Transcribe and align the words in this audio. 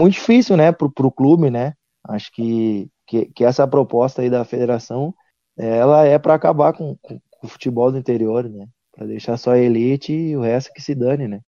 muito 0.00 0.14
difícil, 0.14 0.56
né, 0.56 0.72
pro, 0.72 0.90
pro 0.90 1.10
clube, 1.10 1.50
né? 1.50 1.74
Acho 2.08 2.32
que, 2.32 2.88
que, 3.06 3.26
que 3.26 3.44
essa 3.44 3.66
proposta 3.66 4.22
aí 4.22 4.30
da 4.30 4.44
federação, 4.44 5.14
ela 5.56 6.04
é 6.04 6.18
para 6.18 6.34
acabar 6.34 6.72
com, 6.72 6.96
com, 7.02 7.20
com, 7.30 7.46
o 7.46 7.48
futebol 7.48 7.92
do 7.92 7.98
interior, 7.98 8.48
né? 8.48 8.66
Para 8.92 9.06
deixar 9.06 9.36
só 9.36 9.52
a 9.52 9.58
elite 9.58 10.12
e 10.12 10.36
o 10.36 10.40
resto 10.40 10.72
que 10.72 10.82
se 10.82 10.94
dane, 10.94 11.28
né? 11.28 11.40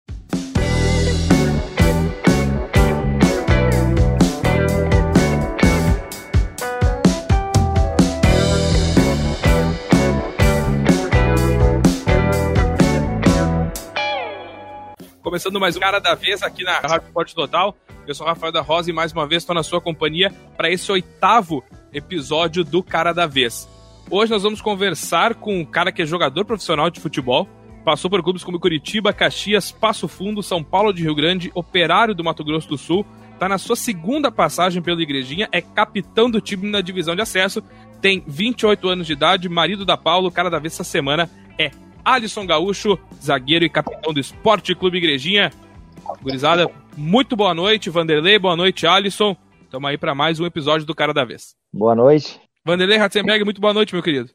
Começando 15.33 15.59
mais 15.59 15.75
um 15.79 15.81
Cara 15.81 15.99
da 15.99 16.15
Vez 16.15 16.43
aqui 16.43 16.63
na 16.63 16.75
Rádio 16.75 17.07
Esporte 17.07 17.35
Total. 17.35 17.75
Eu 18.07 18.15
sou 18.15 18.27
Rafael 18.27 18.53
da 18.53 18.61
Rosa 18.61 18.91
e 18.91 18.93
mais 18.93 19.15
uma 19.15 19.27
vez 19.27 19.43
estou 19.43 19.55
na 19.55 19.63
sua 19.63 19.81
companhia 19.81 20.31
para 20.59 20.71
esse 20.71 20.93
oitavo 20.93 21.65
episódio 21.91 22.63
do 22.63 22.83
Cara 22.83 23.15
da 23.15 23.27
Vez. 23.27 23.67
Hoje 24.11 24.31
nós 24.31 24.43
vamos 24.43 24.61
conversar 24.61 25.37
com 25.37 25.59
um 25.59 25.65
cara 25.65 25.91
que 25.91 26.03
é 26.03 26.05
jogador 26.05 26.45
profissional 26.45 26.91
de 26.91 27.01
futebol, 27.01 27.49
passou 27.83 28.11
por 28.11 28.23
clubes 28.23 28.45
como 28.45 28.61
Curitiba, 28.61 29.11
Caxias, 29.11 29.73
Passo 29.73 30.07
Fundo, 30.07 30.43
São 30.43 30.63
Paulo 30.63 30.93
de 30.93 31.03
Rio 31.03 31.15
Grande, 31.15 31.51
Operário 31.55 32.15
do 32.15 32.23
Mato 32.23 32.45
Grosso 32.45 32.69
do 32.69 32.77
Sul, 32.77 33.07
está 33.33 33.49
na 33.49 33.57
sua 33.57 33.75
segunda 33.75 34.31
passagem 34.31 34.83
pela 34.83 35.03
Igrejinha, 35.03 35.49
é 35.51 35.63
capitão 35.63 36.31
do 36.31 36.43
time 36.43 36.71
na 36.71 36.83
divisão 36.83 37.17
de 37.17 37.23
acesso, 37.23 37.63
tem 38.03 38.23
28 38.27 38.87
anos 38.87 39.07
de 39.07 39.15
idade, 39.15 39.49
marido 39.49 39.87
da 39.87 39.97
Paulo, 39.97 40.31
cara 40.31 40.51
da 40.51 40.59
vez 40.59 40.75
essa 40.75 40.85
semana 40.85 41.31
é 41.59 41.71
Alisson 42.05 42.47
Gaúcho, 42.47 42.99
zagueiro 43.23 43.65
e 43.65 43.69
capitão 43.69 44.13
do 44.13 44.21
Esporte 44.21 44.75
Clube 44.75 44.99
Igrejinha. 44.99 45.51
Gurizada, 46.21 46.71
muito 46.97 47.37
boa 47.37 47.55
noite, 47.55 47.91
Vanderlei, 47.91 48.39
boa 48.39 48.57
noite, 48.57 48.87
Alisson. 48.87 49.37
Estamos 49.63 49.89
aí 49.89 49.97
para 49.97 50.15
mais 50.15 50.41
um 50.41 50.47
episódio 50.47 50.87
do 50.87 50.95
Cara 50.95 51.15
da 51.15 51.25
Vez. 51.25 51.55
Boa 51.73 51.95
noite. 51.95 52.41
Vanderlei 52.65 52.99
Ratzenberg, 52.99 53.45
muito 53.45 53.61
boa 53.61 53.73
noite, 53.73 53.95
meu 53.95 54.03
querido. 54.03 54.31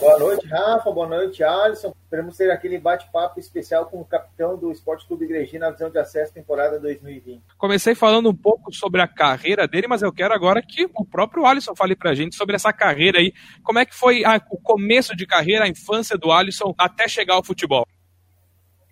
Boa 0.00 0.18
noite, 0.18 0.46
Rafa. 0.46 0.90
Boa 0.90 1.08
noite, 1.08 1.42
Alisson. 1.42 1.92
Esperamos 2.04 2.36
ter 2.36 2.50
aquele 2.50 2.78
bate-papo 2.78 3.40
especial 3.40 3.86
com 3.86 4.00
o 4.00 4.04
capitão 4.04 4.56
do 4.56 4.70
Esporte 4.70 5.06
Clube 5.06 5.24
Igrejinha 5.24 5.60
na 5.60 5.70
visão 5.70 5.90
de 5.90 5.98
acesso 5.98 6.32
temporada 6.32 6.78
2020. 6.78 7.42
Comecei 7.58 7.94
falando 7.94 8.30
um 8.30 8.34
pouco 8.34 8.72
sobre 8.72 9.00
a 9.00 9.08
carreira 9.08 9.66
dele, 9.66 9.88
mas 9.88 10.02
eu 10.02 10.12
quero 10.12 10.32
agora 10.32 10.62
que 10.62 10.88
o 10.94 11.04
próprio 11.04 11.44
Alisson 11.44 11.74
fale 11.74 11.96
pra 11.96 12.14
gente 12.14 12.36
sobre 12.36 12.54
essa 12.54 12.72
carreira 12.72 13.18
aí. 13.18 13.32
Como 13.62 13.78
é 13.78 13.84
que 13.84 13.94
foi 13.94 14.24
a, 14.24 14.40
o 14.50 14.58
começo 14.58 15.16
de 15.16 15.26
carreira, 15.26 15.64
a 15.64 15.68
infância 15.68 16.16
do 16.16 16.30
Alisson 16.30 16.74
até 16.78 17.08
chegar 17.08 17.34
ao 17.34 17.44
futebol? 17.44 17.86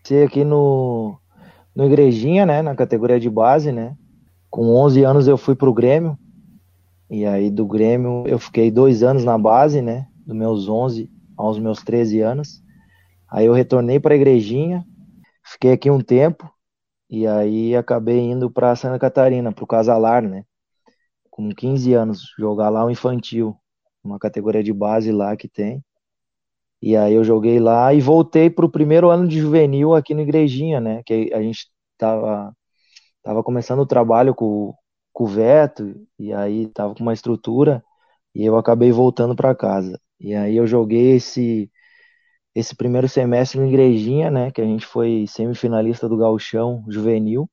Comecei 0.03 0.25
aqui 0.25 0.45
no, 0.45 1.17
no 1.77 1.87
Igrejinha, 1.87 2.45
né, 2.45 2.61
na 2.61 2.75
categoria 2.75 3.21
de 3.21 3.31
base, 3.31 3.71
né. 3.71 3.97
Com 4.51 4.75
11 4.75 5.05
anos 5.05 5.29
eu 5.29 5.39
fui 5.39 5.55
pro 5.55 5.73
Grêmio. 5.73 6.19
E 7.09 7.25
aí 7.27 7.51
do 7.51 7.67
Grêmio 7.67 8.25
eu 8.27 8.39
fiquei 8.39 8.71
dois 8.71 9.03
anos 9.03 9.25
na 9.25 9.39
base, 9.39 9.81
né, 9.83 10.09
dos 10.27 10.37
meus 10.37 10.69
11 10.69 11.11
aos 11.37 11.59
meus 11.59 11.83
13 11.83 12.21
anos. 12.21 12.63
Aí 13.31 13.47
eu 13.47 13.53
retornei 13.53 13.99
para 13.99 14.15
a 14.15 14.17
igrejinha, 14.17 14.85
fiquei 15.45 15.73
aqui 15.73 15.91
um 15.91 16.01
tempo 16.01 16.51
e 17.11 17.27
aí 17.27 17.77
acabei 17.77 18.19
indo 18.21 18.51
para 18.51 18.75
Santa 18.77 18.99
Catarina, 18.99 19.53
para 19.53 19.65
o 19.65 19.67
Casalar, 19.67 20.23
né? 20.23 20.45
Com 21.31 21.51
15 21.51 21.95
anos, 21.95 22.33
jogar 22.39 22.71
lá 22.71 22.85
o 22.85 22.91
infantil, 22.91 23.57
uma 24.05 24.19
categoria 24.19 24.63
de 24.63 24.73
base 24.73 25.13
lá 25.13 25.37
que 25.37 25.49
tem. 25.49 25.85
E 26.83 26.97
aí 26.97 27.15
eu 27.15 27.23
joguei 27.25 27.61
lá 27.61 27.95
e 27.95 28.01
voltei 28.01 28.51
para 28.51 28.67
o 28.67 28.71
primeiro 28.71 29.09
ano 29.09 29.29
de 29.29 29.39
juvenil 29.39 29.95
aqui 29.95 30.15
no 30.15 30.21
Igrejinha, 30.23 30.81
né? 30.81 31.03
Que 31.05 31.31
a 31.33 31.41
gente 31.41 31.69
tava, 31.97 32.55
tava 33.23 33.43
começando 33.45 33.81
o 33.81 33.87
trabalho 33.87 34.35
com, 34.35 34.75
com 35.13 35.25
o 35.25 35.27
Veto, 35.29 35.95
e 36.19 36.33
aí 36.33 36.69
tava 36.69 36.95
com 36.95 37.03
uma 37.03 37.15
estrutura, 37.15 37.85
e 38.35 38.45
eu 38.45 38.57
acabei 38.57 38.93
voltando 38.93 39.37
para 39.37 39.55
casa. 39.55 40.01
E 40.23 40.35
aí 40.37 40.57
eu 40.57 40.67
joguei 40.69 41.17
esse 41.17 41.71
esse 42.55 42.77
primeiro 42.77 43.09
semestre 43.09 43.61
no 43.61 43.67
Igrejinha, 43.67 44.31
né, 44.31 44.51
que 44.53 44.61
a 44.63 44.65
gente 44.67 44.87
foi 44.87 45.27
semifinalista 45.29 46.09
do 46.09 46.17
Gauchão 46.19 46.85
Juvenil. 46.89 47.51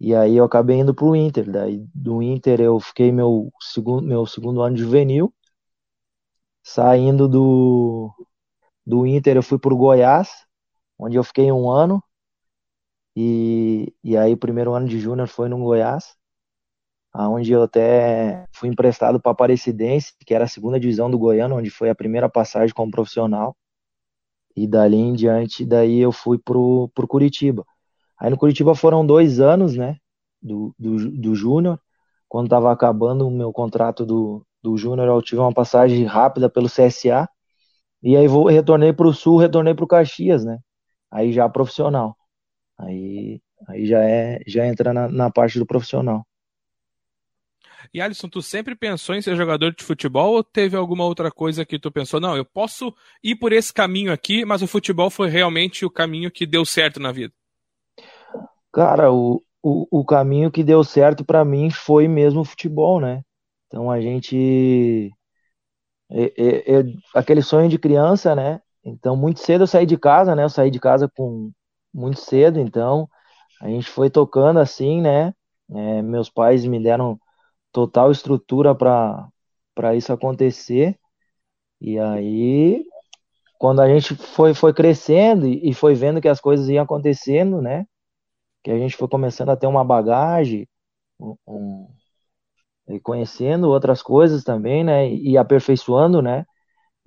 E 0.00 0.14
aí 0.14 0.36
eu 0.36 0.44
acabei 0.44 0.78
indo 0.78 0.94
pro 0.94 1.16
Inter. 1.16 1.50
Daí 1.50 1.86
do 1.94 2.22
Inter 2.22 2.60
eu 2.60 2.80
fiquei 2.80 3.12
meu 3.12 3.50
segundo 3.60 4.06
meu 4.06 4.26
segundo 4.26 4.62
ano 4.62 4.76
de 4.76 4.82
juvenil. 4.82 5.32
Saindo 6.64 7.28
do 7.28 8.10
do 8.86 9.06
Inter 9.06 9.36
eu 9.36 9.42
fui 9.42 9.58
pro 9.58 9.76
Goiás, 9.76 10.30
onde 10.98 11.16
eu 11.18 11.24
fiquei 11.24 11.52
um 11.52 11.70
ano. 11.70 12.02
E, 13.16 13.94
e 14.02 14.16
aí 14.16 14.32
o 14.32 14.38
primeiro 14.38 14.72
ano 14.74 14.88
de 14.88 14.98
júnior 14.98 15.28
foi 15.28 15.48
no 15.48 15.58
Goiás 15.58 16.16
onde 17.14 17.52
eu 17.52 17.62
até 17.62 18.46
fui 18.52 18.68
emprestado 18.68 19.20
para 19.20 19.32
Aparecidense, 19.32 20.12
que 20.26 20.34
era 20.34 20.44
a 20.44 20.48
segunda 20.48 20.80
divisão 20.80 21.10
do 21.10 21.18
Goiano, 21.18 21.56
onde 21.56 21.70
foi 21.70 21.90
a 21.90 21.94
primeira 21.94 22.28
passagem 22.28 22.74
como 22.74 22.90
profissional. 22.90 23.56
E 24.56 24.66
dali 24.66 24.96
em 24.96 25.14
diante, 25.14 25.64
daí 25.64 25.98
eu 26.00 26.12
fui 26.12 26.38
pro, 26.38 26.90
pro 26.94 27.08
Curitiba. 27.08 27.64
Aí 28.18 28.30
no 28.30 28.36
Curitiba 28.38 28.74
foram 28.74 29.04
dois 29.04 29.40
anos, 29.40 29.76
né, 29.76 29.96
do, 30.40 30.74
do, 30.78 31.10
do 31.10 31.34
Júnior. 31.34 31.80
Quando 32.28 32.46
estava 32.46 32.72
acabando 32.72 33.26
o 33.26 33.30
meu 33.30 33.52
contrato 33.52 34.06
do, 34.06 34.46
do 34.62 34.76
Júnior, 34.76 35.08
eu 35.08 35.22
tive 35.22 35.40
uma 35.40 35.52
passagem 35.52 36.04
rápida 36.04 36.48
pelo 36.50 36.68
CSA. 36.68 37.28
E 38.02 38.16
aí 38.16 38.28
vou, 38.28 38.46
retornei 38.46 38.92
para 38.92 39.06
o 39.06 39.14
Sul, 39.14 39.38
retornei 39.38 39.74
para 39.74 39.84
o 39.84 39.88
Caxias, 39.88 40.44
né? 40.44 40.58
Aí 41.10 41.32
já 41.32 41.48
profissional. 41.48 42.16
Aí, 42.78 43.40
aí 43.68 43.86
já 43.86 44.02
é 44.04 44.40
já 44.46 44.66
entra 44.66 44.92
na, 44.94 45.08
na 45.08 45.30
parte 45.30 45.58
do 45.58 45.66
profissional. 45.66 46.26
E 47.94 48.00
Alisson, 48.00 48.26
tu 48.26 48.40
sempre 48.40 48.74
pensou 48.74 49.14
em 49.14 49.20
ser 49.20 49.36
jogador 49.36 49.74
de 49.74 49.84
futebol 49.84 50.32
ou 50.32 50.42
teve 50.42 50.74
alguma 50.74 51.04
outra 51.04 51.30
coisa 51.30 51.64
que 51.64 51.78
tu 51.78 51.92
pensou, 51.92 52.18
não, 52.18 52.34
eu 52.34 52.44
posso 52.44 52.94
ir 53.22 53.36
por 53.36 53.52
esse 53.52 53.70
caminho 53.72 54.10
aqui, 54.10 54.46
mas 54.46 54.62
o 54.62 54.66
futebol 54.66 55.10
foi 55.10 55.28
realmente 55.28 55.84
o 55.84 55.90
caminho 55.90 56.30
que 56.30 56.46
deu 56.46 56.64
certo 56.64 56.98
na 56.98 57.12
vida? 57.12 57.34
Cara, 58.72 59.12
o, 59.12 59.42
o, 59.62 60.00
o 60.00 60.04
caminho 60.06 60.50
que 60.50 60.64
deu 60.64 60.82
certo 60.82 61.22
para 61.22 61.44
mim 61.44 61.70
foi 61.70 62.08
mesmo 62.08 62.40
o 62.40 62.44
futebol, 62.44 62.98
né? 62.98 63.22
Então 63.66 63.90
a 63.90 64.00
gente. 64.00 65.10
É, 66.10 66.24
é, 66.24 66.78
é, 66.78 66.84
aquele 67.14 67.42
sonho 67.42 67.68
de 67.68 67.78
criança, 67.78 68.34
né? 68.34 68.60
Então 68.82 69.14
muito 69.14 69.40
cedo 69.40 69.64
eu 69.64 69.66
saí 69.66 69.84
de 69.84 69.98
casa, 69.98 70.34
né? 70.34 70.44
Eu 70.44 70.48
saí 70.48 70.70
de 70.70 70.80
casa 70.80 71.10
com 71.14 71.50
muito 71.92 72.20
cedo, 72.20 72.58
então 72.58 73.06
a 73.60 73.68
gente 73.68 73.90
foi 73.90 74.08
tocando 74.08 74.58
assim, 74.58 75.02
né? 75.02 75.34
É, 75.70 76.02
meus 76.02 76.30
pais 76.30 76.64
me 76.64 76.82
deram 76.82 77.18
total 77.72 78.10
estrutura 78.12 78.74
para 78.74 79.96
isso 79.96 80.12
acontecer. 80.12 80.98
E 81.80 81.98
aí, 81.98 82.84
quando 83.58 83.80
a 83.80 83.88
gente 83.88 84.16
foi, 84.16 84.54
foi 84.54 84.74
crescendo 84.74 85.46
e 85.46 85.74
foi 85.74 85.94
vendo 85.94 86.20
que 86.20 86.28
as 86.28 86.40
coisas 86.40 86.68
iam 86.68 86.84
acontecendo, 86.84 87.62
né? 87.62 87.86
Que 88.62 88.70
a 88.70 88.78
gente 88.78 88.96
foi 88.96 89.08
começando 89.08 89.50
a 89.50 89.56
ter 89.56 89.66
uma 89.66 89.84
bagagem, 89.84 90.68
um, 91.20 91.36
um, 91.46 91.88
e 92.88 93.00
conhecendo 93.00 93.68
outras 93.68 94.02
coisas 94.02 94.44
também, 94.44 94.84
né? 94.84 95.08
E 95.10 95.36
aperfeiçoando, 95.38 96.22
né? 96.22 96.44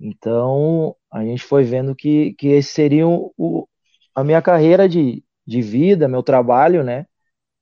Então, 0.00 0.96
a 1.10 1.24
gente 1.24 1.44
foi 1.44 1.64
vendo 1.64 1.94
que, 1.94 2.34
que 2.34 2.48
esse 2.48 2.72
seria 2.72 3.06
o, 3.08 3.68
a 4.14 4.24
minha 4.24 4.42
carreira 4.42 4.88
de, 4.88 5.24
de 5.46 5.62
vida, 5.62 6.08
meu 6.08 6.22
trabalho, 6.22 6.82
né? 6.84 7.06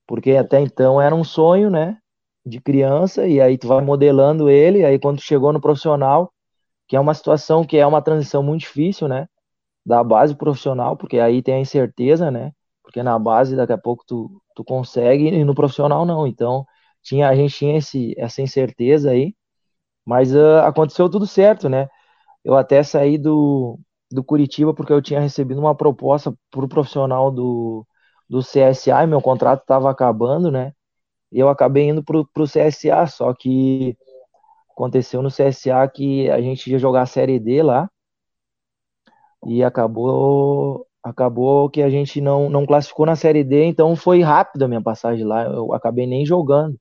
Porque 0.07 0.33
até 0.33 0.61
então 0.61 1.01
era 1.01 1.15
um 1.15 1.25
sonho, 1.25 1.71
né? 1.71 1.99
De 2.45 2.61
criança 2.61 3.27
e 3.27 3.41
aí 3.41 3.59
tu 3.59 3.69
vai 3.69 3.83
modelando 3.83 4.51
ele, 4.51 4.85
aí 4.85 4.99
quando 4.99 5.21
chegou 5.21 5.53
no 5.53 5.61
profissional, 5.61 6.33
que 6.89 6.97
é 6.97 7.01
uma 7.01 7.15
situação 7.15 7.65
que 7.65 7.77
é 7.79 7.87
uma 7.87 8.03
transição 8.03 8.43
muito 8.43 8.63
difícil, 8.63 9.09
né? 9.09 9.29
Da 9.87 10.05
base 10.05 10.35
profissional, 10.37 10.97
porque 10.97 11.19
aí 11.21 11.43
tem 11.43 11.57
a 11.57 11.61
incerteza, 11.61 12.31
né? 12.31 12.53
Porque 12.83 13.03
na 13.03 13.19
base 13.19 13.57
daqui 13.57 13.73
a 13.73 13.79
pouco 13.79 14.05
tu, 14.07 14.43
tu 14.57 14.65
consegue 14.65 15.29
e 15.29 15.45
no 15.45 15.55
profissional 15.55 16.07
não. 16.07 16.27
Então, 16.27 16.67
tinha 17.03 17.29
a 17.29 17.37
gente 17.37 17.55
tinha 17.57 17.79
esse, 17.79 18.15
essa 18.19 18.43
incerteza 18.43 19.11
aí, 19.11 19.35
mas 20.05 20.35
uh, 20.35 20.59
aconteceu 20.67 21.09
tudo 21.11 21.27
certo, 21.27 21.69
né? 21.69 21.89
Eu 22.45 22.57
até 22.57 22.83
saí 22.83 23.19
do, 23.19 23.79
do 24.11 24.25
Curitiba 24.25 24.75
porque 24.75 24.93
eu 24.93 25.03
tinha 25.03 25.21
recebido 25.21 25.61
uma 25.61 25.77
proposta 25.77 26.35
para 26.51 26.65
o 26.65 26.69
profissional 26.69 27.31
do, 27.31 27.87
do 28.29 28.43
CSA 28.43 29.05
e 29.05 29.07
meu 29.07 29.21
contrato 29.23 29.63
estava 29.63 29.91
acabando, 29.91 30.51
né? 30.51 30.73
E 31.35 31.41
eu 31.41 31.49
acabei 31.49 31.89
indo 31.89 32.03
pro, 32.05 32.25
pro 32.29 32.45
CSA, 32.45 33.07
só 33.09 33.35
que 33.35 33.97
aconteceu 34.71 35.21
no 35.21 35.31
CSA 35.31 35.89
que 35.93 36.31
a 36.31 36.41
gente 36.41 36.71
ia 36.71 36.79
jogar 36.79 37.03
a 37.03 37.07
Série 37.07 37.41
D 37.41 37.63
lá 37.63 37.91
e 39.47 39.63
acabou 39.65 40.87
acabou 41.03 41.69
que 41.69 41.83
a 41.83 41.91
gente 41.91 42.21
não, 42.21 42.49
não 42.49 42.65
classificou 42.65 43.05
na 43.05 43.17
Série 43.17 43.45
D, 43.45 43.65
então 43.65 43.95
foi 43.97 44.23
rápido 44.23 44.63
a 44.63 44.69
minha 44.69 44.83
passagem 44.83 45.25
lá, 45.27 45.45
eu 45.45 45.75
acabei 45.75 46.07
nem 46.07 46.25
jogando. 46.25 46.79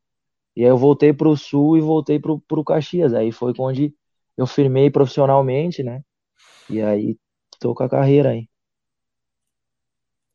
E 0.56 0.64
aí 0.64 0.70
eu 0.70 0.78
voltei 0.78 1.12
para 1.12 1.28
o 1.28 1.36
Sul 1.36 1.78
e 1.78 1.82
voltei 1.82 2.20
para 2.20 2.32
o 2.32 2.64
Caxias, 2.64 3.14
aí 3.14 3.32
foi 3.32 3.54
onde 3.60 3.94
eu 4.38 4.48
firmei 4.48 4.90
profissionalmente, 4.90 5.84
né? 5.84 6.02
E 6.70 6.82
aí 6.82 7.18
tô 7.60 7.76
com 7.76 7.84
a 7.84 7.90
carreira 7.90 8.30
aí. 8.32 8.48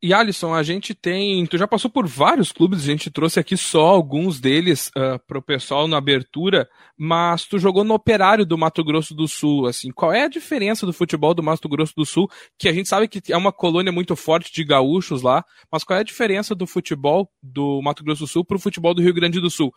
E 0.00 0.14
Alisson, 0.14 0.54
a 0.54 0.62
gente 0.62 0.94
tem. 0.94 1.44
Tu 1.46 1.58
já 1.58 1.66
passou 1.66 1.90
por 1.90 2.06
vários 2.06 2.52
clubes, 2.52 2.84
a 2.84 2.86
gente 2.86 3.10
trouxe 3.10 3.40
aqui 3.40 3.56
só 3.56 3.80
alguns 3.88 4.38
deles 4.40 4.92
uh, 4.96 5.18
pro 5.26 5.42
pessoal 5.42 5.88
na 5.88 5.98
abertura, 5.98 6.68
mas 6.96 7.44
tu 7.44 7.58
jogou 7.58 7.82
no 7.82 7.94
Operário 7.94 8.46
do 8.46 8.56
Mato 8.56 8.84
Grosso 8.84 9.12
do 9.12 9.26
Sul. 9.26 9.66
Assim, 9.66 9.90
qual 9.90 10.12
é 10.12 10.22
a 10.22 10.28
diferença 10.28 10.86
do 10.86 10.92
futebol 10.92 11.34
do 11.34 11.42
Mato 11.42 11.68
Grosso 11.68 11.94
do 11.96 12.06
Sul? 12.06 12.28
Que 12.56 12.68
a 12.68 12.72
gente 12.72 12.88
sabe 12.88 13.08
que 13.08 13.32
é 13.32 13.36
uma 13.36 13.52
colônia 13.52 13.90
muito 13.90 14.14
forte 14.14 14.52
de 14.52 14.62
gaúchos 14.62 15.20
lá, 15.20 15.44
mas 15.70 15.82
qual 15.82 15.96
é 15.96 16.00
a 16.00 16.04
diferença 16.04 16.54
do 16.54 16.64
futebol 16.64 17.28
do 17.42 17.82
Mato 17.82 18.04
Grosso 18.04 18.22
do 18.22 18.28
Sul 18.28 18.44
pro 18.44 18.60
futebol 18.60 18.94
do 18.94 19.02
Rio 19.02 19.14
Grande 19.14 19.40
do 19.40 19.50
Sul? 19.50 19.72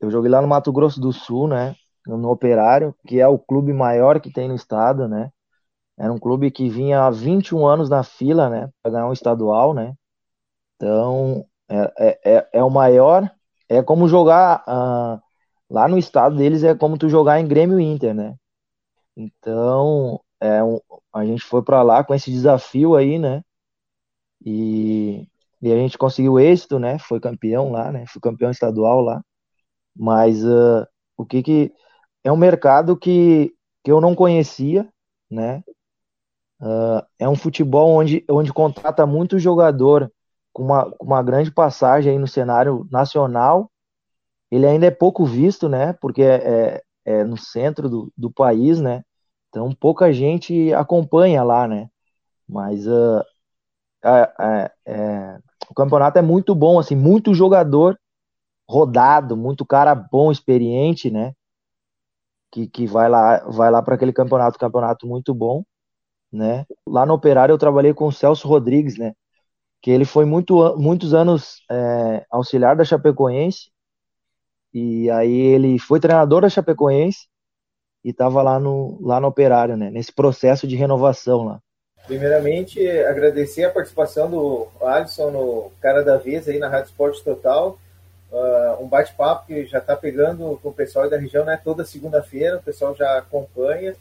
Eu 0.00 0.10
joguei 0.10 0.32
lá 0.32 0.42
no 0.42 0.48
Mato 0.48 0.72
Grosso 0.72 1.00
do 1.00 1.12
Sul, 1.12 1.46
né? 1.46 1.76
No 2.08 2.30
Operário, 2.30 2.92
que 3.06 3.20
é 3.20 3.28
o 3.28 3.38
clube 3.38 3.72
maior 3.72 4.20
que 4.20 4.32
tem 4.32 4.48
no 4.48 4.54
estado, 4.56 5.06
né? 5.06 5.30
Era 6.00 6.10
um 6.10 6.18
clube 6.18 6.50
que 6.50 6.70
vinha 6.70 7.04
há 7.04 7.10
21 7.10 7.66
anos 7.66 7.90
na 7.90 8.02
fila, 8.02 8.48
né, 8.48 8.70
para 8.82 8.92
ganhar 8.92 9.06
um 9.06 9.12
estadual, 9.12 9.74
né? 9.74 9.94
Então, 10.76 11.46
é, 11.68 11.92
é, 11.98 12.36
é, 12.36 12.48
é 12.54 12.64
o 12.64 12.70
maior, 12.70 13.30
é 13.68 13.82
como 13.82 14.08
jogar 14.08 14.64
uh, 14.66 15.20
lá 15.68 15.86
no 15.88 15.98
estado 15.98 16.36
deles, 16.36 16.64
é 16.64 16.74
como 16.74 16.96
tu 16.96 17.08
jogar 17.10 17.38
em 17.38 17.46
Grêmio 17.46 17.78
Inter, 17.78 18.14
né? 18.14 18.34
Então, 19.14 20.20
é 20.40 20.64
um, 20.64 20.80
a 21.12 21.24
gente 21.26 21.44
foi 21.44 21.62
para 21.62 21.82
lá 21.82 22.02
com 22.02 22.14
esse 22.14 22.30
desafio 22.30 22.96
aí, 22.96 23.18
né? 23.18 23.42
E, 24.44 25.28
e 25.60 25.72
a 25.72 25.76
gente 25.76 25.98
conseguiu 25.98 26.40
êxito, 26.40 26.78
né? 26.78 26.98
Foi 26.98 27.20
campeão 27.20 27.70
lá, 27.72 27.92
né? 27.92 28.06
Fui 28.08 28.20
campeão 28.22 28.50
estadual 28.50 29.02
lá. 29.02 29.22
Mas 29.94 30.44
uh, 30.44 30.86
o 31.16 31.26
que 31.26 31.42
que 31.42 31.74
é 32.24 32.32
um 32.32 32.36
mercado 32.38 32.96
que, 32.96 33.54
que 33.84 33.92
eu 33.92 34.00
não 34.00 34.14
conhecia, 34.14 34.88
né? 35.30 35.62
Uh, 36.60 37.02
é 37.18 37.26
um 37.26 37.34
futebol 37.34 37.90
onde, 37.90 38.22
onde 38.28 38.52
contrata 38.52 39.06
muito 39.06 39.38
jogador 39.38 40.12
com 40.52 40.64
uma, 40.64 40.92
uma 41.00 41.22
grande 41.22 41.50
passagem 41.50 42.12
aí 42.12 42.18
no 42.18 42.28
cenário 42.28 42.86
nacional. 42.90 43.70
Ele 44.50 44.66
ainda 44.66 44.86
é 44.86 44.90
pouco 44.90 45.24
visto, 45.24 45.68
né? 45.68 45.94
Porque 45.94 46.22
é, 46.22 46.34
é, 46.34 46.82
é 47.04 47.24
no 47.24 47.36
centro 47.38 47.88
do, 47.88 48.12
do 48.16 48.30
país, 48.30 48.80
né? 48.80 49.02
Então 49.48 49.72
pouca 49.74 50.12
gente 50.12 50.72
acompanha 50.74 51.42
lá, 51.42 51.66
né? 51.66 51.88
Mas 52.46 52.86
uh, 52.86 53.24
é, 54.04 54.70
é, 54.86 55.38
o 55.70 55.74
campeonato 55.74 56.18
é 56.18 56.22
muito 56.22 56.54
bom, 56.54 56.78
assim, 56.78 56.96
muito 56.96 57.34
jogador 57.34 57.98
rodado, 58.68 59.36
muito 59.36 59.64
cara 59.64 59.94
bom, 59.94 60.30
experiente, 60.30 61.10
né? 61.10 61.32
Que, 62.52 62.66
que 62.68 62.86
vai 62.86 63.08
lá, 63.08 63.38
vai 63.48 63.70
lá 63.70 63.82
para 63.82 63.94
aquele 63.94 64.12
campeonato, 64.12 64.58
campeonato 64.58 65.06
muito 65.06 65.32
bom 65.34 65.64
né? 66.32 66.64
Lá 66.86 67.04
no 67.04 67.14
Operário 67.14 67.52
eu 67.52 67.58
trabalhei 67.58 67.94
com 67.94 68.06
o 68.06 68.12
Celso 68.12 68.46
Rodrigues, 68.46 68.96
né? 68.98 69.14
Que 69.82 69.90
ele 69.90 70.04
foi 70.04 70.24
muito, 70.24 70.76
muitos 70.76 71.14
anos 71.14 71.62
é, 71.70 72.24
auxiliar 72.30 72.76
da 72.76 72.84
Chapecoense 72.84 73.70
e 74.72 75.10
aí 75.10 75.36
ele 75.36 75.78
foi 75.78 75.98
treinador 75.98 76.42
da 76.42 76.48
Chapecoense 76.48 77.28
e 78.04 78.10
estava 78.10 78.42
lá 78.42 78.58
no, 78.58 78.98
lá 79.02 79.20
no 79.20 79.28
Operário, 79.28 79.76
né? 79.76 79.90
Nesse 79.90 80.12
processo 80.12 80.66
de 80.66 80.76
renovação 80.76 81.44
lá. 81.44 81.60
Primeiramente, 82.06 82.88
agradecer 83.02 83.64
a 83.64 83.70
participação 83.70 84.30
do 84.30 84.68
Alisson 84.80 85.30
no 85.30 85.72
Cara 85.80 86.02
da 86.02 86.16
Vez 86.16 86.48
aí 86.48 86.58
na 86.58 86.68
Rádio 86.68 86.90
Esporte 86.90 87.22
Total. 87.22 87.78
Uh, 88.32 88.82
um 88.82 88.88
bate-papo 88.88 89.46
que 89.46 89.66
já 89.66 89.78
está 89.78 89.96
pegando 89.96 90.58
com 90.62 90.68
o 90.68 90.72
pessoal 90.72 91.10
da 91.10 91.18
região, 91.18 91.44
né? 91.44 91.60
Toda 91.62 91.84
segunda-feira, 91.84 92.58
o 92.58 92.62
pessoal 92.62 92.94
já 92.94 93.18
acompanha. 93.18 93.94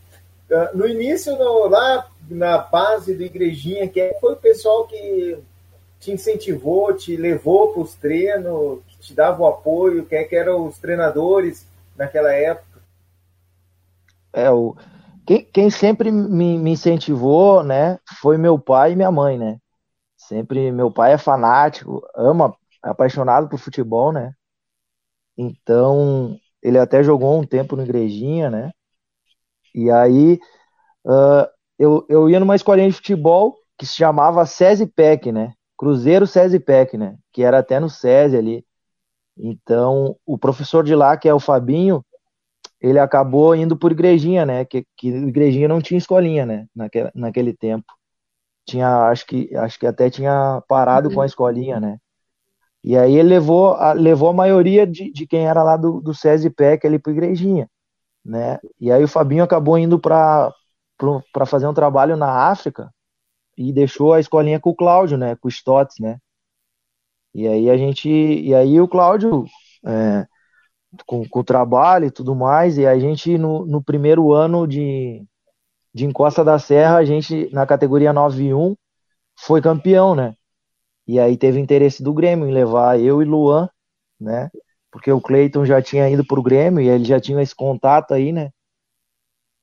Uh, 0.49 0.77
no 0.77 0.87
início, 0.87 1.37
no, 1.37 1.67
lá 1.67 2.07
na 2.29 2.57
base 2.57 3.13
do 3.13 3.23
Igrejinha, 3.23 3.87
que 3.87 4.15
foi 4.19 4.33
o 4.33 4.37
pessoal 4.37 4.87
que 4.87 5.37
te 5.99 6.11
incentivou, 6.11 6.93
te 6.95 7.15
levou 7.15 7.73
para 7.73 7.81
os 7.81 7.93
treinos, 7.95 8.79
que 8.87 8.97
te 8.99 9.13
dava 9.13 9.41
o 9.41 9.47
apoio, 9.47 10.05
quem 10.05 10.19
é 10.19 10.23
que 10.23 10.35
eram 10.35 10.67
os 10.67 10.77
treinadores 10.77 11.67
naquela 11.95 12.31
época? 12.31 12.81
É, 14.33 14.49
o, 14.49 14.75
quem, 15.25 15.43
quem 15.45 15.69
sempre 15.69 16.11
me, 16.11 16.57
me, 16.57 16.71
incentivou, 16.71 17.63
né, 17.63 17.99
foi 18.19 18.37
meu 18.37 18.57
pai 18.57 18.93
e 18.93 18.95
minha 18.95 19.11
mãe, 19.11 19.37
né? 19.37 19.59
Sempre, 20.17 20.71
meu 20.71 20.91
pai 20.91 21.13
é 21.13 21.17
fanático, 21.17 22.01
ama, 22.15 22.55
é 22.83 22.89
apaixonado 22.89 23.49
por 23.49 23.59
futebol, 23.59 24.11
né? 24.11 24.33
Então, 25.37 26.37
ele 26.61 26.77
até 26.77 27.03
jogou 27.03 27.39
um 27.39 27.45
tempo 27.45 27.75
no 27.75 27.83
Igrejinha, 27.83 28.49
né? 28.49 28.71
E 29.73 29.89
aí, 29.89 30.39
uh, 31.05 31.47
eu, 31.77 32.05
eu 32.09 32.29
ia 32.29 32.39
numa 32.39 32.55
escolinha 32.55 32.87
de 32.89 32.95
futebol 32.95 33.55
que 33.77 33.85
se 33.85 33.95
chamava 33.95 34.45
SESI-PEC, 34.45 35.31
né? 35.31 35.53
Cruzeiro 35.77 36.27
SESI-PEC, 36.27 36.97
né? 36.97 37.17
Que 37.31 37.43
era 37.43 37.59
até 37.59 37.79
no 37.79 37.89
SESI 37.89 38.37
ali. 38.37 38.65
Então, 39.37 40.17
o 40.25 40.37
professor 40.37 40.83
de 40.83 40.93
lá, 40.93 41.15
que 41.15 41.29
é 41.29 41.33
o 41.33 41.39
Fabinho, 41.39 42.03
ele 42.81 42.99
acabou 42.99 43.55
indo 43.55 43.77
por 43.77 43.91
igrejinha, 43.91 44.45
né? 44.45 44.65
Que, 44.65 44.85
que 44.97 45.07
igrejinha 45.07 45.67
não 45.67 45.81
tinha 45.81 45.97
escolinha, 45.97 46.45
né? 46.45 46.67
Naquele, 46.75 47.11
naquele 47.15 47.53
tempo. 47.53 47.85
Tinha, 48.65 49.07
acho 49.07 49.25
que, 49.25 49.55
acho 49.55 49.79
que 49.79 49.87
até 49.87 50.09
tinha 50.09 50.61
parado 50.67 51.07
uhum. 51.07 51.15
com 51.15 51.21
a 51.21 51.25
escolinha, 51.25 51.79
né? 51.79 51.97
E 52.83 52.97
aí 52.97 53.15
ele 53.15 53.29
levou 53.29 53.73
a, 53.73 53.93
levou 53.93 54.29
a 54.29 54.33
maioria 54.33 54.85
de, 54.87 55.11
de 55.11 55.27
quem 55.27 55.47
era 55.47 55.63
lá 55.63 55.75
do, 55.75 55.99
do 56.01 56.13
SESI 56.13 56.49
PEC 56.49 56.85
ali 56.85 56.99
para 56.99 57.11
igrejinha, 57.11 57.69
né? 58.29 58.59
E 58.79 58.91
aí 58.91 59.03
o 59.03 59.07
Fabinho 59.07 59.43
acabou 59.43 59.77
indo 59.77 59.99
para 59.99 60.53
para 61.31 61.45
fazer 61.45 61.65
um 61.65 61.73
trabalho 61.73 62.17
na 62.17 62.49
África 62.49 62.93
e 63.57 63.71
deixou 63.71 64.13
a 64.13 64.19
escolinha 64.19 64.59
com 64.59 64.71
o 64.71 64.75
Cláudio, 64.75 65.17
né, 65.17 65.33
com 65.37 65.47
o 65.47 65.51
Stotts, 65.51 65.97
né. 65.97 66.19
E 67.33 67.47
aí 67.47 67.69
a 67.69 67.77
gente, 67.77 68.09
e 68.09 68.53
aí 68.53 68.81
o 68.81 68.87
Cláudio 68.87 69.45
é, 69.85 70.27
com, 71.05 71.27
com, 71.27 71.39
o 71.39 71.43
trabalho 71.43 72.05
e 72.05 72.11
tudo 72.11 72.35
mais, 72.35 72.77
e 72.77 72.85
a 72.85 72.99
gente 72.99 73.37
no, 73.37 73.65
no 73.65 73.81
primeiro 73.81 74.33
ano 74.33 74.67
de, 74.67 75.25
de 75.93 76.05
Encosta 76.05 76.43
da 76.43 76.59
Serra, 76.59 76.97
a 76.97 77.05
gente 77.05 77.49
na 77.53 77.65
categoria 77.65 78.13
9-1 78.13 78.75
foi 79.37 79.61
campeão, 79.61 80.15
né. 80.15 80.35
E 81.07 81.17
aí 81.17 81.37
teve 81.37 81.59
interesse 81.59 82.03
do 82.03 82.13
Grêmio 82.13 82.45
em 82.47 82.53
levar 82.53 82.99
eu 82.99 83.21
e 83.21 83.25
Luan, 83.25 83.69
né, 84.19 84.49
porque 84.91 85.11
o 85.11 85.21
Cleiton 85.21 85.65
já 85.65 85.81
tinha 85.81 86.09
ido 86.09 86.25
pro 86.25 86.41
Grêmio 86.41 86.81
e 86.81 86.89
ele 86.89 87.05
já 87.05 87.19
tinha 87.19 87.41
esse 87.41 87.55
contato 87.55 88.13
aí, 88.13 88.31
né. 88.31 88.51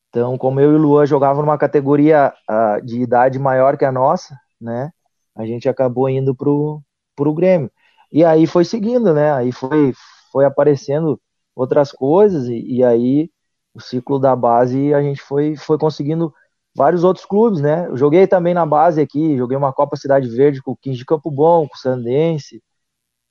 Então, 0.08 0.38
como 0.38 0.61
eu 0.61 0.73
e 0.73 0.75
o 0.76 0.78
Luan 0.78 1.05
jogavam 1.06 1.43
numa 1.43 1.58
categoria 1.58 2.32
uh, 2.49 2.84
de 2.84 3.00
idade 3.00 3.38
maior 3.38 3.76
que 3.76 3.84
a 3.84 3.93
nossa, 3.93 4.38
né? 4.61 4.90
A 5.34 5.44
gente 5.44 5.69
acabou 5.69 6.08
indo 6.08 6.34
pro, 6.34 6.81
pro 7.14 7.34
Grêmio. 7.34 7.70
E 8.11 8.25
aí 8.25 8.46
foi 8.46 8.64
seguindo, 8.64 9.12
né? 9.12 9.32
Aí 9.32 9.52
foi, 9.52 9.93
foi 10.32 10.46
aparecendo 10.46 11.20
outras 11.55 11.93
coisas, 11.93 12.49
e, 12.49 12.76
e 12.76 12.85
aí 12.85 13.30
o 13.75 13.80
ciclo 13.80 14.18
da 14.18 14.35
base 14.35 14.95
a 14.95 15.02
gente 15.02 15.21
foi, 15.21 15.56
foi 15.56 15.78
conseguindo 15.78 16.33
vários 16.75 17.04
outros 17.04 17.26
clubes, 17.26 17.61
né? 17.61 17.87
Eu 17.88 17.97
joguei 17.97 18.26
também 18.26 18.54
na 18.54 18.64
base 18.64 19.00
aqui, 19.00 19.37
joguei 19.37 19.56
uma 19.56 19.73
Copa 19.73 19.97
Cidade 19.97 20.28
Verde 20.28 20.62
com 20.62 20.73
o 20.73 20.76
15 20.76 20.99
de 20.99 21.04
Campo 21.04 21.30
Bom, 21.30 21.68
com 21.68 21.75
o 21.75 21.78
Sandense. 21.78 22.62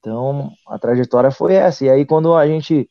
Então, 0.05 0.53
a 0.67 0.77
trajetória 0.77 1.31
foi 1.31 1.55
essa. 1.55 1.83
E 1.83 1.89
aí, 1.89 2.05
quando 2.05 2.35
a 2.35 2.45
gente 2.45 2.87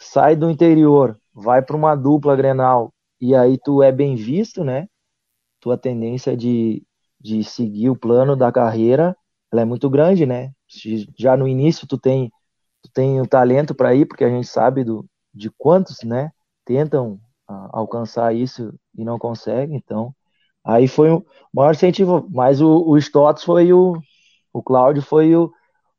sai 0.00 0.34
do 0.34 0.50
interior, 0.50 1.18
vai 1.34 1.62
para 1.62 1.76
uma 1.76 1.94
dupla 1.94 2.36
Grenal 2.36 2.94
e 3.20 3.34
aí 3.34 3.58
tu 3.58 3.82
é 3.82 3.92
bem 3.92 4.16
visto, 4.16 4.64
né? 4.64 4.88
Tua 5.60 5.78
tendência 5.78 6.36
de, 6.36 6.82
de 7.20 7.44
seguir 7.44 7.90
o 7.90 7.96
plano 7.98 8.36
da 8.36 8.52
carreira, 8.52 9.16
ela 9.52 9.62
é 9.62 9.64
muito 9.66 9.90
grande, 9.90 10.26
né? 10.26 10.52
Já 11.18 11.36
no 11.36 11.48
início 11.48 11.86
tu 11.86 11.98
tem 11.98 12.30
tu 12.82 12.90
tem 12.94 13.20
o 13.20 13.26
talento 13.28 13.74
para 13.74 13.94
ir, 13.94 14.06
porque 14.06 14.24
a 14.24 14.30
gente 14.30 14.46
sabe 14.48 14.84
do, 14.84 15.04
de 15.34 15.50
quantos, 15.50 16.02
né, 16.04 16.30
tentam 16.64 17.20
a, 17.48 17.78
alcançar 17.78 18.34
isso 18.34 18.72
e 18.96 19.04
não 19.04 19.18
conseguem, 19.18 19.76
então 19.76 20.14
aí 20.64 20.88
foi 20.88 21.10
o 21.10 21.24
maior 21.52 21.72
incentivo, 21.74 22.26
mas 22.30 22.60
o, 22.60 22.88
o 22.88 22.96
Stotts 22.98 23.44
foi 23.44 23.72
o 23.72 24.00
o 24.52 24.62
Cláudio 24.62 25.02
foi 25.02 25.34
o, 25.36 25.52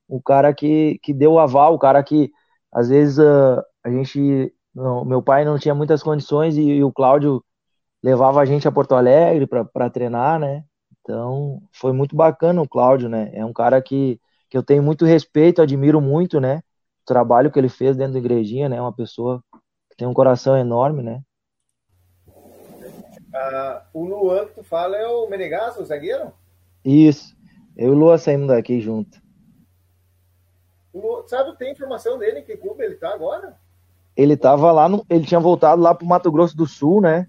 o 0.09 0.21
cara 0.21 0.53
que, 0.53 0.99
que 1.03 1.13
deu 1.13 1.33
o 1.33 1.39
aval, 1.39 1.75
o 1.75 1.79
cara 1.79 2.03
que 2.03 2.31
às 2.73 2.89
vezes 2.89 3.19
uh, 3.19 3.63
a 3.83 3.89
gente 3.89 4.53
não, 4.73 5.05
meu 5.05 5.21
pai 5.21 5.45
não 5.45 5.59
tinha 5.59 5.75
muitas 5.75 6.01
condições 6.01 6.57
e, 6.57 6.61
e 6.61 6.83
o 6.83 6.91
Cláudio 6.91 7.43
levava 8.03 8.41
a 8.41 8.45
gente 8.45 8.67
a 8.67 8.71
Porto 8.71 8.95
Alegre 8.95 9.47
para 9.47 9.89
treinar, 9.89 10.39
né? 10.39 10.63
Então 11.01 11.61
foi 11.71 11.93
muito 11.93 12.15
bacana 12.15 12.61
o 12.61 12.67
Cláudio, 12.67 13.07
né? 13.07 13.29
É 13.33 13.45
um 13.45 13.53
cara 13.53 13.81
que, 13.81 14.19
que 14.49 14.57
eu 14.57 14.63
tenho 14.63 14.81
muito 14.81 15.05
respeito, 15.05 15.61
admiro 15.61 16.01
muito, 16.01 16.39
né? 16.39 16.57
O 17.01 17.05
trabalho 17.05 17.51
que 17.51 17.59
ele 17.59 17.69
fez 17.69 17.95
dentro 17.95 18.13
da 18.13 18.19
igrejinha, 18.19 18.67
né? 18.67 18.81
Uma 18.81 18.93
pessoa 18.93 19.43
que 19.89 19.97
tem 19.97 20.07
um 20.07 20.13
coração 20.13 20.57
enorme, 20.57 21.03
né? 21.03 21.21
Ah, 23.33 23.83
o 23.93 24.05
Luan 24.05 24.47
que 24.47 24.55
tu 24.55 24.63
fala 24.63 24.97
é 24.97 25.07
o 25.07 25.29
Menegasso, 25.29 25.81
o 25.81 25.85
zagueiro? 25.85 26.31
Isso. 26.83 27.35
Eu 27.77 27.89
e 27.89 27.91
o 27.91 27.97
Luan 27.97 28.17
saímos 28.17 28.47
daqui 28.47 28.79
junto. 28.79 29.21
O 30.99 31.27
sabe, 31.27 31.57
tem 31.57 31.71
informação 31.71 32.17
dele 32.17 32.39
em 32.39 32.43
que 32.43 32.57
clube 32.57 32.83
ele 32.83 32.95
tá 32.95 33.13
agora? 33.13 33.57
ele 34.15 34.35
tava 34.35 34.69
lá, 34.71 34.89
no, 34.89 35.05
ele 35.09 35.25
tinha 35.25 35.39
voltado 35.39 35.81
lá 35.81 35.95
pro 35.95 36.05
Mato 36.05 36.29
Grosso 36.29 36.55
do 36.55 36.67
Sul, 36.67 36.99
né? 36.99 37.25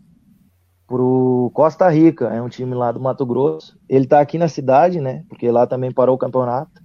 pro 0.91 1.53
Costa 1.55 1.89
Rica, 1.89 2.35
é 2.35 2.43
um 2.43 2.49
time 2.49 2.75
lá 2.75 2.91
do 2.91 2.99
Mato 2.99 3.25
Grosso. 3.25 3.79
Ele 3.89 4.09
tá 4.09 4.19
aqui 4.19 4.37
na 4.37 4.49
cidade, 4.49 5.01
né? 5.01 5.25
Porque 5.29 5.49
lá 5.49 5.65
também 5.65 5.93
parou 5.93 6.17
o 6.17 6.19
campeonato. 6.19 6.83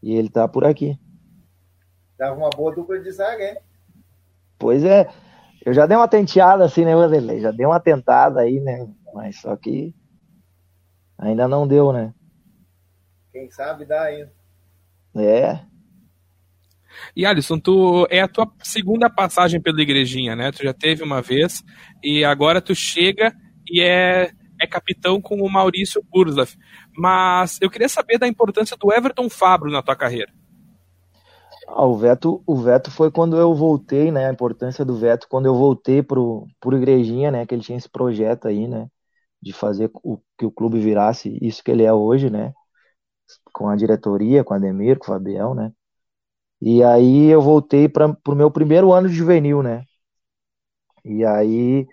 E 0.00 0.14
ele 0.14 0.28
tá 0.28 0.46
por 0.46 0.64
aqui. 0.64 0.96
Dava 2.16 2.36
uma 2.36 2.48
boa 2.48 2.72
dupla 2.72 3.00
de 3.00 3.10
zaga, 3.10 3.42
hein? 3.42 3.58
Pois 4.56 4.84
é. 4.84 5.08
Eu 5.66 5.74
já 5.74 5.84
dei 5.84 5.96
uma 5.96 6.06
tenteada 6.06 6.64
assim, 6.64 6.84
né, 6.84 6.94
Vanderlei? 6.94 7.40
Já 7.40 7.50
dei 7.50 7.66
uma 7.66 7.80
tentada 7.80 8.38
aí, 8.38 8.60
né? 8.60 8.88
Mas 9.12 9.40
só 9.40 9.56
que 9.56 9.92
ainda 11.18 11.48
não 11.48 11.66
deu, 11.66 11.92
né? 11.92 12.14
Quem 13.32 13.50
sabe 13.50 13.84
dá 13.84 14.02
ainda. 14.02 14.32
É. 15.16 15.58
E 17.14 17.26
Alisson, 17.26 17.58
tu 17.58 18.06
é 18.10 18.20
a 18.20 18.28
tua 18.28 18.50
segunda 18.62 19.10
passagem 19.10 19.60
pela 19.60 19.80
igrejinha, 19.80 20.34
né? 20.36 20.52
Tu 20.52 20.62
já 20.62 20.72
teve 20.72 21.02
uma 21.02 21.20
vez 21.20 21.62
e 22.02 22.24
agora 22.24 22.60
tu 22.60 22.74
chega 22.74 23.34
e 23.66 23.80
é, 23.80 24.30
é 24.60 24.66
capitão 24.66 25.20
com 25.20 25.42
o 25.42 25.50
Maurício 25.50 26.02
Burslav. 26.10 26.50
Mas 26.96 27.58
eu 27.60 27.70
queria 27.70 27.88
saber 27.88 28.18
da 28.18 28.26
importância 28.26 28.76
do 28.76 28.92
Everton 28.92 29.28
Fabro 29.28 29.70
na 29.70 29.82
tua 29.82 29.96
carreira. 29.96 30.32
Ah, 31.68 31.84
o 31.84 31.96
Veto, 31.96 32.42
o 32.46 32.56
Veto 32.56 32.90
foi 32.90 33.10
quando 33.10 33.36
eu 33.36 33.54
voltei, 33.54 34.10
né? 34.10 34.26
A 34.26 34.32
importância 34.32 34.84
do 34.84 34.96
Veto 34.96 35.28
quando 35.28 35.46
eu 35.46 35.54
voltei 35.54 36.02
pro, 36.02 36.46
pro 36.58 36.76
Igrejinha, 36.76 37.30
né? 37.30 37.46
Que 37.46 37.54
ele 37.54 37.62
tinha 37.62 37.76
esse 37.76 37.88
projeto 37.88 38.48
aí, 38.48 38.66
né? 38.66 38.88
De 39.40 39.52
fazer 39.52 39.90
o, 40.02 40.18
que 40.38 40.46
o 40.46 40.50
clube 40.50 40.80
virasse 40.80 41.38
isso 41.42 41.62
que 41.62 41.70
ele 41.70 41.84
é 41.84 41.92
hoje, 41.92 42.30
né? 42.30 42.54
Com 43.52 43.68
a 43.68 43.76
diretoria, 43.76 44.42
com 44.42 44.54
a 44.54 44.56
Ademir, 44.56 44.98
com 44.98 45.04
o 45.04 45.08
Fabião, 45.08 45.54
né? 45.54 45.72
E 46.60 46.82
aí 46.82 47.26
eu 47.28 47.40
voltei 47.40 47.88
para 47.88 48.06
o 48.26 48.34
meu 48.34 48.50
primeiro 48.50 48.92
ano 48.92 49.08
de 49.08 49.14
juvenil, 49.14 49.62
né? 49.62 49.84
E 51.04 51.24
aí 51.24 51.86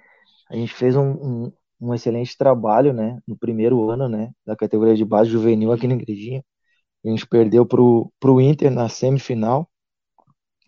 a 0.50 0.56
gente 0.56 0.74
fez 0.74 0.96
um, 0.96 1.12
um, 1.48 1.54
um, 1.82 1.94
excelente 1.94 2.38
trabalho, 2.38 2.94
né? 2.94 3.20
No 3.28 3.38
primeiro 3.38 3.90
ano, 3.90 4.10
né? 4.10 4.32
Da 4.46 4.56
categoria 4.56 4.96
de 4.96 5.06
base 5.06 5.30
juvenil 5.30 5.72
aqui 5.72 5.88
na 5.88 5.96
Igrejinha. 5.96 6.44
A 7.06 7.10
gente 7.10 7.28
perdeu 7.28 7.66
pro, 7.66 8.12
pro 8.20 8.42
Inter 8.42 8.72
na 8.72 8.90
semifinal. 8.90 9.70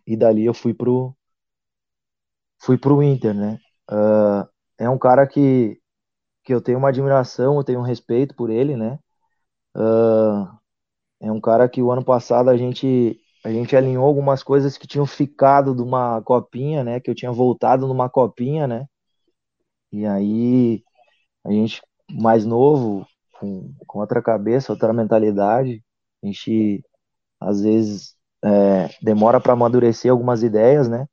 E 0.07 0.15
dali 0.15 0.45
eu 0.45 0.53
fui 0.53 0.73
pro 0.73 1.15
fui 2.59 2.77
pro 2.77 3.01
Inter, 3.03 3.33
né? 3.33 3.59
Uh, 3.89 4.47
é 4.77 4.89
um 4.89 4.97
cara 4.97 5.27
que, 5.27 5.79
que 6.43 6.53
eu 6.53 6.61
tenho 6.61 6.77
uma 6.79 6.89
admiração, 6.89 7.57
eu 7.57 7.63
tenho 7.63 7.79
um 7.79 7.83
respeito 7.83 8.35
por 8.35 8.49
ele, 8.49 8.75
né? 8.77 8.99
Uh, 9.75 10.47
é 11.21 11.31
um 11.31 11.41
cara 11.41 11.69
que 11.69 11.81
o 11.81 11.91
ano 11.91 12.03
passado 12.05 12.49
a 12.49 12.57
gente 12.57 13.19
a 13.47 13.51
gente 13.53 13.77
alinhou 13.77 14.05
algumas 14.05 14.43
coisas 14.43 14.77
que 14.77 14.85
tinham 14.85 15.05
ficado 15.05 15.73
de 15.73 15.81
uma 15.81 16.21
copinha, 16.21 16.83
né? 16.83 16.99
Que 16.99 17.09
eu 17.09 17.15
tinha 17.15 17.31
voltado 17.31 17.87
numa 17.87 18.09
copinha, 18.09 18.67
né? 18.67 18.85
E 19.89 20.05
aí 20.05 20.83
a 21.45 21.51
gente 21.51 21.81
mais 22.11 22.45
novo, 22.45 23.07
com, 23.39 23.73
com 23.87 23.99
outra 23.99 24.21
cabeça, 24.21 24.73
outra 24.73 24.91
mentalidade, 24.91 25.81
a 26.21 26.27
gente 26.27 26.83
às 27.39 27.61
vezes 27.61 28.17
é, 28.43 28.89
demora 29.01 29.39
para 29.39 29.53
amadurecer 29.53 30.11
algumas 30.11 30.43
ideias, 30.43 30.89
né? 30.89 31.07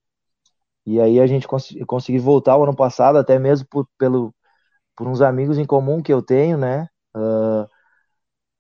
E 0.85 1.01
aí 1.01 1.21
a 1.21 1.27
gente 1.29 1.47
cons 1.47 1.69
consegui 1.87 2.19
voltar 2.19 2.57
o 2.57 2.65
ano 2.65 2.75
passado, 2.75 3.17
até 3.17 3.39
mesmo 3.39 3.69
por, 3.71 3.89
pelo, 3.97 4.35
por 4.97 5.07
uns 5.07 5.21
amigos 5.23 5.57
em 5.59 5.65
comum 5.65 6.03
que 6.03 6.13
eu 6.13 6.21
tenho, 6.23 6.59
né? 6.59 6.89
Uh, 7.17 7.69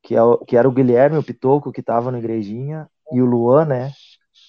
que, 0.02 0.14
é, 0.16 0.20
que 0.46 0.56
era 0.56 0.68
o 0.68 0.72
Guilherme, 0.72 1.18
o 1.18 1.24
Pitoco, 1.24 1.72
que 1.72 1.80
estava 1.80 2.12
na 2.12 2.18
igrejinha, 2.20 2.88
e 3.12 3.20
o 3.22 3.26
Luan, 3.26 3.64
né? 3.66 3.92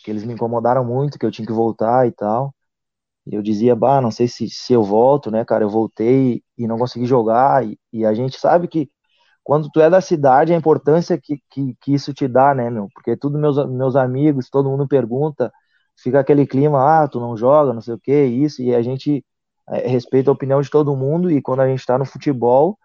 Que 0.03 0.11
eles 0.11 0.23
me 0.25 0.33
incomodaram 0.33 0.85
muito, 0.85 1.19
que 1.19 1.25
eu 1.25 1.31
tinha 1.31 1.47
que 1.47 1.53
voltar 1.53 2.07
e 2.07 2.11
tal. 2.11 2.53
E 3.25 3.35
eu 3.35 3.41
dizia, 3.41 3.75
bah, 3.75 4.01
não 4.01 4.11
sei 4.11 4.27
se, 4.27 4.49
se 4.49 4.73
eu 4.73 4.83
volto, 4.83 5.31
né, 5.31 5.43
cara? 5.45 5.63
Eu 5.63 5.69
voltei 5.69 6.43
e 6.57 6.67
não 6.67 6.77
consegui 6.77 7.05
jogar. 7.05 7.65
E, 7.65 7.79
e 7.91 8.05
a 8.05 8.13
gente 8.13 8.39
sabe 8.39 8.67
que 8.67 8.89
quando 9.43 9.69
tu 9.71 9.81
é 9.81 9.89
da 9.89 10.01
cidade, 10.01 10.53
a 10.53 10.57
importância 10.57 11.19
que, 11.21 11.39
que, 11.51 11.75
que 11.81 11.93
isso 11.93 12.13
te 12.13 12.27
dá, 12.27 12.53
né, 12.55 12.69
meu? 12.69 12.89
Porque 12.93 13.17
tudo 13.17 13.37
meus, 13.39 13.57
meus 13.69 13.95
amigos, 13.95 14.49
todo 14.49 14.69
mundo 14.69 14.87
pergunta, 14.87 15.51
fica 15.97 16.19
aquele 16.19 16.47
clima, 16.47 17.03
ah, 17.03 17.07
tu 17.07 17.19
não 17.19 17.37
joga, 17.37 17.73
não 17.73 17.81
sei 17.81 17.93
o 17.95 17.99
que, 17.99 18.25
isso, 18.25 18.61
e 18.61 18.75
a 18.75 18.81
gente 18.81 19.23
é, 19.69 19.87
respeita 19.87 20.31
a 20.31 20.33
opinião 20.33 20.61
de 20.61 20.69
todo 20.69 20.95
mundo, 20.95 21.31
e 21.31 21.41
quando 21.41 21.61
a 21.61 21.67
gente 21.67 21.85
tá 21.85 21.97
no 21.97 22.05
futebol, 22.05 22.77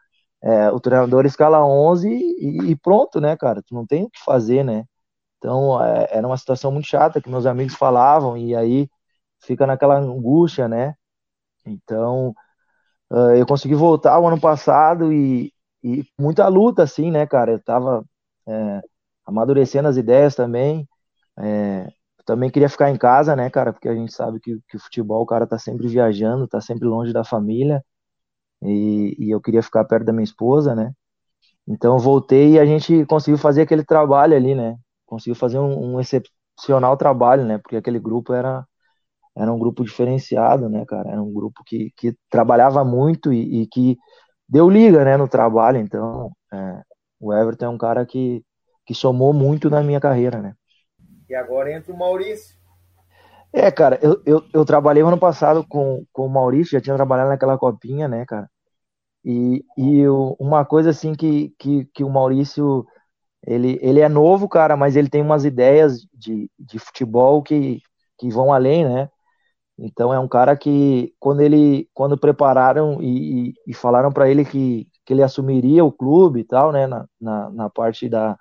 é, 0.43 0.71
o 0.71 0.81
treinador 0.81 1.27
escala 1.27 1.65
11 1.65 2.09
e, 2.11 2.71
e, 2.73 2.77
pronto, 2.77 3.21
né, 3.21 3.37
cara? 3.37 3.63
Tu 3.63 3.75
não 3.75 3.87
tem 3.87 4.05
o 4.05 4.11
que 4.11 4.21
fazer, 4.25 4.65
né? 4.65 4.85
Então, 5.41 5.83
é, 5.85 6.09
era 6.13 6.27
uma 6.29 6.39
situação 6.39 6.73
muito 6.73 6.87
chata 6.89 7.23
que 7.23 7.31
meus 7.31 7.47
amigos 7.47 7.77
falavam, 7.77 8.39
e 8.39 8.57
aí 8.57 8.91
fica 9.41 9.67
naquela 9.67 9.99
angústia, 9.99 10.69
né? 10.69 10.95
Então, 11.67 12.35
uh, 13.13 13.33
eu 13.37 13.47
consegui 13.47 13.75
voltar 13.75 14.19
o 14.21 14.27
ano 14.29 14.41
passado 14.41 15.13
e, 15.13 15.53
e 15.85 16.05
muita 16.19 16.49
luta, 16.49 16.83
assim, 16.85 17.11
né, 17.11 17.27
cara? 17.27 17.53
Eu 17.53 17.63
tava 17.63 18.05
é, 18.49 18.81
amadurecendo 19.27 19.89
as 19.89 19.97
ideias 19.97 20.35
também. 20.35 20.89
É, 21.39 21.89
também 22.27 22.51
queria 22.51 22.69
ficar 22.69 22.91
em 22.91 22.99
casa, 22.99 23.37
né, 23.37 23.51
cara? 23.51 23.73
Porque 23.73 23.89
a 23.89 23.95
gente 23.95 24.13
sabe 24.13 24.41
que, 24.41 24.59
que 24.69 24.77
o 24.77 24.81
futebol, 24.81 25.23
o 25.23 25.27
cara 25.27 25.47
tá 25.47 25.59
sempre 25.59 25.89
viajando, 25.89 26.49
tá 26.49 26.61
sempre 26.61 26.87
longe 26.89 27.13
da 27.13 27.25
família. 27.25 27.85
E, 28.63 29.17
e 29.19 29.31
eu 29.31 29.41
queria 29.41 29.63
ficar 29.63 29.85
perto 29.85 30.05
da 30.07 30.13
minha 30.13 30.25
esposa, 30.25 30.75
né? 30.75 30.93
Então 31.69 31.99
voltei 31.99 32.55
e 32.55 32.59
a 32.61 32.67
gente 32.67 33.07
conseguiu 33.07 33.39
fazer 33.39 33.63
aquele 33.63 33.85
trabalho 33.85 34.37
ali, 34.37 34.55
né? 34.55 34.77
Conseguiu 35.11 35.35
fazer 35.35 35.59
um, 35.59 35.97
um 35.97 36.01
excepcional 36.01 36.97
trabalho, 36.97 37.45
né? 37.45 37.59
Porque 37.59 37.77
aquele 37.77 37.99
grupo 37.99 38.33
era, 38.33 38.65
era 39.37 39.53
um 39.53 39.59
grupo 39.59 39.85
diferenciado, 39.85 40.69
né, 40.69 40.85
cara? 40.87 41.11
Era 41.11 41.23
um 41.23 41.33
grupo 41.33 41.63
que, 41.67 41.93
que 41.97 42.15
trabalhava 42.31 42.85
muito 42.85 43.33
e, 43.33 43.63
e 43.63 43.67
que 43.67 43.99
deu 44.49 44.71
liga, 44.71 45.05
né, 45.05 45.17
no 45.17 45.29
trabalho. 45.29 45.79
Então, 45.79 46.31
é, 46.53 46.83
o 47.19 47.35
Everton 47.35 47.67
é 47.67 47.69
um 47.71 47.79
cara 47.79 48.07
que, 48.07 48.45
que 48.87 48.95
somou 48.95 49.33
muito 49.33 49.69
na 49.69 49.83
minha 49.83 50.01
carreira, 50.01 50.41
né? 50.41 50.55
E 51.29 51.35
agora 51.35 51.73
entra 51.73 51.93
o 51.93 51.99
Maurício. 51.99 52.55
É, 53.53 53.69
cara, 53.71 53.99
eu, 54.01 54.23
eu, 54.25 54.45
eu 54.55 54.65
trabalhei 54.65 55.03
ano 55.03 55.19
passado 55.19 55.67
com, 55.69 56.05
com 56.13 56.27
o 56.27 56.31
Maurício, 56.31 56.73
já 56.73 56.81
tinha 56.81 56.95
trabalhado 56.95 57.31
naquela 57.31 57.59
copinha, 57.59 58.07
né, 58.07 58.25
cara? 58.25 58.49
E, 59.25 59.65
e 59.77 59.99
eu, 59.99 60.37
uma 60.39 60.65
coisa 60.65 60.91
assim 60.91 61.15
que, 61.15 61.53
que, 61.59 61.85
que 61.87 62.05
o 62.05 62.09
Maurício, 62.09 62.87
ele, 63.47 63.79
ele 63.83 64.01
é 64.01 64.09
novo, 64.09 64.49
cara, 64.49 64.77
mas 64.77 64.97
ele 64.97 65.09
tem 65.09 65.23
umas 65.23 65.45
ideias 65.45 66.07
de, 66.15 66.51
de 66.59 66.79
futebol 66.79 67.43
que, 67.43 67.81
que 68.19 68.31
vão 68.31 68.53
além, 68.53 68.85
né? 68.85 69.09
Então 69.79 70.13
é 70.13 70.19
um 70.19 70.29
cara 70.29 70.57
que 70.57 71.15
quando 71.19 71.41
ele 71.41 71.89
quando 71.95 72.19
prepararam 72.19 73.01
e, 73.03 73.51
e, 73.51 73.55
e 73.69 73.75
falaram 73.75 74.13
para 74.13 74.31
ele 74.31 74.45
que, 74.45 74.87
que 75.07 75.13
ele 75.15 75.23
assumiria 75.23 75.85
o 75.85 75.93
clube 75.93 76.41
e 76.41 76.45
tal, 76.45 76.71
né, 76.73 76.87
na, 76.87 77.07
na, 77.21 77.51
na 77.51 77.71
parte 77.71 78.09
da 78.09 78.39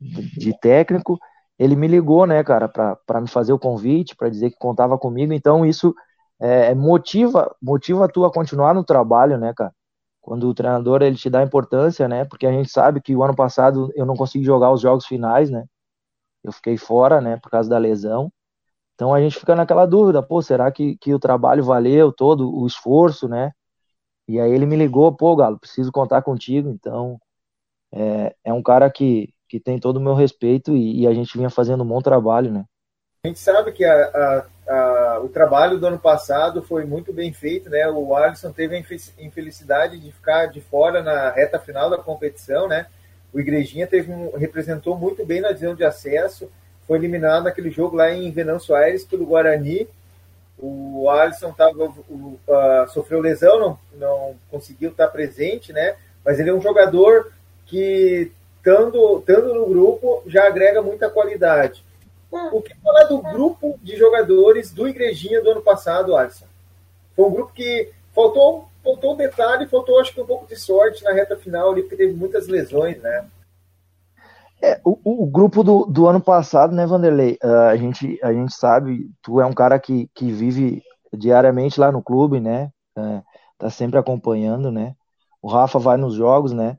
de 0.00 0.56
técnico, 0.60 1.18
ele 1.58 1.74
me 1.76 1.88
ligou, 1.88 2.26
né, 2.26 2.42
cara, 2.44 2.68
para 2.68 3.20
me 3.20 3.28
fazer 3.28 3.52
o 3.52 3.58
convite, 3.58 4.14
para 4.16 4.28
dizer 4.28 4.50
que 4.50 4.56
contava 4.58 4.96
comigo. 4.98 5.32
Então 5.32 5.66
isso 5.66 5.94
é, 6.40 6.74
motiva 6.74 7.54
motiva 7.60 8.08
tu 8.08 8.24
a 8.24 8.32
continuar 8.32 8.74
no 8.74 8.84
trabalho, 8.84 9.38
né, 9.38 9.52
cara? 9.54 9.72
Quando 10.28 10.46
o 10.46 10.52
treinador 10.52 11.00
ele 11.00 11.16
te 11.16 11.30
dá 11.30 11.42
importância, 11.42 12.06
né? 12.06 12.22
Porque 12.26 12.46
a 12.46 12.52
gente 12.52 12.70
sabe 12.70 13.00
que 13.00 13.16
o 13.16 13.24
ano 13.24 13.34
passado 13.34 13.90
eu 13.94 14.04
não 14.04 14.14
consegui 14.14 14.44
jogar 14.44 14.70
os 14.70 14.82
jogos 14.82 15.06
finais, 15.06 15.48
né? 15.48 15.64
Eu 16.44 16.52
fiquei 16.52 16.76
fora, 16.76 17.18
né, 17.18 17.38
por 17.38 17.50
causa 17.50 17.70
da 17.70 17.78
lesão. 17.78 18.30
Então 18.94 19.14
a 19.14 19.22
gente 19.22 19.38
fica 19.38 19.56
naquela 19.56 19.86
dúvida, 19.86 20.22
pô, 20.22 20.42
será 20.42 20.70
que, 20.70 20.98
que 20.98 21.14
o 21.14 21.18
trabalho 21.18 21.64
valeu 21.64 22.12
todo, 22.12 22.54
o 22.54 22.66
esforço, 22.66 23.26
né? 23.26 23.52
E 24.28 24.38
aí 24.38 24.52
ele 24.52 24.66
me 24.66 24.76
ligou, 24.76 25.16
pô, 25.16 25.34
Galo, 25.34 25.58
preciso 25.58 25.90
contar 25.90 26.20
contigo. 26.20 26.68
Então 26.68 27.18
é, 27.90 28.36
é 28.44 28.52
um 28.52 28.62
cara 28.62 28.90
que, 28.90 29.32
que 29.48 29.58
tem 29.58 29.78
todo 29.78 29.96
o 29.96 30.00
meu 30.00 30.12
respeito 30.12 30.76
e, 30.76 31.04
e, 31.04 31.06
a 31.06 31.14
gente 31.14 31.38
vinha 31.38 31.48
fazendo 31.48 31.84
um 31.84 31.88
bom 31.88 32.02
trabalho, 32.02 32.52
né? 32.52 32.66
A 33.24 33.28
gente 33.28 33.38
sabe 33.38 33.72
que 33.72 33.82
a, 33.82 34.08
a, 34.08 34.46
a, 34.68 35.20
o 35.22 35.28
trabalho 35.28 35.78
do 35.78 35.86
ano 35.86 35.98
passado 35.98 36.62
foi 36.62 36.84
muito 36.84 37.12
bem 37.12 37.32
feito, 37.32 37.70
né? 37.70 37.88
O 37.88 38.14
Alisson 38.14 38.52
teve 38.52 38.76
a 38.76 38.84
infelicidade 39.18 39.98
de 39.98 40.12
ficar 40.12 40.46
de 40.46 40.60
fora 40.60 41.02
na 41.02 41.30
reta 41.30 41.58
final 41.58 41.88
da 41.88 41.98
competição, 41.98 42.68
né? 42.68 42.86
O 43.32 43.40
Igrejinha 43.40 43.86
teve 43.86 44.12
um, 44.12 44.36
representou 44.36 44.96
muito 44.96 45.24
bem 45.24 45.40
na 45.40 45.48
divisão 45.48 45.74
de 45.74 45.84
acesso 45.84 46.50
foi 46.88 46.96
eliminado 46.96 47.44
naquele 47.44 47.70
jogo 47.70 47.94
lá 47.94 48.10
em 48.10 48.30
Venâncio 48.30 48.74
Aires 48.74 49.04
pelo 49.04 49.26
Guarani. 49.26 49.86
O 50.58 51.08
Alisson 51.10 51.52
tava, 51.52 51.84
uh, 51.84 52.88
sofreu 52.88 53.20
lesão, 53.20 53.60
não, 53.60 53.78
não 53.94 54.34
conseguiu 54.50 54.90
estar 54.90 55.06
presente, 55.08 55.70
né? 55.70 55.96
Mas 56.24 56.40
ele 56.40 56.48
é 56.48 56.54
um 56.54 56.62
jogador 56.62 57.30
que, 57.66 58.32
estando 58.56 59.54
no 59.54 59.66
grupo, 59.66 60.22
já 60.26 60.46
agrega 60.46 60.80
muita 60.80 61.10
qualidade. 61.10 61.84
O 62.30 62.60
que 62.60 62.74
falar 62.76 63.04
do 63.04 63.22
grupo 63.22 63.78
de 63.82 63.96
jogadores 63.96 64.70
do 64.70 64.86
Igrejinha 64.86 65.42
do 65.42 65.50
ano 65.50 65.62
passado, 65.62 66.14
Alisson? 66.14 66.46
Foi 67.16 67.24
um 67.24 67.30
grupo 67.30 67.52
que 67.52 67.90
faltou, 68.14 68.68
faltou 68.84 69.14
um 69.14 69.16
detalhe, 69.16 69.66
faltou 69.66 69.98
acho 69.98 70.12
que 70.12 70.20
um 70.20 70.26
pouco 70.26 70.46
de 70.46 70.56
sorte 70.56 71.02
na 71.04 71.12
reta 71.12 71.36
final 71.36 71.70
ali, 71.70 71.82
porque 71.82 71.96
teve 71.96 72.12
muitas 72.12 72.46
lesões, 72.46 73.00
né? 73.00 73.26
É, 74.60 74.80
o, 74.84 74.98
o, 75.04 75.26
grupo 75.26 75.62
do, 75.62 75.86
do 75.86 76.06
ano 76.08 76.20
passado, 76.20 76.74
né, 76.74 76.84
Vanderlei? 76.84 77.38
Uh, 77.42 77.68
a, 77.70 77.76
gente, 77.76 78.18
a 78.22 78.32
gente 78.32 78.52
sabe, 78.52 79.08
tu 79.22 79.40
é 79.40 79.46
um 79.46 79.52
cara 79.52 79.78
que, 79.78 80.10
que 80.14 80.32
vive 80.32 80.82
diariamente 81.16 81.78
lá 81.78 81.92
no 81.92 82.02
clube, 82.02 82.40
né? 82.40 82.70
Uh, 82.96 83.22
tá 83.56 83.70
sempre 83.70 83.98
acompanhando, 83.98 84.72
né? 84.72 84.94
O 85.40 85.48
Rafa 85.48 85.78
vai 85.78 85.96
nos 85.96 86.14
jogos, 86.14 86.52
né? 86.52 86.76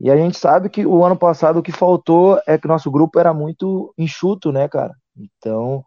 E 0.00 0.10
a 0.10 0.16
gente 0.16 0.38
sabe 0.38 0.68
que 0.68 0.86
o 0.86 1.04
ano 1.04 1.16
passado 1.16 1.58
o 1.58 1.62
que 1.62 1.72
faltou 1.72 2.40
é 2.46 2.58
que 2.58 2.68
nosso 2.68 2.90
grupo 2.90 3.18
era 3.18 3.32
muito 3.32 3.94
enxuto, 3.98 4.52
né, 4.52 4.68
cara? 4.68 4.94
Então, 5.16 5.84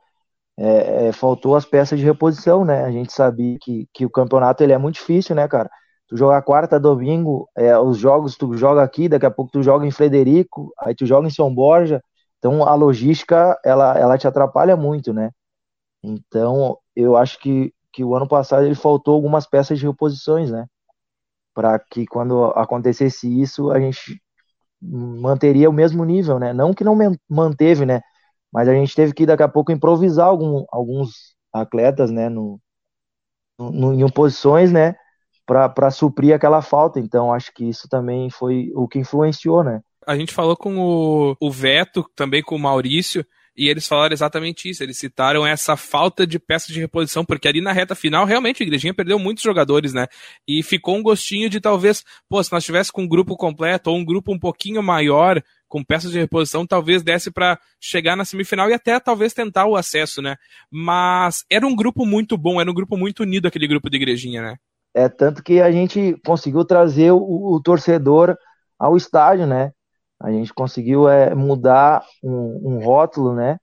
é, 0.57 1.07
é, 1.07 1.11
faltou 1.13 1.55
as 1.55 1.65
peças 1.65 1.99
de 1.99 2.05
reposição, 2.05 2.65
né? 2.65 2.83
A 2.85 2.91
gente 2.91 3.13
sabia 3.13 3.57
que, 3.61 3.87
que 3.93 4.05
o 4.05 4.09
campeonato 4.09 4.63
ele 4.63 4.73
é 4.73 4.77
muito 4.77 4.95
difícil, 4.95 5.35
né, 5.35 5.47
cara? 5.47 5.69
Tu 6.07 6.17
joga 6.17 6.41
quarta, 6.41 6.79
domingo, 6.79 7.47
é, 7.55 7.77
os 7.77 7.97
jogos 7.97 8.35
tu 8.35 8.55
joga 8.57 8.83
aqui, 8.83 9.07
daqui 9.07 9.25
a 9.25 9.31
pouco 9.31 9.51
tu 9.51 9.63
joga 9.63 9.85
em 9.85 9.91
Frederico, 9.91 10.73
aí 10.79 10.95
tu 10.95 11.05
joga 11.05 11.27
em 11.27 11.31
São 11.31 11.53
Borja. 11.53 12.01
Então 12.39 12.63
a 12.67 12.73
logística 12.75 13.57
ela, 13.63 13.97
ela 13.97 14.17
te 14.17 14.27
atrapalha 14.27 14.75
muito, 14.75 15.13
né? 15.13 15.31
Então 16.03 16.77
eu 16.95 17.15
acho 17.17 17.39
que, 17.39 17.73
que 17.93 18.03
o 18.03 18.15
ano 18.15 18.27
passado 18.27 18.65
ele 18.65 18.75
faltou 18.75 19.15
algumas 19.15 19.47
peças 19.47 19.79
de 19.79 19.85
reposições, 19.87 20.51
né? 20.51 20.65
Para 21.53 21.79
que 21.79 22.05
quando 22.05 22.45
acontecesse 22.55 23.27
isso 23.41 23.71
a 23.71 23.79
gente 23.79 24.21
manteria 24.81 25.69
o 25.69 25.73
mesmo 25.73 26.05
nível, 26.05 26.39
né? 26.39 26.53
Não 26.53 26.73
que 26.73 26.83
não 26.83 26.97
manteve, 27.27 27.85
né? 27.85 28.01
Mas 28.51 28.67
a 28.67 28.73
gente 28.73 28.95
teve 28.95 29.13
que 29.13 29.25
daqui 29.25 29.43
a 29.43 29.47
pouco 29.47 29.71
improvisar 29.71 30.27
algum, 30.27 30.65
alguns 30.71 31.35
atletas, 31.53 32.09
né? 32.11 32.29
No, 32.29 32.59
no, 33.59 33.93
em 33.93 34.09
posições, 34.09 34.71
né? 34.71 34.95
para 35.73 35.89
suprir 35.89 36.35
aquela 36.35 36.61
falta. 36.61 36.99
Então, 36.99 37.33
acho 37.33 37.51
que 37.53 37.67
isso 37.67 37.87
também 37.89 38.29
foi 38.29 38.71
o 38.75 38.87
que 38.87 38.99
influenciou, 38.99 39.63
né? 39.63 39.81
A 40.05 40.15
gente 40.15 40.33
falou 40.33 40.55
com 40.55 40.77
o, 40.77 41.35
o 41.39 41.51
Veto, 41.51 42.05
também 42.15 42.41
com 42.43 42.55
o 42.55 42.59
Maurício, 42.59 43.25
e 43.59 43.67
eles 43.67 43.85
falaram 43.85 44.13
exatamente 44.13 44.69
isso. 44.69 44.81
Eles 44.81 44.97
citaram 44.97 45.45
essa 45.45 45.75
falta 45.75 46.25
de 46.25 46.39
peça 46.39 46.71
de 46.71 46.79
reposição, 46.79 47.25
porque 47.25 47.45
ali 47.45 47.59
na 47.59 47.73
reta 47.73 47.93
final, 47.93 48.23
realmente, 48.23 48.63
a 48.63 48.65
Igrejinha 48.65 48.93
perdeu 48.93 49.19
muitos 49.19 49.43
jogadores, 49.43 49.93
né? 49.93 50.07
E 50.47 50.63
ficou 50.63 50.95
um 50.95 51.03
gostinho 51.03 51.49
de 51.49 51.59
talvez, 51.59 52.05
pô, 52.29 52.41
se 52.41 52.53
nós 52.53 52.63
tivesse 52.63 52.89
com 52.89 53.01
um 53.01 53.07
grupo 53.07 53.35
completo 53.35 53.89
ou 53.89 53.97
um 53.97 54.05
grupo 54.05 54.33
um 54.33 54.39
pouquinho 54.39 54.81
maior, 54.81 55.43
com 55.67 55.83
peças 55.83 56.13
de 56.13 56.19
reposição, 56.19 56.65
talvez 56.65 57.03
desse 57.03 57.29
para 57.29 57.59
chegar 57.81 58.15
na 58.15 58.23
semifinal 58.23 58.69
e 58.69 58.73
até 58.73 58.97
talvez 58.97 59.33
tentar 59.33 59.65
o 59.65 59.75
acesso, 59.75 60.21
né? 60.21 60.37
Mas 60.71 61.43
era 61.51 61.67
um 61.67 61.75
grupo 61.75 62.05
muito 62.05 62.37
bom, 62.37 62.61
era 62.61 62.71
um 62.71 62.73
grupo 62.73 62.95
muito 62.95 63.23
unido 63.23 63.45
aquele 63.45 63.67
grupo 63.67 63.89
de 63.89 63.97
Igrejinha, 63.97 64.41
né? 64.41 64.55
É 64.95 65.09
tanto 65.09 65.43
que 65.43 65.59
a 65.59 65.69
gente 65.69 66.15
conseguiu 66.25 66.63
trazer 66.63 67.11
o, 67.11 67.17
o 67.55 67.61
torcedor 67.61 68.37
ao 68.79 68.95
estádio, 68.95 69.45
né? 69.45 69.73
A 70.19 70.31
gente 70.31 70.53
conseguiu 70.53 71.07
é, 71.07 71.33
mudar 71.33 72.03
um, 72.23 72.75
um, 72.75 72.83
rótulo, 72.83 73.33
né? 73.35 73.57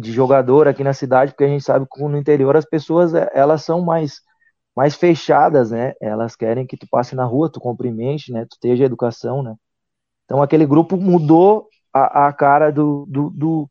De 0.00 0.12
jogador 0.12 0.66
aqui 0.66 0.82
na 0.82 0.92
cidade, 0.92 1.32
porque 1.32 1.44
a 1.44 1.48
gente 1.48 1.62
sabe 1.64 1.86
que 1.90 2.02
no 2.02 2.16
interior 2.16 2.56
as 2.56 2.64
pessoas 2.64 3.14
é, 3.14 3.30
elas 3.34 3.62
são 3.62 3.80
mais 3.82 4.20
mais 4.76 4.94
fechadas, 4.94 5.70
né? 5.72 5.94
Elas 6.00 6.36
querem 6.36 6.66
que 6.66 6.76
tu 6.76 6.86
passe 6.90 7.14
na 7.16 7.24
rua, 7.24 7.50
tu 7.50 7.60
cumprimente, 7.60 8.32
né? 8.32 8.44
Tu 8.46 8.54
esteja 8.54 8.84
educação, 8.84 9.42
né? 9.42 9.54
Então 10.24 10.42
aquele 10.42 10.66
grupo 10.66 10.96
mudou 10.96 11.68
a, 11.92 12.28
a 12.28 12.32
cara 12.32 12.70
do, 12.72 13.06
do, 13.08 13.30
do, 13.30 13.70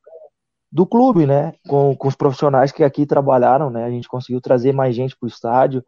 do 0.71 0.85
clube, 0.85 1.25
né? 1.25 1.53
Com, 1.67 1.95
com 1.95 2.07
os 2.07 2.15
profissionais 2.15 2.71
que 2.71 2.83
aqui 2.83 3.05
trabalharam, 3.05 3.69
né? 3.69 3.85
A 3.85 3.89
gente 3.89 4.07
conseguiu 4.09 4.41
trazer 4.41 4.73
mais 4.73 4.95
gente 4.95 5.15
para 5.17 5.27
o 5.27 5.29
estádio, 5.29 5.83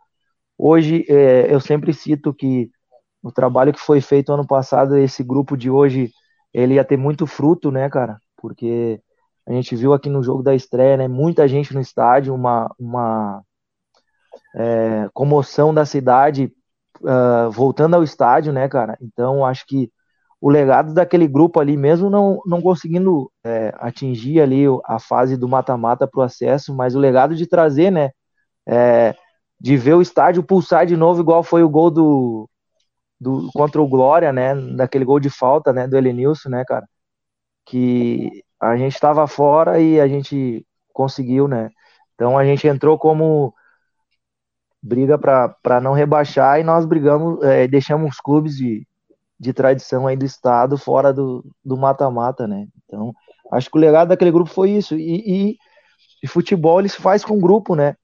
Hoje, 0.61 1.05
é, 1.07 1.53
eu 1.53 1.61
sempre 1.61 1.93
cito 1.93 2.33
que 2.33 2.69
o 3.21 3.31
trabalho 3.31 3.73
que 3.73 3.79
foi 3.79 4.01
feito 4.01 4.31
ano 4.33 4.45
passado, 4.45 4.97
esse 4.97 5.23
grupo 5.23 5.57
de 5.57 5.69
hoje, 5.69 6.11
ele 6.53 6.75
ia 6.75 6.85
ter 6.85 6.97
muito 6.97 7.25
fruto, 7.27 7.71
né, 7.71 7.89
cara? 7.89 8.19
Porque 8.38 9.01
a 9.47 9.51
gente 9.51 9.75
viu 9.75 9.93
aqui 9.93 10.09
no 10.09 10.23
jogo 10.23 10.43
da 10.43 10.55
estreia, 10.55 10.97
né, 10.97 11.07
muita 11.07 11.47
gente 11.47 11.73
no 11.73 11.81
estádio, 11.81 12.33
uma, 12.33 12.73
uma 12.79 13.43
é, 14.55 15.09
comoção 15.13 15.73
da 15.73 15.85
cidade 15.85 16.51
uh, 17.01 17.51
voltando 17.51 17.95
ao 17.95 18.03
estádio, 18.03 18.53
né, 18.53 18.67
cara? 18.69 18.97
Então, 19.01 19.45
acho 19.45 19.65
que 19.65 19.91
o 20.41 20.49
legado 20.49 20.93
daquele 20.93 21.27
grupo 21.27 21.59
ali, 21.59 21.75
mesmo 21.75 22.09
não, 22.09 22.41
não 22.45 22.61
conseguindo 22.61 23.29
é, 23.43 23.73
atingir 23.77 24.39
ali 24.39 24.63
a 24.85 24.99
fase 24.99 25.35
do 25.35 25.49
mata-mata 25.49 26.07
para 26.07 26.19
o 26.19 26.23
acesso, 26.23 26.73
mas 26.73 26.95
o 26.95 26.99
legado 26.99 27.35
de 27.35 27.45
trazer, 27.45 27.91
né, 27.91 28.11
é, 28.67 29.13
de 29.59 29.75
ver 29.75 29.95
o 29.95 30.01
estádio 30.01 30.43
pulsar 30.43 30.86
de 30.86 30.95
novo, 30.95 31.21
igual 31.21 31.43
foi 31.43 31.62
o 31.63 31.69
gol 31.69 31.91
do, 31.91 32.49
do 33.19 33.49
contra 33.53 33.82
o 33.82 33.88
Glória, 33.88 34.32
né? 34.34 34.55
Daquele 34.75 35.05
gol 35.05 35.19
de 35.19 35.29
falta, 35.29 35.73
né? 35.73 35.88
Do 35.88 35.97
Elenilson, 35.97 36.49
né, 36.49 36.63
cara? 36.65 36.88
Que 37.65 38.43
a 38.60 38.77
gente 38.77 38.93
estava 38.93 39.27
fora 39.27 39.79
e 39.79 39.99
a 39.99 40.08
gente 40.08 40.65
conseguiu, 40.93 41.47
né? 41.47 41.69
Então 42.15 42.38
a 42.38 42.45
gente 42.45 42.67
entrou 42.67 42.97
como 42.97 43.53
briga 44.82 45.17
para 45.17 45.82
não 45.82 45.93
rebaixar 45.93 46.60
e 46.60 46.63
nós 46.63 46.86
brigamos, 46.86 47.43
é, 47.43 47.67
deixamos 47.67 48.12
os 48.15 48.21
clubes 48.21 48.55
de, 48.55 48.88
de 49.39 49.53
tradição 49.53 50.08
aí 50.08 50.15
do 50.15 50.25
estado 50.25 50.77
fora 50.77 51.13
do 51.13 51.43
mata-mata, 51.65 52.47
né? 52.47 52.67
Então 52.86 53.13
acho 53.51 53.69
que 53.69 53.77
o 53.77 53.82
legado 53.82 54.10
daquele 54.10 54.32
grupo 54.32 54.49
foi 54.49 54.71
isso. 54.71 54.95
E, 54.95 55.51
e, 55.51 55.58
e 56.23 56.27
futebol 56.27 56.79
ele 56.79 56.89
se 56.89 57.01
faz 57.01 57.23
com 57.23 57.39
grupo, 57.39 57.75
né? 57.75 57.95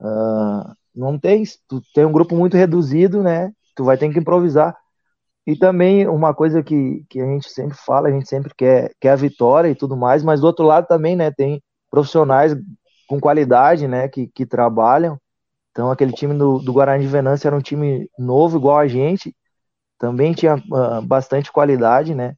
Uh, 0.00 0.74
não 0.94 1.18
tem, 1.18 1.42
tu 1.68 1.80
tem 1.94 2.04
um 2.04 2.12
grupo 2.12 2.36
muito 2.36 2.56
reduzido, 2.56 3.22
né? 3.22 3.52
Tu 3.74 3.84
vai 3.84 3.96
ter 3.96 4.10
que 4.12 4.18
improvisar. 4.18 4.76
E 5.46 5.56
também 5.56 6.06
uma 6.06 6.32
coisa 6.32 6.62
que, 6.62 7.04
que 7.08 7.20
a 7.20 7.26
gente 7.26 7.50
sempre 7.50 7.76
fala, 7.76 8.08
a 8.08 8.12
gente 8.12 8.28
sempre 8.28 8.52
quer, 8.56 8.92
quer 9.00 9.10
a 9.10 9.16
vitória 9.16 9.68
e 9.68 9.74
tudo 9.74 9.96
mais, 9.96 10.22
mas 10.22 10.40
do 10.40 10.46
outro 10.46 10.64
lado 10.64 10.86
também, 10.86 11.16
né, 11.16 11.32
tem 11.32 11.60
profissionais 11.90 12.54
com 13.08 13.20
qualidade, 13.20 13.88
né, 13.88 14.08
que, 14.08 14.28
que 14.28 14.46
trabalham. 14.46 15.18
Então 15.72 15.90
aquele 15.90 16.12
time 16.12 16.34
do, 16.34 16.58
do 16.60 16.72
Guarani 16.72 17.04
de 17.04 17.10
Venâncio 17.10 17.48
era 17.48 17.56
um 17.56 17.60
time 17.60 18.08
novo, 18.16 18.56
igual 18.58 18.78
a 18.78 18.86
gente, 18.86 19.34
também 19.98 20.32
tinha 20.32 20.56
uh, 20.56 21.02
bastante 21.02 21.50
qualidade, 21.50 22.14
né, 22.14 22.36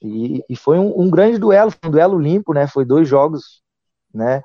e, 0.00 0.42
e 0.48 0.56
foi 0.56 0.78
um, 0.78 1.02
um, 1.02 1.10
grande 1.10 1.38
duelo, 1.38 1.72
um 1.84 1.90
duelo 1.90 2.18
limpo, 2.18 2.54
né, 2.54 2.66
foi 2.66 2.84
dois 2.84 3.08
jogos, 3.08 3.62
né, 4.12 4.42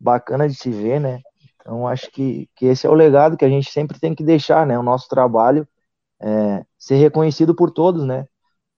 bacana 0.00 0.48
de 0.48 0.54
se 0.54 0.70
ver, 0.70 1.00
né, 1.00 1.20
então, 1.66 1.84
acho 1.88 2.08
que, 2.12 2.48
que 2.54 2.66
esse 2.66 2.86
é 2.86 2.90
o 2.90 2.94
legado 2.94 3.36
que 3.36 3.44
a 3.44 3.48
gente 3.48 3.72
sempre 3.72 3.98
tem 3.98 4.14
que 4.14 4.22
deixar, 4.22 4.64
né? 4.64 4.78
O 4.78 4.84
nosso 4.84 5.08
trabalho 5.08 5.66
é, 6.22 6.64
ser 6.78 6.94
reconhecido 6.94 7.56
por 7.56 7.72
todos, 7.72 8.06
né? 8.06 8.24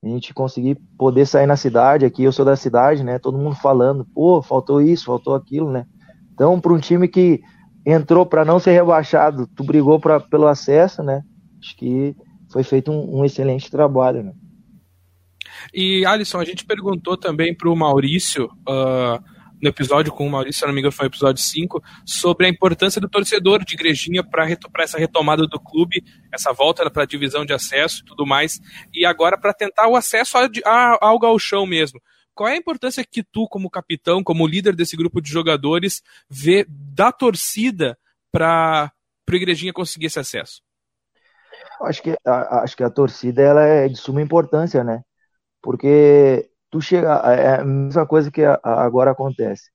A 0.02 0.08
gente 0.08 0.32
conseguir 0.32 0.76
poder 0.96 1.26
sair 1.26 1.46
na 1.46 1.54
cidade, 1.54 2.06
aqui 2.06 2.24
eu 2.24 2.32
sou 2.32 2.46
da 2.46 2.56
cidade, 2.56 3.04
né? 3.04 3.18
Todo 3.18 3.36
mundo 3.36 3.56
falando, 3.56 4.06
pô, 4.14 4.40
faltou 4.40 4.80
isso, 4.80 5.04
faltou 5.04 5.34
aquilo, 5.34 5.70
né? 5.70 5.84
Então, 6.32 6.58
para 6.58 6.72
um 6.72 6.78
time 6.78 7.06
que 7.08 7.42
entrou 7.84 8.24
para 8.24 8.42
não 8.42 8.58
ser 8.58 8.72
rebaixado, 8.72 9.46
tu 9.54 9.62
brigou 9.62 10.00
pra, 10.00 10.18
pelo 10.18 10.46
acesso, 10.46 11.02
né? 11.02 11.22
Acho 11.62 11.76
que 11.76 12.16
foi 12.50 12.62
feito 12.62 12.90
um, 12.90 13.18
um 13.18 13.24
excelente 13.24 13.70
trabalho, 13.70 14.22
né? 14.22 14.32
E, 15.74 16.06
Alisson, 16.06 16.38
a 16.38 16.44
gente 16.44 16.64
perguntou 16.64 17.18
também 17.18 17.54
para 17.54 17.68
o 17.68 17.76
Maurício. 17.76 18.46
Uh 18.66 19.37
no 19.60 19.68
episódio 19.68 20.12
com 20.12 20.26
o 20.26 20.30
Maurício, 20.30 20.60
se 20.60 20.66
não 20.66 20.72
me 20.72 20.80
engano, 20.80 20.92
foi 20.92 21.06
o 21.06 21.08
episódio 21.08 21.42
5, 21.42 21.82
sobre 22.06 22.46
a 22.46 22.48
importância 22.48 23.00
do 23.00 23.08
torcedor 23.08 23.64
de 23.64 23.74
Igrejinha 23.74 24.22
para 24.22 24.46
essa 24.78 24.98
retomada 24.98 25.46
do 25.46 25.58
clube, 25.58 26.04
essa 26.32 26.52
volta 26.52 26.88
para 26.90 27.02
a 27.02 27.06
divisão 27.06 27.44
de 27.44 27.52
acesso 27.52 28.02
e 28.02 28.04
tudo 28.04 28.26
mais, 28.26 28.60
e 28.92 29.04
agora 29.04 29.38
para 29.38 29.52
tentar 29.52 29.88
o 29.88 29.96
acesso 29.96 30.38
a, 30.38 30.48
a, 30.64 30.98
ao 31.00 31.18
galchão 31.18 31.66
mesmo. 31.66 32.00
Qual 32.34 32.48
é 32.48 32.52
a 32.52 32.56
importância 32.56 33.04
que 33.04 33.22
tu, 33.22 33.48
como 33.48 33.68
capitão, 33.68 34.22
como 34.22 34.46
líder 34.46 34.76
desse 34.76 34.96
grupo 34.96 35.20
de 35.20 35.28
jogadores, 35.28 36.02
vê 36.30 36.64
da 36.68 37.10
torcida 37.10 37.98
para 38.30 38.92
o 39.28 39.34
Igrejinha 39.34 39.72
conseguir 39.72 40.06
esse 40.06 40.20
acesso? 40.20 40.62
Acho 41.82 42.02
que, 42.02 42.16
a, 42.24 42.62
acho 42.62 42.76
que 42.76 42.84
a 42.84 42.90
torcida 42.90 43.42
ela 43.42 43.64
é 43.64 43.88
de 43.88 43.96
suma 43.96 44.22
importância, 44.22 44.84
né? 44.84 45.02
Porque 45.60 46.48
tu 46.70 46.80
chega, 46.80 47.22
é, 47.24 47.42
é 47.42 47.54
a 47.60 47.64
mesma 47.64 48.06
coisa 48.06 48.30
que 48.30 48.42
agora 48.62 49.10
acontece. 49.12 49.70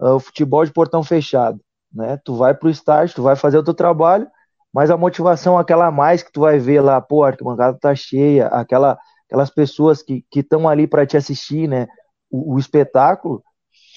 Ah, 0.00 0.14
o 0.14 0.20
futebol 0.20 0.64
de 0.64 0.72
portão 0.72 1.02
fechado, 1.02 1.60
né? 1.92 2.18
Tu 2.24 2.34
vai 2.36 2.54
pro 2.54 2.70
estádio, 2.70 3.16
tu 3.16 3.22
vai 3.22 3.36
fazer 3.36 3.58
o 3.58 3.64
teu 3.64 3.74
trabalho, 3.74 4.28
mas 4.72 4.90
a 4.90 4.96
motivação 4.96 5.58
aquela 5.58 5.90
mais 5.90 6.22
que 6.22 6.32
tu 6.32 6.40
vai 6.40 6.58
ver 6.58 6.80
lá, 6.80 7.00
pô, 7.00 7.24
a 7.24 7.28
arquibancada 7.28 7.78
tá 7.78 7.94
cheia, 7.94 8.48
aquela, 8.48 8.98
aquelas 9.26 9.50
pessoas 9.50 10.02
que 10.02 10.24
estão 10.34 10.68
ali 10.68 10.86
para 10.86 11.06
te 11.06 11.16
assistir, 11.16 11.68
né? 11.68 11.86
O, 12.30 12.54
o, 12.54 12.58
espetáculo, 12.58 13.42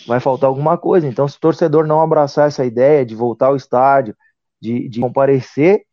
vai 0.07 0.19
faltar 0.19 0.47
alguma 0.49 0.77
coisa. 0.77 1.07
Então, 1.07 1.27
se 1.27 1.37
o 1.37 1.39
torcedor 1.39 1.85
não 1.87 2.01
abraçar 2.01 2.47
essa 2.47 2.65
ideia 2.65 3.05
de 3.05 3.15
voltar 3.15 3.47
ao 3.47 3.55
estádio, 3.55 4.15
de, 4.61 4.87
de 4.89 5.01
comparecer, 5.01 5.83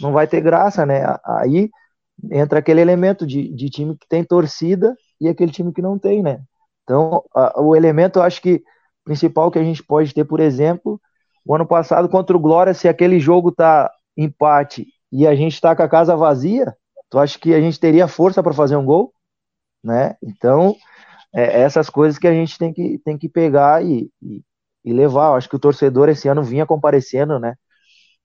não 0.00 0.12
vai 0.12 0.26
ter 0.26 0.40
graça, 0.40 0.86
né? 0.86 1.02
Aí 1.24 1.70
entra 2.30 2.58
aquele 2.58 2.80
elemento 2.80 3.26
de, 3.26 3.52
de 3.54 3.70
time 3.70 3.96
que 3.96 4.06
tem 4.08 4.24
torcida 4.24 4.94
e 5.22 5.28
aquele 5.28 5.52
time 5.52 5.72
que 5.72 5.82
não 5.82 5.98
tem, 5.98 6.22
né? 6.22 6.42
Então, 6.84 7.24
a, 7.34 7.60
o 7.60 7.76
elemento, 7.76 8.18
eu 8.18 8.22
acho 8.22 8.42
que 8.42 8.62
principal 9.04 9.50
que 9.50 9.58
a 9.58 9.64
gente 9.64 9.82
pode 9.82 10.14
ter, 10.14 10.24
por 10.24 10.40
exemplo, 10.40 11.00
o 11.44 11.54
ano 11.54 11.66
passado 11.66 12.08
contra 12.08 12.36
o 12.36 12.40
Glória, 12.40 12.74
se 12.74 12.88
aquele 12.88 13.18
jogo 13.20 13.52
tá 13.52 13.90
empate 14.16 14.86
e 15.10 15.26
a 15.26 15.34
gente 15.34 15.60
tá 15.60 15.74
com 15.74 15.82
a 15.82 15.88
casa 15.88 16.16
vazia, 16.16 16.74
tu 17.10 17.18
acha 17.18 17.38
que 17.38 17.54
a 17.54 17.60
gente 17.60 17.80
teria 17.80 18.08
força 18.08 18.42
para 18.42 18.52
fazer 18.52 18.76
um 18.76 18.84
gol, 18.84 19.12
né? 19.84 20.16
Então, 20.22 20.76
é, 21.34 21.62
essas 21.62 21.90
coisas 21.90 22.18
que 22.18 22.28
a 22.28 22.32
gente 22.32 22.58
tem 22.58 22.72
que, 22.72 22.98
tem 23.04 23.18
que 23.18 23.28
pegar 23.28 23.84
e, 23.84 24.10
e, 24.22 24.42
e 24.84 24.92
levar. 24.92 25.28
Eu 25.30 25.34
acho 25.36 25.48
que 25.48 25.56
o 25.56 25.60
torcedor 25.60 26.08
esse 26.08 26.28
ano 26.28 26.42
vinha 26.42 26.66
comparecendo, 26.66 27.38
né? 27.38 27.54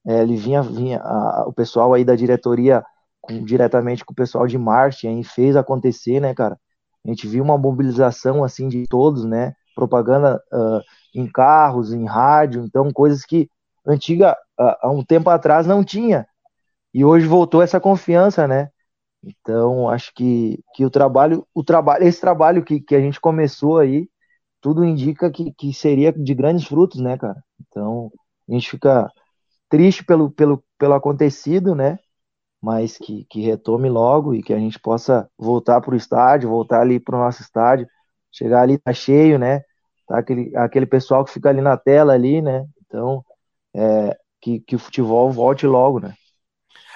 é, 0.08 0.22
ele 0.22 0.36
vinha, 0.38 0.62
vinha 0.62 1.00
a, 1.02 1.46
o 1.48 1.54
pessoal 1.54 1.94
aí 1.94 2.06
da 2.06 2.16
diretoria 2.16 2.84
com, 3.22 3.44
diretamente 3.44 4.06
com 4.06 4.14
o 4.14 4.16
pessoal 4.16 4.48
de 4.48 4.58
marketing 4.58 5.24
fez 5.24 5.56
acontecer, 5.56 6.20
né, 6.22 6.34
cara? 6.34 6.58
A 7.08 7.10
gente 7.10 7.28
viu 7.28 7.44
uma 7.44 7.58
mobilização 7.58 8.44
assim 8.44 8.68
de 8.68 8.84
todos, 8.88 9.24
né? 9.26 9.54
Propaganda 9.74 10.42
uh, 10.52 10.82
em 11.16 11.26
carros, 11.32 11.94
em 11.94 12.06
rádio, 12.06 12.66
então 12.66 12.92
coisas 12.92 13.24
que 13.24 13.50
antiga 13.86 14.34
uh, 14.60 14.76
há 14.82 14.92
um 14.92 15.04
tempo 15.04 15.30
atrás 15.30 15.66
não 15.66 15.84
tinha. 15.84 16.28
E 16.94 17.06
hoje 17.06 17.26
voltou 17.28 17.62
essa 17.62 17.80
confiança, 17.80 18.48
né? 18.48 18.70
Então, 19.24 19.90
acho 19.90 20.14
que, 20.14 20.60
que 20.76 20.86
o 20.86 20.90
trabalho, 20.90 21.46
o 21.54 21.64
trabalho, 21.64 22.04
esse 22.06 22.20
trabalho 22.22 22.64
que, 22.64 22.80
que 22.80 22.96
a 22.96 23.00
gente 23.02 23.20
começou 23.20 23.78
aí, 23.78 24.10
tudo 24.62 24.84
indica 24.86 25.32
que, 25.32 25.54
que 25.54 25.74
seria 25.74 26.12
de 26.12 26.34
grandes 26.34 26.68
frutos, 26.68 27.00
né, 27.00 27.18
cara? 27.18 27.42
Então, 27.68 28.12
a 28.50 28.54
gente 28.54 28.70
fica 28.70 29.10
triste 29.70 30.04
pelo, 30.06 30.32
pelo, 30.32 30.64
pelo 30.78 30.94
acontecido, 30.94 31.76
né? 31.76 32.00
Mas 32.62 32.98
que, 32.98 33.26
que 33.30 33.42
retome 33.42 33.90
logo 33.90 34.34
e 34.34 34.42
que 34.42 34.54
a 34.54 34.60
gente 34.60 34.80
possa 34.80 35.30
voltar 35.38 35.80
para 35.82 35.94
o 35.94 35.98
estádio, 35.98 36.50
voltar 36.50 36.82
ali 36.82 37.00
para 37.00 37.16
o 37.16 37.20
nosso 37.20 37.42
estádio, 37.42 37.88
chegar 38.32 38.62
ali 38.62 38.78
tá 38.78 38.94
cheio, 38.94 39.38
né? 39.38 39.62
Tá 40.08 40.20
aquele, 40.20 40.56
aquele 40.56 40.86
pessoal 40.86 41.24
que 41.24 41.34
fica 41.34 41.50
ali 41.50 41.62
na 41.62 41.78
tela 41.78 42.14
ali, 42.14 42.42
né? 42.42 42.66
Então, 42.86 43.24
é, 43.76 44.18
que, 44.42 44.60
que 44.62 44.76
o 44.76 44.80
futebol 44.80 45.32
volte 45.32 45.68
logo, 45.68 46.00
né? 46.00 46.14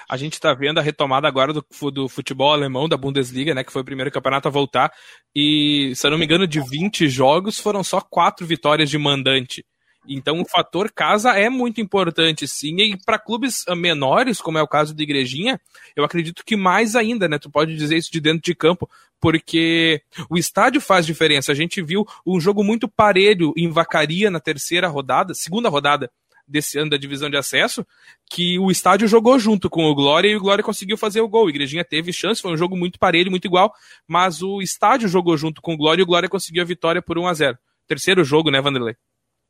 A 0.08 0.16
gente 0.16 0.34
está 0.34 0.52
vendo 0.52 0.78
a 0.78 0.82
retomada 0.82 1.26
agora 1.26 1.52
do, 1.52 1.64
do, 1.90 2.08
futebol 2.08 2.52
alemão, 2.52 2.88
da 2.88 2.96
Bundesliga, 2.96 3.54
né? 3.54 3.64
Que 3.64 3.72
foi 3.72 3.82
o 3.82 3.84
primeiro 3.84 4.10
campeonato 4.10 4.48
a 4.48 4.50
voltar. 4.50 4.92
E, 5.34 5.92
se 5.94 6.06
eu 6.06 6.10
não 6.10 6.18
me 6.18 6.24
engano, 6.24 6.46
de 6.46 6.60
20 6.60 7.08
jogos, 7.08 7.58
foram 7.58 7.82
só 7.82 8.00
quatro 8.00 8.46
vitórias 8.46 8.90
de 8.90 8.98
mandante. 8.98 9.64
Então 10.06 10.40
o 10.40 10.44
fator 10.44 10.90
casa 10.90 11.30
é 11.30 11.48
muito 11.48 11.80
importante, 11.80 12.46
sim. 12.48 12.76
E 12.80 12.96
para 12.96 13.18
clubes 13.18 13.64
ah, 13.68 13.76
menores, 13.76 14.40
como 14.40 14.58
é 14.58 14.62
o 14.62 14.68
caso 14.68 14.94
da 14.94 15.02
Igrejinha, 15.02 15.60
eu 15.94 16.04
acredito 16.04 16.44
que 16.44 16.56
mais 16.56 16.96
ainda, 16.96 17.28
né? 17.28 17.38
Tu 17.38 17.50
pode 17.50 17.76
dizer 17.76 17.96
isso 17.96 18.10
de 18.10 18.20
dentro 18.20 18.42
de 18.42 18.54
campo, 18.54 18.90
porque 19.20 20.02
o 20.28 20.36
estádio 20.36 20.80
faz 20.80 21.06
diferença. 21.06 21.52
A 21.52 21.54
gente 21.54 21.80
viu 21.80 22.04
um 22.26 22.40
jogo 22.40 22.64
muito 22.64 22.88
parelho 22.88 23.52
em 23.56 23.68
Vacaria 23.68 24.30
na 24.30 24.40
terceira 24.40 24.88
rodada, 24.88 25.34
segunda 25.34 25.68
rodada 25.68 26.10
desse 26.46 26.76
ano 26.78 26.90
da 26.90 26.96
divisão 26.96 27.30
de 27.30 27.36
acesso, 27.36 27.86
que 28.28 28.58
o 28.58 28.70
estádio 28.70 29.06
jogou 29.06 29.38
junto 29.38 29.70
com 29.70 29.84
o 29.84 29.94
Glória 29.94 30.28
e 30.28 30.36
o 30.36 30.40
Glória 30.40 30.64
conseguiu 30.64 30.98
fazer 30.98 31.20
o 31.20 31.28
gol. 31.28 31.46
A 31.46 31.50
Igrejinha 31.50 31.84
teve 31.84 32.12
chance, 32.12 32.42
foi 32.42 32.52
um 32.52 32.56
jogo 32.56 32.76
muito 32.76 32.98
parelho, 32.98 33.30
muito 33.30 33.46
igual, 33.46 33.72
mas 34.06 34.42
o 34.42 34.60
estádio 34.60 35.08
jogou 35.08 35.36
junto 35.36 35.62
com 35.62 35.74
o 35.74 35.76
Glória 35.76 36.02
e 36.02 36.04
o 36.04 36.06
Glória 36.06 36.28
conseguiu 36.28 36.62
a 36.62 36.66
vitória 36.66 37.00
por 37.00 37.16
1 37.16 37.26
a 37.26 37.34
0 37.34 37.58
Terceiro 37.86 38.24
jogo, 38.24 38.50
né, 38.50 38.60
Vanderlei? 38.60 38.96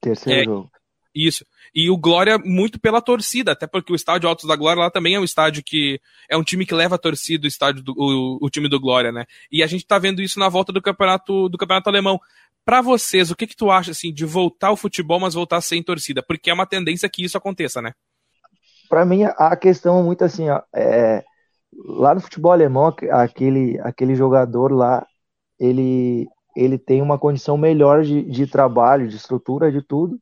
Terceiro 0.02 0.40
é, 0.40 0.44
jogo. 0.44 0.70
Isso. 1.14 1.46
E 1.74 1.88
o 1.90 1.96
Glória 1.96 2.38
muito 2.38 2.80
pela 2.80 3.00
torcida, 3.00 3.52
até 3.52 3.66
porque 3.66 3.92
o 3.92 3.96
estádio 3.96 4.28
Altos 4.28 4.46
da 4.46 4.56
Glória 4.56 4.82
lá 4.82 4.90
também 4.90 5.14
é 5.14 5.20
um 5.20 5.24
estádio 5.24 5.62
que 5.64 6.00
é 6.28 6.36
um 6.36 6.42
time 6.42 6.66
que 6.66 6.74
leva 6.74 6.96
a 6.96 6.98
torcida, 6.98 7.44
o 7.44 7.48
estádio 7.48 7.82
do, 7.82 7.94
o, 7.96 8.38
o 8.42 8.50
time 8.50 8.68
do 8.68 8.80
Glória, 8.80 9.12
né? 9.12 9.24
E 9.50 9.62
a 9.62 9.66
gente 9.66 9.86
tá 9.86 9.98
vendo 9.98 10.20
isso 10.20 10.38
na 10.38 10.48
volta 10.48 10.72
do 10.72 10.82
campeonato 10.82 11.48
do 11.48 11.56
campeonato 11.56 11.88
alemão. 11.88 12.18
Para 12.64 12.80
vocês, 12.80 13.30
o 13.30 13.36
que 13.36 13.46
que 13.46 13.56
tu 13.56 13.70
acha 13.70 13.90
assim 13.90 14.12
de 14.12 14.24
voltar 14.24 14.68
ao 14.68 14.76
futebol, 14.76 15.20
mas 15.20 15.34
voltar 15.34 15.60
sem 15.60 15.82
torcida? 15.82 16.22
Porque 16.22 16.50
é 16.50 16.54
uma 16.54 16.66
tendência 16.66 17.08
que 17.08 17.24
isso 17.24 17.36
aconteça, 17.36 17.80
né? 17.80 17.92
Para 18.88 19.04
mim 19.04 19.24
a 19.24 19.56
questão 19.56 20.00
é 20.00 20.02
muito 20.02 20.24
assim, 20.24 20.48
ó, 20.50 20.60
é, 20.74 21.24
lá 21.84 22.14
no 22.14 22.20
futebol 22.20 22.52
alemão, 22.52 22.94
aquele 23.10 23.78
aquele 23.80 24.14
jogador 24.14 24.72
lá, 24.72 25.06
ele 25.58 26.28
ele 26.56 26.78
tem 26.78 27.02
uma 27.02 27.18
condição 27.18 27.56
melhor 27.56 28.02
de, 28.02 28.22
de 28.22 28.46
trabalho, 28.46 29.08
de 29.08 29.16
estrutura, 29.16 29.72
de 29.72 29.82
tudo. 29.82 30.18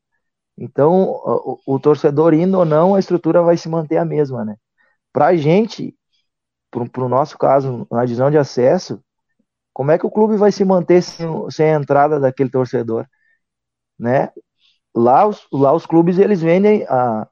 Então, 0.57 1.11
o, 1.11 1.59
o, 1.65 1.79
torcedor 1.79 2.33
indo 2.33 2.57
ou 2.57 2.65
não, 2.65 2.95
a 2.95 2.99
estrutura 2.99 3.41
vai 3.41 3.57
se 3.57 3.69
manter 3.69 3.97
a 3.97 4.05
mesma, 4.05 4.45
né? 4.45 4.55
Para 5.13 5.27
a 5.27 5.35
gente, 5.35 5.95
para 6.71 7.03
o 7.03 7.09
nosso 7.09 7.37
caso, 7.37 7.87
na 7.91 8.05
divisão 8.05 8.29
de 8.31 8.37
acesso, 8.37 9.01
como 9.73 9.91
é 9.91 9.97
que 9.97 10.05
o 10.05 10.11
clube 10.11 10.37
vai 10.37 10.51
se 10.51 10.63
manter 10.65 11.01
sem, 11.01 11.27
sem 11.49 11.73
a 11.73 11.79
entrada 11.79 12.19
daquele 12.19 12.49
torcedor, 12.49 13.05
né? 13.99 14.31
Lá 14.95 15.25
os, 15.25 15.47
lá 15.51 15.73
os 15.73 15.85
clubes 15.85 16.19
eles 16.19 16.41
vendem 16.41 16.85
a, 16.89 17.27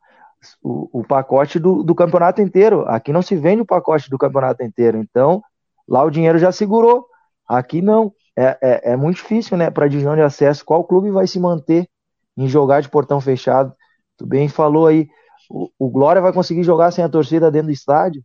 o, 0.64 1.02
o 1.02 1.04
pacote 1.04 1.60
do, 1.60 1.84
do 1.84 1.94
campeonato 1.96 2.42
inteiro. 2.42 2.86
Aqui 2.88 3.12
não 3.12 3.22
se 3.22 3.36
vende 3.36 3.62
o 3.62 3.66
pacote 3.66 4.10
do 4.10 4.18
campeonato 4.18 4.64
inteiro. 4.64 4.98
Então, 4.98 5.42
lá 5.88 6.04
o 6.04 6.10
dinheiro 6.10 6.38
já 6.40 6.52
segurou. 6.52 7.06
Aqui 7.48 7.82
não 7.82 8.14
é, 8.40 8.58
é, 8.62 8.92
é 8.92 8.96
muito 8.96 9.18
difícil, 9.18 9.58
né, 9.58 9.70
para 9.70 9.88
divisão 9.88 10.16
de 10.16 10.22
acesso. 10.22 10.64
Qual 10.64 10.84
clube 10.86 11.12
vai 11.12 11.28
se 11.28 11.40
manter 11.40 11.90
em 12.38 12.48
jogar 12.48 12.82
de 12.82 12.90
portão 12.90 13.20
fechado? 13.20 13.76
Tu 14.18 14.26
bem 14.26 14.48
falou 14.48 14.88
aí, 14.88 15.10
o, 15.50 15.70
o 15.78 15.90
Glória 15.90 16.22
vai 16.22 16.32
conseguir 16.32 16.64
jogar 16.64 16.92
sem 16.92 17.04
a 17.04 17.10
torcida 17.10 17.52
dentro 17.52 17.68
do 17.68 17.74
estádio, 17.74 18.24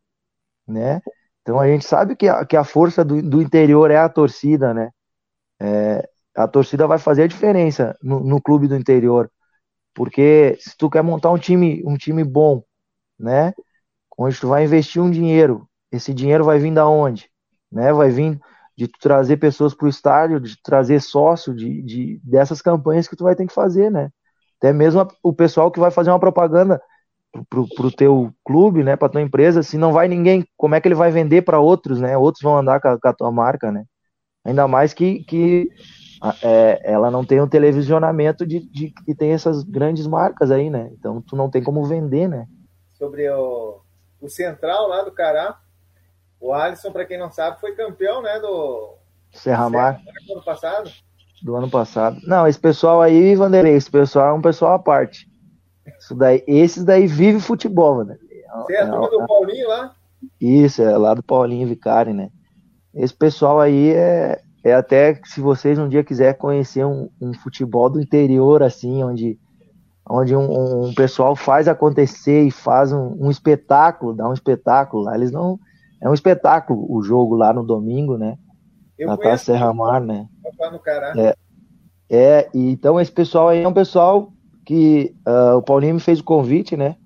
né? 0.68 1.00
Então 1.42 1.58
a 1.58 1.66
gente 1.66 1.84
sabe 1.84 2.14
que 2.14 2.28
a, 2.28 2.44
que 2.46 2.56
a 2.56 2.62
força 2.64 3.04
do, 3.04 3.20
do 3.20 3.42
interior 3.42 3.90
é 3.90 3.96
a 3.96 4.08
torcida, 4.08 4.72
né? 4.72 4.90
É, 5.60 6.08
a 6.36 6.46
torcida 6.46 6.86
vai 6.86 6.98
fazer 6.98 7.24
a 7.24 7.28
diferença 7.28 7.96
no, 8.02 8.20
no, 8.20 8.40
clube 8.40 8.68
do 8.68 8.76
interior, 8.76 9.30
porque 9.94 10.56
se 10.60 10.76
tu 10.76 10.90
quer 10.90 11.02
montar 11.02 11.30
um 11.30 11.38
time, 11.38 11.82
um 11.86 11.96
time 11.96 12.24
bom, 12.24 12.62
né? 13.18 13.52
Onde 14.16 14.38
tu 14.40 14.48
vai 14.48 14.64
investir 14.64 15.02
um 15.02 15.10
dinheiro, 15.10 15.68
esse 15.90 16.14
dinheiro 16.14 16.44
vai 16.44 16.58
vir 16.58 16.72
da 16.72 16.88
onde? 16.88 17.30
Né? 17.70 17.92
Vai 17.92 18.10
vir 18.10 18.40
de 18.76 18.88
trazer 18.88 19.36
pessoas 19.36 19.74
para 19.74 19.86
o 19.86 19.90
estádio, 19.90 20.40
de 20.40 20.60
trazer 20.62 21.00
sócio, 21.00 21.54
de, 21.54 21.82
de, 21.82 22.20
dessas 22.24 22.60
campanhas 22.60 23.06
que 23.06 23.16
tu 23.16 23.24
vai 23.24 23.36
ter 23.36 23.46
que 23.46 23.52
fazer, 23.52 23.90
né? 23.90 24.10
Até 24.58 24.72
mesmo 24.72 25.06
o 25.22 25.32
pessoal 25.32 25.70
que 25.70 25.80
vai 25.80 25.90
fazer 25.90 26.10
uma 26.10 26.18
propaganda 26.18 26.80
pro, 27.48 27.68
pro 27.68 27.90
teu 27.90 28.32
clube, 28.44 28.82
né, 28.82 28.96
pra 28.96 29.08
tua 29.08 29.22
empresa, 29.22 29.62
se 29.62 29.76
não 29.76 29.92
vai 29.92 30.08
ninguém, 30.08 30.44
como 30.56 30.74
é 30.74 30.80
que 30.80 30.88
ele 30.88 30.94
vai 30.94 31.10
vender 31.10 31.42
para 31.42 31.60
outros, 31.60 32.00
né? 32.00 32.16
Outros 32.16 32.42
vão 32.42 32.58
andar 32.58 32.80
com 32.80 32.88
a, 32.88 33.00
com 33.00 33.08
a, 33.08 33.12
tua 33.12 33.30
marca, 33.30 33.70
né? 33.70 33.84
Ainda 34.44 34.68
mais 34.68 34.92
que, 34.92 35.24
que 35.24 35.68
é, 36.42 36.80
ela 36.84 37.10
não 37.10 37.24
tem 37.24 37.40
um 37.40 37.48
televisionamento 37.48 38.46
de, 38.46 38.60
de 38.70 38.90
que 38.90 39.14
tem 39.14 39.32
essas 39.32 39.62
grandes 39.62 40.06
marcas 40.06 40.50
aí, 40.50 40.68
né? 40.68 40.90
Então 40.92 41.22
tu 41.22 41.36
não 41.36 41.50
tem 41.50 41.62
como 41.62 41.84
vender, 41.84 42.28
né? 42.28 42.46
Sobre 42.92 43.28
o, 43.30 43.80
o 44.20 44.28
central 44.28 44.88
lá 44.88 45.02
do 45.02 45.12
Cará, 45.12 45.58
o 46.40 46.52
Alisson, 46.52 46.92
para 46.92 47.04
quem 47.04 47.18
não 47.18 47.30
sabe, 47.30 47.60
foi 47.60 47.74
campeão, 47.74 48.22
né, 48.22 48.38
do 48.38 48.96
Serra 49.32 49.68
Mar 49.68 50.00
do 50.26 50.32
ano 50.34 50.44
passado. 50.44 50.90
Do 51.42 51.56
ano 51.56 51.70
passado. 51.70 52.20
Não, 52.26 52.46
esse 52.46 52.58
pessoal 52.58 53.02
aí, 53.02 53.34
Vanderlei, 53.34 53.74
esse 53.74 53.90
pessoal 53.90 54.28
é 54.28 54.32
um 54.32 54.42
pessoal 54.42 54.74
à 54.74 54.78
parte. 54.78 55.28
Isso 55.98 56.14
daí, 56.14 56.42
esses 56.46 56.84
daí 56.84 57.06
vive 57.06 57.40
futebol, 57.40 57.96
Vanderlei. 57.96 58.24
Você 58.62 58.74
é 58.74 58.82
a 58.82 58.88
turma 58.88 59.06
é, 59.06 59.10
do 59.10 59.26
Paulinho 59.26 59.68
lá? 59.68 59.94
Isso, 60.40 60.82
é 60.82 60.96
lá 60.96 61.14
do 61.14 61.22
Paulinho 61.22 61.68
Vicari, 61.68 62.12
né? 62.12 62.30
Esse 62.94 63.12
pessoal 63.12 63.60
aí 63.60 63.90
é, 63.90 64.40
é 64.62 64.74
até 64.74 65.20
se 65.24 65.40
vocês 65.40 65.78
um 65.78 65.88
dia 65.88 66.04
quiser 66.04 66.34
conhecer 66.34 66.84
um, 66.84 67.10
um 67.20 67.34
futebol 67.34 67.90
do 67.90 68.00
interior, 68.00 68.62
assim, 68.62 69.02
onde, 69.02 69.38
onde 70.08 70.36
um, 70.36 70.86
um 70.86 70.94
pessoal 70.94 71.34
faz 71.34 71.66
acontecer 71.66 72.44
e 72.44 72.50
faz 72.50 72.92
um, 72.92 73.16
um 73.18 73.30
espetáculo, 73.30 74.14
dá 74.14 74.28
um 74.28 74.32
espetáculo 74.32 75.02
lá. 75.02 75.16
Eles 75.16 75.32
não 75.32 75.58
é 76.00 76.08
um 76.08 76.14
espetáculo 76.14 76.86
o 76.88 77.02
jogo 77.02 77.34
lá 77.34 77.52
no 77.52 77.64
domingo, 77.64 78.16
né? 78.16 78.36
Eu 78.98 79.08
na 79.08 79.16
Taça 79.16 79.46
Serra 79.46 79.72
Mar, 79.72 80.00
né? 80.00 80.28
No 80.72 80.78
Cará. 80.78 81.12
É, 81.16 81.36
é, 82.10 82.50
e 82.54 82.70
então 82.70 83.00
esse 83.00 83.10
pessoal 83.10 83.48
aí 83.48 83.62
é 83.62 83.68
um 83.68 83.72
pessoal 83.72 84.32
que 84.64 85.14
uh, 85.26 85.56
o 85.56 85.62
Paulinho 85.62 85.94
me 85.94 86.00
fez 86.00 86.20
o 86.20 86.24
convite, 86.24 86.76
né? 86.76 86.96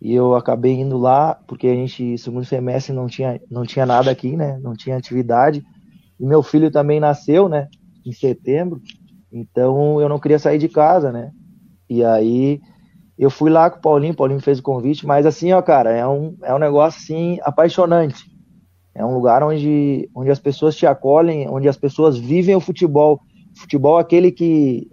E 0.00 0.14
eu 0.14 0.34
acabei 0.34 0.72
indo 0.72 0.96
lá, 0.96 1.34
porque 1.46 1.66
a 1.66 1.74
gente, 1.74 2.16
segundo 2.16 2.44
semestre, 2.44 2.94
não 2.94 3.06
tinha, 3.06 3.38
não 3.50 3.64
tinha 3.66 3.84
nada 3.84 4.10
aqui, 4.10 4.34
né? 4.34 4.58
Não 4.62 4.74
tinha 4.74 4.96
atividade. 4.96 5.62
E 6.18 6.24
meu 6.24 6.42
filho 6.42 6.70
também 6.70 6.98
nasceu, 6.98 7.48
né? 7.48 7.68
Em 8.04 8.12
setembro. 8.12 8.80
Então 9.30 10.00
eu 10.00 10.08
não 10.08 10.18
queria 10.18 10.38
sair 10.38 10.58
de 10.58 10.68
casa, 10.68 11.12
né? 11.12 11.30
E 11.88 12.02
aí 12.02 12.60
eu 13.22 13.30
fui 13.30 13.50
lá 13.50 13.68
com 13.68 13.76
o 13.78 13.82
Paulinho, 13.82 14.14
o 14.14 14.16
Paulinho 14.16 14.40
fez 14.40 14.58
o 14.58 14.62
convite, 14.62 15.06
mas 15.06 15.26
assim, 15.26 15.52
ó, 15.52 15.60
cara, 15.60 15.90
é 15.90 16.06
um, 16.06 16.34
é 16.42 16.54
um 16.54 16.58
negócio 16.58 16.98
assim 16.98 17.38
apaixonante. 17.42 18.24
É 18.94 19.04
um 19.04 19.14
lugar 19.14 19.42
onde, 19.42 20.08
onde 20.14 20.30
as 20.30 20.38
pessoas 20.38 20.74
te 20.74 20.86
acolhem, 20.86 21.46
onde 21.46 21.68
as 21.68 21.76
pessoas 21.76 22.16
vivem 22.16 22.56
o 22.56 22.60
futebol. 22.60 23.20
Futebol 23.54 23.98
aquele 23.98 24.32
que, 24.32 24.88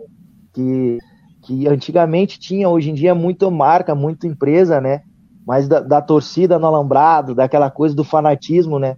que, 0.54 0.98
que 1.44 1.68
antigamente 1.70 2.38
tinha, 2.38 2.68
hoje 2.68 2.92
em 2.92 2.94
dia 2.94 3.12
é 3.12 3.14
muito 3.14 3.50
marca, 3.50 3.96
muito 3.96 4.28
empresa, 4.28 4.82
né? 4.82 5.04
Mas 5.46 5.70
da, 5.70 5.80
da 5.80 6.02
torcida 6.02 6.60
no 6.60 6.68
alambrado, 6.68 7.34
daquela 7.34 7.72
coisa 7.72 7.96
do 7.96 8.04
fanatismo, 8.04 8.78
né? 8.78 8.98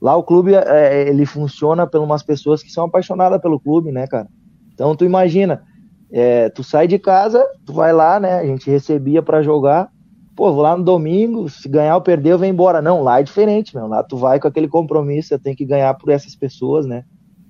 Lá 0.00 0.14
o 0.14 0.22
clube, 0.22 0.54
é, 0.54 1.08
ele 1.08 1.26
funciona 1.26 1.84
por 1.84 2.00
umas 2.00 2.22
pessoas 2.22 2.62
que 2.62 2.70
são 2.70 2.84
apaixonadas 2.84 3.40
pelo 3.40 3.58
clube, 3.58 3.90
né, 3.90 4.06
cara? 4.06 4.28
Então 4.72 4.94
tu 4.94 5.04
imagina, 5.04 5.64
é, 6.10 6.48
tu 6.48 6.64
sai 6.64 6.86
de 6.86 6.98
casa, 6.98 7.44
tu 7.66 7.72
vai 7.72 7.92
lá, 7.92 8.18
né? 8.18 8.34
A 8.38 8.46
gente 8.46 8.70
recebia 8.70 9.22
para 9.22 9.42
jogar. 9.42 9.90
Pô, 10.34 10.52
vou 10.52 10.62
lá 10.62 10.76
no 10.76 10.84
domingo, 10.84 11.48
se 11.48 11.68
ganhar 11.68 11.96
ou 11.96 12.00
perder, 12.00 12.32
eu 12.32 12.38
venho 12.38 12.52
embora. 12.52 12.80
Não, 12.80 13.02
lá 13.02 13.20
é 13.20 13.22
diferente, 13.22 13.74
meu. 13.76 13.86
Lá 13.86 14.02
tu 14.02 14.16
vai 14.16 14.38
com 14.38 14.46
aquele 14.46 14.68
compromisso, 14.68 15.28
você 15.28 15.38
tem 15.38 15.54
que 15.54 15.64
ganhar 15.64 15.92
por 15.94 16.10
essas 16.10 16.34
pessoas, 16.36 16.86
né? 16.86 17.04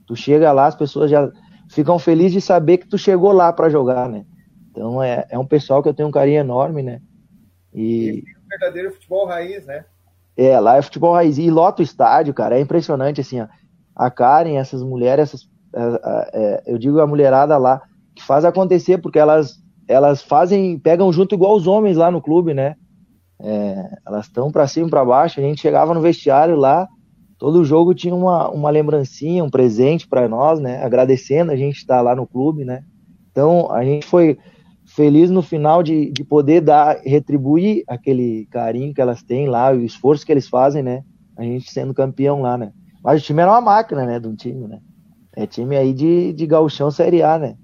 Tu 0.07 0.16
chega 0.16 0.51
lá, 0.53 0.66
as 0.66 0.75
pessoas 0.75 1.11
já 1.11 1.31
ficam 1.71 1.99
felizes 1.99 2.33
de 2.33 2.40
saber 2.40 2.79
que 2.79 2.88
tu 2.88 2.97
chegou 2.97 3.31
lá 3.31 3.53
para 3.53 3.68
jogar, 3.68 4.09
né? 4.09 4.25
Então 4.71 5.03
é, 5.03 5.27
é 5.29 5.38
um 5.38 5.47
pessoal 5.47 5.83
que 5.83 5.88
eu 5.88 5.94
tenho 5.94 6.09
um 6.09 6.12
carinho 6.12 6.40
enorme, 6.40 6.83
né? 6.83 7.01
E, 7.75 8.09
e 8.09 8.21
um 8.21 8.49
verdadeiro 8.49 8.92
futebol 8.92 9.27
raiz, 9.27 9.66
né? 9.66 9.85
É, 10.37 10.59
lá 10.59 10.77
é 10.77 10.83
futebol 10.83 11.12
raiz. 11.12 11.37
E 11.37 11.51
lota 11.51 11.83
o 11.83 11.85
estádio, 11.85 12.33
cara. 12.33 12.57
É 12.57 12.61
impressionante, 12.61 13.21
assim, 13.21 13.40
ó. 13.40 13.49
A 13.94 14.11
Karen, 14.11 14.57
essas 14.57 14.83
mulheres, 14.83 15.29
essas, 15.29 15.49
é, 15.75 16.31
é, 16.33 16.62
eu 16.66 16.79
digo 16.79 17.01
a 17.01 17.07
mulherada 17.07 17.59
lá, 17.59 17.83
que 18.19 18.25
faz 18.25 18.45
acontecer, 18.45 18.99
porque 18.99 19.19
elas, 19.19 19.55
elas 19.87 20.23
fazem, 20.23 20.79
pegam 20.79 21.13
junto 21.13 21.35
igual 21.35 21.57
os 21.57 21.67
homens 21.67 21.97
lá 21.97 22.11
no 22.11 22.21
clube, 22.21 22.53
né? 22.53 22.75
É, 23.41 23.91
elas 24.07 24.27
estão 24.27 24.51
para 24.51 24.67
cima 24.67 24.89
e 24.89 24.91
para 24.91 25.05
baixo. 25.05 25.41
A 25.41 25.43
gente 25.43 25.61
chegava 25.61 25.95
no 25.95 26.01
vestiário 26.01 26.57
lá, 26.57 26.89
todo 27.39 27.65
jogo 27.65 27.95
tinha 27.95 28.15
uma, 28.15 28.51
uma 28.51 28.71
lembrancinha, 28.71 29.45
um 29.45 29.51
presente 29.51 30.07
para 30.07 30.29
nós, 30.29 30.61
né? 30.61 30.83
Agradecendo 30.83 31.53
a 31.53 31.57
gente 31.57 31.77
estar 31.77 31.97
tá 31.97 32.03
lá 32.03 32.15
no 32.15 32.27
clube, 32.27 32.65
né? 32.65 32.83
Então 33.31 33.71
a 33.71 33.85
gente 33.85 34.05
foi 34.05 34.37
feliz 34.85 35.31
no 35.31 35.43
final 35.43 35.83
de, 35.83 36.11
de 36.11 36.25
poder 36.25 36.61
dar, 36.61 37.01
retribuir 37.05 37.85
aquele 37.87 38.47
carinho 38.51 38.93
que 38.93 39.01
elas 39.01 39.23
têm 39.23 39.47
lá, 39.47 39.71
o 39.71 39.83
esforço 39.83 40.27
que 40.27 40.33
eles 40.33 40.49
fazem, 40.49 40.83
né? 40.83 41.03
A 41.37 41.43
gente 41.45 41.71
sendo 41.71 41.95
campeão 41.95 42.43
lá, 42.43 42.59
né? 42.59 42.73
Mas 43.03 43.23
o 43.23 43.25
time 43.25 43.43
era 43.43 43.53
uma 43.53 43.61
máquina, 43.61 44.05
né? 44.05 44.19
De 44.19 44.27
um 44.27 44.35
time, 44.35 44.67
né? 44.67 44.81
É 45.37 45.47
time 45.47 45.77
aí 45.77 45.95
de, 45.95 46.33
de 46.33 46.47
gauchão 46.47 46.91
Série 46.91 47.23
A, 47.23 47.39
né? 47.39 47.55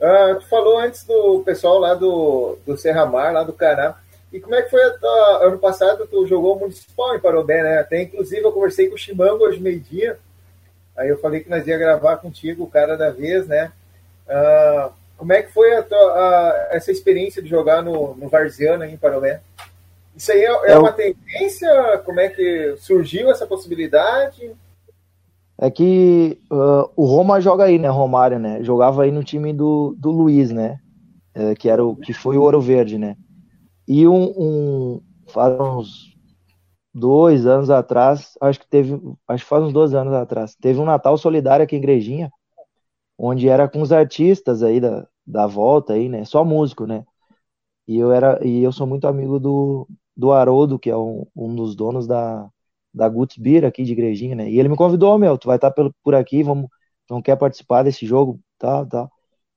Ah, 0.00 0.36
tu 0.38 0.46
falou 0.48 0.78
antes 0.78 1.04
do 1.04 1.42
pessoal 1.44 1.78
lá 1.78 1.94
do, 1.94 2.56
do 2.66 2.76
Serra 2.76 3.04
Mar, 3.04 3.32
lá 3.32 3.42
do 3.42 3.52
Cará. 3.52 3.98
E 4.32 4.40
como 4.40 4.54
é 4.54 4.62
que 4.62 4.70
foi 4.70 4.82
a, 4.82 5.38
ano 5.42 5.58
passado? 5.58 6.06
Tu 6.06 6.26
jogou 6.26 6.56
o 6.56 6.60
Municipal 6.60 7.14
em 7.14 7.20
Parobé, 7.20 7.62
né? 7.62 7.78
Até 7.78 8.02
inclusive 8.02 8.42
eu 8.42 8.52
conversei 8.52 8.88
com 8.88 8.94
o 8.94 8.98
Chimango 8.98 9.44
hoje 9.44 9.60
meio-dia. 9.60 10.18
Aí 10.96 11.08
eu 11.08 11.18
falei 11.18 11.40
que 11.40 11.50
nós 11.50 11.66
ia 11.66 11.76
gravar 11.76 12.16
contigo, 12.16 12.64
o 12.64 12.70
cara 12.70 12.96
da 12.96 13.10
vez, 13.10 13.46
né? 13.46 13.72
Ah, 14.28 14.90
como 15.16 15.34
é 15.34 15.42
que 15.42 15.52
foi 15.52 15.74
a 15.74 15.82
tua, 15.82 15.98
a, 15.98 16.68
essa 16.70 16.90
experiência 16.90 17.42
de 17.42 17.48
jogar 17.48 17.82
no, 17.82 18.14
no 18.14 18.28
Varziano 18.28 18.84
em 18.84 18.96
Parobé? 18.96 19.40
Isso 20.16 20.32
aí 20.32 20.44
é, 20.44 20.72
é, 20.72 20.78
uma 20.78 20.92
tendência? 20.92 22.00
Como 22.04 22.20
é 22.20 22.28
que 22.28 22.74
surgiu 22.78 23.30
essa 23.30 23.46
possibilidade? 23.46 24.50
É 25.62 25.70
que 25.70 26.40
uh, 26.50 26.90
o 26.96 27.04
Roma 27.04 27.38
joga 27.38 27.64
aí, 27.64 27.78
né? 27.78 27.88
Romário, 27.88 28.38
né? 28.38 28.64
Jogava 28.64 29.02
aí 29.02 29.12
no 29.12 29.22
time 29.22 29.52
do, 29.52 29.94
do 29.98 30.10
Luiz, 30.10 30.50
né? 30.50 30.80
É, 31.34 31.54
que 31.54 31.68
era 31.68 31.84
o 31.84 31.94
que 31.94 32.14
foi 32.14 32.38
o 32.38 32.42
Ouro 32.42 32.62
Verde, 32.62 32.96
né? 32.96 33.14
E 33.86 34.08
um, 34.08 34.32
um 34.38 35.02
faz 35.28 35.60
uns 35.60 36.16
dois 36.94 37.46
anos 37.46 37.68
atrás, 37.68 38.38
acho 38.40 38.58
que 38.60 38.68
teve, 38.68 38.98
acho 39.28 39.44
que 39.44 39.48
faz 39.50 39.62
uns 39.62 39.72
dois 39.72 39.94
anos 39.94 40.14
atrás, 40.14 40.56
teve 40.56 40.80
um 40.80 40.84
Natal 40.84 41.16
solidário 41.18 41.62
aqui 41.64 41.76
em 41.76 41.78
Igrejinha, 41.78 42.32
onde 43.18 43.48
era 43.48 43.68
com 43.68 43.82
os 43.82 43.92
artistas 43.92 44.62
aí 44.62 44.80
da, 44.80 45.06
da 45.26 45.46
volta 45.46 45.92
aí, 45.92 46.08
né? 46.08 46.24
Só 46.24 46.44
músico, 46.44 46.86
né? 46.86 47.04
E 47.86 47.98
eu 47.98 48.12
era 48.12 48.40
e 48.46 48.62
eu 48.62 48.72
sou 48.72 48.86
muito 48.86 49.06
amigo 49.06 49.38
do, 49.38 49.86
do 50.16 50.32
Haroldo, 50.32 50.78
que 50.78 50.90
é 50.90 50.96
um, 50.96 51.26
um 51.36 51.54
dos 51.54 51.76
donos 51.76 52.06
da, 52.06 52.48
da 52.92 53.08
Guts 53.08 53.36
Beer 53.38 53.64
aqui 53.64 53.82
de 53.84 53.92
Igrejinha, 53.92 54.34
né? 54.34 54.50
E 54.50 54.58
ele 54.58 54.68
me 54.68 54.76
convidou, 54.76 55.18
meu, 55.18 55.38
tu 55.38 55.46
vai 55.46 55.56
estar 55.56 55.70
tá 55.70 55.90
por 56.02 56.14
aqui, 56.14 56.42
vamos, 56.42 56.68
não 57.08 57.22
quer 57.22 57.36
participar 57.36 57.82
desse 57.82 58.06
jogo, 58.06 58.40
tal, 58.58 58.86
tal. 58.86 59.10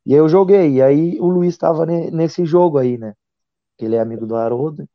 E 0.05 0.13
aí 0.13 0.19
eu 0.19 0.29
joguei, 0.29 0.71
e 0.73 0.81
aí 0.81 1.19
o 1.19 1.27
Luiz 1.27 1.53
estava 1.53 1.85
nesse 1.85 2.45
jogo 2.45 2.77
aí, 2.77 2.97
né? 2.97 3.13
Que 3.77 3.85
ele 3.85 3.95
é 3.95 3.99
amigo 4.01 4.25
do 4.27 4.35
Haroldo. 4.35 4.87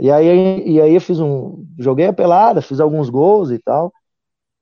E 0.00 0.10
aí, 0.10 0.62
e 0.68 0.80
aí 0.80 0.94
eu 0.94 1.00
fiz 1.00 1.20
um, 1.20 1.64
joguei 1.78 2.06
a 2.06 2.12
pelada, 2.12 2.62
fiz 2.62 2.80
alguns 2.80 3.10
gols 3.10 3.50
e 3.50 3.58
tal. 3.58 3.92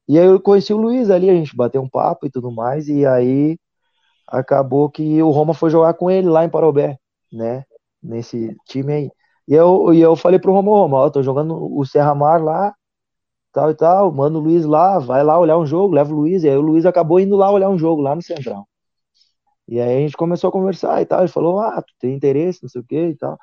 E 0.08 0.18
aí 0.18 0.26
eu 0.26 0.40
conheci 0.40 0.72
o 0.74 0.78
Luiz 0.78 1.10
ali, 1.10 1.30
a 1.30 1.34
gente 1.34 1.56
bateu 1.56 1.82
um 1.82 1.88
papo 1.88 2.26
e 2.26 2.30
tudo 2.30 2.50
mais, 2.52 2.88
e 2.88 3.06
aí 3.06 3.58
acabou 4.28 4.90
que 4.90 5.22
o 5.22 5.30
Roma 5.30 5.54
foi 5.54 5.70
jogar 5.70 5.94
com 5.94 6.10
ele 6.10 6.28
lá 6.28 6.44
em 6.44 6.50
Parobé, 6.50 6.98
né? 7.32 7.64
Nesse 8.02 8.56
time 8.66 8.92
aí. 8.92 9.12
E 9.48 9.54
eu, 9.54 9.92
e 9.94 10.00
eu 10.00 10.16
falei 10.16 10.38
pro 10.38 10.52
Roma, 10.52 10.70
Roma, 10.72 10.98
ó, 10.98 11.10
tô 11.10 11.22
jogando 11.22 11.56
o 11.76 11.84
Serra 11.86 12.14
Mar 12.14 12.42
lá, 12.42 12.74
tal 13.52 13.70
e 13.70 13.74
tal, 13.74 14.12
manda 14.12 14.38
o 14.38 14.40
Luiz 14.40 14.64
lá, 14.64 14.98
vai 14.98 15.22
lá 15.24 15.38
olhar 15.38 15.58
um 15.58 15.66
jogo, 15.66 15.94
leva 15.94 16.12
o 16.12 16.16
Luiz, 16.16 16.44
e 16.44 16.48
aí 16.48 16.56
o 16.56 16.60
Luiz 16.60 16.86
acabou 16.86 17.20
indo 17.20 17.36
lá 17.36 17.50
olhar 17.50 17.68
um 17.70 17.78
jogo, 17.78 18.02
lá 18.02 18.14
no 18.14 18.22
Central. 18.22 18.68
E 19.68 19.80
aí 19.80 19.98
a 19.98 20.00
gente 20.00 20.16
começou 20.16 20.48
a 20.48 20.52
conversar 20.52 21.00
e 21.00 21.06
tal, 21.06 21.20
ele 21.20 21.28
falou, 21.28 21.60
ah, 21.60 21.80
tu 21.82 21.92
tem 22.00 22.14
interesse, 22.14 22.62
não 22.62 22.68
sei 22.68 22.80
o 22.80 22.84
que 22.84 22.96
e 23.10 23.16
tal. 23.16 23.38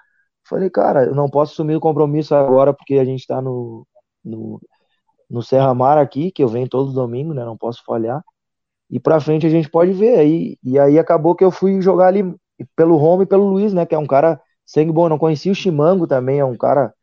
Falei, 0.47 0.69
cara, 0.69 1.05
eu 1.05 1.15
não 1.15 1.29
posso 1.29 1.53
assumir 1.53 1.75
o 1.75 1.79
compromisso 1.79 2.35
agora 2.35 2.73
porque 2.73 2.95
a 2.95 3.05
gente 3.05 3.25
tá 3.27 3.41
no, 3.41 3.87
no 4.23 4.59
no 5.29 5.41
Serra 5.41 5.73
Mar 5.73 5.97
aqui, 5.97 6.31
que 6.31 6.43
eu 6.43 6.47
venho 6.47 6.69
todo 6.69 6.93
domingo, 6.93 7.33
né? 7.33 7.43
Não 7.45 7.57
posso 7.57 7.83
falhar. 7.83 8.23
E 8.89 8.99
pra 8.99 9.19
frente 9.19 9.45
a 9.45 9.49
gente 9.49 9.69
pode 9.69 9.93
ver 9.93 10.19
aí. 10.19 10.57
E 10.63 10.79
aí 10.79 10.99
acabou 10.99 11.35
que 11.35 11.43
eu 11.43 11.51
fui 11.51 11.81
jogar 11.81 12.07
ali 12.07 12.23
pelo 12.75 12.97
Roma 12.97 13.23
e 13.23 13.27
pelo 13.27 13.45
Luiz, 13.45 13.73
né? 13.73 13.85
Que 13.85 13.95
é 13.95 13.99
um 13.99 14.07
cara 14.07 14.41
sangue 14.65 14.91
bom. 14.91 15.09
Não 15.09 15.19
conhecia 15.19 15.51
o 15.51 15.55
Chimango 15.55 16.07
também, 16.07 16.39
é 16.39 16.45
um 16.45 16.57
cara 16.57 16.93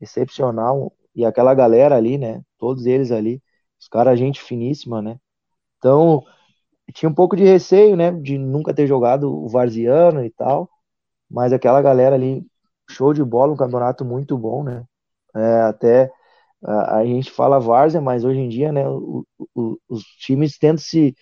excepcional. 0.00 0.92
E 1.16 1.24
aquela 1.24 1.54
galera 1.54 1.96
ali, 1.96 2.18
né? 2.18 2.42
Todos 2.58 2.86
eles 2.86 3.10
ali, 3.10 3.42
os 3.80 3.88
caras, 3.88 4.18
gente 4.18 4.42
finíssima, 4.42 5.02
né? 5.02 5.18
Então, 5.78 6.22
tinha 6.94 7.08
um 7.08 7.14
pouco 7.14 7.36
de 7.36 7.44
receio, 7.44 7.96
né? 7.96 8.12
De 8.12 8.38
nunca 8.38 8.74
ter 8.74 8.86
jogado 8.86 9.32
o 9.32 9.48
Varziano 9.48 10.24
e 10.24 10.30
tal. 10.30 10.68
Mas 11.30 11.52
aquela 11.52 11.82
galera 11.82 12.16
ali, 12.16 12.46
show 12.90 13.12
de 13.14 13.24
bola, 13.24 13.52
um 13.52 13.56
campeonato 13.56 14.04
muito 14.04 14.38
bom, 14.38 14.62
né? 14.64 14.84
É, 15.34 15.62
até 15.62 16.12
a, 16.64 16.98
a 16.98 17.06
gente 17.06 17.30
fala 17.30 17.60
várzea, 17.60 18.00
mas 18.00 18.24
hoje 18.24 18.40
em 18.40 18.48
dia, 18.48 18.72
né, 18.72 18.88
o, 18.88 19.24
o, 19.54 19.78
os 19.88 20.02
times 20.18 20.58
tentam 20.58 20.78
se 20.78 21.14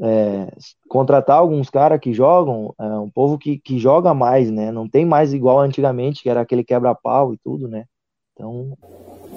é, 0.00 0.50
contratar 0.88 1.38
alguns 1.38 1.70
caras 1.70 2.00
que 2.00 2.12
jogam, 2.12 2.74
é, 2.78 2.84
um 2.98 3.10
povo 3.10 3.38
que, 3.38 3.58
que 3.58 3.78
joga 3.78 4.14
mais, 4.14 4.50
né? 4.50 4.70
Não 4.70 4.88
tem 4.88 5.04
mais 5.04 5.32
igual 5.32 5.60
antigamente, 5.60 6.22
que 6.22 6.30
era 6.30 6.40
aquele 6.40 6.64
quebra-pau 6.64 7.34
e 7.34 7.38
tudo, 7.38 7.68
né? 7.68 7.84
Então. 8.32 8.76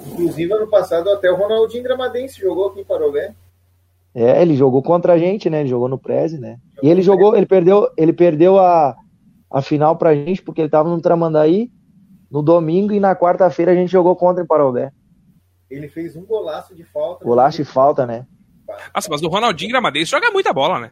Inclusive, 0.06 0.52
ano 0.52 0.66
passado, 0.68 1.10
até 1.10 1.30
o 1.30 1.36
Ronaldinho 1.36 1.82
Gramadense 1.82 2.40
jogou 2.40 2.68
aqui 2.68 2.80
em 2.80 2.84
Parobé. 2.84 3.34
É, 4.14 4.42
ele 4.42 4.54
jogou 4.56 4.82
contra 4.82 5.14
a 5.14 5.18
gente, 5.18 5.48
né? 5.48 5.60
Ele 5.60 5.68
jogou 5.68 5.88
no 5.88 5.98
Preze, 5.98 6.38
né? 6.38 6.58
Jogou 6.74 6.88
e 6.88 6.90
ele 6.90 7.02
jogou, 7.02 7.36
ele 7.36 7.46
perdeu, 7.46 7.88
ele 7.96 8.12
perdeu 8.12 8.58
a, 8.58 8.94
a 9.50 9.62
final 9.62 9.96
pra 9.96 10.14
gente, 10.14 10.42
porque 10.42 10.60
ele 10.60 10.68
tava 10.68 10.88
no 10.88 11.00
Tramandaí 11.00 11.70
no 12.30 12.42
domingo 12.42 12.92
e 12.92 13.00
na 13.00 13.14
quarta-feira 13.14 13.72
a 13.72 13.74
gente 13.74 13.92
jogou 13.92 14.16
contra 14.16 14.42
em 14.42 14.46
Parobé. 14.46 14.90
Ele 15.70 15.88
fez 15.88 16.16
um 16.16 16.24
golaço 16.24 16.74
de 16.74 16.84
falta. 16.84 17.24
Golaço 17.24 17.58
de 17.58 17.64
falta, 17.64 18.06
né? 18.06 18.26
Nossa, 18.94 19.08
mas 19.10 19.22
o 19.22 19.28
Ronaldinho 19.28 19.70
Gramadense 19.70 20.10
joga 20.10 20.30
muita 20.30 20.52
bola, 20.52 20.80
né? 20.80 20.90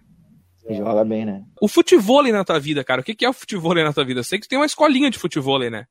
Joga 0.69 1.05
bem, 1.05 1.25
né? 1.25 1.43
O 1.61 1.67
futebol 1.67 2.23
na 2.23 2.45
tua 2.45 2.61
vida, 2.61 2.85
cara, 2.85 3.01
o 3.01 3.05
que 3.05 3.25
é 3.25 3.29
o 3.29 3.33
futebol 3.33 3.75
na 3.75 3.93
tua 3.93 4.05
vida? 4.05 4.21
Eu 4.21 4.25
sei 4.25 4.39
que 4.39 4.47
tu 4.47 4.51
tem 4.51 4.59
uma 4.59 4.67
escolinha 4.67 5.11
de 5.11 5.19
futebol, 5.19 5.59
né? 5.59 5.87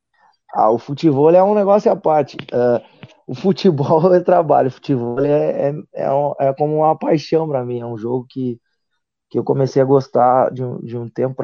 Ah, 0.54 0.72
o 0.72 0.78
futebol 0.78 1.30
é 1.32 1.44
um 1.44 1.54
negócio 1.54 1.92
à 1.92 1.96
parte. 1.96 2.38
Uh, 2.54 2.82
o 3.28 3.36
futebol 3.36 4.12
é 4.14 4.20
trabalho, 4.20 4.70
o 4.70 4.72
futebol 4.72 5.20
é, 5.24 5.70
é, 5.70 5.74
é, 5.94 6.12
um, 6.12 6.34
é 6.40 6.54
como 6.54 6.78
uma 6.78 6.98
paixão 6.98 7.48
para 7.48 7.64
mim. 7.64 7.80
É 7.80 7.86
um 7.86 7.98
jogo 7.98 8.26
que, 8.30 8.60
que 9.30 9.40
eu 9.40 9.44
comecei 9.44 9.82
a 9.82 9.86
gostar 9.86 10.52
de 10.52 10.64
um, 10.64 10.80
de 10.80 10.98
um 10.98 11.08
tempo 11.10 11.36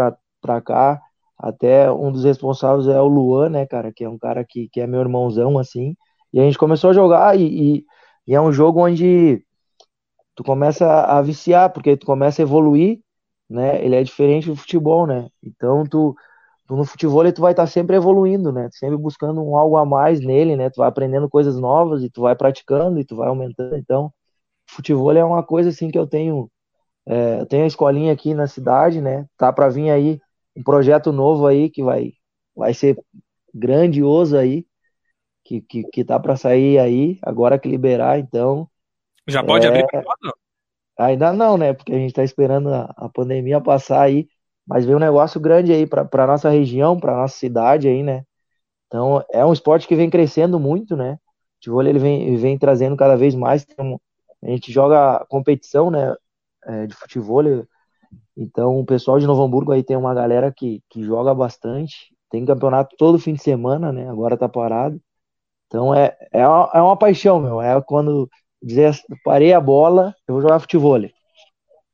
pra 0.41 0.61
cá. 0.61 1.01
Até 1.37 1.91
um 1.91 2.11
dos 2.11 2.23
responsáveis 2.23 2.87
é 2.87 2.99
o 3.01 3.07
Luan, 3.07 3.49
né, 3.49 3.65
cara, 3.65 3.91
que 3.93 4.03
é 4.03 4.09
um 4.09 4.17
cara 4.17 4.43
que, 4.47 4.69
que 4.69 4.81
é 4.81 4.87
meu 4.87 5.01
irmãozão, 5.01 5.59
assim. 5.59 5.95
E 6.33 6.39
a 6.39 6.43
gente 6.43 6.57
começou 6.57 6.89
a 6.91 6.93
jogar 6.93 7.37
e, 7.39 7.77
e, 7.77 7.85
e, 8.27 8.35
é 8.35 8.41
um 8.41 8.51
jogo 8.51 8.85
onde 8.85 9.45
tu 10.35 10.43
começa 10.43 10.85
a 11.03 11.21
viciar, 11.21 11.71
porque 11.71 11.97
tu 11.97 12.05
começa 12.05 12.41
a 12.41 12.43
evoluir, 12.43 12.99
né? 13.49 13.83
Ele 13.83 13.95
é 13.95 14.03
diferente 14.03 14.47
do 14.47 14.55
futebol, 14.55 15.07
né? 15.07 15.29
Então 15.43 15.83
tu, 15.85 16.15
tu 16.67 16.75
no 16.75 16.85
futebol 16.85 17.31
tu 17.31 17.41
vai 17.41 17.51
estar 17.53 17.63
tá 17.63 17.67
sempre 17.67 17.95
evoluindo, 17.95 18.51
né? 18.51 18.69
Sempre 18.73 18.97
buscando 18.97 19.43
um 19.43 19.57
algo 19.57 19.77
a 19.77 19.85
mais 19.85 20.19
nele, 20.19 20.55
né? 20.55 20.69
Tu 20.69 20.77
vai 20.77 20.87
aprendendo 20.87 21.29
coisas 21.29 21.59
novas 21.59 22.03
e 22.03 22.09
tu 22.09 22.21
vai 22.21 22.35
praticando 22.35 22.99
e 22.99 23.05
tu 23.05 23.15
vai 23.15 23.27
aumentando. 23.27 23.75
Então, 23.75 24.11
futebol 24.69 25.11
é 25.13 25.23
uma 25.23 25.43
coisa 25.43 25.69
assim 25.69 25.89
que 25.91 25.97
eu 25.97 26.07
tenho 26.07 26.49
é, 27.07 27.41
eu 27.41 27.45
tenho 27.45 27.63
a 27.63 27.67
escolinha 27.67 28.13
aqui 28.13 28.33
na 28.33 28.47
cidade, 28.47 29.01
né? 29.01 29.27
Tá 29.37 29.53
para 29.53 29.69
vir 29.69 29.91
aí 29.91 30.19
um 30.55 30.63
projeto 30.63 31.11
novo 31.11 31.47
aí 31.47 31.69
que 31.69 31.83
vai 31.83 32.13
vai 32.55 32.73
ser 32.73 32.97
grandioso 33.53 34.37
aí 34.37 34.65
que, 35.45 35.61
que, 35.61 35.83
que 35.83 36.03
tá 36.03 36.19
para 36.19 36.35
sair 36.35 36.79
aí, 36.79 37.19
agora 37.21 37.59
que 37.59 37.69
liberar, 37.69 38.19
então. 38.19 38.67
Já 39.27 39.43
pode 39.43 39.65
é... 39.65 39.69
abrir 39.69 39.85
Ainda 40.97 41.31
não, 41.31 41.57
né? 41.57 41.73
Porque 41.73 41.93
a 41.93 41.97
gente 41.97 42.09
está 42.09 42.23
esperando 42.23 42.73
a, 42.73 42.93
a, 42.97 43.09
pandemia 43.09 43.61
passar 43.61 44.01
aí, 44.01 44.27
mas 44.67 44.85
vem 44.85 44.95
um 44.95 44.99
negócio 44.99 45.39
grande 45.39 45.71
aí 45.71 45.85
para 45.85 46.27
nossa 46.27 46.49
região, 46.49 46.99
para 46.99 47.15
nossa 47.15 47.37
cidade 47.37 47.87
aí, 47.87 48.03
né? 48.03 48.23
Então 48.87 49.23
é 49.31 49.45
um 49.45 49.53
esporte 49.53 49.87
que 49.87 49.95
vem 49.95 50.09
crescendo 50.09 50.59
muito, 50.59 50.95
né? 50.95 51.19
O 51.67 51.71
vôlei 51.71 51.91
ele 51.91 51.99
vem, 51.99 52.23
ele 52.27 52.37
vem 52.37 52.57
trazendo 52.57 52.95
cada 52.95 53.15
vez 53.17 53.35
mais. 53.35 53.65
Um, 53.79 53.97
a 54.43 54.49
gente 54.49 54.71
joga 54.71 55.25
competição, 55.29 55.89
né? 55.91 56.15
É, 56.65 56.87
de 56.87 56.95
futebol. 56.95 57.43
Então 58.37 58.79
o 58.79 58.85
pessoal 58.85 59.19
de 59.19 59.27
Novo 59.27 59.43
Hamburgo 59.43 59.71
aí 59.71 59.83
tem 59.83 59.97
uma 59.97 60.13
galera 60.13 60.51
que, 60.51 60.81
que 60.89 61.03
joga 61.03 61.33
bastante. 61.33 62.13
Tem 62.29 62.45
campeonato 62.45 62.95
todo 62.97 63.19
fim 63.19 63.33
de 63.33 63.41
semana, 63.41 63.91
né? 63.91 64.09
Agora 64.09 64.37
tá 64.37 64.49
parado. 64.49 64.99
Então 65.67 65.93
é, 65.93 66.15
é, 66.31 66.47
uma, 66.47 66.71
é 66.73 66.81
uma 66.81 66.97
paixão, 66.97 67.39
meu. 67.39 67.61
É 67.61 67.81
quando 67.81 68.29
dizer, 68.61 68.93
parei 69.23 69.53
a 69.53 69.61
bola, 69.61 70.15
eu 70.27 70.35
vou 70.35 70.41
jogar 70.41 70.59
futebol. 70.59 70.99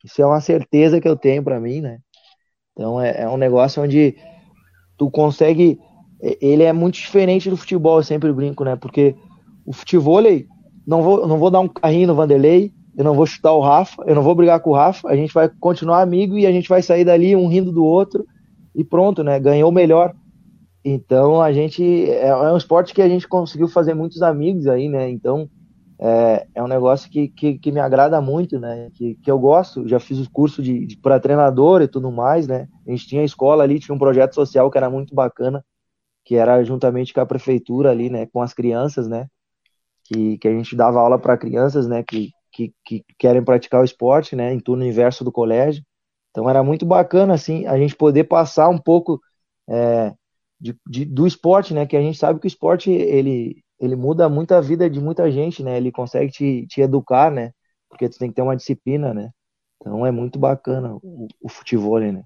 Isso 0.03 0.21
é 0.21 0.25
uma 0.25 0.41
certeza 0.41 0.99
que 0.99 1.07
eu 1.07 1.15
tenho 1.15 1.43
para 1.43 1.59
mim, 1.59 1.81
né? 1.81 1.99
Então 2.73 2.99
é, 3.01 3.21
é, 3.21 3.29
um 3.29 3.37
negócio 3.37 3.81
onde 3.81 4.15
tu 4.97 5.09
consegue 5.09 5.79
ele 6.39 6.63
é 6.63 6.71
muito 6.71 6.95
diferente 6.95 7.49
do 7.49 7.57
futebol, 7.57 7.97
eu 7.97 8.03
sempre 8.03 8.31
brinco, 8.31 8.63
né? 8.63 8.75
Porque 8.75 9.15
o 9.65 9.73
futebol, 9.73 10.21
não 10.85 11.01
vou, 11.01 11.27
não 11.27 11.37
vou 11.37 11.49
dar 11.49 11.59
um 11.59 11.67
carrinho 11.67 12.07
no 12.07 12.15
Vanderlei, 12.15 12.71
eu 12.95 13.03
não 13.03 13.15
vou 13.15 13.25
chutar 13.25 13.53
o 13.53 13.61
Rafa, 13.61 14.03
eu 14.05 14.13
não 14.13 14.21
vou 14.21 14.35
brigar 14.35 14.59
com 14.59 14.71
o 14.71 14.75
Rafa, 14.75 15.09
a 15.09 15.15
gente 15.15 15.33
vai 15.33 15.49
continuar 15.59 16.01
amigo 16.01 16.37
e 16.37 16.45
a 16.45 16.51
gente 16.51 16.69
vai 16.69 16.81
sair 16.81 17.03
dali 17.03 17.35
um 17.35 17.47
rindo 17.47 17.71
do 17.71 17.83
outro 17.83 18.25
e 18.75 18.83
pronto, 18.83 19.23
né? 19.23 19.39
Ganhou 19.39 19.69
o 19.69 19.73
melhor. 19.73 20.13
Então 20.83 21.41
a 21.41 21.51
gente 21.51 21.83
é, 22.09 22.27
é 22.27 22.51
um 22.51 22.57
esporte 22.57 22.93
que 22.93 23.01
a 23.01 23.09
gente 23.09 23.27
conseguiu 23.27 23.67
fazer 23.67 23.93
muitos 23.93 24.21
amigos 24.21 24.67
aí, 24.67 24.89
né? 24.89 25.09
Então 25.09 25.49
é, 26.03 26.47
é 26.55 26.63
um 26.63 26.67
negócio 26.67 27.09
que, 27.11 27.27
que, 27.27 27.59
que, 27.59 27.71
me 27.71 27.79
agrada 27.79 28.19
muito, 28.19 28.59
né? 28.59 28.89
Que, 28.95 29.13
que 29.15 29.29
eu 29.29 29.37
gosto. 29.37 29.87
Já 29.87 29.99
fiz 29.99 30.17
o 30.17 30.31
curso 30.31 30.61
de, 30.61 30.87
de 30.87 30.97
para 30.97 31.19
treinador 31.19 31.83
e 31.83 31.87
tudo 31.87 32.11
mais, 32.11 32.47
né? 32.47 32.67
A 32.87 32.89
gente 32.89 33.07
tinha 33.07 33.21
a 33.21 33.25
escola 33.25 33.63
ali, 33.63 33.79
tinha 33.79 33.93
um 33.93 33.99
projeto 33.99 34.33
social 34.33 34.71
que 34.71 34.79
era 34.79 34.89
muito 34.89 35.13
bacana, 35.13 35.63
que 36.25 36.35
era 36.35 36.63
juntamente 36.63 37.13
com 37.13 37.21
a 37.21 37.25
prefeitura 37.25 37.91
ali, 37.91 38.09
né? 38.09 38.25
Com 38.25 38.41
as 38.41 38.51
crianças, 38.51 39.07
né? 39.07 39.27
Que, 40.05 40.39
que 40.39 40.47
a 40.47 40.51
gente 40.51 40.75
dava 40.75 40.99
aula 40.99 41.19
para 41.19 41.37
crianças, 41.37 41.87
né? 41.87 42.03
Que, 42.03 42.31
que, 42.51 42.73
que 42.83 43.05
querem 43.19 43.43
praticar 43.43 43.81
o 43.81 43.85
esporte, 43.85 44.35
né? 44.35 44.51
Em 44.51 44.59
turno 44.59 44.83
inverso 44.83 45.23
do 45.23 45.31
colégio. 45.31 45.83
Então 46.31 46.49
era 46.49 46.63
muito 46.63 46.85
bacana, 46.85 47.35
assim, 47.35 47.67
a 47.67 47.77
gente 47.77 47.95
poder 47.95 48.23
passar 48.23 48.69
um 48.69 48.77
pouco 48.77 49.19
é, 49.69 50.13
de, 50.59 50.75
de, 50.87 51.05
do 51.05 51.27
esporte, 51.27 51.75
né? 51.75 51.85
Que 51.85 51.95
a 51.95 52.01
gente 52.01 52.17
sabe 52.17 52.39
que 52.39 52.47
o 52.47 52.47
esporte 52.47 52.89
ele, 52.89 53.63
ele 53.81 53.95
muda 53.95 54.29
muito 54.29 54.53
a 54.53 54.61
vida 54.61 54.87
de 54.87 55.01
muita 55.01 55.29
gente, 55.31 55.63
né? 55.63 55.75
Ele 55.75 55.91
consegue 55.91 56.31
te, 56.31 56.67
te 56.67 56.81
educar, 56.81 57.31
né? 57.31 57.51
Porque 57.89 58.07
tu 58.07 58.17
tem 58.19 58.29
que 58.29 58.35
ter 58.35 58.43
uma 58.43 58.55
disciplina, 58.55 59.11
né? 59.11 59.31
Então 59.81 60.05
é 60.05 60.11
muito 60.11 60.37
bacana 60.37 60.95
o, 61.01 61.27
o 61.41 61.49
futebol, 61.49 61.99
né? 61.99 62.21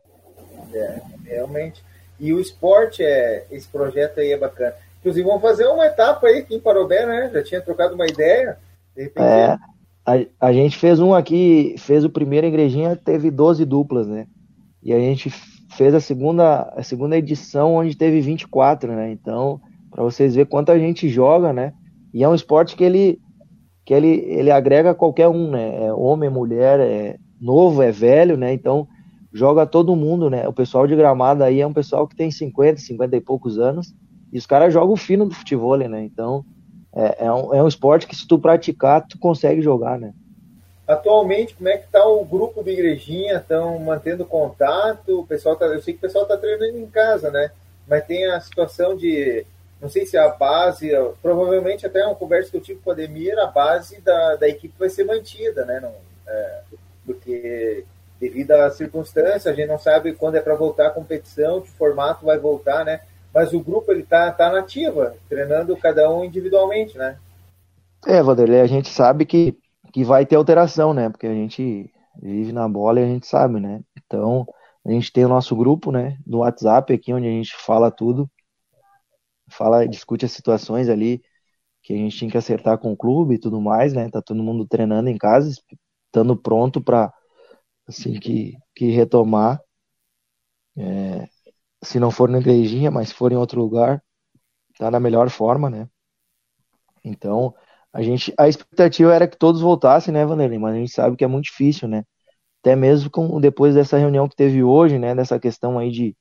É, 0.74 1.02
realmente. 1.24 1.82
E 2.20 2.34
o 2.34 2.42
esporte, 2.42 3.02
é, 3.02 3.48
esse 3.50 3.70
projeto 3.70 4.20
aí 4.20 4.34
é 4.34 4.38
bacana. 4.38 4.76
Inclusive, 5.00 5.26
vamos 5.26 5.42
fazer 5.42 5.66
uma 5.68 5.86
etapa 5.86 6.28
aí 6.28 6.40
aqui 6.40 6.56
em 6.56 6.60
Parobé, 6.60 7.06
né? 7.06 7.32
Já 7.34 7.42
tinha 7.42 7.62
trocado 7.62 7.96
uma 7.96 8.06
ideia. 8.06 8.58
De 8.94 9.04
repente... 9.04 9.24
É, 9.24 9.58
a, 10.06 10.48
a 10.48 10.54
gente 10.54 10.78
fez 10.78 11.00
um 11.00 11.14
aqui, 11.14 11.76
fez 11.78 12.04
o 12.04 12.10
primeiro 12.10 12.48
igrejinha, 12.48 12.98
teve 12.98 13.32
12 13.32 13.64
duplas, 13.64 14.08
né? 14.08 14.28
E 14.84 14.92
a 14.92 15.00
gente 15.00 15.30
fez 15.72 15.94
a 15.94 16.02
segunda, 16.02 16.64
a 16.76 16.84
segunda 16.84 17.18
edição, 17.18 17.76
onde 17.76 17.96
teve 17.96 18.20
24, 18.20 18.92
né? 18.94 19.12
Então, 19.12 19.62
para 19.96 20.04
vocês 20.04 20.36
verem 20.36 20.50
quanta 20.50 20.78
gente 20.78 21.08
joga, 21.08 21.54
né? 21.54 21.74
E 22.14 22.22
é 22.22 22.28
um 22.28 22.36
esporte 22.36 22.76
que 22.76 22.84
ele 22.84 23.20
que 23.86 23.94
ele, 23.94 24.26
ele 24.28 24.52
agrega 24.52 24.96
qualquer 24.96 25.28
um, 25.30 25.52
né? 25.52 25.86
É 25.86 25.94
homem, 25.94 26.30
mulher, 26.30 26.80
é 26.80 27.18
novo, 27.40 27.82
é 27.82 27.92
velho, 27.92 28.36
né? 28.36 28.52
Então 28.52 28.88
joga 29.32 29.66
todo 29.66 29.96
mundo, 29.96 30.30
né? 30.30 30.46
O 30.48 30.54
pessoal 30.54 30.86
de 30.86 30.96
Gramado 30.96 31.44
aí 31.44 31.62
é 31.62 31.68
um 31.68 31.74
pessoal 31.74 32.08
que 32.08 32.16
tem 32.16 32.30
50, 32.30 32.82
50 32.82 33.16
e 33.16 33.22
poucos 33.22 33.58
anos 33.58 33.94
e 34.34 34.38
os 34.38 34.46
caras 34.46 34.74
jogam 34.74 34.98
fino 34.98 35.26
do 35.26 35.34
futebol, 35.34 35.78
né? 35.78 36.04
Então 36.04 36.44
é, 36.94 37.26
é, 37.26 37.32
um, 37.32 37.54
é 37.54 37.64
um 37.64 37.68
esporte 37.68 38.06
que 38.06 38.16
se 38.16 38.28
tu 38.28 38.38
praticar, 38.38 39.06
tu 39.08 39.18
consegue 39.18 39.62
jogar, 39.62 39.98
né? 39.98 40.14
Atualmente, 40.86 41.56
como 41.56 41.70
é 41.70 41.78
que 41.78 41.88
tá 41.88 42.06
o 42.06 42.26
grupo 42.26 42.62
do 42.62 42.70
Igrejinha? 42.70 43.38
Estão 43.38 43.80
mantendo 43.80 44.26
contato? 44.26 45.22
O 45.22 45.26
pessoal 45.26 45.56
tá, 45.56 45.66
eu 45.66 45.82
sei 45.82 45.94
que 45.94 46.00
o 46.00 46.02
pessoal 46.02 46.24
está 46.24 46.36
treinando 46.36 46.78
em 46.78 46.86
casa, 46.88 47.32
né? 47.32 47.50
Mas 47.88 48.06
tem 48.06 48.26
a 48.26 48.40
situação 48.42 48.96
de 48.96 49.46
não 49.82 49.90
sei 49.90 50.06
se 50.06 50.18
a 50.18 50.30
base, 50.30 50.92
provavelmente 51.22 51.86
até 51.86 52.06
uma 52.06 52.16
conversa 52.16 52.50
que 52.50 52.58
eu 52.58 52.62
tive 52.62 52.80
com 52.80 52.90
o 52.90 52.94
Ademir, 52.94 53.38
a 53.38 53.48
base 53.48 54.00
da, 54.02 54.36
da 54.36 54.48
equipe 54.48 54.74
vai 54.78 54.90
ser 54.90 55.04
mantida, 55.04 55.66
né? 55.66 55.80
Não, 55.80 55.94
é, 56.28 56.62
porque 57.06 57.86
devido 58.20 58.52
às 58.52 58.76
circunstâncias, 58.76 59.48
a 59.48 59.54
gente 59.54 59.68
não 59.68 59.78
sabe 59.78 60.14
quando 60.14 60.36
é 60.36 60.42
para 60.42 60.56
voltar 60.56 60.88
a 60.88 60.92
competição, 60.92 61.62
que 61.62 61.70
formato 61.70 62.26
vai 62.26 62.40
voltar, 62.40 62.86
né? 62.86 63.02
Mas 63.34 63.54
o 63.54 63.60
grupo 63.60 63.92
ele 63.92 64.04
tá, 64.04 64.32
tá 64.32 64.50
nativa, 64.52 65.16
treinando 65.28 65.76
cada 65.76 66.10
um 66.10 66.24
individualmente, 66.24 66.98
né? 66.98 67.18
É, 68.08 68.24
Vanderlei, 68.24 68.62
a 68.62 68.68
gente 68.68 68.90
sabe 68.90 69.26
que, 69.26 69.58
que 69.92 70.04
vai 70.04 70.26
ter 70.26 70.38
alteração, 70.38 70.94
né? 70.94 71.10
Porque 71.10 71.28
a 71.28 71.34
gente 71.34 71.92
vive 72.22 72.54
na 72.54 72.68
bola 72.68 73.00
e 73.00 73.04
a 73.04 73.08
gente 73.08 73.28
sabe, 73.28 73.60
né? 73.60 73.82
Então, 73.98 74.48
a 74.86 74.92
gente 74.92 75.12
tem 75.12 75.26
o 75.26 75.30
nosso 75.30 75.56
grupo, 75.56 75.92
né? 75.92 76.18
No 76.26 76.40
WhatsApp 76.40 76.94
aqui, 76.94 77.14
onde 77.14 77.28
a 77.28 77.32
gente 77.32 77.54
fala 77.58 77.92
tudo 77.92 78.30
fala, 79.56 79.88
discute 79.88 80.26
as 80.26 80.32
situações 80.32 80.90
ali 80.90 81.22
que 81.84 81.94
a 81.94 81.98
gente 81.98 82.18
tinha 82.18 82.32
que 82.32 82.38
acertar 82.38 82.78
com 82.80 82.94
o 82.94 82.98
clube 82.98 83.36
e 83.36 83.40
tudo 83.40 83.62
mais, 83.62 83.94
né? 83.94 84.10
Tá 84.10 84.22
todo 84.22 84.44
mundo 84.44 84.68
treinando 84.68 85.10
em 85.10 85.18
casa, 85.18 85.52
estando 86.08 86.38
pronto 86.38 86.82
para 86.84 87.14
assim 87.88 88.20
que, 88.20 88.56
que 88.76 88.92
retomar. 88.92 89.62
É, 90.78 91.28
se 91.84 92.00
não 92.00 92.12
for 92.12 92.30
na 92.30 92.40
igrejinha, 92.40 92.92
mas 92.92 93.12
for 93.12 93.32
em 93.32 93.38
outro 93.38 93.62
lugar, 93.62 94.04
tá 94.80 94.92
na 94.92 95.00
melhor 95.00 95.30
forma, 95.30 95.70
né? 95.70 95.90
Então, 97.04 97.54
a 97.94 98.02
gente, 98.02 98.34
a 98.38 98.48
expectativa 98.48 99.14
era 99.14 99.28
que 99.28 99.38
todos 99.38 99.62
voltassem, 99.62 100.14
né, 100.14 100.26
Vanderlei? 100.26 100.60
Mas 100.60 100.76
a 100.76 100.78
gente 100.78 100.92
sabe 100.92 101.16
que 101.16 101.24
é 101.24 101.28
muito 101.28 101.46
difícil, 101.46 101.88
né? 101.88 102.04
Até 102.62 102.76
mesmo 102.76 103.12
com, 103.12 103.42
depois 103.42 103.76
dessa 103.76 103.98
reunião 103.98 104.30
que 104.30 104.36
teve 104.36 104.64
hoje, 104.64 105.00
né, 105.00 105.16
dessa 105.16 105.40
questão 105.40 105.80
aí 105.80 105.92
de 105.92 106.18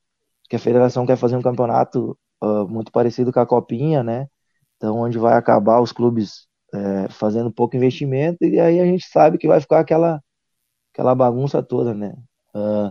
que 0.51 0.57
a 0.57 0.59
federação 0.61 1.07
quer 1.07 1.17
fazer 1.17 1.37
um 1.37 1.43
campeonato 1.43 2.19
uh, 2.45 2.69
muito 2.69 2.93
parecido 2.93 3.33
com 3.33 3.41
a 3.41 3.47
Copinha, 3.47 4.03
né? 4.03 4.29
Então, 4.77 4.99
onde 4.99 5.19
vai 5.19 5.35
acabar 5.35 5.81
os 5.81 5.93
clubes 5.93 6.47
é, 6.75 7.09
fazendo 7.09 7.53
pouco 7.53 7.77
investimento 7.77 8.45
e 8.45 8.59
aí 8.61 8.81
a 8.81 8.85
gente 8.85 9.07
sabe 9.07 9.39
que 9.39 9.47
vai 9.49 9.61
ficar 9.61 9.81
aquela, 9.81 10.21
aquela 10.93 11.15
bagunça 11.15 11.63
toda, 11.63 11.95
né? 11.95 12.15
Uh, 12.55 12.91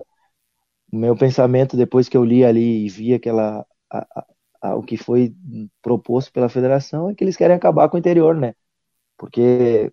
meu 0.92 1.16
pensamento 1.16 1.76
depois 1.78 2.08
que 2.10 2.18
eu 2.18 2.24
li 2.24 2.46
ali 2.46 2.86
e 2.86 2.90
vi 2.90 3.14
aquela 3.14 3.66
a, 3.92 4.00
a, 4.00 4.26
a, 4.62 4.76
o 4.76 4.84
que 4.84 4.98
foi 4.98 5.36
proposto 5.82 6.32
pela 6.32 6.50
federação 6.50 7.10
é 7.10 7.16
que 7.16 7.24
eles 7.24 7.38
querem 7.38 7.56
acabar 7.56 7.90
com 7.90 7.98
o 7.98 8.00
interior, 8.00 8.36
né? 8.36 8.54
Porque 9.18 9.92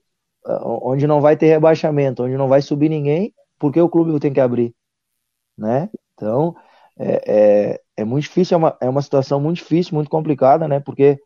onde 0.82 1.06
não 1.06 1.20
vai 1.20 1.36
ter 1.36 1.46
rebaixamento, 1.48 2.22
onde 2.24 2.36
não 2.36 2.48
vai 2.48 2.62
subir 2.62 2.88
ninguém, 2.88 3.34
por 3.58 3.72
que 3.72 3.80
o 3.80 3.88
clube 3.88 4.18
tem 4.20 4.32
que 4.32 4.40
abrir, 4.40 4.74
né? 5.56 5.90
Então, 6.14 6.54
é, 6.98 7.72
é, 7.74 7.80
é 8.00 8.04
muito 8.04 8.24
difícil, 8.24 8.54
é 8.54 8.58
uma, 8.58 8.76
é 8.80 8.88
uma 8.88 9.02
situação 9.02 9.40
muito 9.40 9.56
difícil, 9.58 9.94
muito 9.94 10.10
complicada, 10.10 10.66
né? 10.66 10.80
Porque 10.80 11.18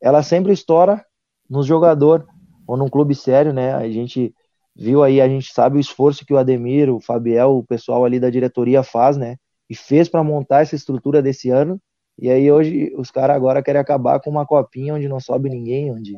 ela 0.00 0.22
sempre 0.22 0.52
estoura 0.52 1.04
no 1.48 1.62
jogador 1.62 2.26
ou 2.66 2.76
num 2.76 2.88
clube 2.88 3.14
sério, 3.14 3.52
né? 3.52 3.74
A 3.74 3.88
gente 3.90 4.34
viu 4.76 5.02
aí, 5.02 5.20
a 5.20 5.28
gente 5.28 5.52
sabe 5.52 5.76
o 5.76 5.80
esforço 5.80 6.24
que 6.24 6.32
o 6.32 6.38
Ademir, 6.38 6.88
o 6.88 7.00
Fabiel, 7.00 7.56
o 7.56 7.64
pessoal 7.64 8.04
ali 8.04 8.20
da 8.20 8.30
diretoria 8.30 8.82
faz, 8.82 9.16
né? 9.16 9.36
E 9.68 9.74
fez 9.74 10.08
para 10.08 10.22
montar 10.22 10.62
essa 10.62 10.76
estrutura 10.76 11.20
desse 11.20 11.50
ano. 11.50 11.80
E 12.18 12.30
aí 12.30 12.50
hoje 12.50 12.94
os 12.96 13.10
caras 13.10 13.36
agora 13.36 13.62
querem 13.62 13.80
acabar 13.80 14.20
com 14.20 14.30
uma 14.30 14.46
copinha 14.46 14.94
onde 14.94 15.08
não 15.08 15.20
sobe 15.20 15.50
ninguém, 15.50 15.92
onde, 15.92 16.16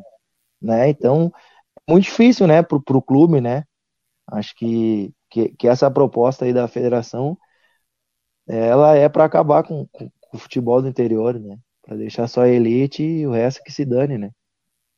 né? 0.61 0.89
Então, 0.89 1.31
é 1.87 1.91
muito 1.91 2.05
difícil, 2.05 2.47
né, 2.47 2.61
pro, 2.61 2.81
pro 2.81 3.01
clube, 3.01 3.41
né? 3.41 3.63
Acho 4.27 4.55
que, 4.55 5.11
que, 5.29 5.49
que 5.49 5.67
essa 5.67 5.89
proposta 5.91 6.45
aí 6.45 6.53
da 6.53 6.67
federação 6.67 7.37
ela 8.47 8.95
é 8.95 9.07
para 9.07 9.25
acabar 9.25 9.63
com, 9.63 9.87
com, 9.91 10.09
com, 10.21 10.37
o 10.37 10.39
futebol 10.39 10.81
do 10.81 10.87
interior, 10.87 11.39
né? 11.39 11.57
Para 11.85 11.97
deixar 11.97 12.27
só 12.27 12.41
a 12.41 12.49
elite 12.49 13.03
e 13.03 13.27
o 13.27 13.31
resto 13.31 13.63
que 13.63 13.71
se 13.71 13.85
dane, 13.85 14.17
né? 14.17 14.31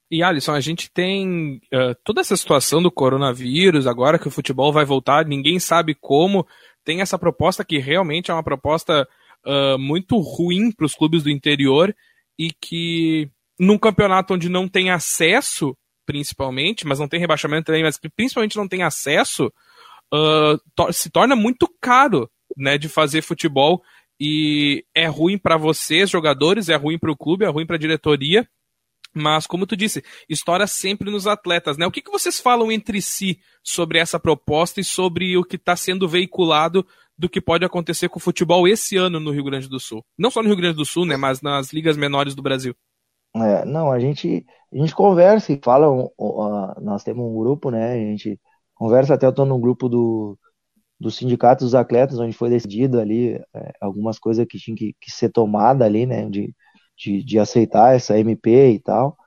E 0.10 0.21
Alisson, 0.21 0.53
a 0.53 0.60
gente 0.60 0.91
tem 0.91 1.60
uh, 1.73 1.95
toda 2.03 2.21
essa 2.21 2.38
situação 2.38 2.81
do 2.81 2.91
coronavírus, 2.91 3.88
agora 3.88 4.19
que 4.19 4.27
o 4.27 4.31
futebol 4.31 4.71
vai 4.71 4.86
voltar, 4.86 5.25
ninguém 5.25 5.60
sabe 5.60 5.95
como. 5.95 6.45
Tem 6.84 7.01
essa 7.01 7.17
proposta 7.17 7.65
que 7.65 7.79
realmente 7.79 8.29
é 8.29 8.34
uma 8.34 8.43
proposta 8.43 9.08
uh, 9.45 9.79
muito 9.79 10.17
ruim 10.19 10.71
para 10.71 10.86
os 10.86 10.93
clubes 10.93 11.23
do 11.23 11.31
interior 11.31 11.95
e 12.38 12.51
que 12.51 13.29
num 13.60 13.77
campeonato 13.77 14.34
onde 14.34 14.47
não 14.47 14.67
tem 14.67 14.91
acesso, 14.91 15.75
principalmente, 16.05 16.86
mas 16.86 16.99
não 16.99 17.08
tem 17.08 17.19
rebaixamento 17.19 17.65
também, 17.65 17.84
mas 17.84 17.97
que 17.97 18.10
principalmente 18.10 18.58
não 18.58 18.67
tem 18.67 18.84
acesso, 18.84 19.47
uh, 20.13 20.58
to 20.75 20.93
se 20.93 21.10
torna 21.10 21.36
muito 21.36 21.67
caro 21.81 22.29
né, 22.56 22.78
de 22.78 22.88
fazer 22.89 23.22
futebol 23.22 23.82
e 24.20 24.86
é 24.96 25.08
ruim 25.08 25.38
para 25.38 25.58
vocês, 25.58 26.10
jogadores, 26.10 26.70
é 26.70 26.76
ruim 26.76 26.98
para 26.98 27.12
o 27.12 27.18
clube, 27.18 27.46
é 27.46 27.50
ruim 27.50 27.65
para 27.65 27.76
a 27.76 27.80
diretoria. 27.80 28.48
Mas, 29.13 29.48
como 29.48 29.65
tu 29.65 29.78
disse, 29.78 30.04
história 30.30 30.68
sempre 30.68 31.10
nos 31.10 31.26
atletas, 31.26 31.78
né? 31.78 31.86
O 31.86 31.91
que, 31.91 32.02
que 32.02 32.12
vocês 32.12 32.39
falam 32.39 32.70
entre 32.70 33.02
si 33.02 33.39
sobre 33.64 33.97
essa 33.97 34.20
proposta 34.20 34.82
e 34.82 34.84
sobre 34.84 35.38
o 35.38 35.43
que 35.43 35.56
está 35.56 35.76
sendo 35.76 36.08
veiculado 36.08 36.86
do 37.18 37.30
que 37.30 37.39
pode 37.39 37.64
acontecer 37.64 38.10
com 38.10 38.20
o 38.20 38.22
futebol 38.22 38.68
esse 38.68 38.97
ano 38.97 39.20
no 39.20 39.32
Rio 39.32 39.45
Grande 39.45 39.70
do 39.70 39.80
Sul? 39.80 40.03
Não 40.18 40.30
só 40.30 40.41
no 40.41 40.49
Rio 40.49 40.58
Grande 40.58 40.76
do 40.76 40.86
Sul, 40.86 41.06
né? 41.06 41.16
Mas 41.16 41.41
nas 41.41 41.72
ligas 41.72 41.95
menores 41.95 42.36
do 42.36 42.41
Brasil. 42.41 42.76
É, 43.38 43.66
não, 43.66 43.89
a 43.89 43.99
gente, 43.99 44.45
a 44.74 44.78
gente 44.78 44.93
conversa 44.93 45.53
e 45.53 45.60
fala, 45.64 45.89
uh, 45.89 46.82
nós 46.82 47.03
temos 47.03 47.26
um 47.26 47.36
grupo, 47.36 47.70
né? 47.70 47.93
A 47.93 47.97
gente 47.97 48.39
conversa, 48.74 49.14
até 49.14 49.26
eu 49.26 49.34
tô 49.34 49.45
no 49.45 49.60
grupo 49.60 49.88
do, 49.88 50.38
do 51.00 51.12
sindicato 51.12 51.64
dos 51.64 51.76
atletas, 51.76 52.20
onde 52.20 52.36
foi 52.36 52.50
decidido 52.50 53.00
ali 53.00 53.36
é, 53.54 53.74
algumas 53.82 54.18
coisas 54.20 54.46
que 54.46 54.58
tinham 54.58 54.76
que, 54.76 54.96
que, 55.00 55.12
ser 55.12 55.30
tomada 55.30 55.86
ali, 55.86 56.06
né, 56.06 56.30
de, 56.30 56.54
de, 56.98 57.24
de, 57.24 57.39
aceitar 57.39 57.96
essa 57.96 58.18
MP 58.18 58.72
e 58.72 58.80
tal. 58.80 59.18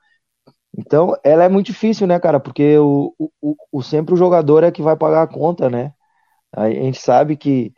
Então, 0.77 1.15
ela 1.23 1.43
é 1.43 1.49
muito 1.49 1.67
difícil, 1.67 2.07
né, 2.07 2.19
cara, 2.19 2.39
porque 2.39 2.77
o, 2.77 3.13
o, 3.41 3.55
o, 3.71 3.81
sempre 3.83 4.13
o 4.13 4.17
jogador 4.17 4.63
é 4.63 4.71
que 4.71 4.81
vai 4.81 4.95
pagar 4.95 5.23
a 5.23 5.27
conta, 5.27 5.69
né. 5.69 5.93
A 6.55 6.69
gente 6.69 6.99
sabe 6.99 7.37
que, 7.37 7.73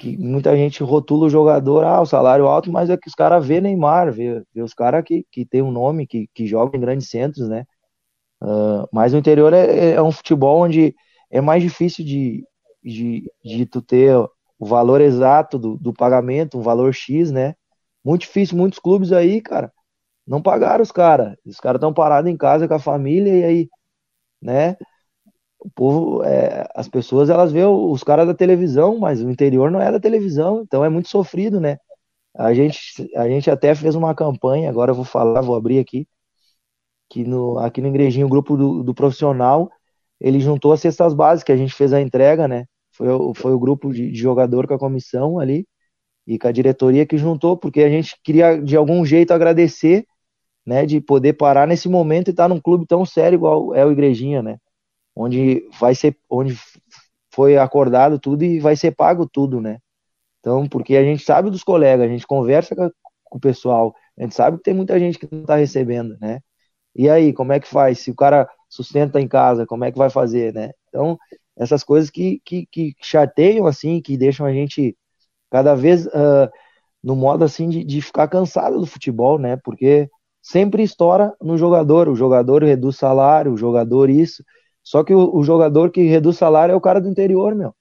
que 0.00 0.16
muita 0.18 0.56
gente 0.56 0.82
rotula 0.82 1.26
o 1.26 1.30
jogador, 1.30 1.84
ah, 1.84 2.00
o 2.00 2.06
salário 2.06 2.46
alto, 2.46 2.72
mas 2.72 2.90
é 2.90 2.96
que 2.96 3.08
os 3.08 3.14
caras 3.14 3.46
vê 3.46 3.60
Neymar, 3.60 4.12
vê, 4.12 4.42
vê 4.54 4.62
os 4.62 4.74
caras 4.74 5.04
que, 5.04 5.24
que 5.30 5.46
tem 5.46 5.62
um 5.62 5.70
nome, 5.70 6.06
que, 6.06 6.28
que 6.34 6.46
jogam 6.46 6.76
em 6.76 6.80
grandes 6.80 7.08
centros, 7.10 7.48
né? 7.48 7.64
Uh, 8.42 8.88
mas 8.92 9.12
o 9.12 9.18
interior 9.18 9.52
é, 9.52 9.92
é, 9.92 10.02
um 10.02 10.10
futebol 10.10 10.62
onde 10.62 10.94
é 11.30 11.40
mais 11.40 11.62
difícil 11.62 12.04
de, 12.04 12.42
de, 12.82 13.30
de 13.44 13.66
tu 13.66 13.82
ter 13.82 14.16
o 14.58 14.66
valor 14.66 15.00
exato 15.00 15.58
do, 15.58 15.76
do 15.78 15.92
pagamento, 15.92 16.58
um 16.58 16.62
valor 16.62 16.92
X, 16.94 17.30
né? 17.30 17.54
Muito 18.04 18.22
difícil, 18.22 18.56
muitos 18.56 18.78
clubes 18.78 19.12
aí, 19.12 19.40
cara, 19.40 19.72
não 20.26 20.42
pagaram 20.42 20.82
os 20.82 20.92
caras. 20.92 21.36
Os 21.46 21.58
caras 21.60 21.78
estão 21.78 21.92
parados 21.94 22.30
em 22.30 22.36
casa 22.36 22.68
com 22.68 22.74
a 22.74 22.78
família 22.78 23.36
e 23.38 23.44
aí, 23.44 23.70
né? 24.42 24.76
O 25.58 25.70
povo, 25.70 26.24
é, 26.24 26.66
as 26.74 26.88
pessoas, 26.88 27.30
elas 27.30 27.52
vê 27.52 27.64
os 27.64 28.02
caras 28.04 28.26
da 28.26 28.34
televisão, 28.34 28.98
mas 28.98 29.22
o 29.22 29.30
interior 29.30 29.70
não 29.70 29.80
é 29.80 29.92
da 29.92 30.00
televisão, 30.00 30.62
então 30.62 30.84
é 30.84 30.88
muito 30.88 31.08
sofrido, 31.08 31.60
né? 31.60 31.78
A 32.36 32.54
gente, 32.54 32.78
a 33.16 33.28
gente 33.28 33.50
até 33.50 33.74
fez 33.74 33.94
uma 33.94 34.14
campanha, 34.14 34.70
agora 34.70 34.92
eu 34.92 34.94
vou 34.96 35.04
falar, 35.04 35.42
vou 35.42 35.56
abrir 35.56 35.78
aqui, 35.80 36.08
que 37.10 37.24
no, 37.24 37.58
aqui 37.58 37.80
no 37.80 37.88
Igrejinho, 37.88 38.26
o 38.26 38.30
grupo 38.30 38.56
do, 38.56 38.82
do 38.82 38.94
profissional, 38.94 39.70
ele 40.20 40.40
juntou 40.40 40.72
as 40.72 40.80
cestas 40.80 41.14
básicas, 41.14 41.54
a 41.54 41.58
gente 41.58 41.74
fez 41.74 41.92
a 41.92 42.00
entrega, 42.00 42.46
né? 42.48 42.66
Foi, 43.00 43.08
foi 43.34 43.52
o 43.54 43.58
grupo 43.58 43.92
de, 43.92 44.10
de 44.10 44.18
jogador 44.18 44.66
com 44.68 44.74
a 44.74 44.78
comissão 44.78 45.38
ali 45.38 45.66
e 46.26 46.38
com 46.38 46.48
a 46.48 46.52
diretoria 46.52 47.06
que 47.06 47.16
juntou, 47.16 47.56
porque 47.56 47.82
a 47.82 47.88
gente 47.88 48.14
queria 48.22 48.60
de 48.60 48.76
algum 48.76 49.04
jeito 49.06 49.32
agradecer, 49.32 50.06
né, 50.66 50.84
de 50.86 51.00
poder 51.00 51.34
parar 51.34 51.66
nesse 51.66 51.88
momento 51.88 52.28
e 52.28 52.30
estar 52.32 52.48
num 52.48 52.60
clube 52.60 52.86
tão 52.86 53.06
sério 53.06 53.36
igual 53.36 53.74
é 53.74 53.84
o 53.86 53.92
Igrejinha, 53.92 54.42
né? 54.42 54.58
Onde 55.16 55.66
vai 55.80 55.94
ser, 55.94 56.16
onde 56.30 56.56
foi 57.34 57.56
acordado 57.56 58.18
tudo 58.18 58.44
e 58.44 58.60
vai 58.60 58.76
ser 58.76 58.92
pago 58.92 59.26
tudo, 59.28 59.60
né? 59.60 59.78
Então, 60.40 60.68
porque 60.68 60.96
a 60.96 61.02
gente 61.04 61.24
sabe 61.24 61.50
dos 61.50 61.64
colegas, 61.64 62.06
a 62.06 62.10
gente 62.10 62.26
conversa 62.26 62.76
com, 62.76 62.90
com 63.24 63.38
o 63.38 63.40
pessoal, 63.40 63.94
a 64.18 64.22
gente 64.22 64.34
sabe 64.34 64.58
que 64.58 64.64
tem 64.64 64.74
muita 64.74 64.98
gente 64.98 65.18
que 65.18 65.28
não 65.32 65.42
está 65.42 65.56
recebendo, 65.56 66.16
né? 66.20 66.40
E 66.94 67.08
aí, 67.08 67.32
como 67.32 67.52
é 67.52 67.60
que 67.60 67.68
faz? 67.68 68.00
Se 68.00 68.10
o 68.10 68.16
cara 68.16 68.48
sustenta 68.68 69.20
em 69.20 69.28
casa, 69.28 69.66
como 69.66 69.84
é 69.84 69.92
que 69.92 69.98
vai 69.98 70.10
fazer, 70.10 70.52
né? 70.54 70.70
Então, 70.88 71.18
essas 71.60 71.84
coisas 71.84 72.08
que, 72.08 72.40
que, 72.42 72.66
que 72.72 72.94
chateiam, 73.02 73.66
assim, 73.66 74.00
que 74.00 74.16
deixam 74.16 74.46
a 74.46 74.52
gente 74.52 74.96
cada 75.50 75.74
vez 75.74 76.06
uh, 76.06 76.48
no 77.04 77.14
modo, 77.14 77.44
assim, 77.44 77.68
de, 77.68 77.84
de 77.84 78.00
ficar 78.00 78.28
cansado 78.28 78.80
do 78.80 78.86
futebol, 78.86 79.38
né? 79.38 79.58
Porque 79.62 80.08
sempre 80.40 80.82
estoura 80.82 81.34
no 81.38 81.58
jogador, 81.58 82.08
o 82.08 82.16
jogador 82.16 82.64
reduz 82.64 82.96
salário, 82.96 83.52
o 83.52 83.58
jogador 83.58 84.08
isso. 84.08 84.42
Só 84.82 85.04
que 85.04 85.12
o, 85.12 85.36
o 85.36 85.44
jogador 85.44 85.90
que 85.90 86.02
reduz 86.04 86.38
salário 86.38 86.72
é 86.72 86.76
o 86.76 86.80
cara 86.80 86.98
do 86.98 87.10
interior, 87.10 87.54
meu. 87.54 87.74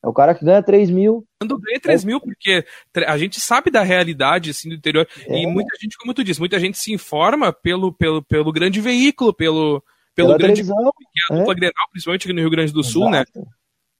É 0.00 0.06
o 0.06 0.12
cara 0.12 0.32
que 0.32 0.44
ganha 0.44 0.62
3 0.62 0.90
mil. 0.90 1.24
Quando 1.40 1.58
ganha 1.58 1.80
3 1.80 2.04
é. 2.04 2.06
mil, 2.06 2.20
porque 2.20 2.64
a 3.04 3.18
gente 3.18 3.40
sabe 3.40 3.68
da 3.68 3.82
realidade 3.82 4.50
assim, 4.50 4.68
do 4.68 4.76
interior. 4.76 5.08
É. 5.26 5.42
E 5.42 5.46
muita 5.46 5.74
gente, 5.80 5.96
como 5.96 6.14
tu 6.14 6.22
disse, 6.22 6.38
muita 6.38 6.60
gente 6.60 6.78
se 6.78 6.92
informa 6.92 7.52
pelo, 7.52 7.92
pelo, 7.92 8.22
pelo 8.22 8.52
grande 8.52 8.80
veículo, 8.80 9.34
pelo, 9.34 9.82
pelo 10.14 10.28
Pela 10.28 10.38
grande 10.38 10.62
televisão, 10.62 10.92
que 10.92 11.32
é 11.32 11.34
a 11.34 11.38
dupla 11.38 11.52
é. 11.52 11.56
Grenal, 11.56 11.88
principalmente 11.90 12.26
aqui 12.26 12.32
no 12.32 12.40
Rio 12.40 12.50
Grande 12.50 12.72
do 12.72 12.84
Sul, 12.84 13.10
né? 13.10 13.22
Exato. 13.22 13.38
né? 13.40 13.46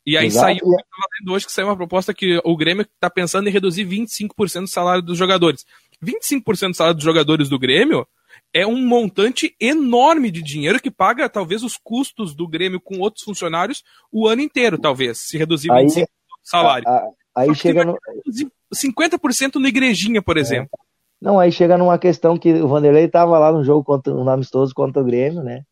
E 0.07 0.19
aí 0.19 0.27
Exato. 0.27 0.47
saiu, 0.47 0.65
eu 0.65 0.79
tava 0.79 1.09
lendo 1.19 1.33
hoje 1.33 1.47
que 1.47 1.53
saiu 1.53 1.69
uma 1.69 1.77
proposta 1.77 2.12
que 2.12 2.41
o 2.45 2.57
Grêmio 2.57 2.83
está 2.83 3.09
pensando 3.09 3.49
em 3.49 3.53
reduzir 3.53 3.87
25% 3.87 4.61
do 4.61 4.69
salário 4.69 5.03
dos 5.03 5.17
jogadores. 5.17 5.65
25% 6.05 6.69
do 6.69 6.77
salário 6.77 6.97
dos 6.97 7.05
jogadores 7.05 7.49
do 7.49 7.59
Grêmio 7.59 8.07
é 8.53 8.67
um 8.67 8.87
montante 8.87 9.55
enorme 9.59 10.31
de 10.31 10.43
dinheiro 10.43 10.81
que 10.81 10.91
paga 10.91 11.29
talvez 11.29 11.62
os 11.62 11.79
custos 11.83 12.35
do 12.35 12.47
Grêmio 12.47 12.81
com 12.81 12.99
outros 12.99 13.25
funcionários 13.25 13.83
o 14.12 14.29
ano 14.29 14.43
inteiro, 14.43 14.79
talvez, 14.79 15.21
se 15.21 15.39
reduzir 15.39 15.73
aí, 15.73 15.87
25% 15.87 16.03
do 16.03 16.09
salário. 16.43 16.87
A, 16.87 16.97
a, 16.97 17.11
aí 17.37 17.55
chega 17.55 17.85
no... 17.85 17.97
50% 18.75 19.55
no 19.55 19.67
Igrejinha, 19.67 20.21
por 20.21 20.37
é. 20.37 20.41
exemplo. 20.41 20.79
Não, 21.21 21.39
aí 21.39 21.51
chega 21.51 21.79
numa 21.79 21.99
questão 21.99 22.37
que 22.37 22.53
o 22.53 22.69
Vanderlei 22.69 23.07
estava 23.07 23.39
lá 23.39 23.51
no 23.51 23.65
jogo 23.65 23.83
contra 23.83 24.12
um 24.12 24.29
amistoso 24.29 24.75
contra 24.75 25.01
o 25.01 25.05
Grêmio, 25.05 25.43
né? 25.43 25.62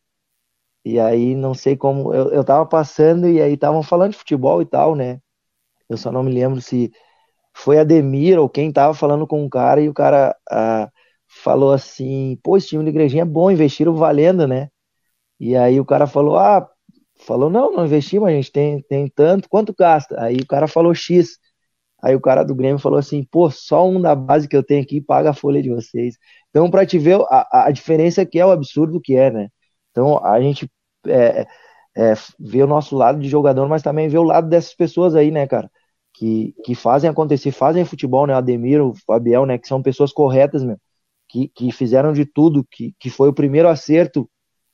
E 0.85 0.99
aí 0.99 1.35
não 1.35 1.55
sei 1.55 1.77
como 1.77 2.13
eu, 2.15 2.31
eu 2.31 2.45
tava 2.45 2.67
passando 2.67 3.29
e 3.29 3.41
aí 3.41 3.55
estavam 3.55 3.83
falando 3.83 4.13
de 4.13 4.19
futebol 4.19 4.61
e 4.63 4.67
tal, 4.67 4.95
né? 4.97 5.21
Eu 5.89 5.97
só 5.97 6.13
não 6.13 6.23
me 6.23 6.33
lembro 6.33 6.61
se 6.61 6.93
foi 7.55 7.79
a 7.79 7.85
Demir 7.85 8.39
ou 8.39 8.49
quem 8.49 8.73
tava 8.73 8.95
falando 8.95 9.27
com 9.27 9.45
o 9.45 9.51
cara 9.51 9.81
e 9.83 9.89
o 9.89 9.95
cara 9.95 10.37
ah, 10.51 10.91
falou 11.29 11.73
assim: 11.73 12.39
pô, 12.43 12.57
esse 12.57 12.69
time 12.69 12.85
de 12.85 12.91
igrejinha 12.91 13.23
é 13.23 13.27
bom, 13.27 13.51
investiram 13.51 13.95
valendo, 13.97 14.47
né? 14.49 14.69
E 15.41 15.57
aí 15.57 15.81
o 15.81 15.85
cara 15.85 16.07
falou: 16.07 16.37
ah, 16.39 16.69
falou, 17.27 17.51
não, 17.51 17.73
não 17.73 17.85
investimos, 17.87 18.29
a 18.29 18.33
gente 18.33 18.53
tem, 18.53 18.83
tem 18.83 19.09
tanto, 19.09 19.49
quanto 19.49 19.75
gasta? 19.79 20.21
Aí 20.23 20.37
o 20.39 20.47
cara 20.47 20.69
falou 20.69 20.95
X. 20.95 21.39
Aí 22.03 22.15
o 22.17 22.21
cara 22.21 22.45
do 22.45 22.55
Grêmio 22.55 22.79
falou 22.79 22.99
assim: 22.99 23.25
pô, 23.25 23.51
só 23.51 23.89
um 23.89 24.01
da 24.01 24.15
base 24.15 24.49
que 24.49 24.57
eu 24.57 24.63
tenho 24.65 24.83
aqui 24.83 25.01
paga 25.01 25.31
a 25.31 25.35
folha 25.35 25.63
de 25.63 25.71
vocês. 25.71 26.17
Então, 26.51 26.71
pra 26.71 26.87
te 26.87 26.99
ver 26.99 27.21
a, 27.31 27.67
a 27.69 27.71
diferença 27.71 28.27
que 28.27 28.39
é 28.39 28.47
o 28.47 28.51
absurdo 28.51 29.01
que 29.01 29.17
é, 29.17 29.31
né? 29.31 29.49
Então, 29.93 30.19
a 30.25 30.41
gente 30.41 30.69
é, 31.07 31.47
é, 31.97 32.15
vê 32.41 32.63
o 32.63 32.67
nosso 32.67 32.97
lado 32.97 33.21
de 33.21 33.29
jogador, 33.29 33.69
mas 33.69 33.83
também 33.83 34.09
vê 34.09 34.19
o 34.19 34.25
lado 34.25 34.49
dessas 34.49 34.75
pessoas 34.75 35.15
aí, 35.15 35.31
né, 35.31 35.47
cara? 35.47 35.71
Que, 36.15 36.55
que 36.65 36.75
fazem 36.75 37.09
acontecer, 37.09 37.53
fazem 37.53 37.85
futebol, 37.85 38.27
né? 38.27 38.35
O 38.35 38.39
Ademir, 38.39 38.83
o 38.83 38.95
Fabiel, 39.07 39.47
né? 39.47 39.59
Que 39.59 39.69
são 39.69 39.83
pessoas 39.83 40.13
corretas, 40.13 40.65
meu 40.65 40.79
que, 41.33 41.49
que 41.49 41.73
fizeram 41.73 42.13
de 42.13 42.27
tudo, 42.27 42.63
que, 42.71 42.95
que 43.01 43.09
foi 43.09 43.31
o 43.31 43.33
primeiro 43.33 43.67
acerto 43.67 44.29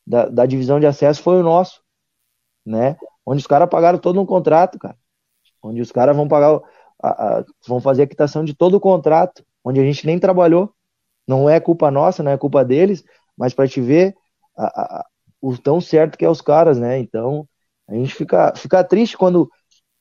da, 0.04 0.26
da 0.26 0.44
divisão 0.44 0.80
de 0.80 0.86
acesso, 0.86 1.22
foi 1.22 1.38
o 1.38 1.42
nosso, 1.44 1.80
né? 2.66 2.96
Onde 3.24 3.40
os 3.40 3.46
caras 3.46 3.68
pagaram 3.70 3.96
todo 3.96 4.20
um 4.20 4.26
contrato, 4.26 4.76
cara. 4.76 4.96
Onde 5.62 5.80
os 5.80 5.92
caras 5.92 6.16
vão 6.16 6.26
pagar, 6.26 6.60
a, 7.00 7.38
a, 7.38 7.44
vão 7.64 7.80
fazer 7.80 8.02
a 8.02 8.06
quitação 8.08 8.44
de 8.44 8.54
todo 8.54 8.74
o 8.74 8.80
contrato, 8.80 9.44
onde 9.62 9.78
a 9.78 9.84
gente 9.84 10.04
nem 10.04 10.18
trabalhou. 10.18 10.74
Não 11.28 11.48
é 11.48 11.60
culpa 11.60 11.92
nossa, 11.92 12.24
não 12.24 12.32
é 12.32 12.36
culpa 12.36 12.64
deles, 12.64 13.04
mas 13.36 13.54
para 13.54 13.68
te 13.68 13.80
ver 13.80 14.16
a, 14.58 15.00
a, 15.00 15.06
o 15.40 15.56
tão 15.58 15.80
certo 15.80 16.18
que 16.18 16.24
é 16.24 16.30
os 16.30 16.40
caras, 16.40 16.78
né? 16.78 16.98
Então, 16.98 17.48
a 17.88 17.94
gente 17.94 18.14
fica, 18.14 18.54
fica 18.56 18.84
triste 18.84 19.16
quando 19.16 19.48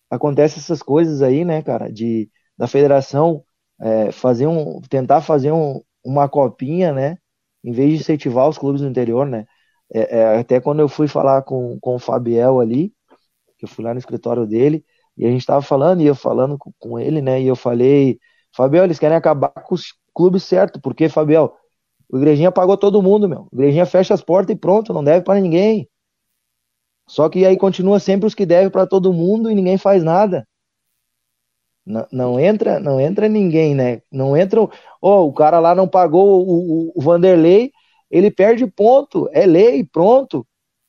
acontece 0.09 0.59
essas 0.59 0.81
coisas 0.83 1.21
aí, 1.21 1.45
né, 1.45 1.61
cara, 1.61 1.91
de 1.91 2.29
da 2.57 2.67
federação 2.67 3.43
é, 3.79 4.11
fazer 4.11 4.47
um, 4.47 4.81
tentar 4.89 5.21
fazer 5.21 5.51
um, 5.51 5.81
uma 6.03 6.27
copinha, 6.27 6.91
né? 6.93 7.17
Em 7.63 7.71
vez 7.71 7.91
de 7.91 7.97
incentivar 7.97 8.49
os 8.49 8.57
clubes 8.57 8.81
do 8.81 8.87
interior, 8.87 9.25
né? 9.27 9.45
É, 9.93 10.19
é, 10.19 10.39
até 10.39 10.59
quando 10.59 10.79
eu 10.79 10.89
fui 10.89 11.07
falar 11.07 11.43
com, 11.43 11.77
com 11.79 11.95
o 11.95 11.99
Fabiel 11.99 12.59
ali, 12.59 12.93
que 13.57 13.65
eu 13.65 13.69
fui 13.69 13.83
lá 13.83 13.93
no 13.93 13.99
escritório 13.99 14.45
dele, 14.47 14.85
e 15.17 15.25
a 15.25 15.29
gente 15.29 15.45
tava 15.45 15.61
falando, 15.61 16.01
e 16.01 16.07
eu 16.07 16.15
falando 16.15 16.57
com, 16.57 16.71
com 16.79 16.99
ele, 16.99 17.21
né? 17.21 17.41
E 17.41 17.47
eu 17.47 17.55
falei, 17.55 18.19
Fabiel, 18.55 18.83
eles 18.85 18.99
querem 18.99 19.17
acabar 19.17 19.49
com 19.49 19.75
os 19.75 19.93
clubes 20.13 20.43
certo, 20.43 20.81
porque, 20.81 21.09
Fabiel, 21.09 21.55
o 22.09 22.17
Igrejinha 22.17 22.51
pagou 22.51 22.77
todo 22.77 23.01
mundo, 23.01 23.27
meu. 23.27 23.47
O 23.51 23.55
Igrejinha 23.55 23.85
fecha 23.85 24.13
as 24.13 24.21
portas 24.21 24.55
e 24.55 24.59
pronto, 24.59 24.93
não 24.93 25.03
deve 25.03 25.25
para 25.25 25.39
ninguém. 25.39 25.87
Só 27.07 27.29
que 27.29 27.45
aí 27.45 27.57
continua 27.57 27.99
sempre 27.99 28.27
os 28.27 28.35
que 28.35 28.45
devem 28.45 28.69
para 28.69 28.87
todo 28.87 29.13
mundo 29.13 29.49
e 29.49 29.55
ninguém 29.55 29.77
faz 29.77 30.03
nada. 30.03 30.47
Não, 31.85 32.05
não, 32.11 32.39
entra, 32.39 32.79
não 32.79 32.99
entra 32.99 33.29
ninguém, 33.29 33.73
né? 33.73 34.01
Não 34.11 34.35
entra. 34.35 34.61
Oh, 35.01 35.23
o 35.23 35.33
cara 35.33 35.59
lá 35.59 35.73
não 35.73 35.87
pagou 35.87 36.45
o, 36.45 36.89
o, 36.89 36.93
o 36.95 37.01
Vanderlei, 37.01 37.71
ele 38.11 38.29
perde 38.29 38.67
ponto, 38.67 39.29
é 39.31 39.45
lei, 39.45 39.85
pronto. 39.85 40.45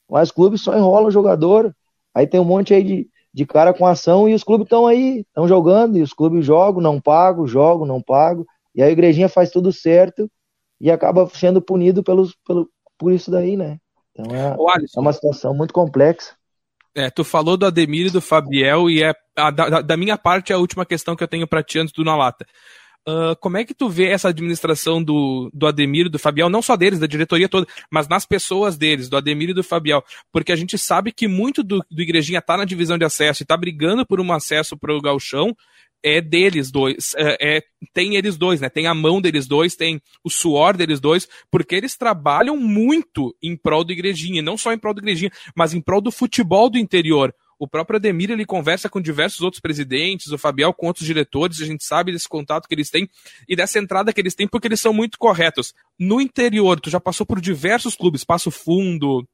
Mas 0.08 0.30
clubes 0.30 0.60
só 0.62 0.76
enrolam 0.76 1.08
o 1.08 1.12
jogador. 1.12 1.74
Aí 2.14 2.26
tem 2.26 2.40
um 2.40 2.44
monte 2.44 2.74
aí 2.74 2.82
de, 2.82 3.08
de 3.32 3.46
cara 3.46 3.72
com 3.72 3.86
ação 3.86 4.28
e 4.28 4.34
os 4.34 4.42
clubes 4.42 4.66
estão 4.66 4.86
aí, 4.86 5.20
estão 5.20 5.46
jogando, 5.46 5.98
e 5.98 6.02
os 6.02 6.12
clubes 6.12 6.44
jogam, 6.44 6.80
não 6.80 7.00
pagam, 7.00 7.46
jogam, 7.46 7.86
não 7.86 8.02
pagam. 8.02 8.44
E 8.74 8.82
a 8.82 8.90
igrejinha 8.90 9.28
faz 9.28 9.50
tudo 9.50 9.72
certo 9.72 10.28
e 10.80 10.90
acaba 10.90 11.28
sendo 11.28 11.60
punido 11.60 12.02
pelos, 12.02 12.34
pelo, 12.46 12.68
por 12.96 13.12
isso 13.12 13.30
daí, 13.30 13.56
né? 13.56 13.78
Então 14.12 14.34
é, 14.34 14.56
é 14.96 15.00
uma 15.00 15.12
situação 15.12 15.54
muito 15.54 15.72
complexa. 15.72 16.36
É, 16.94 17.10
tu 17.10 17.22
falou 17.22 17.56
do 17.56 17.66
Ademir 17.66 18.06
e 18.06 18.10
do 18.10 18.20
Fabiel, 18.20 18.90
e 18.90 19.02
é 19.02 19.14
a, 19.36 19.50
da, 19.50 19.80
da, 19.80 19.96
minha 19.96 20.18
parte 20.18 20.52
é 20.52 20.56
a 20.56 20.58
última 20.58 20.84
questão 20.84 21.14
que 21.14 21.22
eu 21.22 21.28
tenho 21.28 21.46
para 21.46 21.62
ti 21.62 21.78
antes 21.78 21.92
do 21.92 22.02
Na 22.02 22.16
Lata. 22.16 22.44
Uh, 23.08 23.34
como 23.40 23.56
é 23.56 23.64
que 23.64 23.72
tu 23.72 23.88
vê 23.88 24.08
essa 24.08 24.28
administração 24.28 25.02
do, 25.02 25.48
do 25.54 25.66
Ademir 25.66 26.06
e 26.06 26.10
do 26.10 26.18
Fabiel, 26.18 26.50
não 26.50 26.60
só 26.60 26.76
deles, 26.76 26.98
da 26.98 27.06
diretoria 27.06 27.48
toda, 27.48 27.66
mas 27.90 28.08
nas 28.08 28.26
pessoas 28.26 28.76
deles, 28.76 29.08
do 29.08 29.16
Ademir 29.16 29.50
e 29.50 29.54
do 29.54 29.62
Fabiel? 29.62 30.04
Porque 30.30 30.52
a 30.52 30.56
gente 30.56 30.76
sabe 30.76 31.12
que 31.12 31.26
muito 31.26 31.62
do, 31.62 31.82
do 31.90 32.02
Igrejinha 32.02 32.42
tá 32.42 32.56
na 32.56 32.64
divisão 32.64 32.98
de 32.98 33.04
acesso 33.04 33.42
e 33.42 33.46
tá 33.46 33.56
brigando 33.56 34.04
por 34.04 34.20
um 34.20 34.32
acesso 34.32 34.76
para 34.76 34.94
o 34.94 35.00
Galchão, 35.00 35.56
é 36.02 36.20
deles 36.20 36.70
dois, 36.70 37.12
é, 37.16 37.56
é, 37.56 37.62
tem 37.92 38.16
eles 38.16 38.36
dois, 38.36 38.60
né? 38.60 38.68
Tem 38.68 38.86
a 38.86 38.94
mão 38.94 39.20
deles 39.20 39.46
dois, 39.46 39.74
tem 39.74 40.00
o 40.22 40.30
suor 40.30 40.76
deles 40.76 41.00
dois, 41.00 41.28
porque 41.50 41.74
eles 41.74 41.96
trabalham 41.96 42.56
muito 42.56 43.34
em 43.42 43.56
prol 43.56 43.84
do 43.84 43.92
Igrejinha, 43.92 44.42
não 44.42 44.56
só 44.56 44.72
em 44.72 44.78
prol 44.78 44.94
do 44.94 45.00
Igrejinha, 45.00 45.32
mas 45.56 45.74
em 45.74 45.80
prol 45.80 46.00
do 46.00 46.10
futebol 46.10 46.70
do 46.70 46.78
interior. 46.78 47.34
O 47.58 47.66
próprio 47.66 47.96
Ademir, 47.96 48.30
ele 48.30 48.46
conversa 48.46 48.88
com 48.88 49.00
diversos 49.00 49.40
outros 49.40 49.60
presidentes, 49.60 50.30
o 50.30 50.38
Fabiel 50.38 50.72
com 50.72 50.86
outros 50.86 51.04
diretores, 51.04 51.60
a 51.60 51.66
gente 51.66 51.84
sabe 51.84 52.12
desse 52.12 52.28
contato 52.28 52.68
que 52.68 52.74
eles 52.74 52.88
têm 52.88 53.08
e 53.48 53.56
dessa 53.56 53.80
entrada 53.80 54.12
que 54.12 54.20
eles 54.20 54.34
têm, 54.34 54.46
porque 54.46 54.68
eles 54.68 54.80
são 54.80 54.92
muito 54.92 55.18
corretos. 55.18 55.74
No 55.98 56.20
interior, 56.20 56.78
tu 56.78 56.88
já 56.88 57.00
passou 57.00 57.26
por 57.26 57.40
diversos 57.40 57.96
clubes, 57.96 58.22
Passo 58.22 58.52
Fundo, 58.52 59.26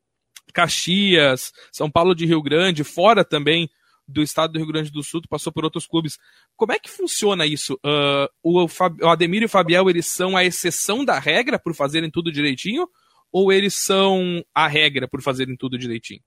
Caxias, 0.54 1.52
São 1.70 1.90
Paulo 1.90 2.14
de 2.14 2.24
Rio 2.24 2.40
Grande, 2.40 2.82
fora 2.82 3.22
também 3.22 3.68
do 4.06 4.22
estado 4.22 4.52
do 4.52 4.58
Rio 4.58 4.68
Grande 4.68 4.90
do 4.90 5.02
Sul, 5.02 5.22
passou 5.28 5.52
por 5.52 5.64
outros 5.64 5.86
clubes. 5.86 6.18
Como 6.56 6.72
é 6.72 6.78
que 6.78 6.90
funciona 6.90 7.46
isso? 7.46 7.74
Uh, 7.84 8.28
o, 8.42 8.64
o 8.64 9.08
Ademir 9.08 9.42
e 9.42 9.46
o 9.46 9.48
Fabiel, 9.48 9.88
eles 9.88 10.06
são 10.06 10.36
a 10.36 10.44
exceção 10.44 11.04
da 11.04 11.18
regra 11.18 11.58
por 11.58 11.74
fazerem 11.74 12.10
tudo 12.10 12.30
direitinho? 12.30 12.88
Ou 13.32 13.52
eles 13.52 13.74
são 13.74 14.44
a 14.54 14.68
regra 14.68 15.08
por 15.08 15.20
fazerem 15.20 15.56
tudo 15.56 15.78
direitinho? 15.78 16.20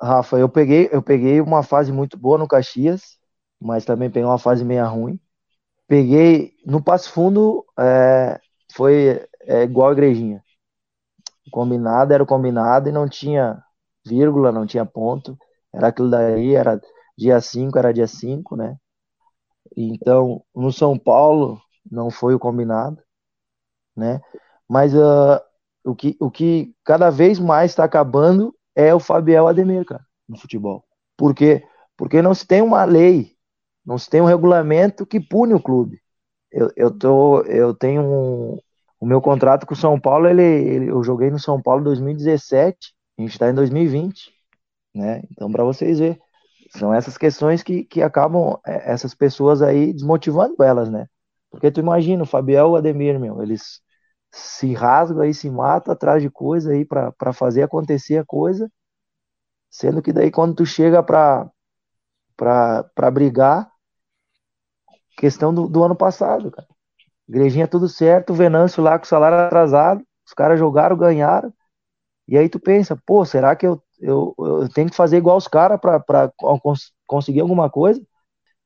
Rafa, 0.00 0.38
eu 0.38 0.48
peguei, 0.48 0.88
eu 0.90 1.02
peguei 1.02 1.40
uma 1.40 1.62
fase 1.62 1.92
muito 1.92 2.16
boa 2.16 2.38
no 2.38 2.48
Caxias, 2.48 3.18
mas 3.60 3.84
também 3.84 4.10
peguei 4.10 4.24
uma 4.28 4.38
fase 4.38 4.64
meia 4.64 4.86
ruim. 4.86 5.18
Peguei 5.86 6.54
no 6.64 6.82
Passo 6.82 7.12
Fundo, 7.12 7.64
é, 7.78 8.40
foi 8.74 9.26
é, 9.42 9.62
igual 9.64 9.90
a 9.90 9.92
igrejinha. 9.92 10.42
Combinado 11.50 12.12
era 12.12 12.22
o 12.22 12.26
combinado 12.26 12.88
e 12.88 12.92
não 12.92 13.08
tinha 13.08 13.62
vírgula, 14.04 14.50
não 14.50 14.66
tinha 14.66 14.84
ponto. 14.84 15.38
Era 15.72 15.88
aquilo 15.88 16.10
daí, 16.10 16.54
era 16.54 16.80
dia 17.16 17.40
5, 17.40 17.78
era 17.78 17.92
dia 17.92 18.06
5, 18.06 18.56
né? 18.56 18.76
Então, 19.76 20.44
no 20.54 20.72
São 20.72 20.98
Paulo 20.98 21.60
não 21.90 22.10
foi 22.10 22.34
o 22.34 22.38
combinado, 22.38 23.02
né? 23.96 24.20
Mas 24.68 24.94
uh, 24.94 25.40
o, 25.84 25.94
que, 25.94 26.16
o 26.20 26.30
que 26.30 26.74
cada 26.84 27.10
vez 27.10 27.38
mais 27.38 27.70
está 27.72 27.84
acabando 27.84 28.54
é 28.74 28.94
o 28.94 29.00
Fabiel 29.00 29.46
Ademir, 29.48 29.84
cara, 29.84 30.04
no 30.28 30.38
futebol. 30.38 30.84
Por 31.16 31.34
quê? 31.34 31.62
Porque 31.96 32.22
não 32.22 32.34
se 32.34 32.46
tem 32.46 32.62
uma 32.62 32.84
lei, 32.84 33.32
não 33.84 33.98
se 33.98 34.08
tem 34.08 34.20
um 34.20 34.26
regulamento 34.26 35.06
que 35.06 35.20
pune 35.20 35.54
o 35.54 35.62
clube. 35.62 36.00
Eu, 36.50 36.70
eu, 36.76 36.90
tô, 36.90 37.42
eu 37.42 37.74
tenho 37.74 38.02
um, 38.02 38.58
o 39.00 39.06
meu 39.06 39.20
contrato 39.20 39.66
com 39.66 39.74
o 39.74 39.76
São 39.76 40.00
Paulo, 40.00 40.26
ele, 40.28 40.42
ele, 40.42 40.90
eu 40.90 41.02
joguei 41.04 41.30
no 41.30 41.38
São 41.38 41.60
Paulo 41.60 41.80
em 41.82 41.84
2017, 41.84 42.94
a 43.18 43.22
gente 43.22 43.32
está 43.32 43.50
em 43.50 43.54
2020, 43.54 44.32
né? 44.94 45.22
Então, 45.30 45.50
para 45.50 45.64
vocês 45.64 45.98
verem, 45.98 46.18
são 46.78 46.92
essas 46.92 47.16
questões 47.16 47.62
que, 47.62 47.84
que 47.84 48.02
acabam 48.02 48.58
é, 48.66 48.92
essas 48.92 49.14
pessoas 49.14 49.62
aí 49.62 49.92
desmotivando 49.92 50.62
elas, 50.62 50.90
né? 50.90 51.06
Porque 51.50 51.70
tu 51.70 51.80
imagina, 51.80 52.24
o 52.24 52.26
Fabiel 52.26 52.68
e 52.68 52.70
o 52.70 52.76
Ademir, 52.76 53.18
meu, 53.18 53.42
eles 53.42 53.80
se 54.32 54.74
rasgam 54.74 55.22
aí, 55.22 55.32
se 55.32 55.48
matam 55.48 55.92
atrás 55.92 56.20
de 56.22 56.28
coisa 56.30 56.72
aí 56.72 56.84
para 56.84 57.32
fazer 57.32 57.62
acontecer 57.62 58.18
a 58.18 58.24
coisa, 58.24 58.68
sendo 59.70 60.02
que 60.02 60.12
daí 60.12 60.30
quando 60.30 60.54
tu 60.54 60.66
chega 60.66 61.02
para 61.02 61.48
para 62.36 63.10
brigar, 63.12 63.70
questão 65.16 65.54
do, 65.54 65.68
do 65.68 65.84
ano 65.84 65.94
passado, 65.94 66.50
cara. 66.50 66.66
Igrejinha 67.28 67.68
tudo 67.68 67.88
certo, 67.88 68.34
Venâncio 68.34 68.82
lá 68.82 68.98
com 68.98 69.04
o 69.04 69.08
salário 69.08 69.38
atrasado, 69.38 70.04
os 70.26 70.34
caras 70.34 70.58
jogaram, 70.58 70.96
ganharam, 70.96 71.54
e 72.26 72.38
aí 72.38 72.48
tu 72.48 72.58
pensa, 72.60 72.96
pô, 73.06 73.24
será 73.24 73.54
que 73.54 73.66
eu, 73.66 73.82
eu, 74.00 74.34
eu 74.38 74.68
tenho 74.68 74.90
que 74.90 74.96
fazer 74.96 75.16
igual 75.18 75.36
os 75.36 75.48
caras 75.48 75.80
para 75.80 76.30
cons 76.38 76.92
conseguir 77.06 77.40
alguma 77.40 77.70
coisa? 77.70 78.02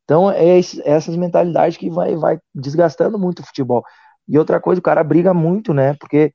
Então 0.05 0.31
é 0.31 0.59
esse, 0.59 0.83
essas 0.89 1.17
mentalidades 1.17 1.77
que 1.77 1.91
vai, 1.91 2.17
vai 2.17 2.39
desgastando 2.55 3.19
muito 3.19 3.41
o 3.41 3.47
futebol. 3.47 3.85
E 4.27 4.39
outra 4.39 4.61
coisa, 4.61 4.81
o 4.81 4.83
cara 4.83 5.05
briga 5.05 5.35
muito, 5.35 5.75
né? 5.75 5.95
Porque 5.95 6.35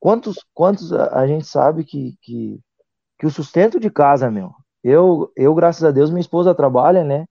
quantos, 0.00 0.44
quantos 0.54 0.92
a, 0.92 1.20
a 1.20 1.26
gente 1.26 1.46
sabe 1.46 1.84
que, 1.84 2.14
que, 2.22 2.60
que 3.18 3.26
o 3.26 3.30
sustento 3.30 3.80
de 3.80 3.90
casa, 3.90 4.30
meu, 4.30 4.52
eu, 4.84 5.32
eu, 5.36 5.54
graças 5.54 5.84
a 5.84 5.90
Deus, 5.90 6.10
minha 6.10 6.20
esposa 6.20 6.54
trabalha, 6.54 7.04
né? 7.04 7.26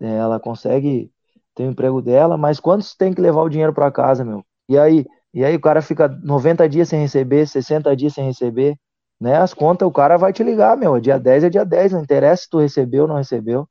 Ela 0.00 0.40
consegue 0.40 1.10
ter 1.54 1.64
o 1.66 1.70
emprego 1.70 2.02
dela, 2.02 2.36
mas 2.36 2.60
quantos 2.60 2.94
tem 2.94 3.12
que 3.14 3.20
levar 3.20 3.42
o 3.42 3.48
dinheiro 3.48 3.72
para 3.72 3.90
casa, 3.90 4.24
meu? 4.24 4.44
E 4.68 4.78
aí, 4.78 5.06
e 5.32 5.44
aí 5.44 5.54
o 5.56 5.60
cara 5.60 5.82
fica 5.82 6.08
90 6.08 6.68
dias 6.68 6.88
sem 6.88 7.00
receber, 7.00 7.46
60 7.46 7.94
dias 7.96 8.14
sem 8.14 8.24
receber, 8.26 8.76
né? 9.20 9.36
As 9.36 9.54
contas, 9.54 9.86
o 9.88 9.92
cara 9.92 10.16
vai 10.16 10.32
te 10.32 10.42
ligar, 10.42 10.76
meu, 10.76 10.96
é 10.96 11.00
dia 11.00 11.18
10 11.18 11.44
é 11.44 11.50
dia 11.50 11.64
10, 11.64 11.92
não 11.92 12.02
interessa 12.02 12.44
se 12.44 12.50
tu 12.50 12.58
recebeu 12.58 13.02
ou 13.02 13.08
não 13.08 13.16
recebeu, 13.16 13.68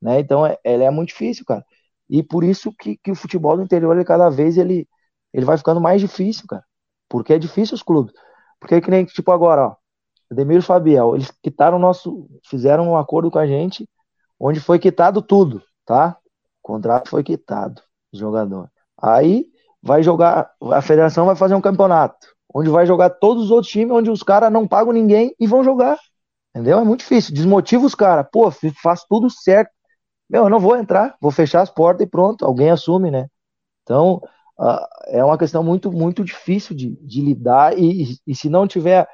né? 0.00 0.20
Então, 0.20 0.46
é, 0.46 0.58
ela 0.64 0.84
é 0.84 0.90
muito 0.90 1.08
difícil, 1.10 1.44
cara. 1.46 1.64
E 2.08 2.22
por 2.22 2.44
isso 2.44 2.72
que, 2.78 2.96
que 2.98 3.10
o 3.10 3.14
futebol 3.14 3.56
do 3.56 3.62
interior, 3.62 3.94
ele 3.94 4.04
cada 4.04 4.28
vez, 4.30 4.56
ele, 4.58 4.88
ele 5.32 5.46
vai 5.46 5.56
ficando 5.58 5.80
mais 5.80 6.00
difícil, 6.00 6.44
cara. 6.48 6.64
Porque 7.08 7.32
é 7.34 7.38
difícil 7.38 7.74
os 7.74 7.82
clubes. 7.82 8.14
Porque 8.60 8.80
que 8.80 8.90
nem, 8.90 9.04
tipo, 9.04 9.30
agora, 9.32 9.68
ó, 9.68 9.76
Ademir 10.30 10.58
e 10.58 10.62
Fabiel, 10.62 11.14
eles 11.14 11.30
quitaram 11.42 11.78
nosso, 11.78 12.28
fizeram 12.44 12.88
um 12.90 12.96
acordo 12.96 13.30
com 13.30 13.38
a 13.38 13.46
gente, 13.46 13.88
onde 14.38 14.60
foi 14.60 14.78
quitado 14.78 15.22
tudo, 15.22 15.62
tá? 15.84 16.16
O 16.62 16.68
contrato 16.68 17.08
foi 17.10 17.22
quitado, 17.22 17.82
jogador. 18.12 18.70
Aí 19.00 19.46
vai 19.82 20.02
jogar, 20.02 20.50
a 20.72 20.82
federação 20.82 21.26
vai 21.26 21.36
fazer 21.36 21.54
um 21.54 21.60
campeonato, 21.60 22.33
onde 22.54 22.70
vai 22.70 22.86
jogar 22.86 23.10
todos 23.10 23.44
os 23.44 23.50
outros 23.50 23.72
times, 23.72 23.92
onde 23.92 24.08
os 24.08 24.22
caras 24.22 24.52
não 24.52 24.66
pagam 24.66 24.92
ninguém 24.92 25.34
e 25.40 25.46
vão 25.46 25.64
jogar. 25.64 25.98
Entendeu? 26.54 26.78
É 26.78 26.84
muito 26.84 27.00
difícil. 27.00 27.34
Desmotiva 27.34 27.84
os 27.84 27.96
caras. 27.96 28.26
Pô, 28.30 28.48
faz 28.80 29.04
tudo 29.08 29.28
certo. 29.28 29.72
Meu, 30.30 30.44
eu 30.44 30.48
não 30.48 30.60
vou 30.60 30.76
entrar, 30.76 31.16
vou 31.20 31.32
fechar 31.32 31.62
as 31.62 31.70
portas 31.70 32.06
e 32.06 32.10
pronto. 32.10 32.44
Alguém 32.44 32.70
assume, 32.70 33.10
né? 33.10 33.26
Então, 33.82 34.22
uh, 34.58 34.86
é 35.08 35.24
uma 35.24 35.36
questão 35.36 35.64
muito, 35.64 35.90
muito 35.90 36.24
difícil 36.24 36.76
de, 36.76 36.90
de 37.02 37.20
lidar 37.20 37.76
e, 37.76 38.16
e, 38.24 38.34
se 38.34 38.48
não 38.48 38.68
tiver 38.68 39.06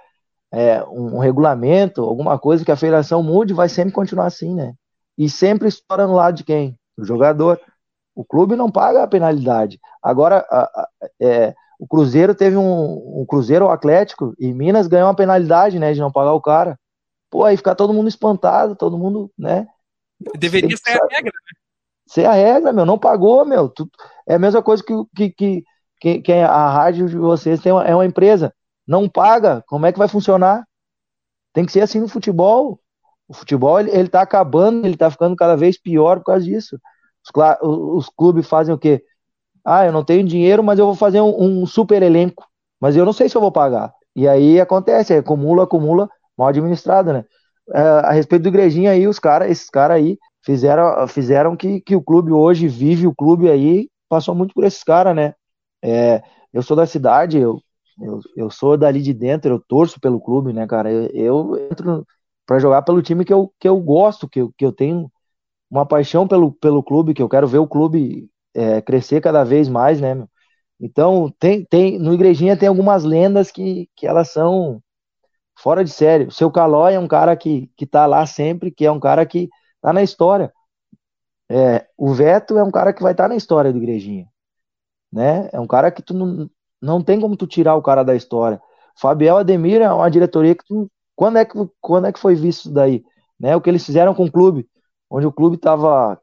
é, 0.52 0.84
um, 0.84 1.18
regulamento, 1.18 2.02
alguma 2.02 2.38
coisa 2.38 2.64
que 2.64 2.70
a 2.70 2.76
federação 2.76 3.22
mude, 3.22 3.54
vai 3.54 3.68
sempre 3.68 3.92
continuar 3.92 4.26
assim, 4.26 4.54
né? 4.54 4.74
E 5.16 5.28
sempre 5.28 5.68
estoura 5.68 6.06
no 6.06 6.14
lado 6.14 6.36
de 6.36 6.44
quem? 6.44 6.78
Do 6.96 7.04
jogador. 7.04 7.60
O 8.14 8.24
clube 8.24 8.54
não 8.54 8.70
paga 8.70 9.02
a 9.02 9.08
penalidade. 9.08 9.80
Agora, 10.02 10.46
é, 11.20 11.54
o 11.80 11.86
Cruzeiro 11.86 12.34
teve 12.34 12.58
um, 12.58 13.22
um 13.22 13.24
Cruzeiro 13.26 13.70
Atlético 13.70 14.34
e 14.38 14.52
Minas 14.52 14.86
ganhou 14.86 15.08
uma 15.08 15.16
penalidade, 15.16 15.78
né, 15.78 15.94
de 15.94 16.00
não 16.00 16.12
pagar 16.12 16.34
o 16.34 16.40
cara. 16.40 16.78
Pô, 17.30 17.42
aí 17.42 17.56
fica 17.56 17.74
todo 17.74 17.94
mundo 17.94 18.06
espantado, 18.06 18.76
todo 18.76 18.98
mundo, 18.98 19.32
né? 19.38 19.66
Deveria 20.38 20.76
ser 20.76 21.00
a 21.00 21.06
regra, 21.10 21.32
né? 21.32 21.60
Ser 22.06 22.26
a 22.26 22.32
regra, 22.32 22.70
meu, 22.70 22.84
não 22.84 22.98
pagou, 22.98 23.46
meu. 23.46 23.70
Tu, 23.70 23.88
é 24.28 24.34
a 24.34 24.38
mesma 24.38 24.62
coisa 24.62 24.84
que, 24.84 24.92
que, 25.16 25.30
que, 25.30 25.64
que, 25.98 26.20
que 26.20 26.32
a 26.32 26.68
rádio 26.68 27.08
de 27.08 27.16
vocês 27.16 27.60
tem 27.60 27.72
uma, 27.72 27.84
é 27.84 27.94
uma 27.94 28.04
empresa. 28.04 28.52
Não 28.86 29.08
paga, 29.08 29.64
como 29.66 29.86
é 29.86 29.92
que 29.92 29.98
vai 29.98 30.08
funcionar? 30.08 30.66
Tem 31.54 31.64
que 31.64 31.72
ser 31.72 31.80
assim 31.80 31.98
no 31.98 32.08
futebol. 32.08 32.78
O 33.26 33.32
futebol, 33.32 33.80
ele, 33.80 33.90
ele 33.90 34.08
tá 34.08 34.20
acabando, 34.20 34.86
ele 34.86 34.98
tá 34.98 35.10
ficando 35.10 35.34
cada 35.34 35.56
vez 35.56 35.80
pior 35.80 36.18
por 36.18 36.26
causa 36.26 36.44
disso. 36.44 36.78
Os, 37.24 37.32
os 37.62 38.08
clubes 38.10 38.46
fazem 38.46 38.74
o 38.74 38.78
quê? 38.78 39.02
Ah, 39.64 39.84
eu 39.86 39.92
não 39.92 40.04
tenho 40.04 40.26
dinheiro, 40.26 40.62
mas 40.62 40.78
eu 40.78 40.86
vou 40.86 40.94
fazer 40.94 41.20
um, 41.20 41.62
um, 41.62 41.66
super 41.66 42.02
elenco. 42.02 42.46
Mas 42.80 42.96
eu 42.96 43.04
não 43.04 43.12
sei 43.12 43.28
se 43.28 43.36
eu 43.36 43.40
vou 43.40 43.52
pagar. 43.52 43.92
E 44.16 44.26
aí 44.28 44.60
acontece, 44.60 45.14
acumula, 45.14 45.64
acumula, 45.64 46.08
mal 46.36 46.48
administrado, 46.48 47.12
né? 47.12 47.24
É, 47.72 47.80
a 47.80 48.12
respeito 48.12 48.42
do 48.42 48.48
Igrejinha 48.48 48.90
aí, 48.92 49.06
os 49.06 49.18
caras, 49.18 49.50
esses 49.50 49.70
caras 49.70 49.96
aí, 49.98 50.18
fizeram, 50.44 51.06
fizeram 51.08 51.56
que, 51.56 51.80
que 51.80 51.94
o 51.94 52.02
clube 52.02 52.32
hoje 52.32 52.66
vive, 52.68 53.06
o 53.06 53.14
clube 53.14 53.50
aí 53.50 53.88
passou 54.08 54.34
muito 54.34 54.54
por 54.54 54.64
esses 54.64 54.82
caras, 54.82 55.14
né? 55.14 55.34
É, 55.82 56.22
eu 56.52 56.62
sou 56.62 56.76
da 56.76 56.86
cidade, 56.86 57.38
eu, 57.38 57.60
eu, 58.00 58.20
eu 58.36 58.50
sou 58.50 58.76
dali 58.76 59.00
de 59.02 59.14
dentro, 59.14 59.52
eu 59.54 59.60
torço 59.60 60.00
pelo 60.00 60.20
clube, 60.20 60.52
né, 60.52 60.66
cara? 60.66 60.90
Eu, 60.92 61.08
eu 61.12 61.68
entro 61.70 62.06
para 62.46 62.58
jogar 62.58 62.82
pelo 62.82 63.02
time 63.02 63.24
que 63.24 63.32
eu, 63.32 63.52
que 63.60 63.68
eu 63.68 63.78
gosto, 63.80 64.28
que 64.28 64.40
eu, 64.40 64.52
que 64.56 64.64
eu 64.64 64.72
tenho 64.72 65.10
uma 65.70 65.86
paixão 65.86 66.26
pelo, 66.28 66.52
pelo 66.52 66.82
clube, 66.82 67.14
que 67.14 67.22
eu 67.22 67.28
quero 67.28 67.46
ver 67.46 67.58
o 67.58 67.68
clube 67.68 68.28
é, 68.54 68.80
crescer 68.82 69.20
cada 69.20 69.44
vez 69.44 69.68
mais, 69.68 70.00
né, 70.00 70.14
meu? 70.14 70.28
Então, 70.80 71.30
tem, 71.38 71.64
tem, 71.64 71.98
no 71.98 72.14
Igrejinha 72.14 72.56
tem 72.56 72.68
algumas 72.68 73.04
lendas 73.04 73.50
que, 73.50 73.88
que 73.94 74.06
elas 74.06 74.30
são 74.30 74.82
fora 75.58 75.84
de 75.84 75.90
sério. 75.90 76.28
O 76.28 76.32
seu 76.32 76.50
Calói 76.50 76.94
é 76.94 76.98
um 76.98 77.08
cara 77.08 77.36
que, 77.36 77.70
que 77.76 77.86
tá 77.86 78.06
lá 78.06 78.24
sempre, 78.26 78.70
que 78.70 78.86
é 78.86 78.92
um 78.92 79.00
cara 79.00 79.26
que 79.26 79.48
tá 79.80 79.92
na 79.92 80.02
história. 80.02 80.52
É, 81.50 81.86
o 81.98 82.14
Veto 82.14 82.56
é 82.56 82.64
um 82.64 82.70
cara 82.70 82.92
que 82.92 83.02
vai 83.02 83.12
estar 83.12 83.24
tá 83.24 83.28
na 83.28 83.36
história 83.36 83.72
do 83.72 83.78
Igrejinha. 83.78 84.26
Né? 85.12 85.50
É 85.52 85.60
um 85.60 85.66
cara 85.66 85.90
que 85.90 86.02
tu 86.02 86.14
não, 86.14 86.48
não 86.80 87.02
tem 87.02 87.20
como 87.20 87.36
tu 87.36 87.46
tirar 87.46 87.76
o 87.76 87.82
cara 87.82 88.02
da 88.02 88.14
história. 88.16 88.60
Fabiel 88.98 89.38
Ademir 89.38 89.82
é 89.82 89.92
uma 89.92 90.10
diretoria 90.10 90.54
que 90.54 90.64
tu, 90.64 90.90
quando 91.14 91.38
é 91.38 91.44
que 91.44 91.52
quando 91.80 92.06
é 92.06 92.12
que 92.12 92.18
foi 92.18 92.34
visto 92.34 92.66
isso 92.66 92.72
daí, 92.72 93.04
né? 93.38 93.56
O 93.56 93.60
que 93.60 93.70
eles 93.70 93.84
fizeram 93.84 94.14
com 94.14 94.24
o 94.24 94.32
clube, 94.32 94.68
onde 95.10 95.26
o 95.26 95.32
clube 95.32 95.56
estava 95.56 96.20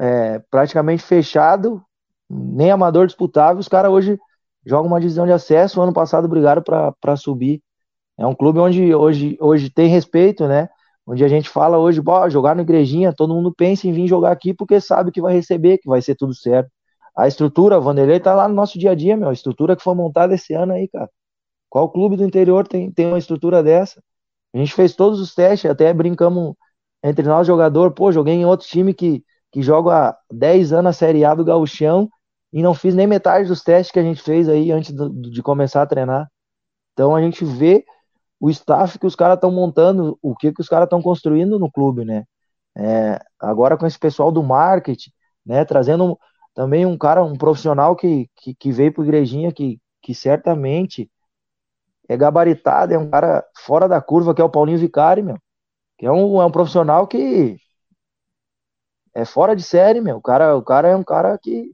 é, 0.00 0.38
praticamente 0.50 1.02
fechado, 1.02 1.82
nem 2.28 2.70
amador 2.70 3.06
disputável, 3.06 3.60
os 3.60 3.68
caras 3.68 3.90
hoje 3.90 4.18
jogam 4.64 4.88
uma 4.88 5.00
divisão 5.00 5.26
de 5.26 5.32
acesso. 5.32 5.80
O 5.80 5.82
ano 5.82 5.92
passado 5.92 6.28
brigaram 6.28 6.62
para 6.62 7.16
subir. 7.16 7.62
É 8.18 8.26
um 8.26 8.34
clube 8.34 8.58
onde 8.58 8.94
hoje, 8.94 9.36
hoje 9.40 9.70
tem 9.70 9.88
respeito, 9.88 10.46
né? 10.46 10.68
Onde 11.06 11.24
a 11.24 11.28
gente 11.28 11.48
fala 11.48 11.78
hoje, 11.78 12.00
jogar 12.30 12.54
no 12.54 12.62
Igrejinha, 12.62 13.12
todo 13.12 13.34
mundo 13.34 13.52
pensa 13.52 13.88
em 13.88 13.92
vir 13.92 14.06
jogar 14.06 14.30
aqui 14.30 14.54
porque 14.54 14.80
sabe 14.80 15.10
que 15.10 15.20
vai 15.20 15.34
receber, 15.34 15.78
que 15.78 15.88
vai 15.88 16.00
ser 16.00 16.14
tudo 16.14 16.34
certo. 16.34 16.70
A 17.16 17.28
estrutura, 17.28 17.80
Vanderlei 17.80 18.20
tá 18.20 18.34
lá 18.34 18.48
no 18.48 18.54
nosso 18.54 18.78
dia 18.78 18.92
a 18.92 18.94
dia, 18.94 19.16
meu. 19.16 19.28
A 19.28 19.32
estrutura 19.32 19.76
que 19.76 19.82
foi 19.82 19.94
montada 19.94 20.34
esse 20.34 20.54
ano 20.54 20.72
aí, 20.72 20.88
cara. 20.88 21.10
Qual 21.68 21.90
clube 21.90 22.16
do 22.16 22.24
interior 22.24 22.66
tem, 22.68 22.90
tem 22.92 23.06
uma 23.06 23.18
estrutura 23.18 23.62
dessa? 23.62 24.02
A 24.54 24.58
gente 24.58 24.74
fez 24.74 24.94
todos 24.94 25.20
os 25.20 25.34
testes, 25.34 25.70
até 25.70 25.92
brincamos 25.92 26.54
entre 27.02 27.26
nós, 27.26 27.46
jogador. 27.46 27.92
Pô, 27.92 28.12
joguei 28.12 28.34
em 28.34 28.46
outro 28.46 28.66
time 28.66 28.94
que, 28.94 29.24
que 29.52 29.62
joga 29.62 30.08
há 30.08 30.18
10 30.32 30.72
anos 30.72 30.90
a 30.90 30.92
Série 30.92 31.24
A 31.24 31.34
do 31.34 31.44
Gauchão 31.44 32.08
e 32.52 32.62
não 32.62 32.74
fiz 32.74 32.94
nem 32.94 33.06
metade 33.06 33.48
dos 33.48 33.62
testes 33.62 33.92
que 33.92 33.98
a 33.98 34.02
gente 34.02 34.22
fez 34.22 34.48
aí 34.48 34.72
antes 34.72 34.92
de 34.94 35.42
começar 35.42 35.82
a 35.82 35.86
treinar. 35.86 36.28
Então 36.92 37.14
a 37.14 37.20
gente 37.20 37.44
vê 37.44 37.84
o 38.40 38.50
staff 38.50 38.98
que 38.98 39.06
os 39.06 39.14
caras 39.14 39.36
estão 39.36 39.50
montando, 39.50 40.18
o 40.20 40.34
que, 40.34 40.52
que 40.52 40.60
os 40.60 40.68
caras 40.68 40.86
estão 40.86 41.00
construindo 41.00 41.58
no 41.58 41.70
clube, 41.70 42.04
né? 42.04 42.24
É, 42.76 43.20
agora 43.38 43.76
com 43.76 43.86
esse 43.86 43.98
pessoal 43.98 44.32
do 44.32 44.42
marketing, 44.42 45.10
né, 45.44 45.64
trazendo 45.64 46.18
também 46.54 46.86
um 46.86 46.96
cara, 46.96 47.22
um 47.22 47.36
profissional 47.36 47.94
que, 47.94 48.28
que, 48.36 48.54
que 48.54 48.72
veio 48.72 48.92
para 48.92 49.04
Igrejinha, 49.04 49.52
que, 49.52 49.78
que 50.02 50.14
certamente 50.14 51.10
é 52.08 52.16
gabaritado, 52.16 52.94
é 52.94 52.98
um 52.98 53.10
cara 53.10 53.44
fora 53.58 53.88
da 53.88 54.00
curva, 54.00 54.34
que 54.34 54.40
é 54.40 54.44
o 54.44 54.50
Paulinho 54.50 54.78
Vicari, 54.78 55.22
meu. 55.22 55.38
Que 55.98 56.06
é 56.06 56.12
um, 56.12 56.40
é 56.40 56.46
um 56.46 56.50
profissional 56.50 57.06
que 57.06 57.58
é 59.14 59.24
fora 59.24 59.54
de 59.54 59.62
série, 59.62 60.00
meu. 60.00 60.16
O 60.16 60.22
cara, 60.22 60.56
o 60.56 60.62
cara 60.62 60.88
é 60.88 60.96
um 60.96 61.04
cara 61.04 61.38
que 61.38 61.70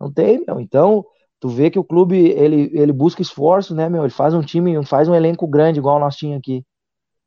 não 0.00 0.12
tem, 0.12 0.44
meu. 0.46 0.60
Então, 0.60 1.04
tu 1.38 1.48
vê 1.48 1.70
que 1.70 1.78
o 1.78 1.84
clube, 1.84 2.16
ele, 2.16 2.70
ele 2.74 2.92
busca 2.92 3.22
esforço, 3.22 3.74
né, 3.74 3.88
meu? 3.88 4.02
Ele 4.02 4.12
faz 4.12 4.34
um 4.34 4.40
time, 4.40 4.84
faz 4.84 5.08
um 5.08 5.14
elenco 5.14 5.46
grande, 5.46 5.78
igual 5.78 5.98
nós 5.98 6.16
tínhamos 6.16 6.40
aqui. 6.40 6.64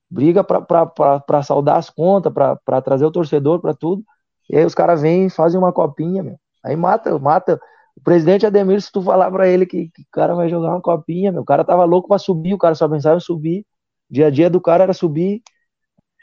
Briga 0.09 0.43
para 0.43 1.43
saudar 1.43 1.77
as 1.77 1.89
contas, 1.89 2.31
para 2.33 2.81
trazer 2.81 3.05
o 3.05 3.11
torcedor, 3.11 3.59
para 3.59 3.73
tudo. 3.73 4.03
E 4.49 4.57
aí 4.57 4.65
os 4.65 4.75
caras 4.75 5.01
vêm 5.01 5.25
e 5.25 5.29
fazem 5.29 5.59
uma 5.59 5.73
copinha, 5.73 6.21
meu. 6.21 6.37
Aí 6.63 6.75
mata, 6.75 7.17
mata. 7.17 7.59
O 7.95 8.01
presidente 8.01 8.45
Ademir, 8.45 8.81
se 8.81 8.91
tu 8.91 9.01
falar 9.01 9.31
para 9.31 9.47
ele 9.47 9.65
que, 9.65 9.89
que 9.89 10.01
o 10.01 10.07
cara 10.11 10.35
vai 10.35 10.49
jogar 10.49 10.69
uma 10.69 10.81
copinha, 10.81 11.31
meu, 11.31 11.41
o 11.41 11.45
cara 11.45 11.63
tava 11.63 11.83
louco 11.83 12.07
para 12.07 12.17
subir, 12.17 12.53
o 12.53 12.57
cara 12.57 12.75
só 12.75 12.87
pensava 12.87 13.17
em 13.17 13.21
subir. 13.21 13.65
O 14.09 14.13
dia 14.13 14.27
a 14.27 14.29
dia 14.29 14.49
do 14.49 14.61
cara 14.61 14.83
era 14.83 14.93
subir. 14.93 15.41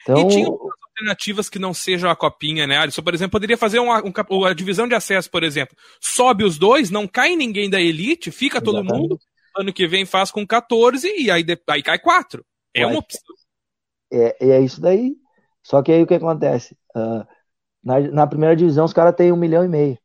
Então, 0.02 0.18
e 0.18 0.28
tinha 0.28 0.48
alternativas 1.00 1.48
que 1.48 1.58
não 1.58 1.72
sejam 1.72 2.10
a 2.10 2.16
copinha, 2.16 2.66
né, 2.66 2.76
Alisson? 2.76 3.02
Por 3.02 3.14
exemplo, 3.14 3.32
poderia 3.32 3.56
fazer 3.56 3.78
uma, 3.78 4.02
um, 4.04 4.44
a 4.44 4.52
divisão 4.52 4.86
de 4.86 4.94
acesso, 4.94 5.30
por 5.30 5.42
exemplo. 5.42 5.76
Sobe 6.00 6.44
os 6.44 6.58
dois, 6.58 6.90
não 6.90 7.08
cai 7.08 7.34
ninguém 7.34 7.68
da 7.70 7.80
elite, 7.80 8.30
fica 8.30 8.60
todo 8.60 8.78
Exatamente. 8.78 9.02
mundo. 9.02 9.18
Ano 9.56 9.72
que 9.72 9.86
vem 9.86 10.04
faz 10.04 10.30
com 10.30 10.46
14 10.46 11.08
e 11.08 11.30
aí, 11.30 11.44
aí 11.68 11.82
cai 11.82 11.98
4. 11.98 12.44
É 12.74 12.86
uma 12.86 13.00
opção. 13.00 13.34
É, 14.12 14.36
é 14.48 14.60
isso 14.60 14.80
daí. 14.80 15.16
Só 15.62 15.82
que 15.82 15.90
aí 15.90 16.02
o 16.02 16.06
que 16.06 16.14
acontece? 16.14 16.76
Uh, 16.94 17.26
na, 17.82 18.00
na 18.00 18.26
primeira 18.26 18.54
divisão 18.54 18.84
os 18.84 18.92
caras 18.92 19.14
têm 19.14 19.32
um 19.32 19.36
milhão 19.36 19.64
e 19.64 19.68
meio. 19.68 19.98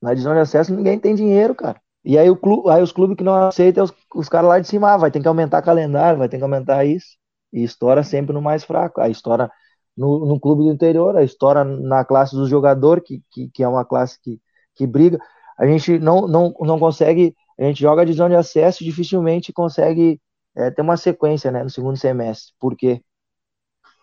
Na 0.00 0.10
divisão 0.10 0.34
de 0.34 0.40
acesso 0.40 0.74
ninguém 0.74 0.98
tem 0.98 1.14
dinheiro, 1.14 1.54
cara. 1.54 1.80
E 2.04 2.16
aí, 2.16 2.30
o 2.30 2.36
clube, 2.36 2.70
aí 2.70 2.80
os 2.80 2.92
clubes 2.92 3.16
que 3.16 3.24
não 3.24 3.34
aceitam, 3.34 3.82
os, 3.82 3.92
os 4.14 4.28
caras 4.28 4.48
lá 4.48 4.60
de 4.60 4.68
cima, 4.68 4.92
ah, 4.92 4.96
vai 4.96 5.10
ter 5.10 5.20
que 5.20 5.26
aumentar 5.26 5.60
calendário, 5.60 6.20
vai 6.20 6.28
ter 6.28 6.36
que 6.36 6.42
aumentar 6.44 6.84
isso. 6.84 7.16
E 7.52 7.64
estoura 7.64 8.04
sempre 8.04 8.32
no 8.32 8.40
mais 8.40 8.62
fraco. 8.62 9.00
A 9.00 9.08
estoura 9.08 9.50
no, 9.96 10.26
no 10.26 10.38
clube 10.38 10.64
do 10.64 10.72
interior, 10.72 11.16
a 11.16 11.22
estoura 11.22 11.64
na 11.64 12.04
classe 12.04 12.34
do 12.34 12.46
jogador, 12.46 13.00
que, 13.00 13.22
que, 13.30 13.48
que 13.48 13.62
é 13.62 13.68
uma 13.68 13.84
classe 13.84 14.20
que, 14.20 14.40
que 14.74 14.86
briga. 14.86 15.18
A 15.58 15.66
gente 15.66 15.98
não, 15.98 16.28
não, 16.28 16.54
não 16.60 16.78
consegue, 16.78 17.34
a 17.58 17.64
gente 17.64 17.80
joga 17.80 18.02
a 18.02 18.04
divisão 18.04 18.28
de 18.28 18.34
acesso 18.34 18.82
e 18.82 18.86
dificilmente 18.86 19.52
consegue 19.52 20.20
é, 20.54 20.70
ter 20.70 20.82
uma 20.82 20.96
sequência 20.96 21.50
né, 21.50 21.62
no 21.62 21.70
segundo 21.70 21.96
semestre. 21.96 22.52
Por 22.58 22.76
quê? 22.76 23.00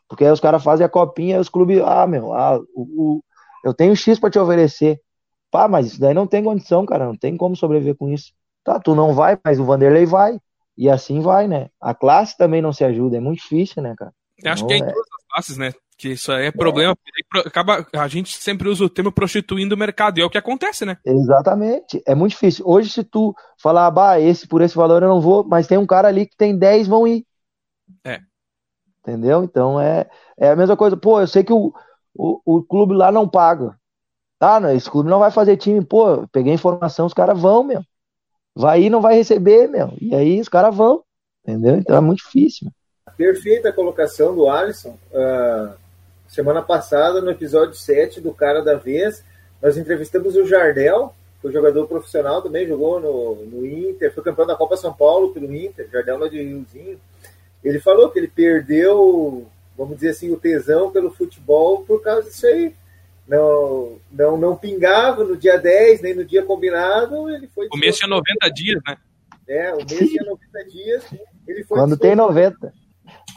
Porque 0.07 0.25
aí 0.25 0.31
os 0.31 0.39
caras 0.39 0.63
fazem 0.63 0.85
a 0.85 0.89
copinha 0.89 1.37
e 1.37 1.39
os 1.39 1.49
clubes, 1.49 1.81
ah, 1.83 2.07
meu, 2.07 2.33
ah, 2.33 2.59
o, 2.73 2.81
o 3.17 3.23
eu 3.63 3.73
tenho 3.73 3.95
X 3.95 4.19
para 4.19 4.29
te 4.29 4.37
oferecer. 4.37 4.99
Pá, 5.49 5.67
mas 5.67 5.87
isso 5.87 5.99
daí 5.99 6.13
não 6.13 6.27
tem 6.27 6.43
condição, 6.43 6.85
cara, 6.85 7.05
não 7.05 7.15
tem 7.15 7.37
como 7.37 7.55
sobreviver 7.55 7.95
com 7.95 8.09
isso. 8.09 8.33
Tá, 8.63 8.79
tu 8.79 8.95
não 8.95 9.13
vai, 9.13 9.39
mas 9.43 9.59
o 9.59 9.65
Vanderlei 9.65 10.05
vai. 10.05 10.39
E 10.75 10.89
assim 10.89 11.21
vai, 11.21 11.47
né? 11.47 11.69
A 11.79 11.93
classe 11.93 12.35
também 12.35 12.61
não 12.61 12.73
se 12.73 12.83
ajuda, 12.83 13.17
é 13.17 13.19
muito 13.19 13.41
difícil, 13.41 13.81
né, 13.81 13.93
cara? 13.95 14.11
Eu 14.43 14.51
acho 14.51 14.65
que 14.65 14.73
é 14.73 14.77
em 14.77 14.79
todas 14.79 14.97
as 14.97 15.25
classes, 15.31 15.57
né? 15.57 15.71
Que 15.97 16.09
isso 16.09 16.31
aí 16.31 16.47
é 16.47 16.51
problema. 16.51 16.95
É. 17.35 17.39
Acaba, 17.47 17.85
a 17.93 18.07
gente 18.07 18.35
sempre 18.37 18.67
usa 18.67 18.83
o 18.83 18.89
termo 18.89 19.11
prostituindo 19.11 19.75
o 19.75 19.77
mercado, 19.77 20.17
e 20.17 20.21
é 20.21 20.25
o 20.25 20.29
que 20.29 20.37
acontece, 20.37 20.85
né? 20.85 20.97
Exatamente. 21.05 22.01
É 22.05 22.15
muito 22.15 22.31
difícil. 22.31 22.65
Hoje, 22.67 22.89
se 22.89 23.03
tu 23.03 23.35
falar, 23.57 23.89
bah, 23.91 24.19
esse 24.19 24.47
por 24.47 24.61
esse 24.61 24.75
valor 24.75 25.03
eu 25.03 25.09
não 25.09 25.21
vou, 25.21 25.43
mas 25.43 25.67
tem 25.67 25.77
um 25.77 25.85
cara 25.85 26.07
ali 26.07 26.25
que 26.25 26.35
tem 26.35 26.57
10 26.57 26.87
vão 26.87 27.07
ir. 27.07 27.25
É. 28.03 28.19
Entendeu? 29.01 29.43
Então 29.43 29.79
é, 29.79 30.09
é 30.37 30.49
a 30.49 30.55
mesma 30.55 30.77
coisa. 30.77 30.95
Pô, 30.95 31.19
eu 31.19 31.27
sei 31.27 31.43
que 31.43 31.53
o, 31.53 31.73
o, 32.15 32.39
o 32.45 32.63
clube 32.63 32.93
lá 32.93 33.11
não 33.11 33.27
paga. 33.27 33.77
Tá, 34.39 34.59
não, 34.59 34.71
esse 34.71 34.89
clube 34.89 35.09
não 35.09 35.19
vai 35.19 35.31
fazer 35.31 35.57
time. 35.57 35.83
Pô, 35.85 36.27
peguei 36.27 36.53
informação, 36.53 37.05
os 37.05 37.13
caras 37.13 37.39
vão, 37.39 37.63
meu. 37.63 37.81
Vai 38.55 38.83
ir, 38.83 38.89
não 38.89 39.01
vai 39.01 39.15
receber, 39.15 39.67
meu. 39.67 39.93
E 40.01 40.13
aí 40.13 40.39
os 40.39 40.49
caras 40.49 40.75
vão. 40.75 41.03
Entendeu? 41.43 41.75
Então 41.75 41.95
é 41.95 42.01
muito 42.01 42.19
difícil. 42.19 42.67
Meu. 42.67 43.15
Perfeita 43.15 43.69
a 43.69 43.73
colocação 43.73 44.35
do 44.35 44.49
Alisson. 44.49 44.97
Uh, 45.11 45.82
semana 46.33 46.63
passada, 46.63 47.21
no 47.21 47.29
episódio 47.29 47.75
7 47.75 48.19
do 48.19 48.33
Cara 48.33 48.63
da 48.63 48.73
Vez, 48.73 49.23
nós 49.61 49.77
entrevistamos 49.77 50.35
o 50.35 50.47
Jardel, 50.47 51.13
que 51.39 51.47
é 51.47 51.51
jogador 51.51 51.87
profissional 51.87 52.41
também, 52.41 52.67
jogou 52.67 52.99
no, 52.99 53.35
no 53.45 53.65
Inter, 53.65 54.11
foi 54.11 54.23
campeão 54.23 54.47
da 54.47 54.55
Copa 54.55 54.75
São 54.75 54.91
Paulo 54.91 55.31
pelo 55.31 55.53
Inter, 55.53 55.87
Jardel 55.91 56.17
lá 56.17 56.27
de 56.27 56.41
Riozinho. 56.41 56.99
Ele 57.63 57.79
falou 57.79 58.09
que 58.09 58.17
ele 58.17 58.27
perdeu, 58.27 59.47
vamos 59.77 59.95
dizer 59.95 60.09
assim, 60.09 60.31
o 60.31 60.39
tesão 60.39 60.91
pelo 60.91 61.11
futebol 61.11 61.83
por 61.83 62.01
causa 62.01 62.27
disso 62.27 62.47
aí. 62.47 62.73
Não, 63.27 63.99
não, 64.11 64.35
não 64.35 64.55
pingava 64.55 65.23
no 65.23 65.37
dia 65.37 65.57
10, 65.57 66.01
nem 66.01 66.15
no 66.15 66.25
dia 66.25 66.43
combinado. 66.43 67.29
Ele 67.29 67.47
foi 67.47 67.67
o 67.71 67.77
mês 67.77 67.95
tinha 67.95 68.09
90 68.09 68.49
dias, 68.49 68.81
né? 68.85 68.97
É, 69.47 69.71
o 69.71 69.77
mês 69.77 70.09
tinha 70.09 70.25
90 70.25 70.65
dias. 70.65 71.05
Ele 71.47 71.63
foi 71.63 71.77
Quando 71.77 71.95
tem 71.95 72.15
90. 72.15 72.73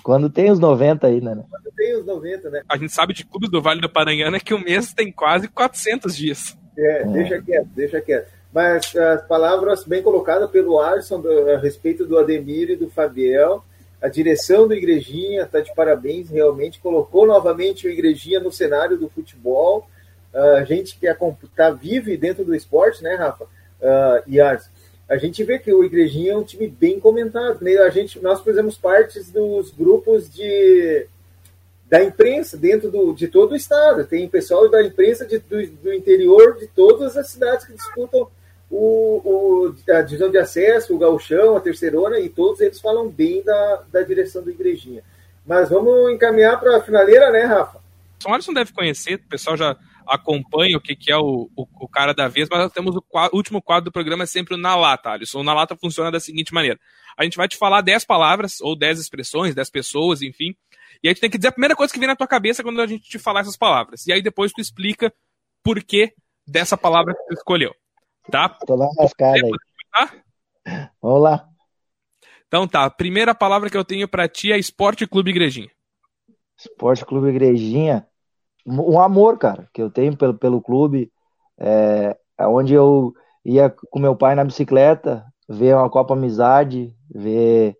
Quando 0.03 0.31
tem 0.31 0.51
os 0.51 0.59
90 0.59 1.07
aí, 1.07 1.21
né? 1.21 1.43
Quando 1.51 1.73
tem 1.75 1.97
os 1.97 2.07
90, 2.07 2.51
né? 2.51 2.63
A 2.69 2.77
gente 2.77 2.93
sabe 2.93 3.13
de 3.13 3.25
clubes 3.25 3.51
do 3.51 3.61
Vale 3.61 3.81
do 3.81 3.89
Paranhana 3.89 4.39
que 4.39 4.55
o 4.55 4.59
mês 4.59 4.93
tem 4.93 5.11
quase 5.11 5.49
400 5.49 6.17
dias. 6.17 6.57
É, 6.79 7.03
é. 7.03 7.05
deixa 7.05 7.43
quieto, 7.43 7.69
deixa 7.75 8.01
quieto. 8.01 8.29
Mas 8.53 8.95
as 8.95 9.27
palavras 9.27 9.85
bem 9.85 10.03
colocadas 10.03 10.51
pelo 10.51 10.81
Alisson 10.81 11.23
a 11.55 11.59
respeito 11.59 12.07
do 12.07 12.19
Ademir 12.19 12.71
e 12.71 12.77
do 12.77 12.89
Fabiel. 12.89 13.65
A 14.01 14.09
direção 14.09 14.69
do 14.69 14.75
Igrejinha 14.75 15.43
está 15.43 15.61
de 15.61 15.75
parabéns, 15.75 16.31
realmente 16.31 16.79
colocou 16.79 17.27
novamente 17.27 17.87
o 17.87 17.91
Igrejinha 17.91 18.41
no 18.41 18.53
cenário 18.53 18.97
do 18.97 19.09
futebol. 19.09 19.89
A 20.33 20.65
gente 20.65 20.99
que 20.99 21.07
está 21.07 21.71
vive 21.71 22.17
dentro 22.17 22.45
do 22.45 22.55
esporte, 22.55 23.03
né, 23.03 23.15
Rafa? 23.15 23.45
Uh, 23.45 24.23
e 24.27 24.41
Ars, 24.41 24.71
a 25.09 25.17
gente 25.17 25.45
vê 25.45 25.59
que 25.59 25.73
o 25.73 25.85
Igrejinha 25.85 26.33
é 26.33 26.37
um 26.37 26.43
time 26.43 26.67
bem 26.67 26.99
comentado. 26.99 27.63
Né? 27.63 27.77
A 27.79 27.91
gente, 27.91 28.21
nós 28.21 28.41
fazemos 28.41 28.77
parte 28.77 29.21
dos 29.31 29.71
grupos 29.71 30.29
de, 30.29 31.07
da 31.89 32.03
imprensa 32.03 32.57
dentro 32.57 32.91
do, 32.91 33.13
de 33.13 33.29
todo 33.29 33.53
o 33.53 33.57
estado. 33.57 34.05
Tem 34.05 34.29
pessoal 34.29 34.69
da 34.69 34.83
imprensa 34.83 35.25
de, 35.25 35.39
do, 35.39 35.65
do, 35.67 35.95
interior 35.95 36.57
de 36.59 36.67
todas 36.67 37.17
as 37.17 37.29
cidades 37.29 37.67
que 37.67 37.75
disputam 37.75 38.29
o, 38.69 39.69
o, 39.69 39.75
a 39.93 40.03
divisão 40.03 40.29
de 40.29 40.39
acesso, 40.39 40.95
o 40.95 40.99
gauchão, 40.99 41.57
a 41.57 41.61
terceirona, 41.61 42.19
e 42.19 42.29
todos 42.29 42.61
eles 42.61 42.81
falam 42.81 43.09
bem 43.09 43.45
da, 43.45 43.85
da 43.93 44.03
direção 44.03 44.43
do 44.43 44.51
Igrejinha. 44.51 45.05
Mas 45.47 45.69
vamos 45.69 46.11
encaminhar 46.11 46.59
para 46.59 46.79
a 46.79 46.83
finaleira, 46.83 47.31
né, 47.31 47.45
Rafa? 47.45 47.79
O 48.27 48.33
Alisson 48.33 48.53
deve 48.53 48.73
conhecer, 48.73 49.15
o 49.15 49.29
pessoal 49.29 49.57
já 49.57 49.77
acompanha 50.07 50.77
o 50.77 50.81
que, 50.81 50.95
que 50.95 51.11
é 51.11 51.17
o, 51.17 51.51
o, 51.57 51.67
o, 51.81 51.89
cara 51.89 52.13
da 52.13 52.29
vez, 52.29 52.49
mas 52.49 52.61
nós 52.61 52.73
temos 52.73 52.95
o, 52.97 53.03
quadro, 53.03 53.35
o, 53.35 53.37
último 53.37 53.61
quadro 53.61 53.87
do 53.87 53.93
programa 53.93 54.25
é 54.25 54.27
sempre 54.27 54.55
o 54.55 54.59
Na 54.59 54.77
Lata, 54.77 55.11
Alisson. 55.11 55.41
O 55.41 55.45
Na 55.45 55.55
Lata 55.55 55.77
funciona 55.77 56.11
da 56.11 56.21
seguinte 56.21 56.55
maneira. 56.55 56.79
A 57.17 57.25
gente 57.25 57.37
vai 57.37 57.49
te 57.49 57.57
falar 57.57 57.81
10 57.81 58.05
palavras, 58.05 58.61
ou 58.61 58.77
10 58.77 58.99
expressões, 58.99 59.55
10 59.55 59.71
pessoas, 59.71 60.23
enfim, 60.23 60.55
e 61.03 61.09
aí 61.09 61.15
tu 61.15 61.21
tem 61.21 61.31
que 61.31 61.39
dizer 61.39 61.49
a 61.49 61.53
primeira 61.53 61.77
coisa 61.77 61.93
que 61.93 61.99
vem 61.99 62.09
na 62.09 62.17
tua 62.17 62.27
cabeça 62.27 62.63
quando 62.63 62.81
a 62.81 62.87
gente 62.87 63.09
te 63.09 63.19
falar 63.19 63.41
essas 63.41 63.57
palavras. 63.57 64.07
E 64.07 64.13
aí 64.13 64.23
depois 64.23 64.53
tu 64.53 64.61
explica 64.61 65.13
por 65.63 65.83
que 65.83 66.13
dessa 66.47 66.77
palavra 66.77 67.15
que 67.15 67.25
tu 67.27 67.35
escolheu. 67.35 67.75
Tá? 68.31 68.49
Tô 68.49 68.75
lá 68.75 68.89
mascada 68.97 69.35
aí. 69.35 69.51
Tá? 69.93 70.91
Vamos 71.01 71.23
lá. 71.23 71.49
Então 72.47 72.67
tá, 72.67 72.85
a 72.85 72.91
primeira 72.91 73.35
palavra 73.35 73.69
que 73.69 73.77
eu 73.77 73.85
tenho 73.85 74.09
para 74.09 74.29
ti 74.29 74.53
é 74.53 74.59
Esporte 74.59 75.07
Clube 75.07 75.31
Igrejinha. 75.31 75.71
Esporte 76.57 77.05
Clube 77.05 77.29
Igrejinha 77.29 78.07
um 78.67 79.01
amor, 79.01 79.39
cara, 79.39 79.69
que 79.73 79.81
eu 79.81 79.91
tenho 79.91 80.17
pelo, 80.17 80.35
pelo 80.35 80.61
clube, 80.61 81.13
é, 81.59 82.17
onde 82.41 82.75
eu 82.75 83.15
ia 83.45 83.71
com 83.71 84.01
meu 84.01 84.17
pai 84.17 84.35
na 84.35 84.45
bicicleta, 84.45 85.25
ver 85.49 85.77
uma 85.77 85.89
Copa 85.89 86.15
Amizade, 86.15 86.95
ver 87.09 87.77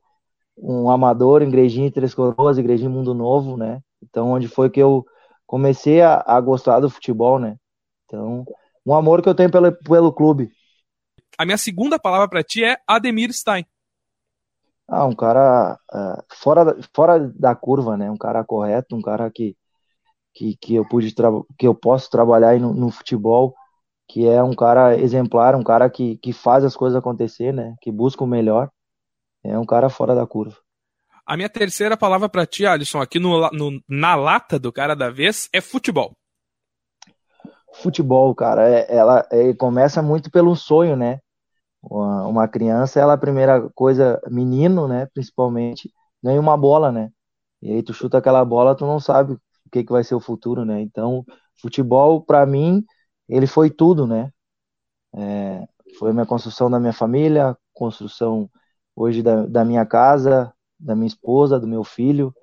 um 0.57 0.89
amador, 0.91 1.43
Igrejinha 1.43 1.91
Três 1.91 2.15
Coroas, 2.15 2.57
Igrejinha 2.57 2.89
Mundo 2.89 3.13
Novo, 3.13 3.57
né? 3.57 3.81
Então, 4.03 4.31
onde 4.31 4.47
foi 4.47 4.71
que 4.71 4.81
eu 4.81 5.05
comecei 5.45 6.01
a, 6.01 6.23
a 6.25 6.41
gostar 6.41 6.81
do 6.81 6.89
futebol, 6.89 7.39
né? 7.39 7.57
Então, 8.05 8.47
um 8.85 8.95
amor 8.95 9.21
que 9.21 9.29
eu 9.29 9.35
tenho 9.35 9.51
pelo, 9.51 9.73
pelo 9.73 10.13
clube. 10.13 10.51
A 11.37 11.45
minha 11.45 11.59
segunda 11.59 11.99
palavra 11.99 12.29
para 12.29 12.43
ti 12.43 12.65
é 12.65 12.79
Ademir 12.87 13.33
Stein. 13.33 13.67
Ah, 14.89 15.05
um 15.05 15.15
cara 15.15 15.77
uh, 15.93 16.23
fora, 16.33 16.79
fora 16.95 17.19
da 17.35 17.57
curva, 17.57 17.97
né? 17.97 18.09
Um 18.09 18.17
cara 18.17 18.45
correto, 18.45 18.95
um 18.95 19.03
cara 19.03 19.29
que 19.31 19.57
que, 20.37 20.55
que 20.57 20.75
eu 20.75 20.87
pude 20.87 21.15
que 21.59 21.67
eu 21.67 21.75
posso 21.75 22.11
trabalhar 22.11 22.61
no, 22.61 22.75
no, 22.75 22.91
futebol, 22.91 23.55
que 24.07 24.29
é 24.29 24.43
um 24.43 24.55
cara 24.55 24.95
exemplar, 24.95 25.57
um 25.57 25.65
cara 25.65 25.89
que, 25.89 26.19
que 26.19 26.31
faz 26.31 26.63
as 26.63 26.77
coisas 26.77 26.97
acontecer, 26.97 27.53
né? 27.53 27.75
Que 27.81 27.91
busca 27.91 28.23
o 28.23 28.27
melhor. 28.27 28.71
É 29.43 29.59
um 29.59 29.65
cara 29.65 29.89
fora 29.89 30.15
da 30.15 30.27
curva. 30.27 30.57
A 31.25 31.37
minha 31.37 31.49
terceira 31.49 31.97
palavra 31.97 32.29
para 32.29 32.45
ti, 32.45 32.67
Alisson, 32.67 33.01
aqui 33.01 33.19
no, 33.19 33.51
no, 33.51 33.81
na 33.89 34.15
lata 34.15 34.59
do 34.59 34.71
cara 34.71 34.95
da 34.95 35.09
vez, 35.11 35.49
é 35.53 35.61
futebol. 35.61 36.13
Futebol, 37.73 38.35
cara, 38.35 38.69
é, 38.69 38.95
ela 38.95 39.27
é, 39.33 39.55
começa 39.55 40.03
muito 40.03 40.31
pelo 40.31 40.55
sonho, 40.55 40.97
né? 40.97 41.19
Uma, 41.83 42.27
uma 42.27 42.49
criança, 42.49 43.01
ela 43.01 43.15
a 43.15 43.19
primeira 43.19 43.71
coisa, 43.75 44.21
menino, 44.29 44.87
né? 44.87 45.09
Principalmente, 45.15 45.91
ganha 46.23 46.41
uma 46.41 46.57
bola, 46.57 46.93
né? 46.93 47.11
E 47.63 47.73
aí 47.73 47.83
tu 47.83 47.95
chuta 47.95 48.19
aquela 48.19 48.45
bola, 48.45 48.75
tu 48.75 48.85
não 48.85 49.01
sabe 49.01 49.37
o 49.67 49.71
que, 49.71 49.85
que 49.85 49.93
vai 49.93 50.05
ser 50.05 50.15
o 50.15 50.21
futuro, 50.21 50.65
né? 50.65 50.81
Então, 50.81 51.25
futebol, 51.61 52.23
para 52.23 52.47
mim, 52.47 52.85
ele 53.29 53.47
foi 53.47 53.71
tudo, 53.71 54.07
né? 54.07 54.33
É, 55.15 55.67
foi 55.99 56.11
a 56.11 56.13
minha 56.13 56.27
construção 56.27 56.71
da 56.71 56.79
minha 56.79 56.93
família, 56.93 57.57
construção 57.75 58.51
hoje 58.95 59.23
da, 59.23 59.47
da 59.47 59.65
minha 59.65 59.85
casa, 59.85 60.53
da 60.79 60.95
minha 60.95 61.07
esposa, 61.07 61.59
do 61.59 61.67
meu 61.67 61.85
filho, 61.85 62.35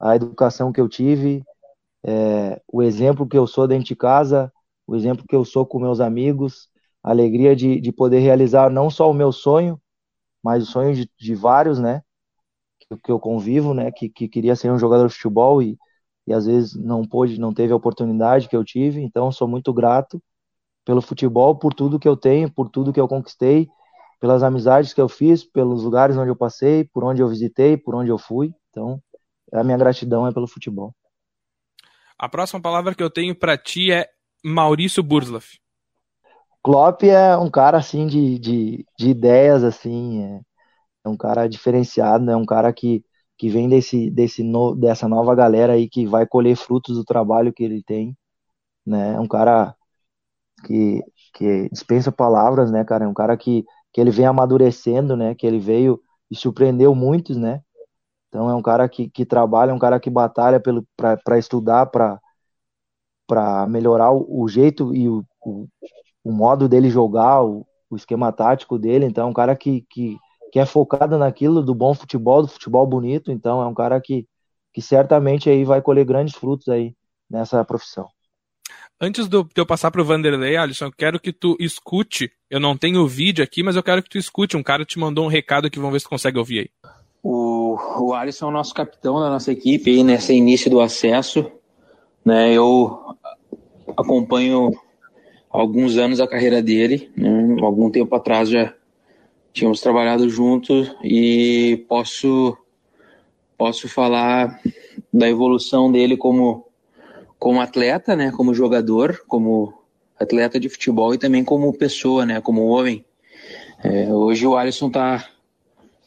a 0.00 0.16
educação 0.16 0.72
que 0.72 0.80
eu 0.80 0.88
tive, 0.88 1.44
é, 2.04 2.60
o 2.66 2.82
exemplo 2.82 3.28
que 3.28 3.38
eu 3.38 3.46
sou 3.46 3.68
dentro 3.68 3.86
de 3.86 3.96
casa, 3.96 4.52
o 4.86 4.96
exemplo 4.96 5.24
que 5.26 5.36
eu 5.36 5.44
sou 5.44 5.64
com 5.64 5.78
meus 5.78 6.00
amigos, 6.00 6.68
a 7.02 7.10
alegria 7.10 7.54
de, 7.54 7.80
de 7.80 7.92
poder 7.92 8.20
realizar 8.20 8.70
não 8.70 8.90
só 8.90 9.10
o 9.10 9.14
meu 9.14 9.32
sonho, 9.32 9.80
mas 10.42 10.64
o 10.64 10.66
sonho 10.66 10.94
de, 10.94 11.10
de 11.18 11.34
vários, 11.34 11.78
né? 11.78 12.02
Que, 12.80 12.96
que, 12.96 13.12
eu 13.12 13.20
convivo, 13.20 13.74
né? 13.74 13.90
Que, 13.92 14.08
que 14.08 14.28
queria 14.28 14.56
ser 14.56 14.70
um 14.70 14.78
jogador 14.78 15.08
de 15.08 15.14
futebol 15.14 15.62
e, 15.62 15.78
e 16.26 16.32
às 16.32 16.46
vezes 16.46 16.74
não 16.74 17.04
pôde, 17.04 17.38
não 17.38 17.52
teve 17.52 17.72
a 17.72 17.76
oportunidade 17.76 18.48
que 18.48 18.56
eu 18.56 18.64
tive. 18.64 19.00
Então, 19.00 19.32
sou 19.32 19.48
muito 19.48 19.72
grato 19.72 20.22
pelo 20.84 21.00
futebol, 21.00 21.56
por 21.56 21.74
tudo 21.74 21.98
que 21.98 22.08
eu 22.08 22.16
tenho, 22.16 22.50
por 22.50 22.68
tudo 22.68 22.92
que 22.92 23.00
eu 23.00 23.08
conquistei, 23.08 23.68
pelas 24.20 24.42
amizades 24.42 24.92
que 24.92 25.00
eu 25.00 25.08
fiz, 25.08 25.44
pelos 25.44 25.82
lugares 25.82 26.16
onde 26.16 26.30
eu 26.30 26.36
passei, 26.36 26.84
por 26.84 27.04
onde 27.04 27.22
eu 27.22 27.28
visitei, 27.28 27.76
por 27.76 27.94
onde 27.94 28.10
eu 28.10 28.18
fui. 28.18 28.52
Então, 28.70 29.00
a 29.52 29.64
minha 29.64 29.76
gratidão 29.76 30.26
é 30.26 30.32
pelo 30.32 30.46
futebol. 30.46 30.94
A 32.18 32.28
próxima 32.28 32.60
palavra 32.60 32.94
que 32.94 33.02
eu 33.02 33.10
tenho 33.10 33.34
para 33.34 33.58
ti 33.58 33.92
é 33.92 34.08
Maurício 34.44 35.02
Burslaff. 35.02 35.58
Klopp 36.62 37.02
é 37.02 37.36
um 37.36 37.50
cara 37.50 37.78
assim 37.78 38.06
de, 38.06 38.38
de, 38.38 38.86
de 38.96 39.10
ideias 39.10 39.64
assim, 39.64 40.22
é, 40.22 40.40
é, 41.04 41.08
um 41.08 41.16
cara 41.16 41.48
diferenciado, 41.48 42.24
né? 42.24 42.36
Um 42.36 42.46
cara 42.46 42.72
que, 42.72 43.04
que 43.42 43.48
vem 43.48 43.68
desse, 43.68 44.08
desse 44.08 44.40
no, 44.44 44.72
dessa 44.72 45.08
nova 45.08 45.34
galera 45.34 45.72
aí 45.72 45.88
que 45.88 46.06
vai 46.06 46.24
colher 46.24 46.54
frutos 46.54 46.96
do 46.96 47.04
trabalho 47.04 47.52
que 47.52 47.64
ele 47.64 47.82
tem, 47.82 48.16
né? 48.86 49.14
É 49.14 49.18
um 49.18 49.26
cara 49.26 49.74
que, 50.64 51.02
que 51.34 51.68
dispensa 51.70 52.12
palavras, 52.12 52.70
né, 52.70 52.84
cara? 52.84 53.04
É 53.04 53.08
um 53.08 53.12
cara 53.12 53.36
que, 53.36 53.64
que 53.92 54.00
ele 54.00 54.12
vem 54.12 54.26
amadurecendo, 54.26 55.16
né? 55.16 55.34
Que 55.34 55.44
ele 55.44 55.58
veio 55.58 56.00
e 56.30 56.36
surpreendeu 56.36 56.94
muitos, 56.94 57.36
né? 57.36 57.62
Então 58.28 58.48
é 58.48 58.54
um 58.54 58.62
cara 58.62 58.88
que, 58.88 59.10
que 59.10 59.26
trabalha, 59.26 59.72
é 59.72 59.74
um 59.74 59.78
cara 59.80 59.98
que 59.98 60.08
batalha 60.08 60.62
para 61.24 61.36
estudar, 61.36 61.86
para 61.86 63.66
melhorar 63.66 64.12
o, 64.12 64.42
o, 64.44 64.48
jeito 64.48 64.94
e 64.94 65.08
o, 65.08 65.24
o, 65.44 65.66
o, 66.22 66.30
modo 66.30 66.68
dele 66.68 66.88
jogar, 66.88 67.42
o, 67.42 67.66
o, 67.90 67.96
esquema 67.96 68.30
tático 68.30 68.78
dele. 68.78 69.04
Então 69.04 69.26
é 69.26 69.30
um 69.30 69.34
cara 69.34 69.56
que, 69.56 69.84
que, 69.90 70.16
que 70.52 70.58
é 70.58 70.66
focado 70.66 71.16
naquilo 71.16 71.62
do 71.62 71.74
bom 71.74 71.94
futebol, 71.94 72.42
do 72.42 72.48
futebol 72.48 72.86
bonito. 72.86 73.32
Então 73.32 73.62
é 73.62 73.66
um 73.66 73.72
cara 73.72 73.98
que, 73.98 74.26
que 74.70 74.82
certamente 74.82 75.48
aí 75.48 75.64
vai 75.64 75.80
colher 75.80 76.04
grandes 76.04 76.34
frutos 76.34 76.68
aí 76.68 76.94
nessa 77.28 77.64
profissão. 77.64 78.06
Antes 79.00 79.26
de 79.26 79.42
eu 79.56 79.66
passar 79.66 79.90
para 79.90 80.02
o 80.02 80.04
Vanderlei, 80.04 80.56
Alisson, 80.56 80.84
eu 80.84 80.92
quero 80.92 81.18
que 81.18 81.32
tu 81.32 81.56
escute. 81.58 82.30
Eu 82.50 82.60
não 82.60 82.76
tenho 82.76 83.00
o 83.00 83.08
vídeo 83.08 83.42
aqui, 83.42 83.62
mas 83.62 83.76
eu 83.76 83.82
quero 83.82 84.02
que 84.02 84.10
tu 84.10 84.18
escute. 84.18 84.54
Um 84.54 84.62
cara 84.62 84.84
te 84.84 84.98
mandou 84.98 85.24
um 85.24 85.28
recado 85.28 85.66
aqui, 85.66 85.78
vamos 85.78 85.94
ver 85.94 86.00
se 86.00 86.04
tu 86.04 86.10
consegue 86.10 86.38
ouvir 86.38 86.58
aí. 86.60 86.70
O, 87.22 87.78
o 87.98 88.12
Alisson 88.12 88.46
é 88.46 88.48
o 88.50 88.52
nosso 88.52 88.74
capitão 88.74 89.18
da 89.20 89.30
nossa 89.30 89.50
equipe 89.50 89.90
aí 89.90 90.04
nesse 90.04 90.34
início 90.34 90.70
do 90.70 90.80
acesso. 90.80 91.50
Né, 92.22 92.52
eu 92.52 93.16
acompanho 93.96 94.70
alguns 95.50 95.96
anos 95.96 96.20
a 96.20 96.28
carreira 96.28 96.62
dele. 96.62 97.10
Né, 97.16 97.56
algum 97.62 97.90
tempo 97.90 98.14
atrás 98.14 98.50
já 98.50 98.74
tínhamos 99.52 99.80
trabalhado 99.80 100.28
juntos 100.28 100.94
e 101.02 101.84
posso 101.88 102.56
posso 103.56 103.88
falar 103.88 104.60
da 105.12 105.28
evolução 105.28 105.92
dele 105.92 106.16
como 106.16 106.66
como 107.38 107.60
atleta, 107.60 108.14
né, 108.14 108.30
como 108.30 108.54
jogador, 108.54 109.24
como 109.26 109.74
atleta 110.18 110.60
de 110.60 110.68
futebol 110.68 111.12
e 111.12 111.18
também 111.18 111.42
como 111.42 111.72
pessoa, 111.72 112.24
né, 112.24 112.40
como 112.40 112.66
homem. 112.66 113.04
É, 113.82 114.12
hoje 114.12 114.46
o 114.46 114.56
Alisson 114.56 114.86
está 114.86 115.28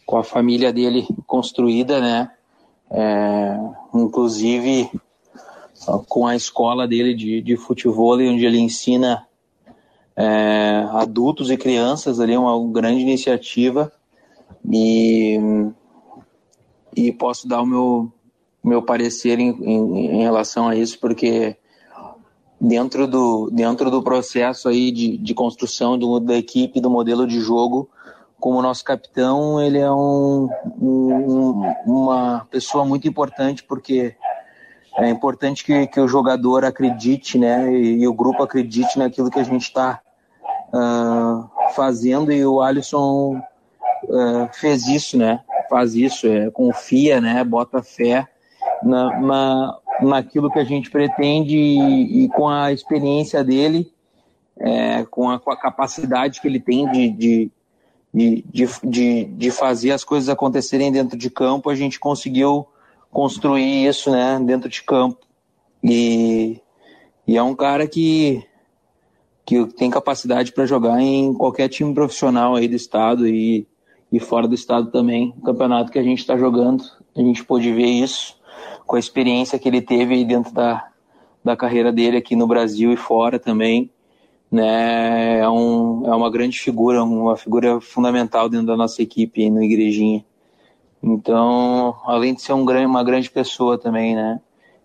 com 0.06 0.18
a 0.18 0.24
família 0.24 0.72
dele 0.72 1.06
construída, 1.28 2.00
né, 2.00 2.32
é, 2.89 3.58
inclusive 3.93 4.89
com 6.08 6.26
a 6.26 6.36
escola 6.38 6.88
dele 6.88 7.14
de, 7.14 7.41
de 7.41 7.58
futebol, 7.58 8.18
onde 8.18 8.46
ele 8.46 8.60
ensina 8.60 9.28
é, 10.16 10.88
adultos 10.91 11.51
e 11.51 11.57
crianças 11.57 12.20
ali, 12.20 12.38
uma 12.38 12.72
grande 12.72 13.01
iniciativa. 13.01 13.91
E, 14.72 15.38
e 16.95 17.11
posso 17.11 17.47
dar 17.47 17.61
o 17.61 17.66
meu, 17.66 18.11
meu 18.63 18.82
parecer 18.82 19.39
em, 19.39 19.49
em, 19.49 20.16
em, 20.16 20.24
relação 20.24 20.68
a 20.68 20.76
isso, 20.76 20.99
porque 20.99 21.57
dentro 22.59 23.05
do, 23.05 23.49
dentro 23.51 23.91
do 23.91 24.01
processo 24.01 24.70
aí 24.70 24.91
de, 24.91 25.18
de 25.18 25.34
construção 25.34 25.97
do, 25.97 26.20
da 26.20 26.36
equipe, 26.36 26.82
do 26.82 26.89
modelo 26.89 27.28
de 27.28 27.39
jogo, 27.39 27.89
como 28.39 28.61
nosso 28.61 28.84
capitão, 28.84 29.61
ele 29.61 29.78
é 29.78 29.91
um, 29.91 30.49
um, 30.82 31.74
uma 31.86 32.47
pessoa 32.49 32.86
muito 32.86 33.07
importante, 33.07 33.63
porque 33.63 34.16
é 34.97 35.09
importante 35.09 35.63
que, 35.63 35.88
que 35.88 35.99
o 35.99 36.07
jogador 36.07 36.63
acredite, 36.63 37.38
né, 37.38 37.72
e, 37.72 38.01
e 38.01 38.07
o 38.07 38.13
grupo 38.13 38.43
acredite 38.43 38.97
naquilo 38.97 39.30
que 39.30 39.39
a 39.39 39.43
gente 39.43 39.63
está 39.63 40.01
ah, 40.78 41.47
fazendo, 41.73 42.34
e 42.34 42.45
o 42.45 42.61
Alisson 42.61 43.38
uh, 43.38 44.49
fez 44.51 44.88
isso, 44.88 45.17
né, 45.17 45.41
faz 45.69 45.95
isso, 45.95 46.28
é, 46.28 46.51
confia, 46.51 47.21
né, 47.21 47.41
bota 47.45 47.82
fé, 47.82 48.28
na, 48.84 49.21
na, 49.21 49.78
naquilo 50.01 50.51
que 50.51 50.59
a 50.59 50.65
gente 50.65 50.91
pretende 50.91 51.55
e, 51.55 52.26
e 52.26 52.28
com 52.28 52.49
a 52.49 52.73
experiência 52.73 53.41
dele, 53.41 53.89
é, 54.59 55.05
com, 55.05 55.30
a, 55.30 55.39
com, 55.39 55.49
a, 55.49 55.57
capacidade 55.57 56.41
que 56.41 56.47
ele 56.47 56.59
tem 56.59 56.91
de, 56.91 57.09
de, 57.09 57.51
de, 58.13 58.43
de, 58.84 59.26
de 59.26 59.51
fazer 59.51 59.91
as 59.91 60.03
coisas 60.03 60.28
acontecerem 60.28 60.91
dentro 60.91 61.17
de 61.17 61.30
campo, 61.30 61.69
a 61.69 61.76
gente 61.76 61.99
conseguiu 61.99 62.67
construir 63.11 63.88
isso 63.88 64.11
né, 64.11 64.39
dentro 64.43 64.69
de 64.69 64.84
campo. 64.84 65.19
E, 65.82 66.59
e 67.26 67.38
é 67.38 67.43
um 67.43 67.55
cara 67.55 67.88
que, 67.88 68.45
que 69.46 69.66
tem 69.74 69.89
capacidade 69.89 70.52
para 70.52 70.66
jogar 70.66 71.00
em 71.00 71.34
qualquer 71.34 71.70
time 71.70 71.93
profissional 71.93 72.56
aí 72.56 72.68
do 72.68 72.76
estado 72.76 73.28
e, 73.28 73.68
e 74.12 74.20
fora 74.20 74.48
do 74.48 74.56
estado 74.56 74.89
também. 74.89 75.34
O 75.38 75.41
campeonato 75.41 75.91
que 75.91 76.00
a 76.00 76.04
gente 76.04 76.20
está 76.20 76.36
jogando, 76.36 76.84
a 77.16 77.22
gente 77.22 77.43
pôde 77.43 77.72
ver 77.72 77.86
isso 77.86 78.36
com 78.88 78.96
a 78.96 79.00
experiência 79.00 79.60
que 79.60 79.68
ele 79.68 79.82
teve 79.82 80.24
dentro 80.26 80.54
da, 80.54 80.88
da 81.43 81.56
carreira 81.56 81.91
dele 81.91 82.18
aqui 82.18 82.36
no 82.36 82.48
Brasil 82.48 82.91
e 82.91 82.98
fora 82.98 83.38
também, 83.38 83.91
né, 84.52 85.39
é, 85.39 85.50
um, 85.50 86.04
é 86.06 86.16
uma 86.16 86.30
grande 86.32 86.60
figura, 86.60 87.04
uma 87.04 87.36
figura 87.36 87.80
fundamental 87.82 88.48
dentro 88.50 88.68
da 88.68 88.78
nossa 88.78 89.02
equipe 89.02 89.50
no 89.50 89.62
Igrejinha. 89.62 90.24
Então, 91.04 91.96
além 92.06 92.34
de 92.34 92.41
ser 92.41 92.54
um, 92.54 92.64
uma 92.64 93.04
grande 93.04 93.30
pessoa 93.30 93.78
também, 93.78 94.16
né, 94.16 94.39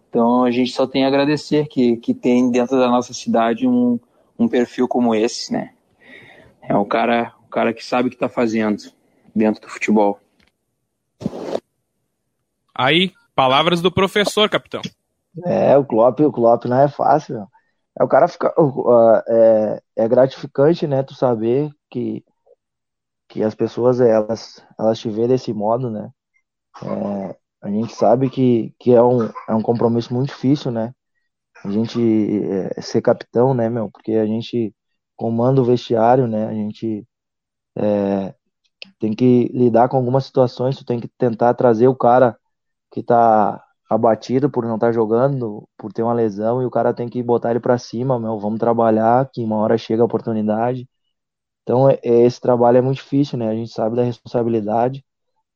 então 0.09 0.45
a 0.45 0.51
gente 0.51 0.73
só 0.73 0.87
tem 0.87 1.05
a 1.05 1.09
agradecer 1.09 1.67
que, 1.69 1.97
que 1.97 2.13
tem 2.13 2.51
dentro 2.51 2.79
da 2.79 2.89
nossa 2.89 3.15
cidade 3.15 3.67
um, 3.67 3.99
um 4.41 4.49
perfil 4.49 4.88
como 4.88 5.14
esse, 5.14 5.53
né. 5.53 5.72
É 6.62 6.76
um 6.76 6.84
cara, 6.84 7.32
um 7.45 7.49
cara 7.49 7.72
que 7.72 7.84
sabe 7.84 8.09
o 8.09 8.11
que 8.11 8.16
está 8.16 8.28
fazendo 8.28 8.82
dentro 9.34 9.62
do 9.62 9.68
futebol. 9.68 10.18
Aí, 12.74 13.12
Palavras 13.41 13.80
do 13.80 13.91
professor, 13.91 14.51
capitão. 14.51 14.82
É, 15.47 15.74
o 15.74 15.82
Klopp, 15.82 16.20
o 16.20 16.30
Klopp 16.30 16.66
não 16.66 16.78
é 16.78 16.88
fácil. 16.88 17.36
Meu. 17.36 17.47
É 17.99 18.05
o 18.05 18.07
cara 18.07 18.28
fica, 18.28 18.53
é, 19.26 19.82
é 19.97 20.09
gratificante, 20.09 20.86
né? 20.86 21.03
Tu 21.03 21.14
saber 21.14 21.70
que 21.88 22.22
que 23.26 23.43
as 23.43 23.55
pessoas 23.55 23.99
elas 23.99 24.62
elas 24.78 24.99
te 24.99 25.09
veem 25.09 25.28
desse 25.28 25.55
modo, 25.55 25.88
né? 25.88 26.11
É, 26.82 27.36
a 27.62 27.70
gente 27.70 27.95
sabe 27.95 28.28
que, 28.28 28.74
que 28.78 28.93
é, 28.93 29.03
um, 29.03 29.24
é 29.49 29.55
um 29.55 29.62
compromisso 29.62 30.12
muito 30.12 30.28
difícil, 30.28 30.70
né? 30.70 30.93
A 31.65 31.71
gente 31.71 32.01
é, 32.77 32.81
ser 32.81 33.03
capitão, 33.03 33.55
né, 33.55 33.69
meu? 33.69 33.91
Porque 33.91 34.13
a 34.13 34.27
gente 34.27 34.75
comanda 35.17 35.61
o 35.61 35.65
vestiário, 35.65 36.27
né? 36.27 36.47
A 36.47 36.55
gente 36.55 37.07
é, 37.77 38.35
tem 38.99 39.15
que 39.15 39.49
lidar 39.55 39.89
com 39.89 39.97
algumas 39.97 40.25
situações, 40.27 40.77
tu 40.77 40.85
tem 40.85 41.01
que 41.01 41.09
tentar 41.19 41.55
trazer 41.55 41.89
o 41.89 41.97
cara 41.97 42.39
que 42.93 43.03
tá 43.03 43.63
abatido 43.91 44.51
por 44.51 44.65
não 44.67 44.77
estar 44.77 44.89
tá 44.89 44.93
jogando, 44.93 45.69
por 45.79 45.93
ter 45.93 46.03
uma 46.03 46.15
lesão, 46.15 46.63
e 46.63 46.67
o 46.67 46.71
cara 46.71 46.95
tem 46.95 47.09
que 47.09 47.23
botar 47.23 47.51
ele 47.51 47.61
para 47.61 47.79
cima, 47.79 48.21
meu, 48.21 48.39
vamos 48.39 48.61
trabalhar, 48.61 49.29
que 49.33 49.45
uma 49.45 49.57
hora 49.59 49.79
chega 49.79 50.03
a 50.03 50.07
oportunidade. 50.07 50.89
Então, 51.65 51.91
é, 51.91 52.01
é, 52.05 52.23
esse 52.27 52.41
trabalho 52.41 52.79
é 52.79 52.83
muito 52.83 52.99
difícil, 52.99 53.39
né? 53.39 53.49
A 53.51 53.55
gente 53.55 53.73
sabe 53.73 53.97
da 53.97 54.03
responsabilidade 54.05 55.05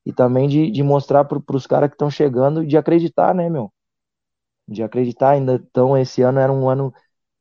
e 0.06 0.12
também 0.14 0.48
de, 0.48 0.70
de 0.70 0.82
mostrar 0.84 1.24
para 1.26 1.56
os 1.56 1.66
caras 1.68 1.90
que 1.90 1.96
estão 1.96 2.10
chegando, 2.10 2.66
de 2.66 2.78
acreditar, 2.78 3.34
né, 3.34 3.50
meu? 3.50 3.72
De 4.68 4.82
acreditar 4.82 5.30
ainda. 5.32 5.54
Então, 5.56 5.96
esse 5.96 6.22
ano 6.22 6.38
era 6.40 6.52
um 6.52 6.68
ano 6.68 6.92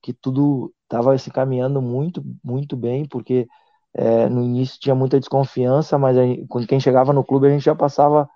que 0.02 0.14
tudo 0.14 0.74
estava 0.84 1.18
se 1.18 1.32
caminhando 1.32 1.82
muito, 1.82 2.24
muito 2.44 2.76
bem, 2.78 3.06
porque 3.08 3.48
é, 3.94 4.30
no 4.30 4.44
início 4.44 4.80
tinha 4.80 4.96
muita 4.96 5.20
desconfiança, 5.20 5.98
mas 5.98 6.18
quando 6.50 6.68
quem 6.68 6.80
chegava 6.80 7.14
no 7.14 7.24
clube 7.24 7.48
a 7.48 7.52
gente 7.52 7.64
já 7.64 7.76
passava 7.76 8.30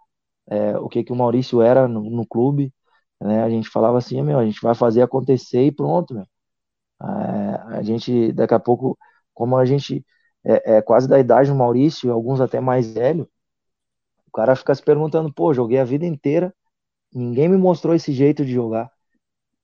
é, 0.49 0.77
o 0.79 0.89
que, 0.89 1.03
que 1.03 1.11
o 1.13 1.15
Maurício 1.15 1.61
era 1.61 1.87
no, 1.87 2.01
no, 2.09 2.25
clube. 2.27 2.73
né? 3.21 3.43
A 3.43 3.49
gente 3.49 3.69
falava 3.69 3.97
assim, 3.97 4.21
meu, 4.21 4.39
a 4.39 4.45
gente 4.45 4.61
vai 4.61 4.75
fazer 4.75 5.01
acontecer 5.01 5.63
e 5.65 5.71
pronto, 5.71 6.13
meu. 6.13 6.25
É, 7.01 7.77
a 7.77 7.83
gente, 7.83 8.31
daqui 8.33 8.53
a 8.53 8.59
pouco, 8.59 8.97
como 9.33 9.57
a 9.57 9.65
gente 9.65 10.05
é, 10.45 10.77
é, 10.77 10.81
quase 10.81 11.07
da 11.07 11.19
idade 11.19 11.49
do 11.49 11.55
Maurício, 11.55 12.11
alguns 12.11 12.41
até 12.41 12.59
mais 12.59 12.93
velho, 12.93 13.29
o 14.27 14.31
cara 14.31 14.55
fica 14.55 14.73
se 14.75 14.81
perguntando, 14.83 15.33
pô, 15.33 15.53
joguei 15.53 15.79
a 15.79 15.83
vida 15.83 16.05
inteira, 16.05 16.53
ninguém 17.13 17.49
me 17.49 17.57
mostrou 17.57 17.95
esse 17.95 18.11
jeito 18.13 18.45
de 18.45 18.53
jogar. 18.53 18.91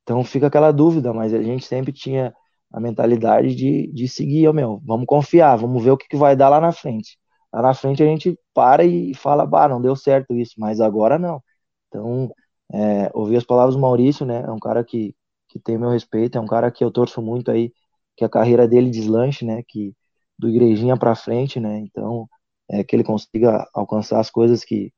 Então 0.03 0.23
fica 0.23 0.47
aquela 0.47 0.71
dúvida, 0.71 1.13
mas 1.13 1.33
a 1.33 1.41
gente 1.41 1.65
sempre 1.65 1.91
tinha 1.93 2.33
a 2.71 2.79
mentalidade 2.79 3.55
de, 3.55 3.87
de 3.93 4.07
seguir, 4.07 4.47
oh, 4.47 4.53
meu, 4.53 4.81
vamos 4.85 5.05
confiar, 5.05 5.55
vamos 5.57 5.83
ver 5.83 5.91
o 5.91 5.97
que, 5.97 6.07
que 6.07 6.17
vai 6.17 6.35
dar 6.35 6.49
lá 6.49 6.59
na 6.59 6.71
frente. 6.71 7.17
Lá 7.53 7.61
na 7.61 7.73
frente 7.73 8.01
a 8.03 8.05
gente 8.05 8.37
para 8.53 8.83
e 8.83 9.13
fala, 9.13 9.45
bah, 9.45 9.67
não 9.69 9.81
deu 9.81 9.95
certo 9.95 10.33
isso, 10.35 10.55
mas 10.57 10.81
agora 10.81 11.19
não. 11.19 11.41
Então, 11.87 12.33
é, 12.73 13.11
ouvir 13.13 13.37
as 13.37 13.45
palavras 13.45 13.75
do 13.75 13.81
Maurício, 13.81 14.25
né, 14.25 14.43
é 14.45 14.51
um 14.51 14.59
cara 14.59 14.83
que, 14.83 15.15
que 15.47 15.59
tem 15.59 15.77
meu 15.77 15.89
respeito, 15.91 16.37
é 16.37 16.41
um 16.41 16.47
cara 16.47 16.71
que 16.71 16.83
eu 16.83 16.91
torço 16.91 17.21
muito 17.21 17.51
aí, 17.51 17.71
que 18.17 18.25
a 18.25 18.29
carreira 18.29 18.67
dele 18.67 18.89
deslanche, 18.89 19.45
né, 19.45 19.63
que 19.67 19.95
do 20.37 20.49
igrejinha 20.49 20.97
para 20.97 21.15
frente, 21.15 21.59
né, 21.59 21.79
então, 21.79 22.27
é, 22.69 22.83
que 22.83 22.95
ele 22.95 23.03
consiga 23.03 23.67
alcançar 23.73 24.19
as 24.19 24.31
coisas 24.31 24.63
que, 24.65 24.91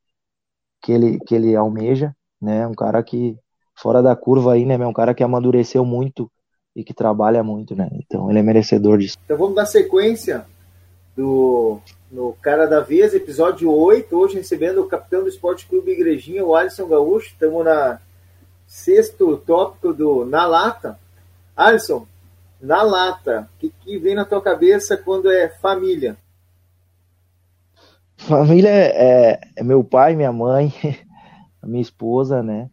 que, 0.81 0.91
ele, 0.93 1.19
que 1.19 1.35
ele 1.35 1.55
almeja, 1.55 2.15
né, 2.45 2.67
um 2.67 2.73
cara 2.73 3.01
que, 3.03 3.35
fora 3.75 4.01
da 4.01 4.15
curva 4.15 4.53
aí, 4.53 4.65
né, 4.65 4.75
é 4.75 4.87
um 4.87 4.93
cara 4.93 5.13
que 5.13 5.23
amadureceu 5.23 5.83
muito 5.83 6.31
e 6.75 6.83
que 6.83 6.93
trabalha 6.93 7.43
muito, 7.43 7.75
né? 7.75 7.89
Então 7.93 8.29
ele 8.29 8.39
é 8.39 8.43
merecedor 8.43 8.97
disso. 8.97 9.17
Então 9.25 9.37
vamos 9.37 9.55
dar 9.55 9.65
sequência 9.65 10.45
do 11.15 11.79
no 12.11 12.33
Cara 12.41 12.65
da 12.65 12.79
Vez, 12.79 13.13
episódio 13.13 13.71
8, 13.71 14.15
hoje 14.15 14.35
recebendo 14.35 14.81
o 14.81 14.87
capitão 14.87 15.23
do 15.23 15.29
Esporte 15.29 15.65
Clube 15.67 15.91
Igrejinha, 15.91 16.45
o 16.45 16.55
Alisson 16.55 16.87
Gaúcho. 16.87 17.27
Estamos 17.27 17.65
na 17.65 17.99
sexto 18.67 19.35
tópico 19.37 19.91
do 19.91 20.23
Na 20.25 20.45
Lata. 20.45 20.99
Alisson, 21.55 22.05
na 22.61 22.81
lata, 22.81 23.49
o 23.55 23.59
que, 23.59 23.73
que 23.81 23.97
vem 23.97 24.15
na 24.15 24.25
tua 24.25 24.41
cabeça 24.41 24.97
quando 24.97 25.31
é 25.31 25.47
família? 25.47 26.17
Família 28.17 28.69
é, 28.69 29.39
é 29.55 29.63
meu 29.63 29.83
pai, 29.83 30.15
minha 30.15 30.31
mãe, 30.31 30.73
a 31.65 31.67
minha 31.67 31.81
esposa, 31.81 32.43
né? 32.43 32.69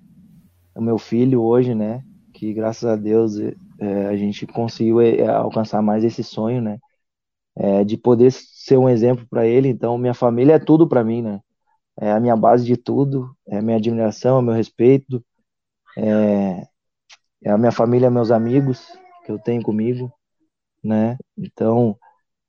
O 0.77 0.83
meu 0.83 0.99
filho 0.99 1.43
hoje, 1.43 1.75
né? 1.75 2.05
Que 2.35 2.53
graças 2.53 2.85
a 2.85 2.95
Deus 2.95 3.39
é, 3.39 4.07
a 4.07 4.17
gente 4.17 4.47
conseguiu 4.47 5.01
é, 5.01 5.27
alcançar 5.27 5.81
mais 5.83 6.05
esse 6.05 6.23
sonho, 6.23 6.61
né? 6.61 6.79
É, 7.57 7.85
de 7.85 7.97
poder 7.97 8.31
ser 8.31 8.77
um 8.77 8.89
exemplo 8.89 9.27
para 9.29 9.47
ele. 9.47 9.69
Então, 9.69 9.97
minha 9.99 10.15
família 10.15 10.55
é 10.55 10.59
tudo 10.59 10.87
para 10.89 11.03
mim, 11.03 11.23
né? 11.23 11.41
É 11.99 12.13
a 12.13 12.21
minha 12.21 12.37
base 12.37 12.65
de 12.65 12.77
tudo, 12.77 13.35
é 13.47 13.59
a 13.59 13.63
minha 13.63 13.77
admiração, 13.79 14.37
é 14.37 14.41
o 14.41 14.43
meu 14.43 14.55
respeito, 14.55 15.25
é, 15.97 16.67
é 17.45 17.51
a 17.51 17.59
minha 17.59 17.73
família, 17.73 18.11
meus 18.11 18.31
amigos 18.31 18.87
que 19.25 19.33
eu 19.33 19.39
tenho 19.39 19.63
comigo, 19.63 20.13
né? 20.85 21.17
Então, 21.37 21.97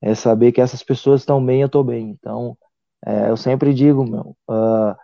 é 0.02 0.16
saber 0.16 0.52
que 0.52 0.62
essas 0.62 0.84
pessoas 0.84 1.22
estão 1.22 1.46
bem, 1.46 1.62
eu 1.62 1.68
estou 1.68 1.84
bem. 1.84 2.10
Então, 2.10 2.58
é, 3.06 3.30
eu 3.30 3.38
sempre 3.38 3.74
digo, 3.74 4.06
meu, 4.06 4.36
uh, 4.50 4.96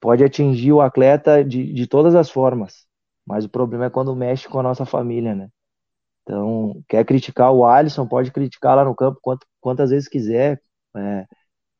pode 0.00 0.24
atingir 0.24 0.72
o 0.72 0.80
atleta 0.80 1.44
de, 1.44 1.72
de 1.72 1.86
todas 1.86 2.14
as 2.14 2.30
formas, 2.30 2.86
mas 3.26 3.44
o 3.44 3.48
problema 3.48 3.86
é 3.86 3.90
quando 3.90 4.14
mexe 4.16 4.48
com 4.48 4.58
a 4.60 4.62
nossa 4.62 4.84
família, 4.86 5.34
né? 5.34 5.48
Então, 6.22 6.82
quer 6.88 7.04
criticar 7.04 7.52
o 7.52 7.64
Alisson, 7.64 8.06
pode 8.06 8.30
criticar 8.30 8.76
lá 8.76 8.84
no 8.84 8.94
campo 8.94 9.20
quantas 9.60 9.90
vezes 9.90 10.08
quiser. 10.08 10.60
É, 10.96 11.26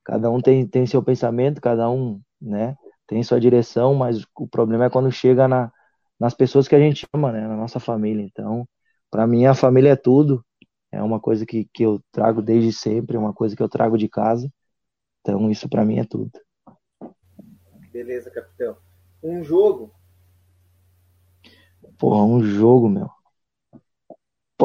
cada 0.04 0.30
um 0.30 0.40
tem, 0.40 0.66
tem 0.66 0.86
seu 0.86 1.02
pensamento, 1.02 1.60
cada 1.60 1.90
um 1.90 2.20
né, 2.40 2.76
tem 3.06 3.22
sua 3.22 3.40
direção, 3.40 3.94
mas 3.94 4.24
o 4.36 4.48
problema 4.48 4.86
é 4.86 4.90
quando 4.90 5.10
chega 5.12 5.48
na, 5.48 5.72
nas 6.20 6.34
pessoas 6.34 6.68
que 6.68 6.74
a 6.74 6.80
gente 6.80 7.06
ama, 7.14 7.32
né, 7.32 7.46
na 7.46 7.56
nossa 7.56 7.80
família. 7.80 8.22
Então, 8.24 8.68
para 9.10 9.26
mim, 9.26 9.46
a 9.46 9.54
família 9.54 9.90
é 9.92 9.96
tudo. 9.96 10.44
É 10.92 11.02
uma 11.02 11.20
coisa 11.20 11.46
que, 11.46 11.66
que 11.74 11.82
eu 11.84 12.00
trago 12.12 12.42
desde 12.42 12.72
sempre, 12.72 13.16
é 13.16 13.20
uma 13.20 13.34
coisa 13.34 13.56
que 13.56 13.62
eu 13.62 13.68
trago 13.68 13.98
de 13.98 14.08
casa. 14.08 14.50
Então, 15.22 15.50
isso 15.50 15.68
para 15.68 15.84
mim 15.84 15.98
é 15.98 16.04
tudo. 16.04 16.30
Beleza, 17.92 18.30
capitão. 18.30 18.76
Um 19.22 19.42
jogo. 19.42 19.90
Porra, 21.98 22.24
um 22.24 22.42
jogo, 22.42 22.88
meu 22.88 23.10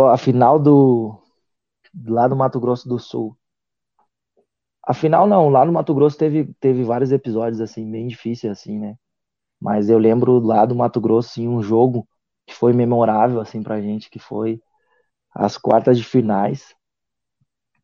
a 0.01 0.17
final 0.17 0.59
do 0.59 1.15
lá 2.05 2.27
do 2.27 2.35
Mato 2.35 2.59
Grosso 2.59 2.87
do 2.89 2.97
Sul. 2.97 3.37
A 4.85 4.93
final 4.93 5.27
não, 5.27 5.49
lá 5.49 5.63
no 5.63 5.71
Mato 5.71 5.93
Grosso 5.93 6.17
teve, 6.17 6.53
teve 6.59 6.83
vários 6.83 7.11
episódios 7.11 7.61
assim 7.61 7.89
bem 7.89 8.07
difíceis 8.07 8.51
assim, 8.51 8.79
né? 8.79 8.97
Mas 9.61 9.89
eu 9.89 9.97
lembro 9.97 10.39
lá 10.39 10.65
do 10.65 10.75
Mato 10.75 10.99
Grosso 10.99 11.29
assim, 11.29 11.47
um 11.47 11.61
jogo 11.61 12.07
que 12.45 12.53
foi 12.53 12.73
memorável 12.73 13.39
assim 13.39 13.61
pra 13.63 13.81
gente, 13.81 14.09
que 14.09 14.19
foi 14.19 14.61
as 15.33 15.57
quartas 15.57 15.97
de 15.97 16.03
finais, 16.03 16.75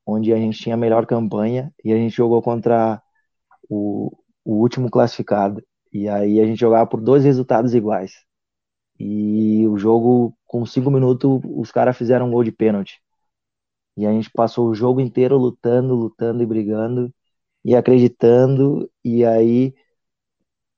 onde 0.05 0.33
a 0.33 0.37
gente 0.37 0.59
tinha 0.59 0.75
a 0.75 0.77
melhor 0.77 1.05
campanha 1.05 1.73
e 1.83 1.93
a 1.93 1.95
gente 1.95 2.15
jogou 2.15 2.41
contra 2.41 3.01
o, 3.69 4.11
o 4.49 4.55
último 4.55 4.89
classificado. 4.89 5.63
E 5.93 6.09
aí 6.09 6.39
a 6.41 6.45
gente 6.45 6.59
jogava 6.59 6.87
por 6.87 6.99
dois 6.99 7.23
resultados 7.23 7.75
iguais. 7.75 8.13
E 8.99 9.67
o 9.67 9.77
jogo, 9.77 10.35
com 10.45 10.65
cinco 10.65 10.89
minutos, 10.89 11.41
os 11.45 11.71
caras 11.71 11.95
fizeram 11.97 12.27
um 12.27 12.31
gol 12.31 12.43
de 12.43 12.51
pênalti. 12.51 12.99
E 13.95 14.07
a 14.07 14.11
gente 14.11 14.29
passou 14.31 14.67
o 14.67 14.73
jogo 14.73 14.99
inteiro 15.01 15.37
lutando, 15.37 15.93
lutando 15.93 16.41
e 16.41 16.45
brigando 16.47 17.13
e 17.63 17.75
acreditando. 17.75 18.89
E 19.03 19.23
aí 19.23 19.75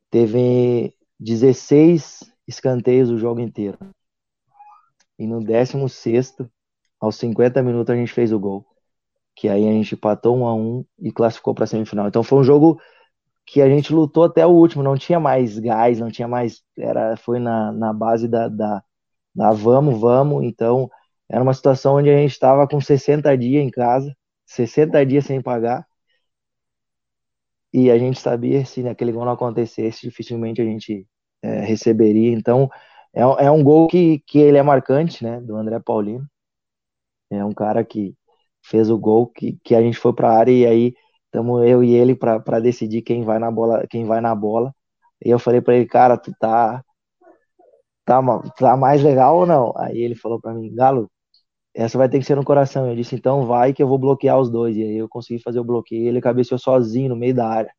teve 0.09 0.93
16 1.19 2.29
escanteios 2.47 3.09
o 3.09 3.17
jogo 3.17 3.39
inteiro. 3.39 3.77
E 5.17 5.25
no 5.25 5.39
16, 5.39 6.35
aos 6.99 7.15
50 7.15 7.63
minutos, 7.63 7.93
a 7.93 7.97
gente 7.97 8.11
fez 8.11 8.33
o 8.33 8.39
gol. 8.39 8.65
Que 9.35 9.47
aí 9.47 9.67
a 9.67 9.71
gente 9.71 9.95
empatou 9.95 10.37
um 10.37 10.45
a 10.45 10.53
um 10.53 10.83
e 10.99 11.11
classificou 11.11 11.53
para 11.55 11.63
a 11.63 11.67
semifinal. 11.67 12.07
Então 12.07 12.23
foi 12.23 12.39
um 12.39 12.43
jogo 12.43 12.81
que 13.51 13.61
a 13.61 13.67
gente 13.69 13.93
lutou 13.93 14.23
até 14.23 14.47
o 14.47 14.49
último, 14.49 14.81
não 14.81 14.95
tinha 14.97 15.19
mais 15.19 15.59
gás, 15.59 15.99
não 15.99 16.09
tinha 16.09 16.25
mais, 16.27 16.63
era, 16.77 17.17
foi 17.17 17.37
na, 17.37 17.69
na 17.73 17.91
base 17.91 18.25
da, 18.25 18.47
da, 18.47 18.81
da 19.35 19.51
vamos, 19.51 19.99
vamos, 19.99 20.45
então 20.45 20.89
era 21.29 21.43
uma 21.43 21.53
situação 21.53 21.95
onde 21.97 22.09
a 22.09 22.17
gente 22.17 22.31
estava 22.31 22.65
com 22.65 22.79
60 22.79 23.37
dias 23.37 23.61
em 23.61 23.69
casa, 23.69 24.15
60 24.45 25.05
dias 25.05 25.25
sem 25.25 25.41
pagar, 25.41 25.85
e 27.73 27.91
a 27.91 27.97
gente 27.97 28.19
sabia 28.21 28.65
se 28.65 28.81
naquele 28.83 29.11
gol 29.11 29.25
não 29.25 29.33
acontecesse, 29.33 30.01
dificilmente 30.01 30.61
a 30.61 30.65
gente 30.65 31.05
é, 31.41 31.59
receberia, 31.59 32.31
então 32.31 32.69
é, 33.13 33.21
é 33.21 33.51
um 33.51 33.61
gol 33.63 33.87
que, 33.87 34.19
que 34.27 34.39
ele 34.39 34.57
é 34.57 34.63
marcante, 34.63 35.25
né, 35.25 35.41
do 35.41 35.57
André 35.57 35.77
Paulino, 35.81 36.25
é 37.29 37.43
um 37.43 37.53
cara 37.53 37.83
que 37.83 38.15
fez 38.63 38.89
o 38.89 38.97
gol 38.97 39.27
que, 39.27 39.59
que 39.61 39.75
a 39.75 39.81
gente 39.81 39.97
foi 39.97 40.13
para 40.13 40.29
a 40.29 40.37
área 40.37 40.51
e 40.53 40.65
aí 40.65 40.93
Estamos 41.31 41.65
eu 41.67 41.83
e 41.83 41.93
ele 41.95 42.15
para 42.15 42.59
decidir 42.59 43.01
quem 43.03 43.23
vai 43.23 43.39
na 43.39 43.49
bola, 43.51 43.87
quem 43.89 44.05
vai 44.05 44.21
na 44.21 44.35
bola. 44.35 44.73
E 45.23 45.29
eu 45.29 45.39
falei 45.39 45.61
para 45.61 45.75
ele, 45.75 45.85
cara, 45.87 46.17
tu 46.17 46.33
tá, 46.39 46.83
tá 48.05 48.21
tá 48.57 48.77
mais 48.77 49.01
legal 49.03 49.37
ou 49.37 49.45
não? 49.45 49.73
Aí 49.77 49.97
ele 49.99 50.15
falou 50.15 50.39
para 50.39 50.53
mim, 50.53 50.73
Galo, 50.73 51.09
essa 51.75 51.97
vai 51.97 52.09
ter 52.09 52.19
que 52.19 52.25
ser 52.25 52.35
no 52.35 52.45
coração. 52.45 52.87
Eu 52.89 52.95
disse, 52.95 53.15
então 53.15 53.45
vai 53.47 53.73
que 53.73 53.83
eu 53.83 53.87
vou 53.87 53.99
bloquear 53.99 54.39
os 54.39 54.49
dois. 54.51 54.77
E 54.77 54.83
aí 54.83 54.97
eu 54.97 55.09
consegui 55.09 55.41
fazer 55.43 55.59
o 55.59 55.63
bloqueio. 55.63 56.07
Ele 56.07 56.21
cabeceou 56.21 56.59
sozinho 56.59 57.09
no 57.09 57.15
meio 57.15 57.35
da 57.35 57.47
área. 57.49 57.71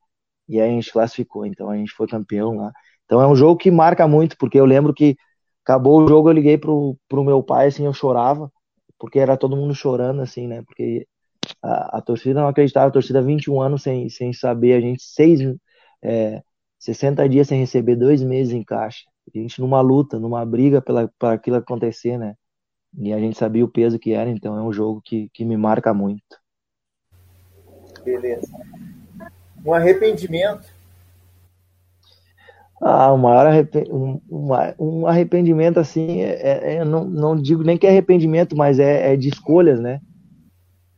E 0.48 0.61
aí 0.61 0.70
a 0.70 0.72
gente 0.72 0.92
classificou. 0.92 1.46
Então 1.46 1.70
a 1.70 1.76
gente 1.76 1.92
foi 1.92 2.07
campeão 2.09 2.57
lá. 2.57 2.72
Então 3.07 3.20
é 3.22 3.26
um 3.28 3.36
jogo 3.36 3.59
que 3.59 3.70
marca 3.70 4.09
muito, 4.09 4.36
porque 4.38 4.59
eu 4.61 4.66
lembro 4.66 4.94
que 4.94 5.16
acabou 5.64 6.03
o 6.03 6.09
jogo, 6.09 6.28
eu 6.30 6.32
liguei 6.34 6.59
pro, 6.59 6.96
pro 7.09 7.24
meu 7.24 7.42
pai, 7.42 7.68
assim, 7.68 7.86
eu 7.86 7.92
chorava, 7.94 8.50
porque 8.98 9.18
era 9.18 9.36
todo 9.36 9.57
mundo 9.57 9.74
chorando, 9.74 10.22
assim, 10.22 10.46
né? 10.48 10.62
Porque 10.64 11.07
a, 11.62 11.99
a, 11.99 12.01
torcida 12.01 12.40
não 12.40 12.49
acreditava, 12.49 12.88
a 12.88 12.90
torcida 12.90 13.22
21 13.22 13.61
anos 13.61 13.82
sem, 13.82 14.09
sem 14.09 14.32
saber, 14.32 14.74
a 14.74 14.80
gente 14.80 15.03
seis, 15.03 15.40
é, 16.03 16.43
60 16.78 17.28
dias 17.28 17.49
sem 17.49 17.61
receber, 17.61 17.97
dois 17.97 18.22
meses 18.22 18.53
em 18.53 18.62
caixa. 18.62 19.05
A 19.34 19.38
gente 19.38 19.61
numa 19.61 19.80
luta, 19.80 20.18
numa 20.18 20.45
briga 20.45 20.82
para 20.82 21.32
aquilo 21.32 21.57
acontecer, 21.57 22.18
né? 22.18 22.34
E 22.99 23.12
a 23.12 23.18
gente 23.18 23.38
sabia 23.38 23.64
o 23.64 23.68
peso 23.68 23.99
que 23.99 24.12
era, 24.12 24.28
então 24.28 24.57
é 24.57 24.62
um 24.62 24.72
jogo 24.72 25.01
que, 25.03 25.30
que 25.32 25.45
me 25.45 25.57
marca 25.57 25.95
muito. 25.95 26.22
Beleza. 28.05 28.49
Um 29.64 29.72
arrependimento. 29.72 30.68
Ah, 32.84 33.12
o 33.12 33.16
maior 33.16 33.47
um, 33.93 34.20
um 34.76 35.07
arrependimento, 35.07 35.78
assim, 35.78 36.20
é, 36.20 36.74
é, 36.74 36.84
não, 36.84 37.05
não 37.05 37.40
digo 37.40 37.62
nem 37.62 37.78
que 37.78 37.86
é 37.86 37.90
arrependimento, 37.90 38.57
mas 38.57 38.80
é, 38.80 39.12
é 39.12 39.16
de 39.16 39.28
escolhas, 39.28 39.78
né? 39.78 40.01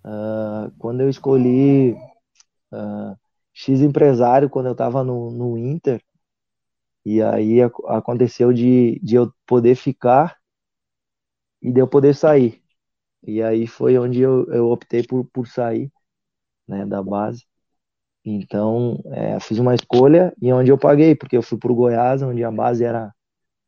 Uh, 0.04 0.70
quando 0.78 1.00
eu 1.00 1.08
escolhi 1.08 1.92
uh, 2.72 3.16
X 3.52 3.80
empresário, 3.80 4.50
quando 4.50 4.66
eu 4.66 4.72
estava 4.72 5.02
no, 5.04 5.30
no 5.30 5.58
Inter, 5.58 6.02
e 7.04 7.22
aí 7.22 7.60
aconteceu 7.62 8.52
de, 8.52 8.98
de 9.00 9.16
eu 9.16 9.32
poder 9.46 9.74
ficar 9.76 10.38
e 11.62 11.72
de 11.72 11.80
eu 11.80 11.88
poder 11.88 12.14
sair. 12.14 12.62
E 13.26 13.42
aí 13.42 13.66
foi 13.66 13.98
onde 13.98 14.20
eu, 14.20 14.46
eu 14.52 14.70
optei 14.70 15.02
por, 15.02 15.24
por 15.26 15.46
sair 15.46 15.90
né, 16.68 16.86
da 16.86 17.02
base. 17.02 17.46
Então, 18.24 19.02
é, 19.12 19.40
fiz 19.40 19.58
uma 19.58 19.74
escolha 19.74 20.34
e 20.40 20.52
onde 20.52 20.70
eu 20.70 20.78
paguei, 20.78 21.14
porque 21.14 21.36
eu 21.36 21.42
fui 21.42 21.58
para 21.58 21.72
o 21.72 21.74
Goiás, 21.74 22.22
onde 22.22 22.44
a 22.44 22.50
base 22.50 22.84
era 22.84 23.14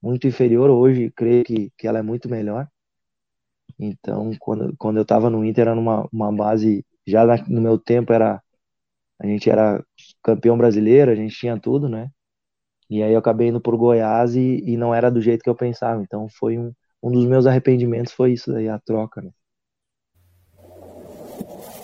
muito 0.03 0.27
inferior. 0.27 0.71
Hoje, 0.71 1.13
creio 1.17 1.45
que, 1.45 1.73
que 1.79 1.87
ela 1.89 2.01
é 2.01 2.03
muito 2.03 2.29
melhor. 2.29 2.69
Então, 3.79 4.31
quando, 4.39 4.75
quando 4.79 4.97
eu 4.97 5.03
estava 5.03 5.29
no 5.29 5.45
Inter, 5.45 5.63
era 5.63 5.75
numa 5.75 6.09
uma 6.13 6.33
base, 6.33 6.85
já 7.07 7.25
no 7.47 7.61
meu 7.61 7.79
tempo, 7.79 8.13
era 8.13 8.43
a 9.19 9.27
gente 9.27 9.49
era 9.49 9.83
campeão 10.23 10.59
brasileiro, 10.59 11.11
a 11.11 11.15
gente 11.15 11.35
tinha 11.35 11.59
tudo, 11.59 11.89
né? 11.89 12.11
E 12.89 13.03
aí 13.03 13.13
eu 13.13 13.19
acabei 13.19 13.49
indo 13.49 13.61
por 13.61 13.77
Goiás 13.77 14.35
e, 14.37 14.63
e 14.65 14.77
não 14.77 14.95
era 14.95 15.11
do 15.11 15.21
jeito 15.21 15.43
que 15.43 15.51
eu 15.51 15.55
pensava. 15.55 16.03
Então, 16.03 16.29
foi 16.29 16.59
um, 16.59 16.73
um 17.03 17.11
dos 17.11 17.25
meus 17.25 17.47
arrependimentos, 17.47 18.13
foi 18.13 18.33
isso 18.33 18.53
daí, 18.53 18.69
a 18.69 18.79
troca, 18.79 19.23
né? 19.23 19.31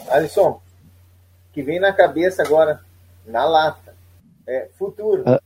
Alisson, 0.08 0.60
que 1.52 1.62
vem 1.62 1.80
na 1.80 1.92
cabeça 1.92 2.42
agora, 2.42 2.84
na 3.26 3.44
lata, 3.44 3.96
é 4.46 4.68
futuro. 4.78 5.24
Ah, 5.26 5.40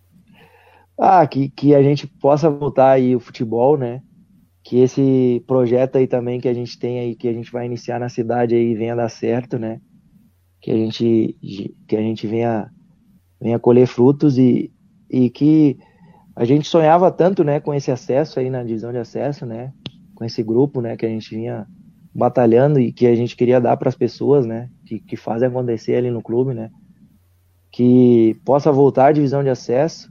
ah, 0.99 1.27
que, 1.27 1.49
que 1.51 1.75
a 1.75 1.83
gente 1.83 2.07
possa 2.07 2.51
voltar 2.51 2.91
aí 2.91 3.15
o 3.15 3.21
futebol, 3.21 3.77
né? 3.79 4.03
Que 4.67 4.81
esse 4.81 5.45
projeto 5.47 5.95
aí 5.95 6.09
também 6.09 6.41
que 6.41 6.49
a 6.49 6.53
gente 6.53 6.77
tem 6.77 6.99
aí, 6.99 7.15
que 7.15 7.29
a 7.29 7.33
gente 7.33 7.53
vai 7.53 7.67
iniciar 7.67 8.01
na 8.01 8.09
cidade 8.09 8.57
aí, 8.57 8.75
venha 8.75 8.97
dar 8.97 9.09
certo, 9.09 9.61
né? 9.61 9.81
Que 10.61 10.73
a 10.73 10.75
gente, 10.75 11.37
que 11.87 11.97
a 11.97 12.01
gente 12.01 12.27
venha, 12.27 12.69
venha 13.41 13.61
colher 13.61 13.87
frutos 13.87 14.37
e, 14.37 14.73
e 15.09 15.31
que 15.31 15.79
a 16.35 16.45
gente 16.45 16.67
sonhava 16.67 17.13
tanto, 17.13 17.45
né, 17.45 17.61
com 17.61 17.73
esse 17.73 17.93
acesso 17.93 18.41
aí 18.41 18.51
na 18.51 18.65
divisão 18.65 18.91
de 18.91 18.99
acesso, 18.99 19.47
né? 19.47 19.73
Com 20.17 20.25
esse 20.25 20.43
grupo, 20.43 20.81
né, 20.81 20.97
que 20.97 21.07
a 21.07 21.09
gente 21.09 21.33
vinha 21.33 21.65
batalhando 22.13 22.81
e 22.81 22.93
que 22.93 23.07
a 23.07 23.15
gente 23.15 23.37
queria 23.37 23.61
dar 23.61 23.77
para 23.77 23.89
as 23.89 23.95
pessoas, 23.95 24.45
né, 24.47 24.69
que, 24.85 24.99
que 24.99 25.17
fazem 25.17 25.47
acontecer 25.47 25.95
ali 25.95 26.11
no 26.11 26.21
clube, 26.21 26.55
né, 26.55 26.73
que 27.71 28.37
possa 28.45 28.73
voltar 28.73 29.07
a 29.07 29.13
divisão 29.13 29.45
de 29.45 29.49
acesso, 29.49 30.11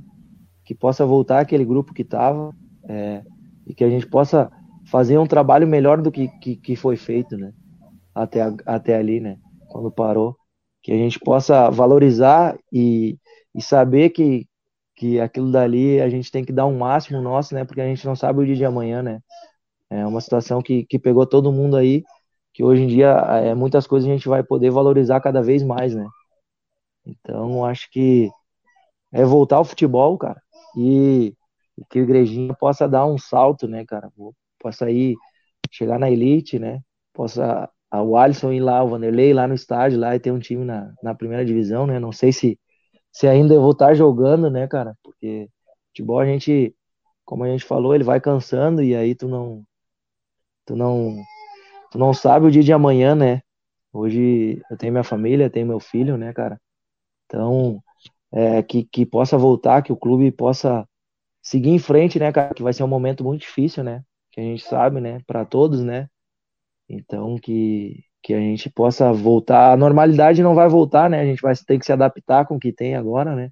que 0.63 0.73
possa 0.73 1.05
voltar 1.05 1.41
aquele 1.41 1.65
grupo 1.65 1.93
que 1.93 2.03
estava 2.03 2.55
é, 2.87 3.21
e 3.65 3.73
que 3.73 3.83
a 3.83 3.89
gente 3.89 4.07
possa 4.07 4.51
fazer 4.85 5.17
um 5.17 5.27
trabalho 5.27 5.67
melhor 5.67 6.01
do 6.01 6.11
que, 6.11 6.27
que, 6.39 6.55
que 6.55 6.75
foi 6.75 6.95
feito, 6.95 7.37
né, 7.37 7.53
até, 8.13 8.41
até 8.65 8.95
ali, 8.95 9.19
né, 9.19 9.37
quando 9.69 9.91
parou, 9.91 10.35
que 10.81 10.91
a 10.91 10.95
gente 10.95 11.19
possa 11.19 11.69
valorizar 11.69 12.57
e, 12.71 13.17
e 13.53 13.61
saber 13.61 14.11
que, 14.11 14.47
que 14.95 15.19
aquilo 15.19 15.51
dali 15.51 15.99
a 15.99 16.09
gente 16.09 16.31
tem 16.31 16.45
que 16.45 16.53
dar 16.53 16.67
um 16.67 16.77
máximo 16.77 17.21
nosso, 17.21 17.55
né, 17.55 17.65
porque 17.65 17.81
a 17.81 17.87
gente 17.87 18.05
não 18.05 18.15
sabe 18.15 18.41
o 18.41 18.45
dia 18.45 18.55
de 18.55 18.65
amanhã, 18.65 19.01
né, 19.01 19.19
é 19.89 20.05
uma 20.05 20.21
situação 20.21 20.61
que, 20.61 20.85
que 20.85 20.99
pegou 20.99 21.25
todo 21.25 21.51
mundo 21.51 21.77
aí, 21.77 22.03
que 22.53 22.63
hoje 22.63 22.83
em 22.83 22.87
dia 22.87 23.11
é, 23.43 23.53
muitas 23.53 23.85
coisas 23.85 24.09
a 24.09 24.13
gente 24.13 24.29
vai 24.29 24.43
poder 24.43 24.71
valorizar 24.71 25.19
cada 25.19 25.41
vez 25.41 25.61
mais, 25.61 25.93
né? 25.93 26.07
Então, 27.05 27.65
acho 27.65 27.89
que 27.91 28.29
é 29.11 29.23
voltar 29.25 29.57
ao 29.57 29.65
futebol, 29.65 30.17
cara, 30.17 30.41
e 30.77 31.35
que 31.89 31.99
o 31.99 32.03
Igrejinha 32.03 32.53
possa 32.53 32.87
dar 32.87 33.05
um 33.05 33.17
salto, 33.17 33.67
né, 33.67 33.85
cara? 33.85 34.11
Possa 34.59 34.89
ir, 34.89 35.15
chegar 35.71 35.99
na 35.99 36.09
elite, 36.09 36.59
né? 36.59 36.81
Possa 37.13 37.69
o 37.93 38.17
Alisson 38.17 38.51
ir 38.51 38.59
lá, 38.59 38.83
o 38.83 38.89
Vanderlei 38.89 39.33
lá 39.33 39.47
no 39.47 39.53
estádio 39.53 39.99
lá 39.99 40.15
e 40.15 40.19
ter 40.19 40.31
um 40.31 40.39
time 40.39 40.65
na, 40.65 40.93
na 41.01 41.15
primeira 41.15 41.45
divisão, 41.45 41.87
né? 41.87 41.99
Não 41.99 42.11
sei 42.11 42.31
se, 42.31 42.59
se 43.11 43.27
ainda 43.27 43.53
eu 43.53 43.61
vou 43.61 43.71
estar 43.71 43.93
jogando, 43.93 44.49
né, 44.49 44.67
cara? 44.67 44.97
Porque 45.03 45.49
futebol 45.87 46.19
a 46.19 46.25
gente, 46.25 46.75
como 47.25 47.43
a 47.43 47.47
gente 47.49 47.63
falou, 47.65 47.95
ele 47.95 48.03
vai 48.03 48.19
cansando 48.19 48.83
e 48.83 48.95
aí 48.95 49.15
tu 49.15 49.27
não, 49.27 49.63
tu 50.65 50.75
não, 50.75 51.15
tu 51.91 51.97
não 51.97 52.13
sabe 52.13 52.47
o 52.47 52.51
dia 52.51 52.63
de 52.63 52.73
amanhã, 52.73 53.15
né? 53.15 53.41
Hoje 53.93 54.61
eu 54.69 54.77
tenho 54.77 54.91
minha 54.93 55.03
família, 55.03 55.49
tenho 55.49 55.67
meu 55.67 55.79
filho, 55.79 56.17
né, 56.17 56.33
cara? 56.33 56.59
Então, 57.25 57.81
é, 58.31 58.63
que, 58.63 58.83
que 58.85 59.05
possa 59.05 59.37
voltar, 59.37 59.81
que 59.83 59.93
o 59.93 59.97
clube 59.97 60.31
possa 60.31 60.87
seguir 61.45 61.71
em 61.71 61.79
frente, 61.79 62.19
né, 62.19 62.33
cara? 62.33 62.55
Que 62.55 62.63
vai 62.63 62.73
ser 62.73 62.83
um 62.83 62.89
momento 62.89 63.23
muito 63.25 63.43
difícil, 63.43 63.85
né? 63.85 64.03
Que 64.33 64.41
a 64.41 64.45
gente 64.45 64.65
sabe, 64.65 65.01
né? 65.01 65.21
Para 65.27 65.45
todos, 65.45 65.83
né? 65.83 66.09
Então, 66.89 67.37
que, 67.39 68.03
que 68.23 68.33
a 68.33 68.39
gente 68.39 68.69
possa 68.69 69.11
voltar. 69.13 69.73
A 69.73 69.77
normalidade 69.77 70.43
não 70.43 70.55
vai 70.55 70.69
voltar, 70.69 71.09
né? 71.09 71.21
A 71.21 71.25
gente 71.25 71.41
vai 71.41 71.53
ter 71.55 71.79
que 71.79 71.85
se 71.85 71.93
adaptar 71.93 72.45
com 72.47 72.57
o 72.57 72.59
que 72.59 72.73
tem 72.73 72.95
agora, 72.95 73.35
né? 73.35 73.51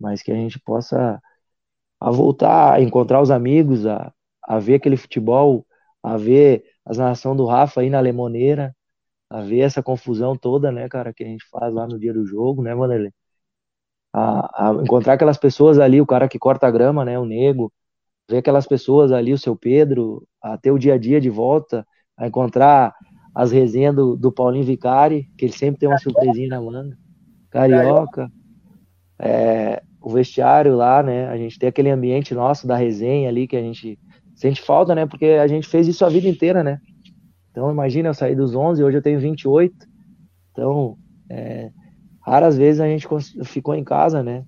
Mas 0.00 0.22
que 0.22 0.32
a 0.32 0.36
gente 0.36 0.60
possa 0.60 1.20
a 2.00 2.10
voltar 2.10 2.74
a 2.74 2.80
encontrar 2.82 3.20
os 3.22 3.30
amigos, 3.30 3.86
a, 3.86 4.12
a 4.44 4.58
ver 4.58 4.74
aquele 4.76 4.96
futebol 4.96 5.66
a 6.02 6.16
ver 6.16 6.64
as 6.84 6.98
narrações 6.98 7.36
do 7.36 7.46
Rafa 7.46 7.80
aí 7.82 7.90
na 7.90 8.00
Lemoneira, 8.00 8.74
a 9.30 9.42
ver 9.42 9.60
essa 9.60 9.82
confusão 9.82 10.36
toda, 10.36 10.72
né, 10.72 10.88
cara, 10.88 11.12
que 11.14 11.24
a 11.24 11.28
gente 11.28 11.44
faz 11.50 11.74
lá 11.74 11.86
no 11.88 11.98
dia 11.98 12.12
do 12.14 12.26
jogo, 12.26 12.62
né, 12.62 12.74
Vanderlei? 12.74 13.12
A, 14.12 14.70
a 14.70 14.72
encontrar 14.82 15.14
aquelas 15.14 15.38
pessoas 15.38 15.78
ali, 15.78 16.00
o 16.00 16.06
cara 16.06 16.28
que 16.28 16.38
corta 16.38 16.66
a 16.66 16.70
grama, 16.70 17.04
né, 17.04 17.18
o 17.18 17.24
nego, 17.24 17.72
ver 18.28 18.38
aquelas 18.38 18.66
pessoas 18.66 19.12
ali, 19.12 19.32
o 19.32 19.38
seu 19.38 19.54
Pedro, 19.54 20.26
a 20.42 20.58
ter 20.58 20.70
o 20.70 20.78
dia 20.78 20.94
a 20.94 20.98
dia 20.98 21.20
de 21.20 21.30
volta, 21.30 21.86
a 22.16 22.26
encontrar 22.26 22.94
as 23.34 23.52
resenhas 23.52 23.94
do, 23.94 24.16
do 24.16 24.32
Paulinho 24.32 24.64
Vicari, 24.64 25.28
que 25.38 25.44
ele 25.44 25.52
sempre 25.52 25.80
tem 25.80 25.88
uma 25.88 25.98
surpresinha 25.98 26.48
na 26.48 26.60
manga, 26.60 26.96
Carioca, 27.50 28.30
é, 29.18 29.82
o 30.00 30.10
vestiário 30.10 30.76
lá, 30.76 31.02
né, 31.02 31.28
a 31.28 31.36
gente 31.36 31.58
tem 31.58 31.68
aquele 31.68 31.90
ambiente 31.90 32.34
nosso 32.34 32.66
da 32.66 32.76
resenha 32.76 33.28
ali, 33.28 33.46
que 33.46 33.56
a 33.56 33.62
gente 33.62 33.98
Sente 34.40 34.62
falta, 34.62 34.94
né? 34.94 35.04
Porque 35.04 35.26
a 35.26 35.46
gente 35.46 35.68
fez 35.68 35.86
isso 35.86 36.02
a 36.02 36.08
vida 36.08 36.26
inteira, 36.26 36.64
né? 36.64 36.80
Então, 37.50 37.70
imagina, 37.70 38.08
eu 38.08 38.14
saí 38.14 38.34
dos 38.34 38.54
11, 38.54 38.82
hoje 38.82 38.96
eu 38.96 39.02
tenho 39.02 39.20
28. 39.20 39.74
Então, 40.50 40.96
é, 41.28 41.70
raras 42.30 42.56
vezes 42.56 42.80
a 42.80 42.86
gente 42.86 43.08
ficou 43.44 43.74
em 43.74 43.82
casa, 43.82 44.22
né? 44.22 44.44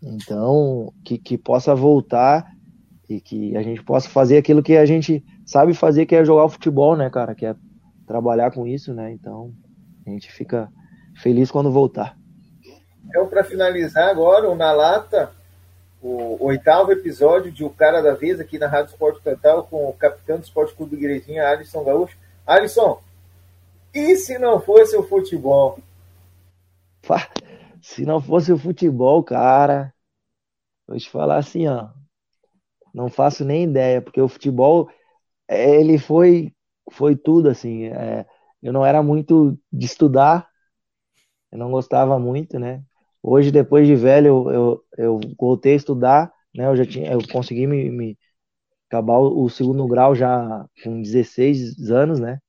Então, 0.00 0.92
que, 1.04 1.18
que 1.18 1.36
possa 1.36 1.74
voltar 1.74 2.46
e 3.10 3.20
que 3.20 3.56
a 3.56 3.62
gente 3.62 3.82
possa 3.82 4.08
fazer 4.08 4.38
aquilo 4.38 4.62
que 4.62 4.76
a 4.76 4.86
gente 4.86 5.24
sabe 5.44 5.74
fazer, 5.74 6.06
que 6.06 6.14
é 6.14 6.24
jogar 6.24 6.44
o 6.44 6.48
futebol, 6.48 6.96
né, 6.96 7.10
cara? 7.10 7.34
Que 7.34 7.46
é 7.46 7.56
trabalhar 8.06 8.52
com 8.52 8.64
isso, 8.64 8.94
né? 8.94 9.10
Então, 9.10 9.52
a 10.06 10.10
gente 10.10 10.30
fica 10.30 10.68
feliz 11.16 11.50
quando 11.50 11.72
voltar. 11.72 12.16
Então, 13.08 13.26
para 13.26 13.42
finalizar 13.42 14.08
agora, 14.08 14.48
o 14.48 14.54
Na 14.54 14.70
Lata, 14.70 15.32
o 16.00 16.46
oitavo 16.46 16.92
episódio 16.92 17.50
de 17.50 17.64
O 17.64 17.70
Cara 17.70 18.02
da 18.02 18.14
Vez 18.14 18.38
aqui 18.38 18.56
na 18.56 18.68
Rádio 18.68 18.92
Esporte 18.92 19.20
Total 19.20 19.64
com 19.64 19.88
o 19.88 19.92
capitão 19.94 20.38
do 20.38 20.44
Esporte 20.44 20.74
Clube 20.74 20.94
Igrejinha, 20.94 21.48
Alisson 21.48 21.82
Gaúcho. 21.82 22.16
Alisson, 22.46 23.00
e 23.92 24.14
se 24.16 24.38
não 24.38 24.60
fosse 24.60 24.96
o 24.96 25.02
futebol? 25.02 25.78
Se 27.82 28.04
não 28.04 28.20
fosse 28.20 28.52
o 28.52 28.58
futebol, 28.58 29.22
cara, 29.22 29.92
vou 30.88 30.98
te 30.98 31.10
falar 31.10 31.38
assim, 31.38 31.66
ó, 31.68 31.90
não 32.92 33.08
faço 33.08 33.44
nem 33.44 33.64
ideia, 33.64 34.00
porque 34.00 34.20
o 34.20 34.28
futebol, 34.28 34.88
ele 35.48 35.98
foi, 35.98 36.54
foi 36.92 37.16
tudo, 37.16 37.50
assim, 37.50 37.86
é, 37.86 38.26
eu 38.62 38.72
não 38.72 38.86
era 38.86 39.02
muito 39.02 39.58
de 39.72 39.86
estudar, 39.86 40.48
eu 41.52 41.58
não 41.58 41.70
gostava 41.70 42.18
muito, 42.18 42.58
né, 42.58 42.82
Hoje, 43.22 43.50
depois 43.50 43.86
de 43.86 43.96
velho, 43.96 44.50
eu, 44.50 44.84
eu, 44.98 45.16
eu 45.16 45.20
voltei 45.40 45.72
a 45.72 45.76
estudar, 45.76 46.30
né? 46.54 46.66
Eu 46.66 46.76
já 46.76 46.84
tinha, 46.84 47.10
eu 47.10 47.20
consegui 47.32 47.66
me, 47.66 47.90
me 47.90 48.18
acabar 48.88 49.18
o, 49.18 49.44
o 49.44 49.50
segundo 49.50 49.86
grau 49.88 50.14
já 50.14 50.66
com 50.84 51.02
16 51.02 51.90
anos, 51.90 52.20
né? 52.20 52.40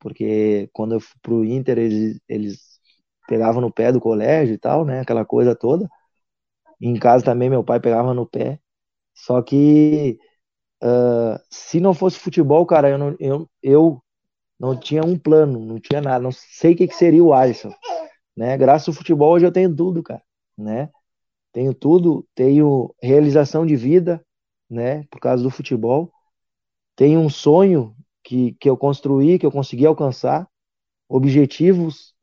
Porque 0.00 0.68
quando 0.72 0.94
eu 0.96 1.00
fui 1.00 1.18
pro 1.22 1.44
Inter, 1.44 1.78
eles, 1.78 2.20
eles 2.28 2.73
pegavam 3.26 3.60
no 3.60 3.72
pé 3.72 3.92
do 3.92 4.00
colégio 4.00 4.54
e 4.54 4.58
tal, 4.58 4.84
né? 4.84 5.00
Aquela 5.00 5.24
coisa 5.24 5.54
toda. 5.54 5.88
Em 6.80 6.96
casa 6.98 7.24
também 7.24 7.50
meu 7.50 7.64
pai 7.64 7.80
pegava 7.80 8.14
no 8.14 8.26
pé. 8.26 8.60
Só 9.14 9.42
que 9.42 10.18
uh, 10.82 11.40
se 11.50 11.80
não 11.80 11.94
fosse 11.94 12.18
futebol, 12.18 12.66
cara, 12.66 12.90
eu 12.90 12.98
não, 12.98 13.16
eu, 13.20 13.50
eu 13.62 14.04
não 14.60 14.78
tinha 14.78 15.04
um 15.04 15.18
plano, 15.18 15.60
não 15.60 15.80
tinha 15.80 16.00
nada. 16.00 16.22
Não 16.22 16.32
sei 16.32 16.74
o 16.74 16.76
que, 16.76 16.88
que 16.88 16.96
seria 16.96 17.24
o 17.24 17.34
Alisson 17.34 17.72
né? 18.36 18.56
Graças 18.56 18.88
ao 18.88 18.94
futebol 18.94 19.32
hoje 19.32 19.46
eu 19.46 19.52
tenho 19.52 19.74
tudo, 19.74 20.02
cara, 20.02 20.22
né? 20.56 20.90
Tenho 21.52 21.74
tudo, 21.74 22.26
tenho 22.34 22.94
realização 23.02 23.66
de 23.66 23.76
vida, 23.76 24.24
né? 24.70 25.04
Por 25.10 25.20
causa 25.20 25.42
do 25.42 25.50
futebol. 25.50 26.12
Tenho 26.96 27.20
um 27.20 27.30
sonho 27.30 27.96
que, 28.24 28.54
que 28.54 28.68
eu 28.68 28.76
construí, 28.76 29.38
que 29.38 29.46
eu 29.46 29.52
consegui 29.52 29.86
alcançar, 29.86 30.48
objetivos, 31.08 32.13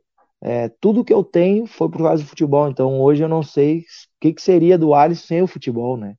é, 0.42 0.70
tudo 0.70 1.04
que 1.06 1.14
eu 1.14 1.24
tenho 1.24 1.68
foi 1.68 1.90
por 1.90 2.00
causa 2.00 2.24
do 2.24 2.30
futebol. 2.30 2.70
Então 2.70 3.00
hoje 3.02 3.24
eu 3.24 3.30
não 3.30 3.44
sei 3.44 3.80
o 3.82 3.84
que, 4.22 4.34
que 4.34 4.42
seria 4.42 4.78
do 4.78 4.94
Alisson 4.94 5.26
sem 5.28 5.42
o 5.42 5.48
futebol, 5.48 5.98
né? 5.98 6.16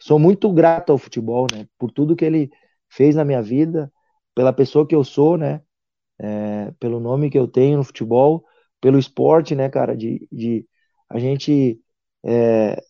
Sou 0.00 0.18
muito 0.18 0.52
grato 0.52 0.92
ao 0.92 0.98
futebol, 0.98 1.46
né? 1.52 1.66
Por 1.78 1.90
tudo 1.92 2.16
que 2.16 2.24
ele 2.24 2.50
fez 2.88 3.14
na 3.16 3.24
minha 3.24 3.42
vida, 3.42 3.92
pela 4.34 4.52
pessoa 4.52 4.86
que 4.86 4.94
eu 4.94 5.04
sou, 5.04 5.36
né? 5.38 5.62
É, 6.18 6.70
pelo 6.80 7.00
nome 7.00 7.30
que 7.30 7.38
eu 7.38 7.48
tenho 7.48 7.78
no 7.78 7.84
futebol 7.84 8.44
pelo 8.80 8.98
esporte, 8.98 9.54
né, 9.54 9.68
cara, 9.68 9.96
de, 9.96 10.26
de 10.32 10.66
a 11.08 11.18
gente, 11.18 11.80
é, 12.24 12.82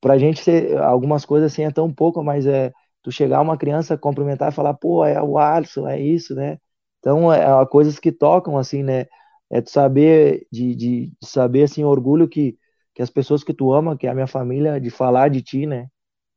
pra 0.00 0.18
gente 0.18 0.40
ser, 0.42 0.76
algumas 0.78 1.24
coisas 1.24 1.52
assim 1.52 1.62
é 1.64 1.70
tão 1.70 1.92
pouco, 1.92 2.22
mas 2.22 2.46
é, 2.46 2.72
tu 3.02 3.10
chegar 3.12 3.40
uma 3.40 3.56
criança, 3.58 3.98
cumprimentar 3.98 4.50
e 4.52 4.54
falar, 4.54 4.74
pô, 4.74 5.04
é 5.04 5.22
o 5.22 5.38
Alisson, 5.38 5.88
é 5.88 6.00
isso, 6.00 6.34
né, 6.34 6.58
então 7.00 7.32
é, 7.32 7.40
é 7.62 7.66
coisas 7.66 7.98
que 7.98 8.12
tocam, 8.12 8.58
assim, 8.58 8.82
né, 8.82 9.06
é 9.50 9.60
tu 9.60 9.70
saber, 9.70 10.46
de, 10.52 10.74
de, 10.74 11.12
saber, 11.22 11.64
assim, 11.64 11.84
orgulho 11.84 12.28
que, 12.28 12.58
que 12.94 13.02
as 13.02 13.10
pessoas 13.10 13.42
que 13.44 13.54
tu 13.54 13.72
ama, 13.72 13.96
que 13.96 14.06
é 14.06 14.10
a 14.10 14.14
minha 14.14 14.26
família, 14.26 14.80
de 14.80 14.90
falar 14.90 15.28
de 15.30 15.42
ti, 15.42 15.66
né, 15.66 15.88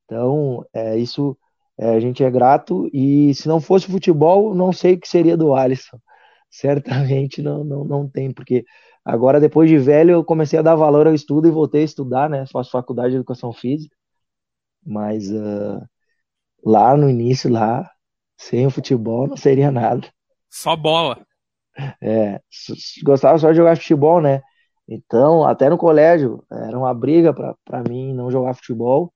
Então, 0.06 0.66
é, 0.74 0.98
isso 0.98 1.38
é, 1.78 1.96
a 1.96 2.00
gente 2.00 2.24
é 2.24 2.30
grato 2.32 2.90
e 2.94 3.34
se 3.36 3.48
não 3.48 3.60
fosse 3.62 3.88
futebol, 3.88 4.54
não 4.56 4.72
sei 4.72 4.94
o 4.96 5.00
que 5.00 5.08
seria 5.08 5.38
do 5.38 5.56
Alisson. 5.56 6.00
Certamente 6.50 7.42
não, 7.42 7.64
não, 7.64 7.84
não 7.86 8.10
tem, 8.10 8.32
porque 8.32 8.66
agora, 9.06 9.40
depois 9.40 9.70
de 9.70 9.78
velho, 9.78 10.12
eu 10.12 10.24
comecei 10.26 10.60
a 10.60 10.62
dar 10.62 10.76
valor 10.76 11.08
ao 11.08 11.14
estudo 11.16 11.48
e 11.48 11.52
voltei 11.52 11.82
a 11.82 11.86
estudar, 11.86 12.30
né? 12.30 12.46
Faço 12.52 12.72
faculdade 12.72 13.12
de 13.12 13.16
educação 13.18 13.54
física, 13.54 13.96
mas 14.86 15.32
uh, 15.32 15.82
lá 16.66 16.96
no 16.98 17.10
início, 17.10 17.50
lá, 17.52 17.90
sem 18.38 18.66
o 18.68 18.72
futebol, 18.72 19.28
não 19.28 19.38
seria 19.38 19.72
nada. 19.72 20.08
Só 20.50 20.76
bola. 20.76 21.26
É, 22.02 22.42
gostava 23.04 23.38
só 23.40 23.52
de 23.52 23.58
jogar 23.58 23.78
futebol, 23.78 24.22
né? 24.22 24.42
Então, 24.88 25.44
até 25.46 25.70
no 25.70 25.78
colégio, 25.78 26.44
era 26.52 26.78
uma 26.78 26.94
briga 26.94 27.34
para 27.34 27.84
mim 27.88 28.14
não 28.14 28.30
jogar 28.32 28.54
futebol. 28.54 29.14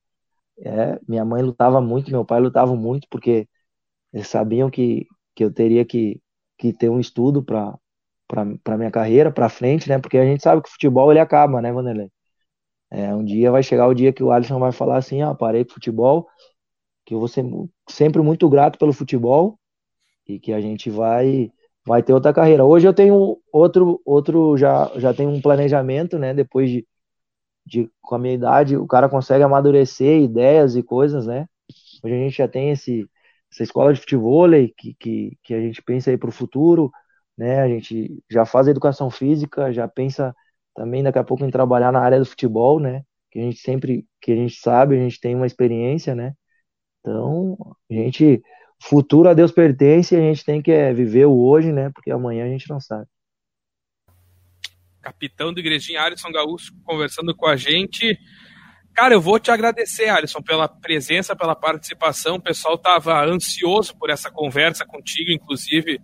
É, 0.59 0.99
minha 1.07 1.25
mãe 1.25 1.41
lutava 1.43 1.81
muito, 1.81 2.11
meu 2.11 2.25
pai 2.25 2.39
lutava 2.41 2.75
muito, 2.75 3.07
porque 3.09 3.47
eles 4.13 4.27
sabiam 4.29 4.69
que, 4.69 5.07
que 5.35 5.43
eu 5.43 5.53
teria 5.53 5.85
que, 5.85 6.21
que 6.57 6.73
ter 6.73 6.89
um 6.89 6.99
estudo 7.01 7.43
para 7.43 7.77
para 8.63 8.77
minha 8.77 8.91
carreira, 8.91 9.31
para 9.31 9.49
frente, 9.49 9.89
né? 9.89 9.99
Porque 9.99 10.17
a 10.17 10.25
gente 10.25 10.43
sabe 10.43 10.61
que 10.61 10.69
o 10.69 10.71
futebol 10.71 11.11
ele 11.11 11.19
acaba, 11.19 11.61
né, 11.61 11.71
Vanderlei? 11.71 12.11
É, 12.91 13.13
um 13.13 13.23
dia 13.25 13.51
vai 13.51 13.63
chegar 13.63 13.87
o 13.87 13.93
dia 13.93 14.13
que 14.13 14.23
o 14.23 14.31
Alisson 14.31 14.59
vai 14.59 14.71
falar 14.71 14.97
assim, 14.97 15.21
ah, 15.21 15.33
parei 15.35 15.65
com 15.65 15.73
futebol, 15.73 16.27
que 17.05 17.13
eu 17.13 17.19
vou 17.19 17.27
ser 17.27 17.45
sempre 17.89 18.21
muito 18.21 18.49
grato 18.49 18.79
pelo 18.79 18.93
futebol 18.93 19.59
e 20.27 20.39
que 20.39 20.53
a 20.53 20.61
gente 20.61 20.89
vai 20.89 21.51
vai 21.85 22.03
ter 22.03 22.13
outra 22.13 22.33
carreira. 22.33 22.65
Hoje 22.65 22.87
eu 22.87 22.93
tenho 22.93 23.39
outro 23.51 24.01
outro 24.05 24.57
já 24.57 24.91
já 24.97 25.13
tenho 25.13 25.29
um 25.31 25.41
planejamento, 25.41 26.17
né, 26.19 26.33
depois 26.33 26.69
de, 26.69 26.87
de 27.65 27.89
com 28.01 28.15
a 28.15 28.19
minha 28.19 28.33
idade, 28.35 28.77
o 28.77 28.87
cara 28.87 29.09
consegue 29.09 29.43
amadurecer 29.43 30.21
ideias 30.21 30.75
e 30.75 30.83
coisas, 30.83 31.25
né? 31.27 31.47
Hoje 32.03 32.13
a 32.15 32.17
gente 32.17 32.37
já 32.37 32.47
tem 32.47 32.71
esse 32.71 33.09
essa 33.51 33.63
escola 33.63 33.93
de 33.93 34.01
futebol 34.01 34.47
que, 34.77 34.93
que, 34.99 35.37
que 35.43 35.53
a 35.53 35.61
gente 35.61 35.81
pensa 35.83 36.11
aí 36.11 36.17
para 36.17 36.29
o 36.29 36.31
futuro, 36.31 36.91
né? 37.37 37.61
A 37.61 37.67
gente 37.67 38.23
já 38.29 38.45
faz 38.45 38.67
educação 38.67 39.09
física, 39.09 39.71
já 39.73 39.87
pensa 39.87 40.35
também 40.75 41.03
daqui 41.03 41.19
a 41.19 41.23
pouco 41.23 41.45
em 41.45 41.51
trabalhar 41.51 41.91
na 41.91 42.01
área 42.01 42.19
do 42.19 42.25
futebol, 42.25 42.79
né? 42.79 43.03
Que 43.31 43.39
a 43.39 43.43
gente 43.43 43.59
sempre, 43.59 44.05
que 44.21 44.31
a 44.31 44.35
gente 44.35 44.55
sabe, 44.55 44.95
a 44.95 44.99
gente 44.99 45.19
tem 45.19 45.35
uma 45.35 45.47
experiência, 45.47 46.15
né? 46.15 46.33
Então, 46.99 47.57
a 47.89 47.93
gente, 47.93 48.43
futuro 48.81 49.29
a 49.29 49.33
Deus 49.33 49.51
pertence, 49.51 50.15
a 50.15 50.19
gente 50.19 50.43
tem 50.43 50.61
que 50.61 50.71
é, 50.71 50.93
viver 50.93 51.25
o 51.25 51.45
hoje, 51.45 51.71
né? 51.71 51.89
Porque 51.93 52.11
amanhã 52.11 52.45
a 52.45 52.49
gente 52.49 52.69
não 52.69 52.79
sabe. 52.79 53.07
Capitão 55.01 55.53
do 55.53 55.59
Igrejinha 55.59 56.01
Alisson 56.01 56.31
Gaúcho 56.31 56.73
conversando 56.83 57.35
com 57.35 57.45
a 57.45 57.55
gente. 57.55 58.17
Cara, 58.93 59.13
eu 59.13 59.21
vou 59.21 59.39
te 59.39 59.51
agradecer, 59.51 60.09
Alisson, 60.09 60.41
pela 60.41 60.67
presença, 60.67 61.35
pela 61.35 61.55
participação. 61.55 62.37
O 62.37 62.41
pessoal 62.41 62.75
estava 62.75 63.23
ansioso 63.25 63.95
por 63.97 64.09
essa 64.09 64.31
conversa 64.31 64.85
contigo, 64.85 65.31
inclusive 65.31 65.99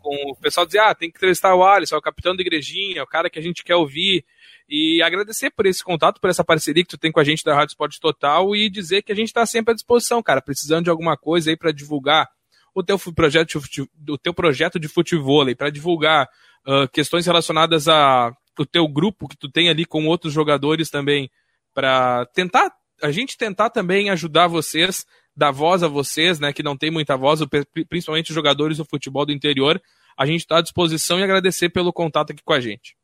com 0.00 0.32
o 0.32 0.36
pessoal 0.36 0.66
dizia, 0.66 0.84
ah, 0.88 0.94
tem 0.94 1.10
que 1.10 1.16
entrevistar 1.16 1.54
o 1.54 1.64
Alisson, 1.64 1.96
é 1.96 1.98
o 1.98 2.02
capitão 2.02 2.34
da 2.34 2.42
igrejinha, 2.42 3.00
é 3.00 3.02
o 3.02 3.06
cara 3.06 3.30
que 3.30 3.38
a 3.38 3.42
gente 3.42 3.62
quer 3.62 3.76
ouvir. 3.76 4.24
E 4.68 5.02
agradecer 5.02 5.50
por 5.50 5.66
esse 5.66 5.82
contato, 5.82 6.20
por 6.20 6.30
essa 6.30 6.44
parceria 6.44 6.82
que 6.82 6.90
tu 6.90 6.98
tem 6.98 7.10
com 7.10 7.20
a 7.20 7.24
gente 7.24 7.44
da 7.44 7.54
Rádio 7.54 7.72
Esporte 7.72 8.00
Total 8.00 8.54
e 8.54 8.70
dizer 8.70 9.02
que 9.02 9.12
a 9.12 9.16
gente 9.16 9.28
está 9.28 9.44
sempre 9.44 9.72
à 9.72 9.74
disposição, 9.74 10.22
cara, 10.22 10.40
precisando 10.40 10.84
de 10.84 10.90
alguma 10.90 11.16
coisa 11.16 11.50
aí 11.50 11.56
para 11.56 11.72
divulgar 11.72 12.28
o 12.74 12.82
teu 12.82 12.98
projeto, 12.98 13.60
o 14.08 14.18
teu 14.18 14.32
projeto 14.32 14.78
de 14.78 14.86
futebol, 14.86 15.44
para 15.56 15.70
divulgar 15.70 16.28
uh, 16.66 16.88
questões 16.92 17.26
relacionadas 17.26 17.88
a 17.88 18.32
o 18.58 18.66
teu 18.66 18.86
grupo 18.86 19.26
que 19.26 19.36
tu 19.38 19.50
tem 19.50 19.70
ali 19.70 19.86
com 19.86 20.06
outros 20.06 20.34
jogadores 20.34 20.90
também, 20.90 21.30
para 21.72 22.26
tentar 22.26 22.70
a 23.02 23.10
gente 23.10 23.38
tentar 23.38 23.70
também 23.70 24.10
ajudar 24.10 24.46
vocês, 24.46 25.06
dar 25.36 25.50
voz 25.50 25.82
a 25.82 25.88
vocês, 25.88 26.38
né, 26.38 26.52
que 26.52 26.62
não 26.62 26.76
tem 26.76 26.90
muita 26.90 27.16
voz, 27.16 27.40
principalmente 27.88 28.30
os 28.30 28.34
jogadores 28.34 28.78
do 28.78 28.84
futebol 28.84 29.24
do 29.24 29.32
interior, 29.32 29.80
a 30.16 30.26
gente 30.26 30.40
está 30.40 30.58
à 30.58 30.62
disposição 30.62 31.18
e 31.18 31.22
agradecer 31.22 31.70
pelo 31.70 31.92
contato 31.92 32.32
aqui 32.32 32.42
com 32.42 32.52
a 32.52 32.60
gente. 32.60 32.96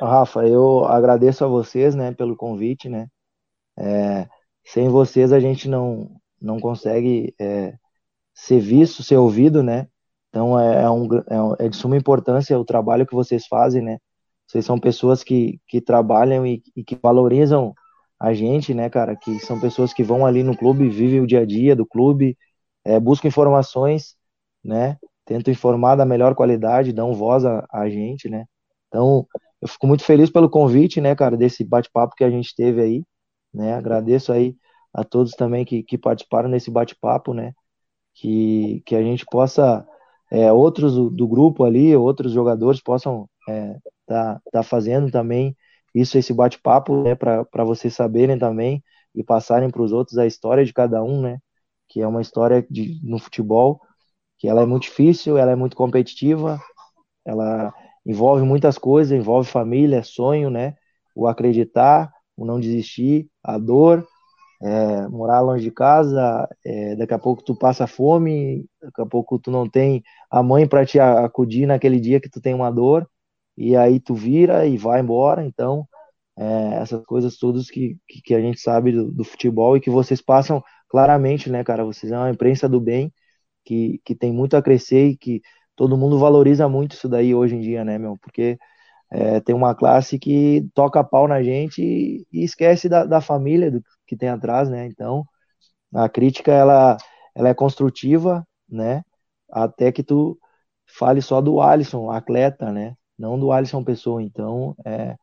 Rafa, 0.00 0.46
eu 0.46 0.84
agradeço 0.84 1.44
a 1.44 1.48
vocês, 1.48 1.94
né, 1.94 2.12
pelo 2.12 2.36
convite, 2.36 2.88
né. 2.88 3.08
É, 3.78 4.28
sem 4.64 4.88
vocês 4.88 5.32
a 5.32 5.40
gente 5.40 5.68
não 5.68 6.10
não 6.40 6.58
consegue 6.60 7.34
é, 7.40 7.74
ser 8.34 8.60
visto, 8.60 9.02
ser 9.02 9.16
ouvido, 9.16 9.62
né. 9.62 9.88
Então 10.28 10.58
é, 10.58 10.82
é, 10.82 10.90
um, 10.90 11.06
é, 11.58 11.66
é 11.66 11.68
de 11.68 11.76
suma 11.76 11.96
importância 11.96 12.58
o 12.58 12.64
trabalho 12.64 13.06
que 13.06 13.14
vocês 13.14 13.46
fazem, 13.46 13.82
né. 13.82 13.98
Vocês 14.46 14.64
são 14.64 14.78
pessoas 14.78 15.24
que, 15.24 15.60
que 15.66 15.80
trabalham 15.80 16.46
e, 16.46 16.62
e 16.74 16.84
que 16.84 16.96
valorizam 17.02 17.74
a 18.18 18.32
gente, 18.34 18.74
né, 18.74 18.88
cara, 18.90 19.16
que 19.16 19.38
são 19.40 19.60
pessoas 19.60 19.92
que 19.92 20.02
vão 20.02 20.24
ali 20.26 20.42
no 20.42 20.56
clube, 20.56 20.88
vivem 20.88 21.20
o 21.20 21.26
dia 21.26 21.40
a 21.40 21.46
dia 21.46 21.76
do 21.76 21.86
clube, 21.86 22.36
é, 22.84 22.98
buscam 23.00 23.28
informações, 23.28 24.16
né, 24.64 24.98
tento 25.24 25.50
informar 25.50 25.96
da 25.96 26.06
melhor 26.06 26.34
qualidade, 26.34 26.92
dão 26.92 27.14
voz 27.14 27.44
a, 27.44 27.66
a 27.70 27.88
gente, 27.90 28.28
né? 28.28 28.46
Então, 28.88 29.26
eu 29.60 29.68
fico 29.68 29.86
muito 29.86 30.04
feliz 30.04 30.30
pelo 30.30 30.48
convite, 30.50 31.00
né, 31.00 31.14
cara, 31.14 31.36
desse 31.36 31.64
bate-papo 31.64 32.14
que 32.16 32.24
a 32.24 32.30
gente 32.30 32.54
teve 32.54 32.80
aí, 32.82 33.04
né? 33.52 33.74
Agradeço 33.74 34.32
aí 34.32 34.56
a 34.94 35.04
todos 35.04 35.32
também 35.32 35.64
que, 35.64 35.82
que 35.82 35.98
participaram 35.98 36.48
nesse 36.48 36.70
bate-papo, 36.70 37.34
né? 37.34 37.52
Que, 38.14 38.82
que 38.86 38.96
a 38.96 39.02
gente 39.02 39.26
possa, 39.26 39.86
é, 40.30 40.52
outros 40.52 40.94
do, 40.94 41.10
do, 41.10 41.28
grupo 41.28 41.64
ali, 41.64 41.94
outros 41.96 42.32
jogadores 42.32 42.80
possam 42.82 43.28
é, 43.48 43.76
tá, 44.06 44.40
tá 44.52 44.62
fazendo 44.62 45.10
também 45.10 45.56
isso, 45.96 46.18
esse 46.18 46.32
bate-papo, 46.34 47.02
né, 47.02 47.14
para 47.14 47.64
vocês 47.64 47.94
saberem 47.94 48.38
também 48.38 48.84
e 49.14 49.24
passarem 49.24 49.70
para 49.70 49.80
os 49.80 49.92
outros 49.92 50.18
a 50.18 50.26
história 50.26 50.62
de 50.62 50.72
cada 50.72 51.02
um, 51.02 51.22
né? 51.22 51.38
Que 51.88 52.02
é 52.02 52.06
uma 52.06 52.20
história 52.20 52.64
de, 52.70 53.00
no 53.02 53.18
futebol 53.18 53.80
que 54.38 54.46
ela 54.46 54.60
é 54.62 54.66
muito 54.66 54.82
difícil, 54.82 55.38
ela 55.38 55.52
é 55.52 55.56
muito 55.56 55.74
competitiva, 55.74 56.60
ela 57.24 57.72
envolve 58.04 58.42
muitas 58.44 58.76
coisas, 58.76 59.18
envolve 59.18 59.48
família, 59.48 60.02
sonho, 60.02 60.50
né? 60.50 60.74
O 61.14 61.26
acreditar, 61.26 62.12
o 62.36 62.44
não 62.44 62.60
desistir, 62.60 63.30
a 63.42 63.56
dor, 63.56 64.06
é, 64.62 65.08
morar 65.08 65.40
longe 65.40 65.64
de 65.64 65.70
casa, 65.70 66.46
é, 66.62 66.94
daqui 66.96 67.14
a 67.14 67.18
pouco 67.18 67.42
tu 67.42 67.56
passa 67.56 67.86
fome, 67.86 68.66
daqui 68.82 69.00
a 69.00 69.06
pouco 69.06 69.38
tu 69.38 69.50
não 69.50 69.66
tem 69.66 70.02
a 70.30 70.42
mãe 70.42 70.66
para 70.68 70.84
te 70.84 71.00
acudir 71.00 71.66
naquele 71.66 71.98
dia 71.98 72.20
que 72.20 72.28
tu 72.28 72.38
tem 72.38 72.52
uma 72.52 72.70
dor, 72.70 73.08
e 73.56 73.76
aí 73.76 74.00
tu 74.00 74.14
vira 74.14 74.66
e 74.66 74.76
vai 74.76 75.00
embora, 75.00 75.44
então 75.44 75.86
é, 76.36 76.74
essas 76.82 77.04
coisas 77.06 77.38
todas 77.38 77.70
que, 77.70 77.96
que, 78.08 78.34
a 78.34 78.40
gente 78.40 78.60
sabe 78.60 78.92
do, 78.92 79.10
do 79.10 79.24
futebol 79.24 79.76
e 79.76 79.80
que 79.80 79.90
vocês 79.90 80.20
passam 80.20 80.62
claramente, 80.88 81.50
né, 81.50 81.64
cara? 81.64 81.84
Vocês 81.84 82.12
é 82.12 82.18
uma 82.18 82.30
imprensa 82.30 82.68
do 82.68 82.80
bem, 82.80 83.12
que, 83.64 84.00
que 84.04 84.14
tem 84.14 84.32
muito 84.32 84.56
a 84.56 84.62
crescer 84.62 85.08
e 85.08 85.16
que 85.16 85.42
todo 85.76 85.96
mundo 85.96 86.18
valoriza 86.18 86.68
muito 86.68 86.92
isso 86.94 87.08
daí 87.08 87.34
hoje 87.34 87.56
em 87.56 87.60
dia, 87.60 87.84
né, 87.84 87.98
meu? 87.98 88.16
Porque 88.18 88.58
é, 89.10 89.40
tem 89.40 89.54
uma 89.54 89.74
classe 89.74 90.18
que 90.18 90.68
toca 90.74 91.04
pau 91.04 91.28
na 91.28 91.42
gente 91.42 91.82
e, 91.82 92.26
e 92.32 92.44
esquece 92.44 92.88
da, 92.88 93.04
da 93.04 93.20
família 93.20 93.70
do, 93.70 93.82
que 94.06 94.16
tem 94.16 94.28
atrás, 94.28 94.68
né? 94.70 94.86
Então, 94.86 95.24
a 95.94 96.08
crítica, 96.08 96.52
ela, 96.52 96.96
ela 97.34 97.48
é 97.50 97.54
construtiva, 97.54 98.46
né? 98.68 99.02
Até 99.50 99.92
que 99.92 100.02
tu 100.02 100.38
fale 100.86 101.22
só 101.22 101.40
do 101.40 101.60
Alisson, 101.60 102.10
atleta, 102.10 102.72
né? 102.72 102.96
Não 103.18 103.38
do 103.38 103.52
Alisson 103.52 103.82
pessoa. 103.84 104.22
Então, 104.22 104.74
é, 104.84 105.16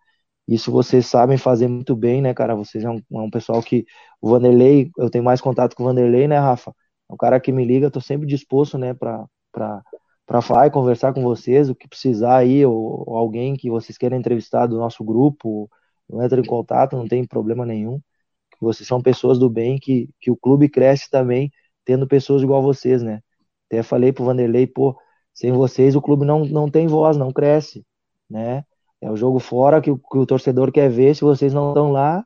isso 0.48 0.72
vocês 0.72 1.07
sabem 1.07 1.38
fazer 1.38 1.68
muito 1.68 1.95
bem, 1.95 2.22
né, 2.22 2.34
cara? 2.34 2.56
Vocês 2.56 2.84
é 2.84 2.90
um, 2.90 2.98
é 2.98 3.20
um 3.20 3.30
pessoal 3.30 3.61
que. 3.61 3.86
O 4.22 4.30
Vanderlei, 4.30 4.91
eu 4.98 5.10
tenho 5.10 5.24
mais 5.24 5.41
contato 5.41 5.76
com 5.76 5.84
o 5.84 5.86
Vanderlei, 5.88 6.28
né, 6.28 6.40
Rafa? 6.40 6.74
o 7.10 7.18
cara 7.18 7.40
que 7.40 7.52
me 7.52 7.65
liga, 7.65 7.91
tô 7.91 8.02
sempre 8.02 8.28
disposto, 8.28 8.78
né, 8.78 8.94
para 8.94 9.28
para 10.26 10.41
falar 10.41 10.68
e 10.68 10.72
conversar 10.72 11.14
com 11.14 11.22
vocês, 11.22 11.70
o 11.70 11.76
que 11.76 11.88
precisar 11.88 12.38
aí, 12.38 12.65
ou, 12.65 13.03
ou, 13.06 13.18
alguém 13.18 13.56
que 13.56 13.70
vocês 13.70 13.98
queiram 13.98 14.18
entrevistar 14.18 14.68
do 14.68 14.78
nosso 14.78 15.03
grupo, 15.03 15.70
entra 16.22 16.40
em 16.40 16.45
contato, 16.45 16.95
não 16.95 17.07
tem 17.07 17.26
problema 17.26 17.65
nenhum. 17.65 17.99
Vocês 18.61 18.88
são 18.88 19.02
pessoas 19.02 19.38
do 19.40 19.49
bem, 19.49 19.78
que, 19.80 20.10
que 20.22 20.32
o 20.32 20.38
clube 20.38 20.70
cresce 20.70 21.10
também 21.10 21.52
tendo 21.86 22.07
pessoas 22.07 22.41
igual 22.41 22.61
vocês, 22.64 23.03
né? 23.03 23.22
Até 23.68 23.84
falei 23.84 24.14
pro 24.14 24.26
Vanderlei, 24.26 24.65
pô, 24.68 24.98
sem 25.34 25.51
vocês 25.51 25.95
o 25.95 26.01
clube 26.01 26.26
não, 26.26 26.45
não 26.45 26.69
tem 26.69 26.88
voz, 26.88 27.18
não 27.18 27.31
cresce, 27.31 27.85
né? 28.30 28.64
É 29.01 29.11
o 29.11 29.18
jogo 29.18 29.39
fora 29.39 29.81
que, 29.81 29.93
que 29.93 30.18
o 30.18 30.26
torcedor 30.26 30.72
quer 30.72 30.89
ver, 30.89 31.15
se 31.15 31.22
vocês 31.22 31.53
não 31.53 31.69
estão 31.69 31.91
lá, 31.91 32.26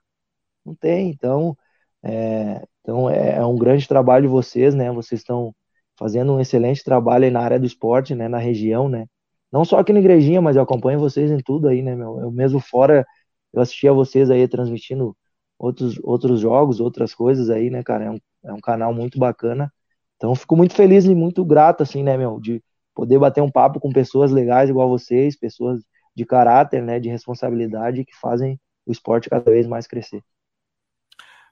não 0.65 0.75
tem. 0.75 1.09
Então, 1.09 1.57
é, 2.03 2.63
então 2.81 3.09
é, 3.09 3.37
é, 3.37 3.45
um 3.45 3.57
grande 3.57 3.87
trabalho 3.87 4.23
de 4.23 4.29
vocês, 4.29 4.75
né? 4.75 4.91
Vocês 4.91 5.21
estão 5.21 5.53
fazendo 5.97 6.33
um 6.33 6.39
excelente 6.39 6.83
trabalho 6.83 7.25
aí 7.25 7.31
na 7.31 7.41
área 7.41 7.59
do 7.59 7.65
esporte, 7.65 8.15
né? 8.15 8.27
Na 8.27 8.37
região, 8.37 8.89
né? 8.89 9.07
Não 9.51 9.65
só 9.65 9.79
aqui 9.79 9.93
na 9.93 9.99
Igrejinha, 9.99 10.41
mas 10.41 10.55
eu 10.55 10.61
acompanho 10.61 10.99
vocês 10.99 11.31
em 11.31 11.39
tudo 11.39 11.67
aí, 11.67 11.81
né, 11.81 11.95
meu? 11.95 12.19
Eu 12.19 12.31
mesmo 12.31 12.59
fora, 12.59 13.05
eu 13.53 13.61
assistia 13.61 13.93
vocês 13.93 14.29
aí 14.29 14.47
transmitindo 14.47 15.17
outros, 15.57 15.99
outros 16.03 16.39
jogos, 16.41 16.79
outras 16.79 17.13
coisas 17.15 17.49
aí, 17.49 17.69
né, 17.69 17.83
cara? 17.83 18.05
É 18.05 18.11
um, 18.11 18.19
é 18.45 18.53
um 18.53 18.59
canal 18.61 18.93
muito 18.93 19.17
bacana. 19.19 19.71
Então, 20.17 20.35
fico 20.35 20.55
muito 20.55 20.73
feliz 20.75 21.05
e 21.05 21.15
muito 21.15 21.45
grato, 21.45 21.83
assim, 21.83 22.03
né, 22.03 22.17
meu? 22.17 22.39
De 22.39 22.63
poder 22.97 23.19
bater 23.19 23.41
um 23.41 23.51
papo 23.51 23.79
com 23.79 23.91
pessoas 23.93 24.31
legais 24.31 24.71
igual 24.71 24.89
vocês, 24.89 25.37
pessoas 25.37 25.83
de 26.15 26.25
caráter, 26.25 26.81
né, 26.81 26.99
de 26.99 27.09
responsabilidade 27.09 28.03
que 28.03 28.19
fazem 28.19 28.59
o 28.87 28.91
esporte 28.91 29.29
cada 29.29 29.51
vez 29.51 29.67
mais 29.67 29.85
crescer. 29.85 30.23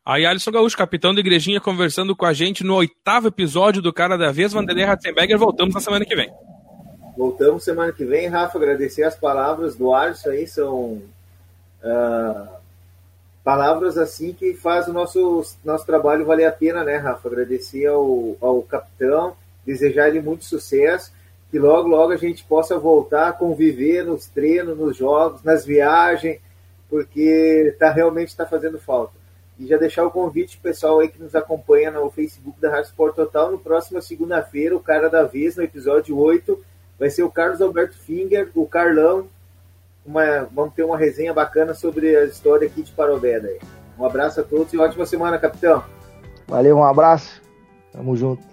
Aí 0.03 0.25
Alisson 0.25 0.49
Gaúcho, 0.49 0.75
capitão 0.75 1.13
da 1.13 1.19
igrejinha, 1.19 1.61
conversando 1.61 2.15
com 2.15 2.25
a 2.25 2.33
gente 2.33 2.63
no 2.63 2.73
oitavo 2.73 3.27
episódio 3.27 3.79
do 3.79 3.93
Cara 3.93 4.17
da 4.17 4.31
Vez, 4.31 4.53
Vanderlei 4.53 4.85
Ratzenberger. 4.85 5.37
Voltamos 5.37 5.75
na 5.75 5.81
semana 5.81 6.03
que 6.03 6.15
vem. 6.15 6.33
Voltamos 7.15 7.63
semana 7.63 7.91
que 7.91 8.05
vem, 8.05 8.27
Rafa. 8.27 8.57
Agradecer 8.57 9.03
as 9.03 9.15
palavras 9.15 9.75
do 9.75 9.93
Alisson 9.93 10.29
aí, 10.29 10.47
são 10.47 11.01
uh, 11.83 12.47
palavras 13.43 13.99
assim 13.99 14.33
que 14.33 14.55
faz 14.55 14.87
o 14.87 14.93
nosso, 14.93 15.43
nosso 15.63 15.85
trabalho 15.85 16.25
valer 16.25 16.45
a 16.45 16.51
pena, 16.51 16.83
né, 16.83 16.97
Rafa? 16.97 17.27
Agradecer 17.27 17.85
ao, 17.85 18.35
ao 18.41 18.63
capitão, 18.63 19.35
desejar 19.63 20.07
ele 20.07 20.21
muito 20.21 20.43
sucesso, 20.45 21.11
que 21.51 21.59
logo, 21.59 21.87
logo 21.87 22.11
a 22.11 22.17
gente 22.17 22.43
possa 22.43 22.77
voltar 22.77 23.29
a 23.29 23.33
conviver 23.33 24.03
nos 24.03 24.27
treinos, 24.27 24.77
nos 24.77 24.97
jogos, 24.97 25.43
nas 25.43 25.65
viagens, 25.65 26.39
porque 26.89 27.75
tá, 27.79 27.91
realmente 27.91 28.29
está 28.29 28.45
fazendo 28.45 28.79
falta. 28.79 29.13
E 29.57 29.67
já 29.67 29.77
deixar 29.77 30.05
o 30.05 30.11
convite 30.11 30.57
pessoal 30.57 30.99
aí 30.99 31.07
que 31.07 31.21
nos 31.21 31.33
acompanha 31.33 31.89
no 31.89 32.09
Facebook 32.09 32.59
da 32.59 32.69
Rádio 32.69 32.89
Sport 32.89 33.15
Total, 33.15 33.51
no 33.51 33.57
próximo 33.57 34.01
segunda-feira, 34.01 34.75
o 34.75 34.81
cara 34.81 35.09
da 35.09 35.23
vez, 35.23 35.55
no 35.55 35.63
episódio 35.63 36.17
8, 36.17 36.61
vai 36.99 37.09
ser 37.09 37.23
o 37.23 37.31
Carlos 37.31 37.61
Alberto 37.61 37.97
Finger, 37.97 38.51
o 38.53 38.67
Carlão. 38.67 39.27
Uma, 40.05 40.47
vamos 40.53 40.73
ter 40.73 40.83
uma 40.83 40.97
resenha 40.97 41.33
bacana 41.33 41.73
sobre 41.73 42.15
a 42.15 42.25
história 42.25 42.67
aqui 42.67 42.83
de 42.83 42.91
Parobé. 42.91 43.39
Daí. 43.39 43.59
Um 43.97 44.05
abraço 44.05 44.41
a 44.41 44.43
todos 44.43 44.73
e 44.73 44.77
ótima 44.77 45.05
semana, 45.05 45.39
capitão. 45.39 45.83
Valeu, 46.47 46.77
um 46.77 46.83
abraço. 46.83 47.41
Tamo 47.91 48.15
junto. 48.15 48.43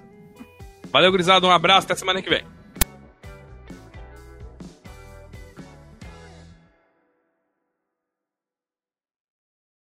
Valeu, 0.93 1.11
Grisado. 1.11 1.47
Um 1.47 1.51
abraço. 1.51 1.87
Até 1.87 1.97
semana 1.97 2.23
que 2.23 2.31
vem. 2.31 2.52